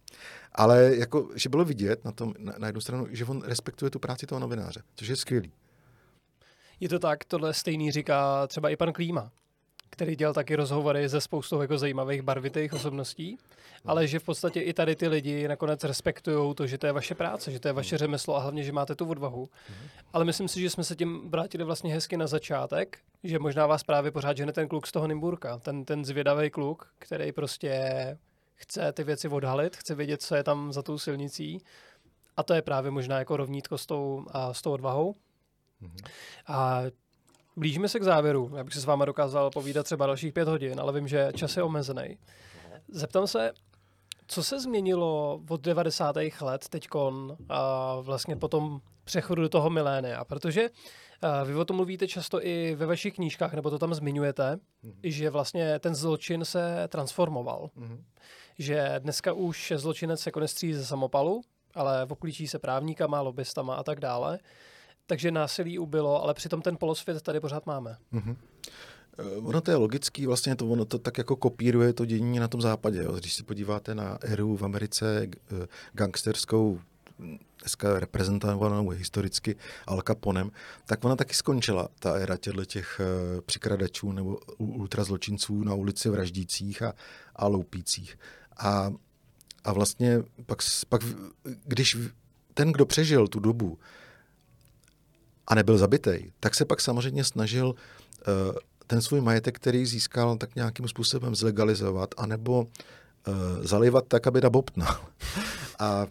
Ale 0.52 0.96
jako, 0.96 1.28
že 1.34 1.48
bylo 1.48 1.64
vidět 1.64 2.04
na, 2.04 2.12
tom, 2.12 2.34
na, 2.38 2.54
na 2.58 2.66
jednu 2.66 2.80
stranu, 2.80 3.06
že 3.10 3.24
on 3.24 3.42
respektuje 3.42 3.90
tu 3.90 3.98
práci 3.98 4.26
toho 4.26 4.38
novináře, 4.38 4.82
což 4.94 5.08
je 5.08 5.16
skvělý. 5.16 5.52
Je 6.80 6.88
to 6.88 6.98
tak, 6.98 7.24
tohle 7.24 7.54
stejný 7.54 7.92
říká 7.92 8.46
třeba 8.46 8.70
i 8.70 8.76
pan 8.76 8.92
Klíma 8.92 9.30
který 9.90 10.16
dělal 10.16 10.34
taky 10.34 10.56
rozhovory 10.56 11.08
ze 11.08 11.20
spoustou 11.20 11.60
jako 11.60 11.78
zajímavých 11.78 12.22
barvitých 12.22 12.72
osobností, 12.72 13.38
ale 13.84 14.06
že 14.06 14.18
v 14.18 14.24
podstatě 14.24 14.60
i 14.60 14.72
tady 14.72 14.96
ty 14.96 15.08
lidi 15.08 15.48
nakonec 15.48 15.84
respektují 15.84 16.54
to, 16.54 16.66
že 16.66 16.78
to 16.78 16.86
je 16.86 16.92
vaše 16.92 17.14
práce, 17.14 17.50
že 17.50 17.60
to 17.60 17.68
je 17.68 17.72
vaše 17.72 17.94
mhm. 17.94 17.98
řemeslo 17.98 18.36
a 18.36 18.40
hlavně, 18.40 18.62
že 18.62 18.72
máte 18.72 18.94
tu 18.94 19.06
odvahu. 19.06 19.48
Mhm. 19.68 19.88
Ale 20.12 20.24
myslím 20.24 20.48
si, 20.48 20.60
že 20.60 20.70
jsme 20.70 20.84
se 20.84 20.96
tím 20.96 21.30
vrátili 21.30 21.64
vlastně 21.64 21.94
hezky 21.94 22.16
na 22.16 22.26
začátek, 22.26 22.98
že 23.24 23.38
možná 23.38 23.66
vás 23.66 23.84
právě 23.84 24.10
pořád 24.10 24.36
žene 24.36 24.52
ten 24.52 24.68
kluk 24.68 24.86
z 24.86 24.92
toho 24.92 25.06
Nymburka, 25.06 25.58
ten, 25.58 25.84
ten 25.84 26.04
zvědavý 26.04 26.50
kluk, 26.50 26.88
který 26.98 27.32
prostě 27.32 27.82
chce 28.54 28.92
ty 28.92 29.04
věci 29.04 29.28
odhalit, 29.28 29.76
chce 29.76 29.94
vědět, 29.94 30.22
co 30.22 30.34
je 30.34 30.44
tam 30.44 30.72
za 30.72 30.82
tou 30.82 30.98
silnicí. 30.98 31.62
A 32.36 32.42
to 32.42 32.54
je 32.54 32.62
právě 32.62 32.90
možná 32.90 33.18
jako 33.18 33.36
rovnítko 33.36 33.78
s 33.78 33.86
tou, 33.86 34.26
a 34.30 34.54
s 34.54 34.62
tou 34.62 34.72
odvahou. 34.72 35.14
Mm-hmm. 35.82 36.10
A 36.46 36.82
Blížíme 37.58 37.88
se 37.88 38.00
k 38.00 38.02
závěru. 38.02 38.50
Já 38.56 38.64
bych 38.64 38.74
se 38.74 38.80
s 38.80 38.84
váma 38.84 39.04
dokázal 39.04 39.50
povídat 39.50 39.86
třeba 39.86 40.06
dalších 40.06 40.32
pět 40.32 40.48
hodin, 40.48 40.80
ale 40.80 40.92
vím, 40.92 41.08
že 41.08 41.30
čas 41.36 41.56
je 41.56 41.62
omezený. 41.62 42.18
Zeptám 42.88 43.26
se, 43.26 43.52
co 44.26 44.42
se 44.42 44.60
změnilo 44.60 45.40
od 45.48 45.60
90. 45.60 46.16
let 46.40 46.68
teďkon 46.68 47.36
a 47.48 47.94
vlastně 48.00 48.36
po 48.36 48.48
tom 48.48 48.80
přechodu 49.04 49.42
do 49.42 49.48
toho 49.48 49.70
milénia? 49.70 50.24
Protože 50.24 50.70
vy 51.44 51.54
o 51.54 51.64
tom 51.64 51.76
mluvíte 51.76 52.08
často 52.08 52.46
i 52.46 52.74
ve 52.74 52.86
vašich 52.86 53.14
knížkách, 53.14 53.54
nebo 53.54 53.70
to 53.70 53.78
tam 53.78 53.94
zmiňujete, 53.94 54.56
mm-hmm. 54.56 54.94
že 55.02 55.30
vlastně 55.30 55.78
ten 55.78 55.94
zločin 55.94 56.44
se 56.44 56.88
transformoval. 56.88 57.70
Mm-hmm. 57.76 58.02
Že 58.58 58.94
dneska 58.98 59.32
už 59.32 59.72
zločinec 59.76 60.20
se 60.20 60.30
konestří 60.30 60.74
ze 60.74 60.86
samopalu, 60.86 61.40
ale 61.74 62.06
oklíčí 62.08 62.48
se 62.48 62.58
právníkama, 62.58 63.20
lobbystama 63.20 63.74
a 63.74 63.82
tak 63.82 64.00
dále 64.00 64.38
takže 65.08 65.30
násilí 65.30 65.78
ubylo, 65.78 66.22
ale 66.22 66.34
přitom 66.34 66.62
ten 66.62 66.76
polosvět 66.76 67.22
tady 67.22 67.40
pořád 67.40 67.66
máme. 67.66 67.96
Mm-hmm. 68.12 68.36
Ono 69.42 69.60
to 69.60 69.70
je 69.70 69.76
logický, 69.76 70.26
vlastně 70.26 70.56
to, 70.56 70.66
ono 70.66 70.84
to 70.84 70.98
tak 70.98 71.18
jako 71.18 71.36
kopíruje 71.36 71.92
to 71.92 72.04
dění 72.04 72.38
na 72.38 72.48
tom 72.48 72.60
západě. 72.60 73.02
Jo. 73.02 73.12
Když 73.12 73.34
se 73.34 73.42
podíváte 73.42 73.94
na 73.94 74.18
éru 74.20 74.56
v 74.56 74.64
Americe 74.64 75.26
eh, 75.26 75.66
gangsterskou, 75.92 76.80
dneska 77.60 78.00
reprezentovanou 78.00 78.88
historicky 78.88 79.56
Al 79.86 80.02
Caponem, 80.02 80.50
tak 80.86 81.04
ona 81.04 81.16
taky 81.16 81.34
skončila, 81.34 81.88
ta 81.98 82.14
éra 82.14 82.36
těchto 82.36 82.64
těch 82.64 83.00
eh, 83.00 83.40
přikradačů 83.40 84.12
nebo 84.12 84.38
ultrazločinců 84.58 85.64
na 85.64 85.74
ulici 85.74 86.08
vraždících 86.08 86.82
a, 86.82 86.94
a 87.36 87.46
loupících. 87.46 88.18
A, 88.56 88.92
a 89.64 89.72
vlastně 89.72 90.22
pak, 90.46 90.58
pak, 90.88 91.02
když 91.64 91.96
ten, 92.54 92.72
kdo 92.72 92.86
přežil 92.86 93.28
tu 93.28 93.40
dobu, 93.40 93.78
a 95.48 95.54
nebyl 95.54 95.78
zabitý, 95.78 96.32
tak 96.40 96.54
se 96.54 96.64
pak 96.64 96.80
samozřejmě 96.80 97.24
snažil 97.24 97.66
uh, 97.68 97.74
ten 98.86 99.02
svůj 99.02 99.20
majetek, 99.20 99.56
který 99.56 99.86
získal, 99.86 100.36
tak 100.36 100.56
nějakým 100.56 100.88
způsobem 100.88 101.34
zlegalizovat, 101.34 102.14
anebo 102.16 102.60
uh, 102.60 102.66
zalivat 103.62 104.04
tak, 104.08 104.26
aby 104.26 104.40
nabobtnal. 104.40 105.00
a, 105.78 106.06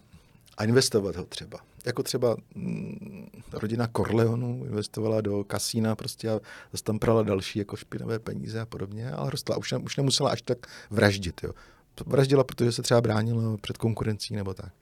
a 0.57 0.63
investovat 0.63 1.15
ho 1.15 1.25
třeba. 1.25 1.59
Jako 1.85 2.03
třeba 2.03 2.35
mm, 2.55 3.29
rodina 3.53 3.87
Corleonu 3.87 4.65
investovala 4.65 5.21
do 5.21 5.43
kasína 5.43 5.95
prostě 5.95 6.29
a 6.29 6.39
zase 6.71 6.83
tam 6.83 6.99
prala 6.99 7.23
další 7.23 7.59
jako 7.59 7.75
špinavé 7.75 8.19
peníze 8.19 8.61
a 8.61 8.65
podobně, 8.65 9.11
ale 9.11 9.29
rostla. 9.29 9.57
Už, 9.57 9.71
ne, 9.71 9.77
už 9.77 9.97
nemusela 9.97 10.29
až 10.29 10.41
tak 10.41 10.57
vraždit. 10.89 11.41
Jo. 11.43 11.51
Vraždila, 12.05 12.43
protože 12.43 12.71
se 12.71 12.81
třeba 12.81 13.01
bránila 13.01 13.57
před 13.57 13.77
konkurencí 13.77 14.35
nebo 14.35 14.53
tak. 14.53 14.73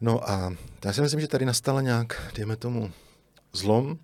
No 0.00 0.30
a 0.30 0.52
já 0.84 0.92
si 0.92 1.00
myslím, 1.00 1.20
že 1.20 1.28
tady 1.28 1.44
nastala 1.44 1.80
nějak, 1.80 2.32
dejme 2.36 2.56
tomu, 2.56 2.90
zlom 3.52 3.98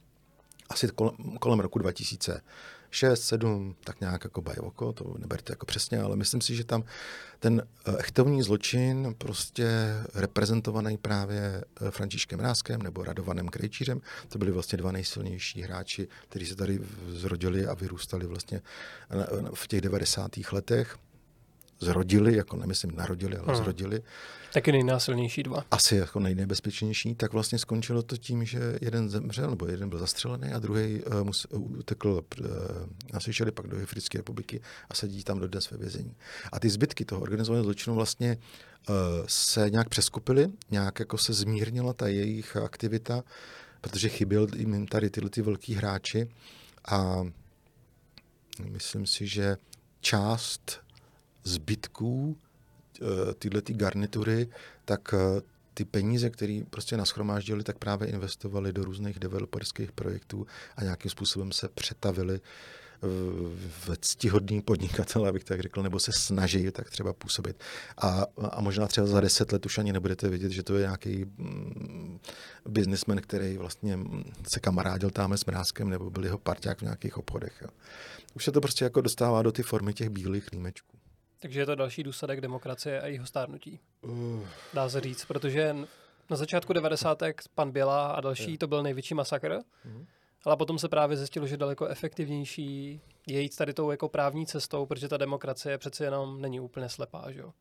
asi 0.70 0.88
kolem, 0.88 1.14
kolem 1.40 1.60
roku 1.60 1.78
2006, 1.78 3.22
7, 3.22 3.74
tak 3.84 4.00
nějak 4.00 4.24
jako 4.24 4.42
bajovoko, 4.42 4.92
to 4.92 5.14
neberte 5.18 5.52
jako 5.52 5.66
přesně, 5.66 6.00
ale 6.00 6.16
myslím 6.16 6.40
si, 6.40 6.56
že 6.56 6.64
tam 6.64 6.84
ten 7.38 7.62
eh, 7.86 7.96
echtovní 7.98 8.42
zločin 8.42 9.14
prostě 9.18 9.68
reprezentovaný 10.14 10.96
právě 10.96 11.64
eh, 11.80 11.90
Františkem 11.90 12.40
Ráskem 12.40 12.82
nebo 12.82 13.04
Radovanem 13.04 13.48
Krejčířem, 13.48 14.00
to 14.28 14.38
byli 14.38 14.50
vlastně 14.50 14.78
dva 14.78 14.92
nejsilnější 14.92 15.62
hráči, 15.62 16.08
kteří 16.28 16.46
se 16.46 16.56
tady 16.56 16.80
zrodili 17.08 17.66
a 17.66 17.74
vyrůstali 17.74 18.26
vlastně 18.26 18.62
v 19.54 19.68
těch 19.68 19.80
90. 19.80 20.30
letech 20.52 20.96
zrodili, 21.80 22.36
jako 22.36 22.56
nemyslím 22.56 22.92
narodili, 22.96 23.36
ale 23.36 23.46
hmm. 23.46 23.56
zrodili. 23.56 24.02
Taky 24.52 24.72
nejnásilnější 24.72 25.42
dva. 25.42 25.64
Asi 25.70 25.96
jako 25.96 26.20
nejnebezpečnější, 26.20 27.14
tak 27.14 27.32
vlastně 27.32 27.58
skončilo 27.58 28.02
to 28.02 28.16
tím, 28.16 28.44
že 28.44 28.78
jeden 28.80 29.08
zemřel, 29.08 29.50
nebo 29.50 29.66
jeden 29.66 29.88
byl 29.88 29.98
zastřelený 29.98 30.52
a 30.52 30.58
druhý 30.58 31.02
uh, 31.02 31.24
mus, 31.24 31.46
utekl 31.50 32.24
uh, 32.40 32.46
na 33.12 33.20
Seychely, 33.20 33.50
pak 33.50 33.66
do 33.66 33.82
Africké 33.82 34.18
republiky 34.18 34.60
a 34.90 34.94
sedí 34.94 35.24
tam 35.24 35.38
dodnes 35.38 35.70
ve 35.70 35.76
vězení. 35.76 36.16
A 36.52 36.60
ty 36.60 36.70
zbytky 36.70 37.04
toho 37.04 37.20
organizovaného 37.20 37.64
zločinu 37.64 37.96
vlastně 37.96 38.36
uh, 38.88 38.94
se 39.26 39.70
nějak 39.70 39.88
přeskupily, 39.88 40.48
nějak 40.70 41.00
jako 41.00 41.18
se 41.18 41.32
zmírnila 41.32 41.92
ta 41.92 42.08
jejich 42.08 42.56
aktivita, 42.56 43.24
protože 43.80 44.08
chyběl 44.08 44.46
jim 44.56 44.86
tady 44.86 45.10
tyhle 45.10 45.30
ty 45.30 45.42
velký 45.42 45.74
hráči 45.74 46.28
a 46.88 47.22
myslím 48.70 49.06
si, 49.06 49.26
že 49.26 49.56
část 50.00 50.85
zbytků 51.46 52.36
eh, 52.36 53.04
tyhle 53.38 53.62
ty 53.62 53.74
garnitury, 53.74 54.48
tak 54.84 55.14
eh, 55.14 55.40
ty 55.74 55.84
peníze, 55.84 56.30
které 56.30 56.62
prostě 56.70 56.96
naschromáždili, 56.96 57.64
tak 57.64 57.78
právě 57.78 58.08
investovali 58.08 58.72
do 58.72 58.84
různých 58.84 59.18
developerských 59.18 59.92
projektů 59.92 60.46
a 60.76 60.82
nějakým 60.82 61.10
způsobem 61.10 61.52
se 61.52 61.68
přetavili 61.68 62.40
v 63.02 63.90
ctihodný 64.00 64.62
podnikatel, 64.62 65.26
abych 65.26 65.44
tak 65.44 65.60
řekl, 65.60 65.82
nebo 65.82 66.00
se 66.00 66.12
snaží 66.12 66.70
tak 66.70 66.90
třeba 66.90 67.12
působit. 67.12 67.60
A, 67.98 68.26
a 68.50 68.60
možná 68.60 68.86
třeba 68.86 69.06
za 69.06 69.20
deset 69.20 69.52
let 69.52 69.66
už 69.66 69.78
ani 69.78 69.92
nebudete 69.92 70.28
vidět, 70.28 70.52
že 70.52 70.62
to 70.62 70.74
je 70.74 70.80
nějaký 70.80 71.24
mm, 71.24 72.18
biznismen, 72.68 73.20
který 73.20 73.56
vlastně 73.56 73.98
se 74.48 74.60
kamarádil 74.60 75.10
tam 75.10 75.32
s 75.32 75.44
Mrázkem, 75.44 75.88
nebo 75.88 76.10
byl 76.10 76.24
jeho 76.24 76.38
parťák 76.38 76.78
v 76.78 76.82
nějakých 76.82 77.16
obchodech. 77.16 77.58
Jo. 77.62 77.68
Už 78.34 78.44
se 78.44 78.52
to 78.52 78.60
prostě 78.60 78.84
jako 78.84 79.00
dostává 79.00 79.42
do 79.42 79.52
ty 79.52 79.62
formy 79.62 79.94
těch 79.94 80.10
bílých 80.10 80.52
límečků. 80.52 80.98
Takže 81.46 81.60
je 81.60 81.66
to 81.66 81.74
další 81.74 82.02
důsledek 82.02 82.40
demokracie 82.40 83.00
a 83.00 83.06
jeho 83.06 83.26
stárnutí. 83.26 83.80
Uh. 84.02 84.46
Dá 84.74 84.88
se 84.88 85.00
říct, 85.00 85.24
protože 85.24 85.76
na 86.30 86.36
začátku 86.36 86.72
90. 86.72 87.22
pan 87.54 87.70
Běla 87.70 88.06
a 88.06 88.20
další 88.20 88.58
to 88.58 88.66
byl 88.66 88.82
největší 88.82 89.14
masakr. 89.14 89.52
Uh-huh. 89.52 90.06
Ale 90.44 90.56
potom 90.56 90.78
se 90.78 90.88
právě 90.88 91.16
zjistilo, 91.16 91.46
že 91.46 91.56
daleko 91.56 91.86
efektivnější 91.86 93.00
je 93.26 93.40
jít 93.40 93.56
tady 93.56 93.74
tou 93.74 93.90
jako 93.90 94.08
právní 94.08 94.46
cestou, 94.46 94.86
protože 94.86 95.08
ta 95.08 95.16
demokracie 95.16 95.78
přece 95.78 96.04
jenom 96.04 96.40
není 96.40 96.60
úplně 96.60 96.88
slepá, 96.88 97.30
že 97.30 97.40
jo? 97.40 97.52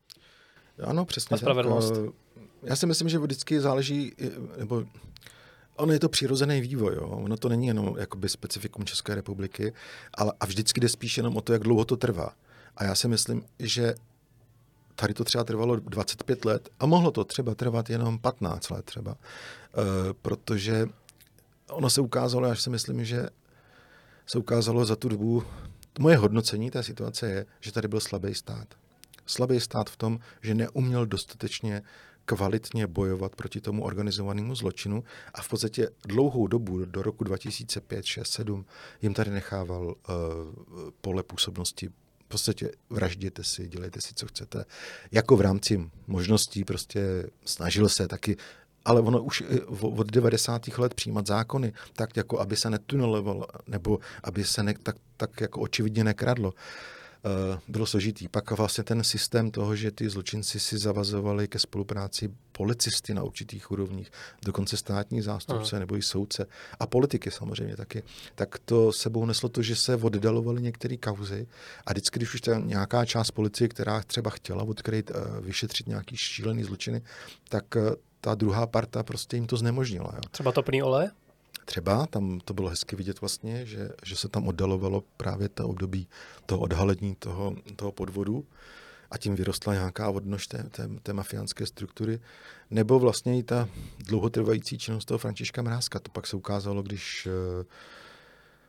Ano, 0.84 1.04
přesně. 1.04 1.34
A 1.34 1.38
spravedlnost. 1.38 1.94
Tak, 1.94 2.14
já 2.62 2.76
si 2.76 2.86
myslím, 2.86 3.08
že 3.08 3.18
vždycky 3.18 3.60
záleží, 3.60 4.12
nebo 4.56 4.84
Ono 5.76 5.92
je 5.92 6.00
to 6.00 6.08
přirozený 6.08 6.60
vývoj, 6.60 6.94
jo. 6.94 7.08
ono 7.08 7.36
to 7.36 7.48
není 7.48 7.66
jenom 7.66 7.96
jakoby 7.98 8.28
specifikum 8.28 8.84
České 8.84 9.14
republiky, 9.14 9.72
ale 10.14 10.32
a 10.40 10.46
vždycky 10.46 10.80
jde 10.80 10.88
spíš 10.88 11.16
jenom 11.16 11.36
o 11.36 11.40
to, 11.40 11.52
jak 11.52 11.62
dlouho 11.62 11.84
to 11.84 11.96
trvá. 11.96 12.34
A 12.76 12.84
já 12.84 12.94
si 12.94 13.08
myslím, 13.08 13.42
že 13.58 13.94
tady 14.94 15.14
to 15.14 15.24
třeba 15.24 15.44
trvalo 15.44 15.76
25 15.76 16.44
let 16.44 16.68
a 16.80 16.86
mohlo 16.86 17.10
to 17.10 17.24
třeba 17.24 17.54
trvat 17.54 17.90
jenom 17.90 18.18
15 18.18 18.70
let 18.70 18.84
třeba, 18.84 19.12
e, 19.12 19.16
protože 20.22 20.86
ono 21.70 21.90
se 21.90 22.00
ukázalo, 22.00 22.46
já 22.46 22.54
si 22.54 22.70
myslím, 22.70 23.04
že 23.04 23.28
se 24.26 24.38
ukázalo 24.38 24.84
za 24.84 24.96
tu 24.96 25.08
dobu, 25.08 25.44
moje 25.98 26.16
hodnocení 26.16 26.70
té 26.70 26.82
situace 26.82 27.28
je, 27.28 27.46
že 27.60 27.72
tady 27.72 27.88
byl 27.88 28.00
slabý 28.00 28.34
stát. 28.34 28.68
Slabý 29.26 29.60
stát 29.60 29.90
v 29.90 29.96
tom, 29.96 30.18
že 30.42 30.54
neuměl 30.54 31.06
dostatečně 31.06 31.82
kvalitně 32.24 32.86
bojovat 32.86 33.36
proti 33.36 33.60
tomu 33.60 33.84
organizovanému 33.84 34.54
zločinu 34.54 35.04
a 35.34 35.42
v 35.42 35.48
podstatě 35.48 35.88
dlouhou 36.06 36.46
dobu, 36.46 36.84
do 36.84 37.02
roku 37.02 37.24
2005, 37.24 38.04
6, 38.04 38.30
7, 38.30 38.64
jim 39.02 39.14
tady 39.14 39.30
nechával 39.30 39.86
uh, 39.86 39.94
pole 41.00 41.22
působnosti 41.22 41.90
v 42.26 42.28
podstatě 42.28 42.70
vražděte 42.90 43.44
si, 43.44 43.68
dělejte 43.68 44.00
si, 44.00 44.14
co 44.14 44.26
chcete. 44.26 44.64
Jako 45.12 45.36
v 45.36 45.40
rámci 45.40 45.90
možností 46.06 46.64
prostě 46.64 47.30
snažil 47.44 47.88
se 47.88 48.08
taky 48.08 48.36
ale 48.84 49.00
ono 49.00 49.22
už 49.22 49.42
od 49.80 50.06
90. 50.06 50.68
let 50.78 50.94
přijímat 50.94 51.26
zákony, 51.26 51.72
tak 51.92 52.16
jako 52.16 52.40
aby 52.40 52.56
se 52.56 52.70
netunelovalo, 52.70 53.46
nebo 53.66 53.98
aby 54.24 54.44
se 54.44 54.62
ne, 54.62 54.74
tak, 54.82 54.96
tak 55.16 55.40
jako 55.40 55.60
očividně 55.60 56.04
nekradlo, 56.04 56.48
uh, 56.48 56.54
bylo 57.68 57.86
složitý. 57.86 58.28
Pak 58.28 58.50
vlastně 58.50 58.84
ten 58.84 59.04
systém 59.04 59.50
toho, 59.50 59.76
že 59.76 59.90
ty 59.90 60.08
zločinci 60.08 60.60
si 60.60 60.78
zavazovali 60.78 61.48
ke 61.48 61.58
spolupráci 61.58 62.30
policisty 62.52 63.14
na 63.14 63.22
určitých 63.22 63.70
úrovních, 63.70 64.10
dokonce 64.44 64.76
státní 64.76 65.22
zástupce 65.22 65.76
Aha. 65.76 65.80
nebo 65.80 65.96
i 65.96 66.02
soudce 66.02 66.46
a 66.80 66.86
politiky 66.86 67.30
samozřejmě 67.30 67.76
taky, 67.76 68.02
tak 68.34 68.58
to 68.58 68.92
sebou 68.92 69.26
neslo 69.26 69.48
to, 69.48 69.62
že 69.62 69.76
se 69.76 69.96
oddalovali 69.96 70.62
některé 70.62 70.96
kauzy 70.96 71.46
a 71.86 71.92
vždycky, 71.92 72.18
když 72.18 72.34
už 72.34 72.40
ta 72.40 72.58
nějaká 72.58 73.04
část 73.04 73.30
policie, 73.30 73.68
která 73.68 74.02
třeba 74.02 74.30
chtěla 74.30 74.64
odkryt, 74.64 75.10
uh, 75.10 75.44
vyšetřit 75.44 75.86
nějaký 75.88 76.16
šílený 76.16 76.64
zločiny, 76.64 77.02
tak 77.48 77.64
uh, 77.76 77.82
ta 78.20 78.34
druhá 78.34 78.66
parta 78.66 79.02
prostě 79.02 79.36
jim 79.36 79.46
to 79.46 79.56
znemožnila. 79.56 80.12
Jo. 80.14 80.20
Třeba 80.30 80.52
topný 80.52 80.82
olej? 80.82 81.08
Třeba, 81.66 82.06
tam 82.06 82.40
to 82.44 82.54
bylo 82.54 82.68
hezky 82.68 82.96
vidět 82.96 83.20
vlastně, 83.20 83.66
že, 83.66 83.88
že 84.04 84.16
se 84.16 84.28
tam 84.28 84.48
oddalovalo 84.48 85.02
právě 85.16 85.48
to 85.48 85.68
období 85.68 86.08
toho 86.46 86.60
odhalení 86.60 87.14
toho, 87.14 87.56
toho 87.76 87.92
podvodu 87.92 88.46
a 89.10 89.18
tím 89.18 89.34
vyrostla 89.36 89.74
nějaká 89.74 90.10
odnož 90.10 90.46
té, 90.46 90.62
té, 90.62 90.88
té 91.02 91.12
mafiánské 91.12 91.66
struktury, 91.66 92.20
nebo 92.70 92.98
vlastně 92.98 93.38
i 93.38 93.42
ta 93.42 93.68
dlouhotrvající 93.98 94.78
činnost 94.78 95.04
toho 95.04 95.18
Františka 95.18 95.62
Mrázka. 95.62 95.98
To 95.98 96.10
pak 96.10 96.26
se 96.26 96.36
ukázalo, 96.36 96.82
když 96.82 97.26
uh, 97.26 97.66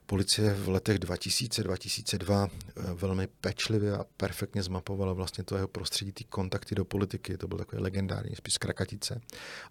Policie 0.07 0.53
v 0.53 0.69
letech 0.69 0.99
2000-2002 0.99 2.49
eh, 2.49 2.93
velmi 2.93 3.27
pečlivě 3.27 3.97
a 3.97 4.05
perfektně 4.17 4.63
zmapovala 4.63 5.13
vlastně 5.13 5.43
to 5.43 5.55
jeho 5.55 5.67
prostředí, 5.67 6.11
ty 6.11 6.23
kontakty 6.23 6.75
do 6.75 6.85
politiky. 6.85 7.37
To 7.37 7.47
byl 7.47 7.57
takový 7.57 7.81
legendární 7.81 8.35
spis 8.35 8.57
Krakatice. 8.57 9.21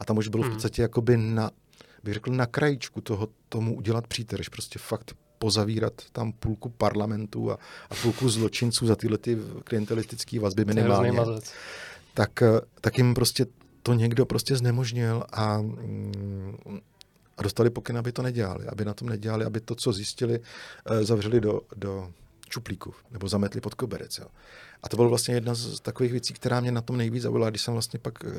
A 0.00 0.04
tam 0.04 0.16
už 0.16 0.28
bylo 0.28 0.42
v 0.42 0.46
hmm. 0.46 0.54
podstatě 0.54 0.82
jakoby 0.82 1.16
na, 1.16 1.50
bych 2.04 2.14
řekl, 2.14 2.30
na 2.30 2.46
krajičku 2.46 3.00
toho, 3.00 3.28
tomu 3.48 3.76
udělat 3.76 4.06
přítrž. 4.06 4.48
Prostě 4.48 4.78
fakt 4.78 5.14
pozavírat 5.38 5.92
tam 6.12 6.32
půlku 6.32 6.68
parlamentu 6.68 7.52
a, 7.52 7.58
a 7.90 7.94
půlku 7.94 8.28
zločinců 8.28 8.86
za 8.86 8.96
tyhle 8.96 9.18
ty 9.18 9.38
klientelistické 9.64 10.40
vazby 10.40 10.64
minimálně. 10.64 11.20
Tak, 12.14 12.42
eh, 12.42 12.60
tak 12.80 12.98
jim 12.98 13.14
prostě 13.14 13.46
to 13.82 13.94
někdo 13.94 14.26
prostě 14.26 14.56
znemožnil 14.56 15.24
a 15.32 15.58
mm, 15.60 16.80
a 17.36 17.42
dostali 17.42 17.70
pokyn, 17.70 17.98
aby 17.98 18.12
to 18.12 18.22
nedělali, 18.22 18.66
aby 18.66 18.84
na 18.84 18.94
tom 18.94 19.08
nedělali, 19.08 19.44
aby 19.44 19.60
to, 19.60 19.74
co 19.74 19.92
zjistili, 19.92 20.40
eh, 20.86 21.04
zavřeli 21.04 21.40
do, 21.40 21.60
do 21.76 22.12
čuplíku 22.48 22.94
nebo 23.10 23.28
zametli 23.28 23.60
pod 23.60 23.74
koberec. 23.74 24.18
Jo. 24.18 24.26
A 24.82 24.88
to 24.88 24.96
byla 24.96 25.08
vlastně 25.08 25.34
jedna 25.34 25.54
z 25.54 25.80
takových 25.80 26.12
věcí, 26.12 26.34
která 26.34 26.60
mě 26.60 26.72
na 26.72 26.80
tom 26.80 26.96
nejvíc 26.96 27.22
zaujala, 27.22 27.50
když 27.50 27.62
jsem 27.62 27.74
vlastně 27.74 27.98
pak 27.98 28.24
uh, 28.24 28.30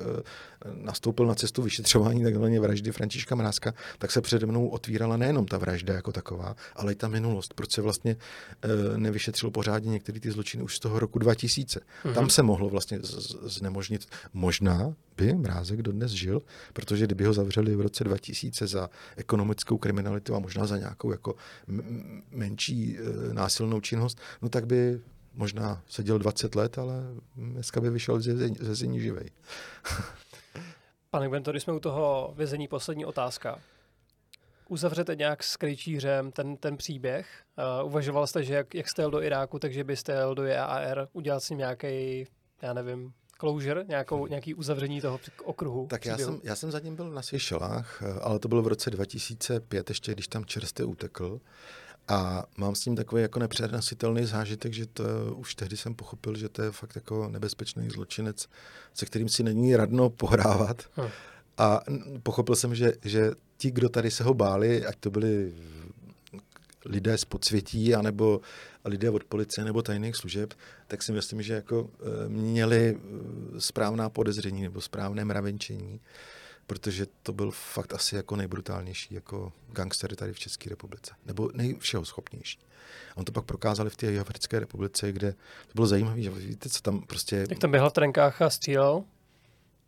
nastoupil 0.74 1.26
na 1.26 1.36
cestu 1.36 1.62
vyšetřování 1.62 2.24
takzvané 2.24 2.60
vraždy 2.60 2.92
Františka 2.92 3.36
Mrázka, 3.36 3.74
tak 3.98 4.12
se 4.12 4.22
přede 4.22 4.46
mnou 4.46 4.68
otvírala 4.68 5.18
nejenom 5.18 5.46
ta 5.46 5.58
vražda 5.58 5.94
jako 5.94 6.12
taková, 6.12 6.56
ale 6.76 6.92
i 6.92 6.96
ta 6.96 7.08
minulost. 7.08 7.54
Proč 7.54 7.72
se 7.72 7.82
vlastně 7.82 8.16
uh, 8.16 8.98
nevyšetřilo 8.98 9.52
pořádně 9.52 9.92
některé 9.92 10.20
ty 10.20 10.32
zločiny 10.32 10.64
už 10.64 10.76
z 10.76 10.80
toho 10.80 11.00
roku 11.00 11.20
2000. 11.20 11.80
Mm-hmm. 11.80 12.14
Tam 12.14 12.30
se 12.30 12.44
mohlo 12.44 12.70
vlastně 12.70 13.00
znemožnit, 13.44 14.06
možná 14.34 14.94
by 15.18 15.34
Mrázek 15.34 15.82
dodnes 15.82 16.12
žil, 16.12 16.42
protože 16.74 17.06
kdyby 17.06 17.26
ho 17.26 17.34
zavřeli 17.34 17.76
v 17.76 17.82
roce 17.82 18.04
2000 18.04 18.68
za 18.68 18.90
ekonomickou 19.16 19.78
kriminalitu 19.78 20.36
a 20.36 20.40
možná 20.40 20.66
za 20.66 20.78
nějakou 20.78 21.12
jako 21.12 21.36
menší 22.32 22.98
uh, 23.00 23.34
násilnou 23.34 23.82
činnost, 23.82 24.20
no 24.42 24.50
tak 24.50 24.68
by 24.68 25.00
možná 25.38 25.84
seděl 25.88 26.20
20 26.20 26.56
let, 26.56 26.78
ale 26.78 27.04
dneska 27.36 27.82
by 27.82 27.90
vyšel 27.90 28.20
ze 28.20 28.34
vězení 28.34 29.00
živej. 29.00 29.30
Pane 31.10 31.28
Gventor, 31.28 31.56
jsme 31.56 31.74
u 31.74 31.80
toho 31.80 32.34
vězení 32.38 32.68
poslední 32.68 33.06
otázka. 33.06 33.60
Uzavřete 34.70 35.16
nějak 35.16 35.44
s 35.44 35.58
Krejčířem 35.58 36.32
ten, 36.32 36.58
ten 36.58 36.78
příběh? 36.78 37.28
Uh, 37.82 37.88
uvažoval 37.88 38.28
jste, 38.28 38.44
že 38.44 38.54
jak, 38.54 38.76
jak 38.76 38.90
jste 38.90 39.02
jel 39.02 39.12
do 39.12 39.22
Iráku, 39.22 39.60
takže 39.60 39.84
byste 39.84 40.12
jel 40.12 40.36
do 40.36 40.46
JAR, 40.46 41.08
udělat 41.14 41.40
s 41.40 41.50
ním 41.50 41.60
nějaký, 41.60 42.26
já 42.62 42.74
nevím, 42.74 43.14
closure, 43.40 43.84
nějakou, 43.88 44.28
nějaký 44.28 44.54
uzavření 44.54 45.02
toho 45.02 45.20
okruhu? 45.44 45.88
Tak 45.88 46.06
já 46.06 46.18
jsem, 46.18 46.40
já 46.44 46.56
jsem 46.56 46.72
zatím 46.72 46.96
byl 46.96 47.10
na 47.10 47.22
Seychelách, 47.22 48.04
eh, 48.04 48.20
ale 48.20 48.40
to 48.40 48.48
bylo 48.48 48.62
v 48.62 48.68
roce 48.68 48.90
2005, 48.90 49.90
ještě 49.90 50.12
když 50.12 50.28
tam 50.28 50.46
čerstvě 50.46 50.86
utekl. 50.86 51.40
A 52.08 52.46
mám 52.58 52.76
s 52.76 52.80
tím 52.80 52.96
takový 52.96 53.22
jako 53.22 53.40
nepřenositelný 53.40 54.26
zážitek, 54.26 54.74
že 54.74 54.86
to 54.86 55.04
už 55.36 55.56
tehdy 55.56 55.78
jsem 55.78 55.96
pochopil, 55.96 56.38
že 56.38 56.50
to 56.50 56.62
je 56.62 56.72
fakt 56.72 56.96
jako 56.96 57.30
nebezpečný 57.30 57.90
zločinec, 57.90 58.48
se 58.94 59.06
kterým 59.06 59.30
si 59.30 59.44
není 59.44 59.76
radno 59.76 60.10
pohrávat. 60.10 60.84
Hmm. 60.96 61.10
A 61.58 61.82
pochopil 62.24 62.56
jsem, 62.56 62.76
že, 62.76 62.94
že 63.02 63.32
ti, 63.58 63.72
kdo 63.72 63.90
tady 63.90 64.12
se 64.12 64.24
ho 64.24 64.34
báli, 64.34 64.86
ať 64.86 64.96
to 65.00 65.12
byli 65.12 65.54
lidé 66.86 67.18
z 67.18 67.26
podsvětí, 67.26 67.96
anebo 67.96 68.42
lidé 68.86 69.10
od 69.10 69.24
policie 69.24 69.66
nebo 69.66 69.82
tajných 69.82 70.16
služeb, 70.16 70.54
tak 70.88 71.04
si 71.04 71.12
myslím, 71.12 71.42
že 71.42 71.54
jako 71.54 71.90
eh, 72.00 72.30
měli 72.30 72.98
eh, 72.98 73.62
správná 73.62 74.10
podezření 74.10 74.62
nebo 74.62 74.82
správné 74.82 75.26
mravenčení 75.26 76.00
protože 76.68 77.06
to 77.24 77.34
byl 77.34 77.52
fakt 77.52 77.94
asi 77.94 78.16
jako 78.16 78.36
nejbrutálnější 78.36 79.16
jako 79.16 79.54
gangster 79.72 80.16
tady 80.16 80.34
v 80.34 80.40
České 80.40 80.70
republice. 80.70 81.12
Nebo 81.26 81.50
nejvšeho 81.54 82.06
schopnější. 82.06 82.60
On 83.16 83.26
to 83.26 83.32
pak 83.32 83.46
prokázali 83.46 83.90
v 83.90 83.96
té 83.96 84.12
Jihoafrické 84.12 84.60
republice, 84.60 85.12
kde 85.12 85.32
to 85.32 85.74
bylo 85.76 85.88
zajímavé, 85.88 86.22
že 86.22 86.30
víte, 86.32 86.70
co 86.70 86.82
tam 86.82 87.02
prostě... 87.02 87.46
Jak 87.50 87.60
tam 87.60 87.72
běhal 87.72 87.90
v 87.90 87.94
trenkách 87.94 88.42
a 88.42 88.50
střílel? 88.50 89.04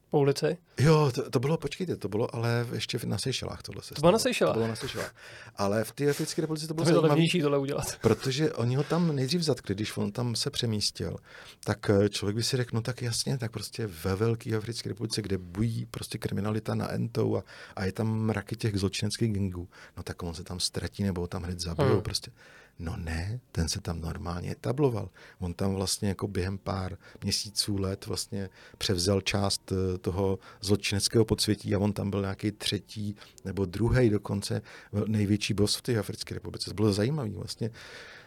Po 0.09 0.19
ulici? 0.19 0.57
Jo, 0.79 1.11
to, 1.15 1.29
to 1.29 1.39
bylo, 1.39 1.57
počkejte, 1.57 1.95
to 1.95 2.09
bylo 2.09 2.35
ale 2.35 2.67
ještě 2.73 2.99
na 3.05 3.17
Seychelách 3.17 3.61
tohle 3.61 3.83
se 3.83 3.95
To 3.95 4.01
bylo 4.01 4.11
na 4.11 4.19
Seychelách? 4.19 4.53
To 4.53 4.59
bylo 4.59 4.67
na 4.67 4.75
Seychelách. 4.75 5.15
Ale 5.55 5.83
v 5.83 5.91
té 5.91 6.09
Africké 6.09 6.41
republice 6.41 6.67
to 6.67 6.73
bylo 6.73 6.85
to 6.85 6.87
zajímavé. 6.87 7.07
levnější 7.07 7.41
tohle 7.41 7.57
udělat. 7.57 7.97
Protože 8.01 8.53
oni 8.53 8.75
ho 8.75 8.83
tam 8.83 9.15
nejdřív 9.15 9.41
zatkli, 9.41 9.75
když 9.75 9.97
on 9.97 10.11
tam 10.11 10.35
se 10.35 10.49
přemístil, 10.49 11.17
tak 11.63 11.89
eh, 11.89 12.09
člověk 12.09 12.35
by 12.35 12.43
si 12.43 12.57
řekl, 12.57 12.75
no 12.75 12.81
tak 12.81 13.01
jasně, 13.01 13.37
tak 13.37 13.51
prostě 13.51 13.87
ve 13.87 14.15
velké 14.15 14.55
Africké 14.55 14.89
republice, 14.89 15.21
kde 15.21 15.37
bují 15.37 15.85
prostě 15.85 16.17
kriminalita 16.17 16.75
na 16.75 16.91
entou 16.91 17.37
a, 17.37 17.43
a 17.75 17.85
je 17.85 17.91
tam 17.91 18.19
mraky 18.19 18.55
těch 18.55 18.77
zločineckých 18.79 19.33
gangů, 19.33 19.69
no 19.97 20.03
tak 20.03 20.23
on 20.23 20.33
se 20.33 20.43
tam 20.43 20.59
ztratí 20.59 21.03
nebo 21.03 21.21
ho 21.21 21.27
tam 21.27 21.43
hned 21.43 21.59
zabijou 21.59 21.89
hmm. 21.89 22.01
prostě. 22.01 22.31
No 22.79 22.97
ne, 22.97 23.39
ten 23.51 23.69
se 23.69 23.81
tam 23.81 24.01
normálně 24.01 24.51
etabloval. 24.51 25.09
On 25.39 25.53
tam 25.53 25.75
vlastně 25.75 26.09
jako 26.09 26.27
během 26.27 26.57
pár 26.57 26.97
měsíců, 27.23 27.77
let 27.77 28.05
vlastně 28.05 28.49
převzal 28.77 29.21
část 29.21 29.71
eh, 29.71 29.97
toho 29.97 30.39
zločineckého 30.61 31.25
podsvětí 31.25 31.75
a 31.75 31.79
on 31.79 31.93
tam 31.93 32.09
byl 32.09 32.21
nějaký 32.21 32.51
třetí 32.51 33.15
nebo 33.45 33.65
druhý 33.65 34.09
dokonce 34.09 34.61
největší 35.07 35.53
boss 35.53 35.75
v 35.75 35.81
té 35.81 35.97
Africké 35.97 36.33
republice. 36.33 36.69
To 36.69 36.73
bylo 36.73 36.93
zajímavé 36.93 37.29
vlastně 37.29 37.71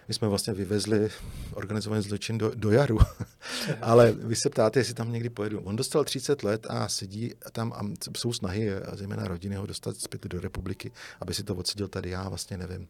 my 0.09 0.15
jsme 0.15 0.29
vlastně 0.29 0.53
vyvezli 0.53 1.09
organizovaný 1.53 2.03
zločin 2.03 2.39
do, 2.39 2.53
do 2.55 2.71
jaru. 2.71 2.99
Ale 3.81 4.13
vy 4.13 4.37
se 4.37 4.51
ptáte, 4.51 4.81
jestli 4.81 4.95
tam 4.95 5.13
někdy 5.13 5.31
pojedu. 5.31 5.61
On 5.61 5.77
dostal 5.77 6.05
30 6.05 6.43
let 6.43 6.67
a 6.71 6.89
sedí 6.89 7.35
tam 7.53 7.73
a 7.73 7.81
jsou 8.19 8.33
snahy, 8.33 8.71
zejména 8.93 9.29
rodiny, 9.29 9.57
ho 9.57 9.67
dostat 9.67 9.97
zpět 9.97 10.27
do 10.27 10.41
republiky, 10.41 10.93
aby 11.21 11.35
si 11.35 11.45
to 11.45 11.55
odseděl 11.55 11.89
tady. 11.89 12.11
Já 12.11 12.29
vlastně 12.29 12.57
nevím. 12.59 12.89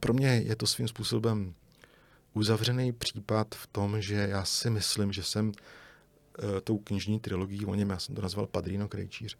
Pro 0.00 0.12
mě 0.12 0.28
je 0.28 0.56
to 0.56 0.66
svým 0.66 0.88
způsobem 0.88 1.54
uzavřený 2.34 2.92
případ 2.92 3.54
v 3.54 3.66
tom, 3.66 4.00
že 4.00 4.14
já 4.14 4.44
si 4.44 4.70
myslím, 4.70 5.12
že 5.12 5.22
jsem 5.22 5.48
uh, 5.48 5.54
tou 6.64 6.78
knižní 6.78 7.20
trilogií 7.20 7.66
o 7.66 7.74
něm, 7.74 7.90
já 7.90 7.98
jsem 7.98 8.14
to 8.14 8.22
nazval 8.22 8.46
Padrino 8.46 8.88
Krejčíř, 8.88 9.36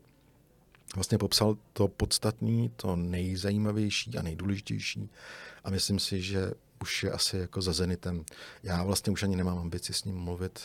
vlastně 0.94 1.18
popsal 1.18 1.56
to 1.72 1.88
podstatné, 1.88 2.68
to 2.76 2.96
nejzajímavější 2.96 4.18
a 4.18 4.22
nejdůležitější 4.22 5.10
a 5.64 5.70
myslím 5.70 5.98
si, 5.98 6.22
že 6.22 6.50
už 6.82 7.02
je 7.02 7.10
asi 7.10 7.36
jako 7.36 7.62
za 7.62 7.72
Zenitem. 7.72 8.24
Já 8.62 8.82
vlastně 8.84 9.12
už 9.12 9.22
ani 9.22 9.36
nemám 9.36 9.58
ambici 9.58 9.92
s 9.92 10.04
ním 10.04 10.16
mluvit. 10.16 10.60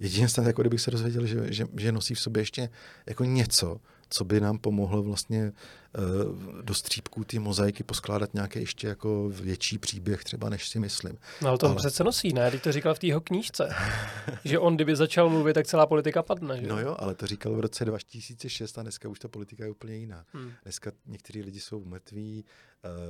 Jedině 0.00 0.28
snad, 0.28 0.46
jako 0.46 0.62
kdybych 0.62 0.80
se 0.80 0.90
dozvěděl, 0.90 1.26
že, 1.26 1.52
že, 1.52 1.66
že 1.76 1.92
nosí 1.92 2.14
v 2.14 2.20
sobě 2.20 2.40
ještě 2.40 2.68
jako 3.06 3.24
něco, 3.24 3.80
co 4.08 4.24
by 4.24 4.40
nám 4.40 4.58
pomohlo 4.58 5.02
vlastně 5.02 5.52
uh, 5.98 6.62
do 6.62 6.74
střípků 6.74 7.24
ty 7.24 7.38
mozaiky 7.38 7.82
poskládat 7.82 8.34
nějaký 8.34 8.58
ještě 8.58 8.86
jako 8.86 9.28
větší 9.28 9.78
příběh 9.78 10.24
třeba, 10.24 10.48
než 10.48 10.68
si 10.68 10.78
myslím. 10.78 11.18
No 11.42 11.48
ale 11.48 11.58
to 11.58 11.66
ale... 11.66 11.76
přece 11.76 12.04
nosí, 12.04 12.32
ne? 12.32 12.50
Teď 12.50 12.62
to 12.62 12.72
říkal 12.72 12.94
v 12.94 12.98
té 12.98 13.06
jeho 13.06 13.20
knížce. 13.20 13.68
že 14.44 14.58
on, 14.58 14.74
kdyby 14.74 14.96
začal 14.96 15.30
mluvit, 15.30 15.54
tak 15.54 15.66
celá 15.66 15.86
politika 15.86 16.22
padne. 16.22 16.60
Že? 16.60 16.66
No 16.66 16.80
jo, 16.80 16.96
ale 16.98 17.14
to 17.14 17.26
říkal 17.26 17.54
v 17.54 17.60
roce 17.60 17.84
2006 17.84 18.78
a 18.78 18.82
dneska 18.82 19.08
už 19.08 19.18
ta 19.18 19.28
politika 19.28 19.64
je 19.64 19.70
úplně 19.70 19.96
jiná. 19.96 20.24
Hmm. 20.32 20.52
Dneska 20.62 20.92
někteří 21.06 21.42
lidi 21.42 21.60
jsou 21.60 21.84
mrtví, 21.84 22.44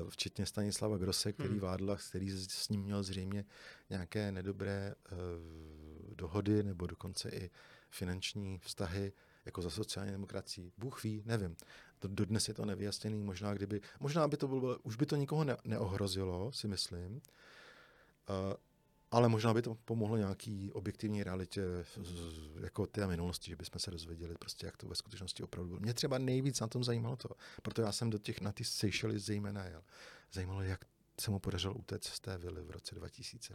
uh, 0.04 0.10
včetně 0.10 0.46
Stanislava 0.46 0.96
Grose, 0.96 1.32
který 1.32 1.50
hmm. 1.50 1.60
vádl, 1.60 1.96
který 2.08 2.30
s 2.30 2.68
ním 2.68 2.80
měl 2.82 3.02
zřejmě 3.02 3.44
nějaké 3.90 4.32
nedobré 4.32 4.94
uh, 5.12 5.18
dohody 6.14 6.62
nebo 6.62 6.86
dokonce 6.86 7.28
i 7.28 7.50
finanční 7.90 8.58
vztahy 8.58 9.12
jako 9.44 9.62
za 9.62 9.70
sociální 9.70 10.12
demokracii. 10.12 10.72
Bůh 10.78 11.04
ví, 11.04 11.22
nevím. 11.26 11.56
Dodnes 12.02 12.48
je 12.48 12.54
to 12.54 12.64
nevyjasněný, 12.64 13.22
možná 13.22 13.54
kdyby, 13.54 13.80
možná 14.00 14.28
by 14.28 14.36
to 14.36 14.48
bylo, 14.48 14.78
už 14.78 14.96
by 14.96 15.06
to 15.06 15.16
nikoho 15.16 15.44
ne, 15.44 15.56
neohrozilo, 15.64 16.52
si 16.52 16.68
myslím, 16.68 17.12
uh, 17.14 17.20
ale 19.10 19.28
možná 19.28 19.54
by 19.54 19.62
to 19.62 19.74
pomohlo 19.74 20.16
nějaký 20.16 20.72
objektivní 20.72 21.22
realitě 21.22 21.62
jako 22.60 22.86
té 22.86 23.06
minulosti, 23.06 23.50
že 23.50 23.56
bychom 23.56 23.80
se 23.80 23.90
dozvěděli 23.90 24.34
prostě, 24.34 24.66
jak 24.66 24.76
to 24.76 24.88
ve 24.88 24.94
skutečnosti 24.94 25.42
opravdu 25.42 25.68
bylo. 25.68 25.80
Mě 25.80 25.94
třeba 25.94 26.18
nejvíc 26.18 26.60
na 26.60 26.66
tom 26.66 26.84
zajímalo 26.84 27.16
to, 27.16 27.28
proto 27.62 27.82
já 27.82 27.92
jsem 27.92 28.10
do 28.10 28.18
těch, 28.18 28.40
na 28.40 28.52
ty 28.52 28.64
Seychelles 28.64 29.22
zejména 29.22 29.64
jel. 29.64 29.82
Zajímalo, 30.32 30.62
jak 30.62 30.84
se 31.20 31.30
mu 31.30 31.38
podařilo 31.38 31.74
utéct 31.74 32.04
z 32.04 32.20
té 32.20 32.38
vily 32.38 32.62
v 32.62 32.70
roce 32.70 32.94
2000. 32.94 33.54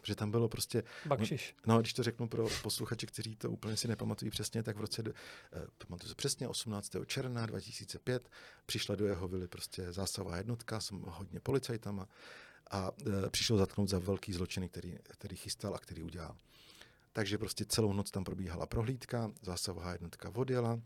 Protože 0.00 0.14
tam 0.14 0.30
bylo 0.30 0.48
prostě... 0.48 0.82
Bakšiš. 1.06 1.54
No, 1.66 1.74
no, 1.74 1.80
když 1.80 1.92
to 1.92 2.02
řeknu 2.02 2.28
pro 2.28 2.48
posluchače, 2.62 3.06
kteří 3.06 3.36
to 3.36 3.50
úplně 3.50 3.76
si 3.76 3.88
nepamatují 3.88 4.30
přesně, 4.30 4.62
tak 4.62 4.76
v 4.76 4.80
roce, 4.80 5.02
eh, 5.06 5.66
pamatuju 5.88 6.08
se 6.08 6.14
přesně, 6.14 6.48
18. 6.48 7.06
června 7.06 7.46
2005 7.46 8.30
přišla 8.66 8.94
do 8.94 9.06
jeho 9.06 9.28
vily 9.28 9.48
prostě 9.48 9.92
zásahová 9.92 10.36
jednotka 10.36 10.80
s 10.80 10.90
hodně 10.90 11.40
policajtama 11.40 12.08
a 12.70 12.90
e, 13.26 13.30
přišel 13.30 13.58
zatknout 13.58 13.88
za 13.88 13.98
velký 13.98 14.32
zločiny, 14.32 14.68
který, 14.68 14.98
který 15.02 15.36
chystal 15.36 15.74
a 15.74 15.78
který 15.78 16.02
udělal. 16.02 16.36
Takže 17.12 17.38
prostě 17.38 17.64
celou 17.64 17.92
noc 17.92 18.10
tam 18.10 18.24
probíhala 18.24 18.66
prohlídka, 18.66 19.32
zásahová 19.42 19.92
jednotka 19.92 20.30
odjela, 20.34 20.80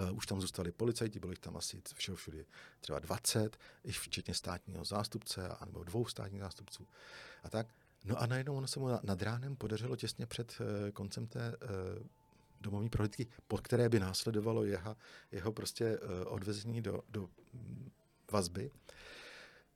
Uh, 0.00 0.16
už 0.16 0.26
tam 0.26 0.40
zůstali 0.40 0.72
policajti, 0.72 1.20
bylo 1.20 1.32
jich 1.32 1.38
tam 1.38 1.56
asi 1.56 1.82
všeho 1.94 2.16
všude 2.16 2.44
třeba 2.80 2.98
20, 2.98 3.58
i 3.84 3.92
včetně 3.92 4.34
státního 4.34 4.84
zástupce, 4.84 5.48
nebo 5.66 5.84
dvou 5.84 6.06
státních 6.06 6.40
zástupců 6.40 6.86
a 7.42 7.50
tak. 7.50 7.66
No 8.04 8.22
a 8.22 8.26
najednou 8.26 8.56
ono 8.56 8.66
se 8.66 8.80
mu 8.80 8.88
nad 9.02 9.22
ránem 9.22 9.56
podařilo 9.56 9.96
těsně 9.96 10.26
před 10.26 10.60
uh, 10.60 10.90
koncem 10.90 11.26
té 11.26 11.56
uh, 11.56 12.06
domovní 12.60 12.88
prohlídky, 12.88 13.26
pod 13.48 13.60
které 13.60 13.88
by 13.88 14.00
následovalo 14.00 14.64
jeho, 14.64 14.96
jeho 15.32 15.52
prostě 15.52 15.98
uh, 15.98 16.08
odvezení 16.26 16.82
do, 16.82 17.02
do 17.08 17.28
vazby, 18.32 18.70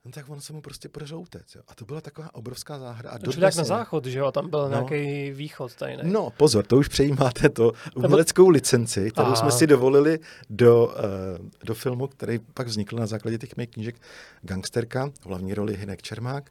No 0.05 0.11
tak 0.11 0.29
on 0.29 0.41
se 0.41 0.53
mu 0.53 0.61
prostě 0.61 0.89
podařilo 0.89 1.21
utéct. 1.21 1.55
Jo. 1.55 1.63
A 1.69 1.75
to 1.75 1.85
byla 1.85 2.01
taková 2.01 2.35
obrovská 2.35 2.79
záhra. 2.79 3.11
A 3.11 3.19
do 3.19 3.33
jak 3.39 3.57
na 3.57 3.65
záchod, 3.65 4.07
že 4.07 4.19
jo? 4.19 4.33
Tam 4.33 4.51
byl 4.51 4.69
no, 4.69 4.69
nějaký 4.69 5.31
východ 5.31 5.75
tady, 5.75 5.97
ne? 5.97 6.03
No, 6.05 6.31
pozor, 6.37 6.67
to 6.67 6.77
už 6.77 6.89
přejímáte 6.89 7.49
to 7.49 7.73
uměleckou 7.95 8.49
licenci, 8.49 9.11
kterou 9.11 9.27
Aha. 9.27 9.37
jsme 9.37 9.51
si 9.51 9.67
dovolili 9.67 10.19
do, 10.51 10.87
uh, 10.87 11.49
do 11.65 11.75
filmu, 11.75 12.07
který 12.07 12.39
pak 12.39 12.67
vznikl 12.67 12.97
na 12.97 13.07
základě 13.07 13.39
těch 13.39 13.57
mých 13.57 13.69
knížek 13.69 13.97
Gangsterka, 14.43 15.11
v 15.21 15.27
hlavní 15.27 15.55
roli 15.55 15.77
Hinek 15.77 16.03
Čermák. 16.03 16.51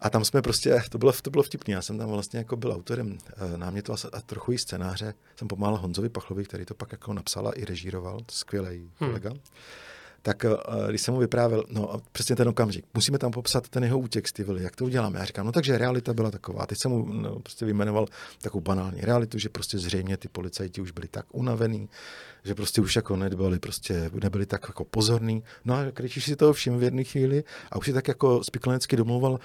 A 0.00 0.10
tam 0.10 0.24
jsme 0.24 0.42
prostě, 0.42 0.82
to 0.90 0.98
bylo, 0.98 1.12
to 1.22 1.30
bylo 1.30 1.42
vtipný, 1.42 1.72
já 1.72 1.82
jsem 1.82 1.98
tam 1.98 2.08
vlastně 2.08 2.38
jako 2.38 2.56
byl 2.56 2.72
autorem 2.72 3.12
uh, 3.12 3.58
námětu 3.58 3.92
a, 3.92 3.96
a 4.12 4.20
trochu 4.20 4.52
i 4.52 4.58
scénáře. 4.58 5.14
Jsem 5.36 5.48
pomáhal 5.48 5.76
Honzovi 5.76 6.08
Pachlovi, 6.08 6.44
který 6.44 6.64
to 6.64 6.74
pak 6.74 6.92
jako 6.92 7.12
napsal 7.12 7.48
a 7.48 7.52
i 7.52 7.64
režíroval, 7.64 8.20
skvělý 8.30 8.78
hmm. 8.78 9.10
kolega. 9.10 9.30
Hmm 9.30 9.40
tak 10.22 10.44
uh, 10.44 10.88
když 10.88 11.02
jsem 11.02 11.14
mu 11.14 11.20
vyprávěl, 11.20 11.64
no 11.70 12.00
přesně 12.12 12.36
ten 12.36 12.48
okamžik, 12.48 12.84
musíme 12.94 13.18
tam 13.18 13.30
popsat 13.30 13.68
ten 13.68 13.84
jeho 13.84 13.98
útěk 13.98 14.28
z 14.28 14.32
jak 14.60 14.76
to 14.76 14.84
uděláme. 14.84 15.18
Já 15.18 15.24
říkám, 15.24 15.46
no 15.46 15.52
takže 15.52 15.78
realita 15.78 16.14
byla 16.14 16.30
taková. 16.30 16.66
Teď 16.66 16.78
jsem 16.78 16.90
mu 16.90 17.06
no, 17.12 17.38
prostě 17.38 17.64
vyjmenoval 17.64 18.06
takovou 18.42 18.60
banální 18.62 19.00
realitu, 19.00 19.38
že 19.38 19.48
prostě 19.48 19.78
zřejmě 19.78 20.16
ty 20.16 20.28
policajti 20.28 20.80
už 20.80 20.90
byli 20.90 21.08
tak 21.08 21.26
unavený, 21.32 21.88
že 22.44 22.54
prostě 22.54 22.80
už 22.80 22.96
jako 22.96 23.16
nebyli, 23.16 23.58
prostě 23.58 24.10
nebyli 24.22 24.46
tak 24.46 24.64
jako 24.68 24.84
pozorní. 24.84 25.42
No 25.64 25.74
a 25.74 25.90
Krejčíš 25.90 26.24
si 26.24 26.36
toho 26.36 26.52
všim 26.52 26.78
v 26.78 26.82
jedné 26.82 27.04
chvíli 27.04 27.44
a 27.70 27.76
už 27.76 27.86
si 27.86 27.92
tak 27.92 28.08
jako 28.08 28.44
spiklenecky 28.44 28.96
domluval 28.96 29.32
uh, 29.32 29.38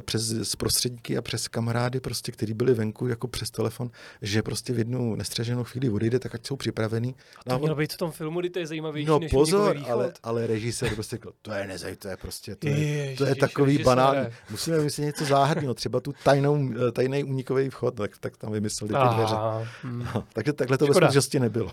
přes 0.00 0.56
prostředníky 0.56 1.16
a 1.16 1.22
přes 1.22 1.48
kamarády, 1.48 2.00
prostě, 2.00 2.32
kteří 2.32 2.54
byli 2.54 2.74
venku 2.74 3.06
jako 3.06 3.28
přes 3.28 3.50
telefon, 3.50 3.90
že 4.22 4.42
prostě 4.42 4.72
v 4.72 4.78
jednu 4.78 5.14
nestřeženou 5.14 5.64
chvíli 5.64 5.90
odejde, 5.90 6.18
tak 6.18 6.34
ať 6.34 6.46
jsou 6.46 6.56
připravení. 6.56 7.14
No, 7.46 7.54
to 7.54 7.58
mělo 7.58 7.76
být 7.76 7.92
v 7.92 7.96
tom 7.96 8.12
filmu, 8.12 8.40
kdy 8.40 8.50
to 8.50 8.58
je 8.58 8.66
zajímavější 8.66 9.08
no, 9.08 9.18
než 9.18 9.30
pozor, 9.30 9.76
ale, 9.88 10.12
ale 10.22 10.46
režisér 10.46 10.94
prostě 10.94 11.20
řekl, 11.20 11.32
to 11.42 11.52
je 11.52 11.66
nezaj, 11.66 11.96
to 11.96 12.08
je 12.08 12.16
prostě, 12.16 12.56
to 12.56 12.68
je, 12.68 12.78
Ježiš, 12.78 13.18
to 13.18 13.24
je 13.24 13.34
takový 13.34 13.78
banální. 13.78 14.26
Musíme 14.50 14.78
vymyslet 14.78 15.04
něco 15.04 15.24
záhadného, 15.24 15.74
třeba 15.74 16.00
tu 16.00 16.14
tajnou, 16.24 16.70
eh, 16.88 16.92
tajný 16.92 17.24
únikový 17.24 17.70
vchod, 17.70 17.94
tak, 17.94 18.18
tak 18.18 18.36
tam 18.36 18.52
vymysleli 18.52 18.94
ty 18.94 19.14
dveře. 19.14 19.34
Hmm. 19.82 20.08
No, 20.14 20.24
takže 20.32 20.52
takhle 20.52 20.78
to 20.78 20.86
ve 20.86 20.94
skutečnosti 20.94 21.40
nebylo. 21.40 21.70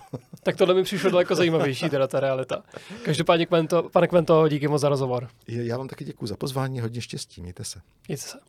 Tak 0.58 0.68
tohle 0.68 0.76
mi 0.76 0.84
přišlo 0.84 1.10
daleko 1.10 1.36
zajímavější, 1.36 1.90
teda 1.90 2.08
ta 2.08 2.20
realita. 2.20 2.64
Každopádně, 3.04 3.46
Kvento, 3.46 3.90
pane 3.90 4.08
Kvento, 4.08 4.48
díky 4.48 4.68
moc 4.68 4.82
za 4.82 4.90
rozhovor. 4.90 5.30
Já 5.48 5.78
vám 5.78 5.88
taky 5.88 6.06
děkuji 6.06 6.28
za 6.28 6.38
pozvání, 6.38 6.80
hodně 6.80 7.02
štěstí, 7.02 7.42
mějte 7.42 7.64
se. 7.64 7.82
Mějte 8.08 8.24
se. 8.24 8.40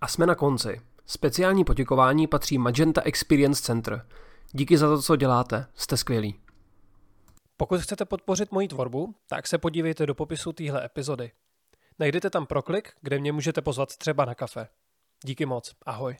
A 0.00 0.08
jsme 0.08 0.26
na 0.26 0.34
konci. 0.34 0.80
Speciální 1.06 1.64
poděkování 1.64 2.26
patří 2.26 2.58
Magenta 2.58 3.02
Experience 3.02 3.62
Center. 3.62 4.06
Díky 4.52 4.78
za 4.78 4.88
to, 4.88 5.02
co 5.02 5.16
děláte, 5.16 5.66
jste 5.74 5.96
skvělí. 5.96 6.40
Pokud 7.56 7.80
chcete 7.80 8.04
podpořit 8.04 8.52
moji 8.52 8.68
tvorbu, 8.68 9.14
tak 9.28 9.46
se 9.46 9.58
podívejte 9.58 10.06
do 10.06 10.14
popisu 10.14 10.52
téhle 10.52 10.84
epizody. 10.84 11.32
Najdete 11.98 12.30
tam 12.30 12.46
proklik, 12.46 12.92
kde 13.00 13.18
mě 13.18 13.32
můžete 13.32 13.62
pozvat 13.62 13.96
třeba 13.96 14.24
na 14.24 14.34
kafe. 14.34 14.68
Díky 15.24 15.46
moc, 15.46 15.72
ahoj. 15.86 16.16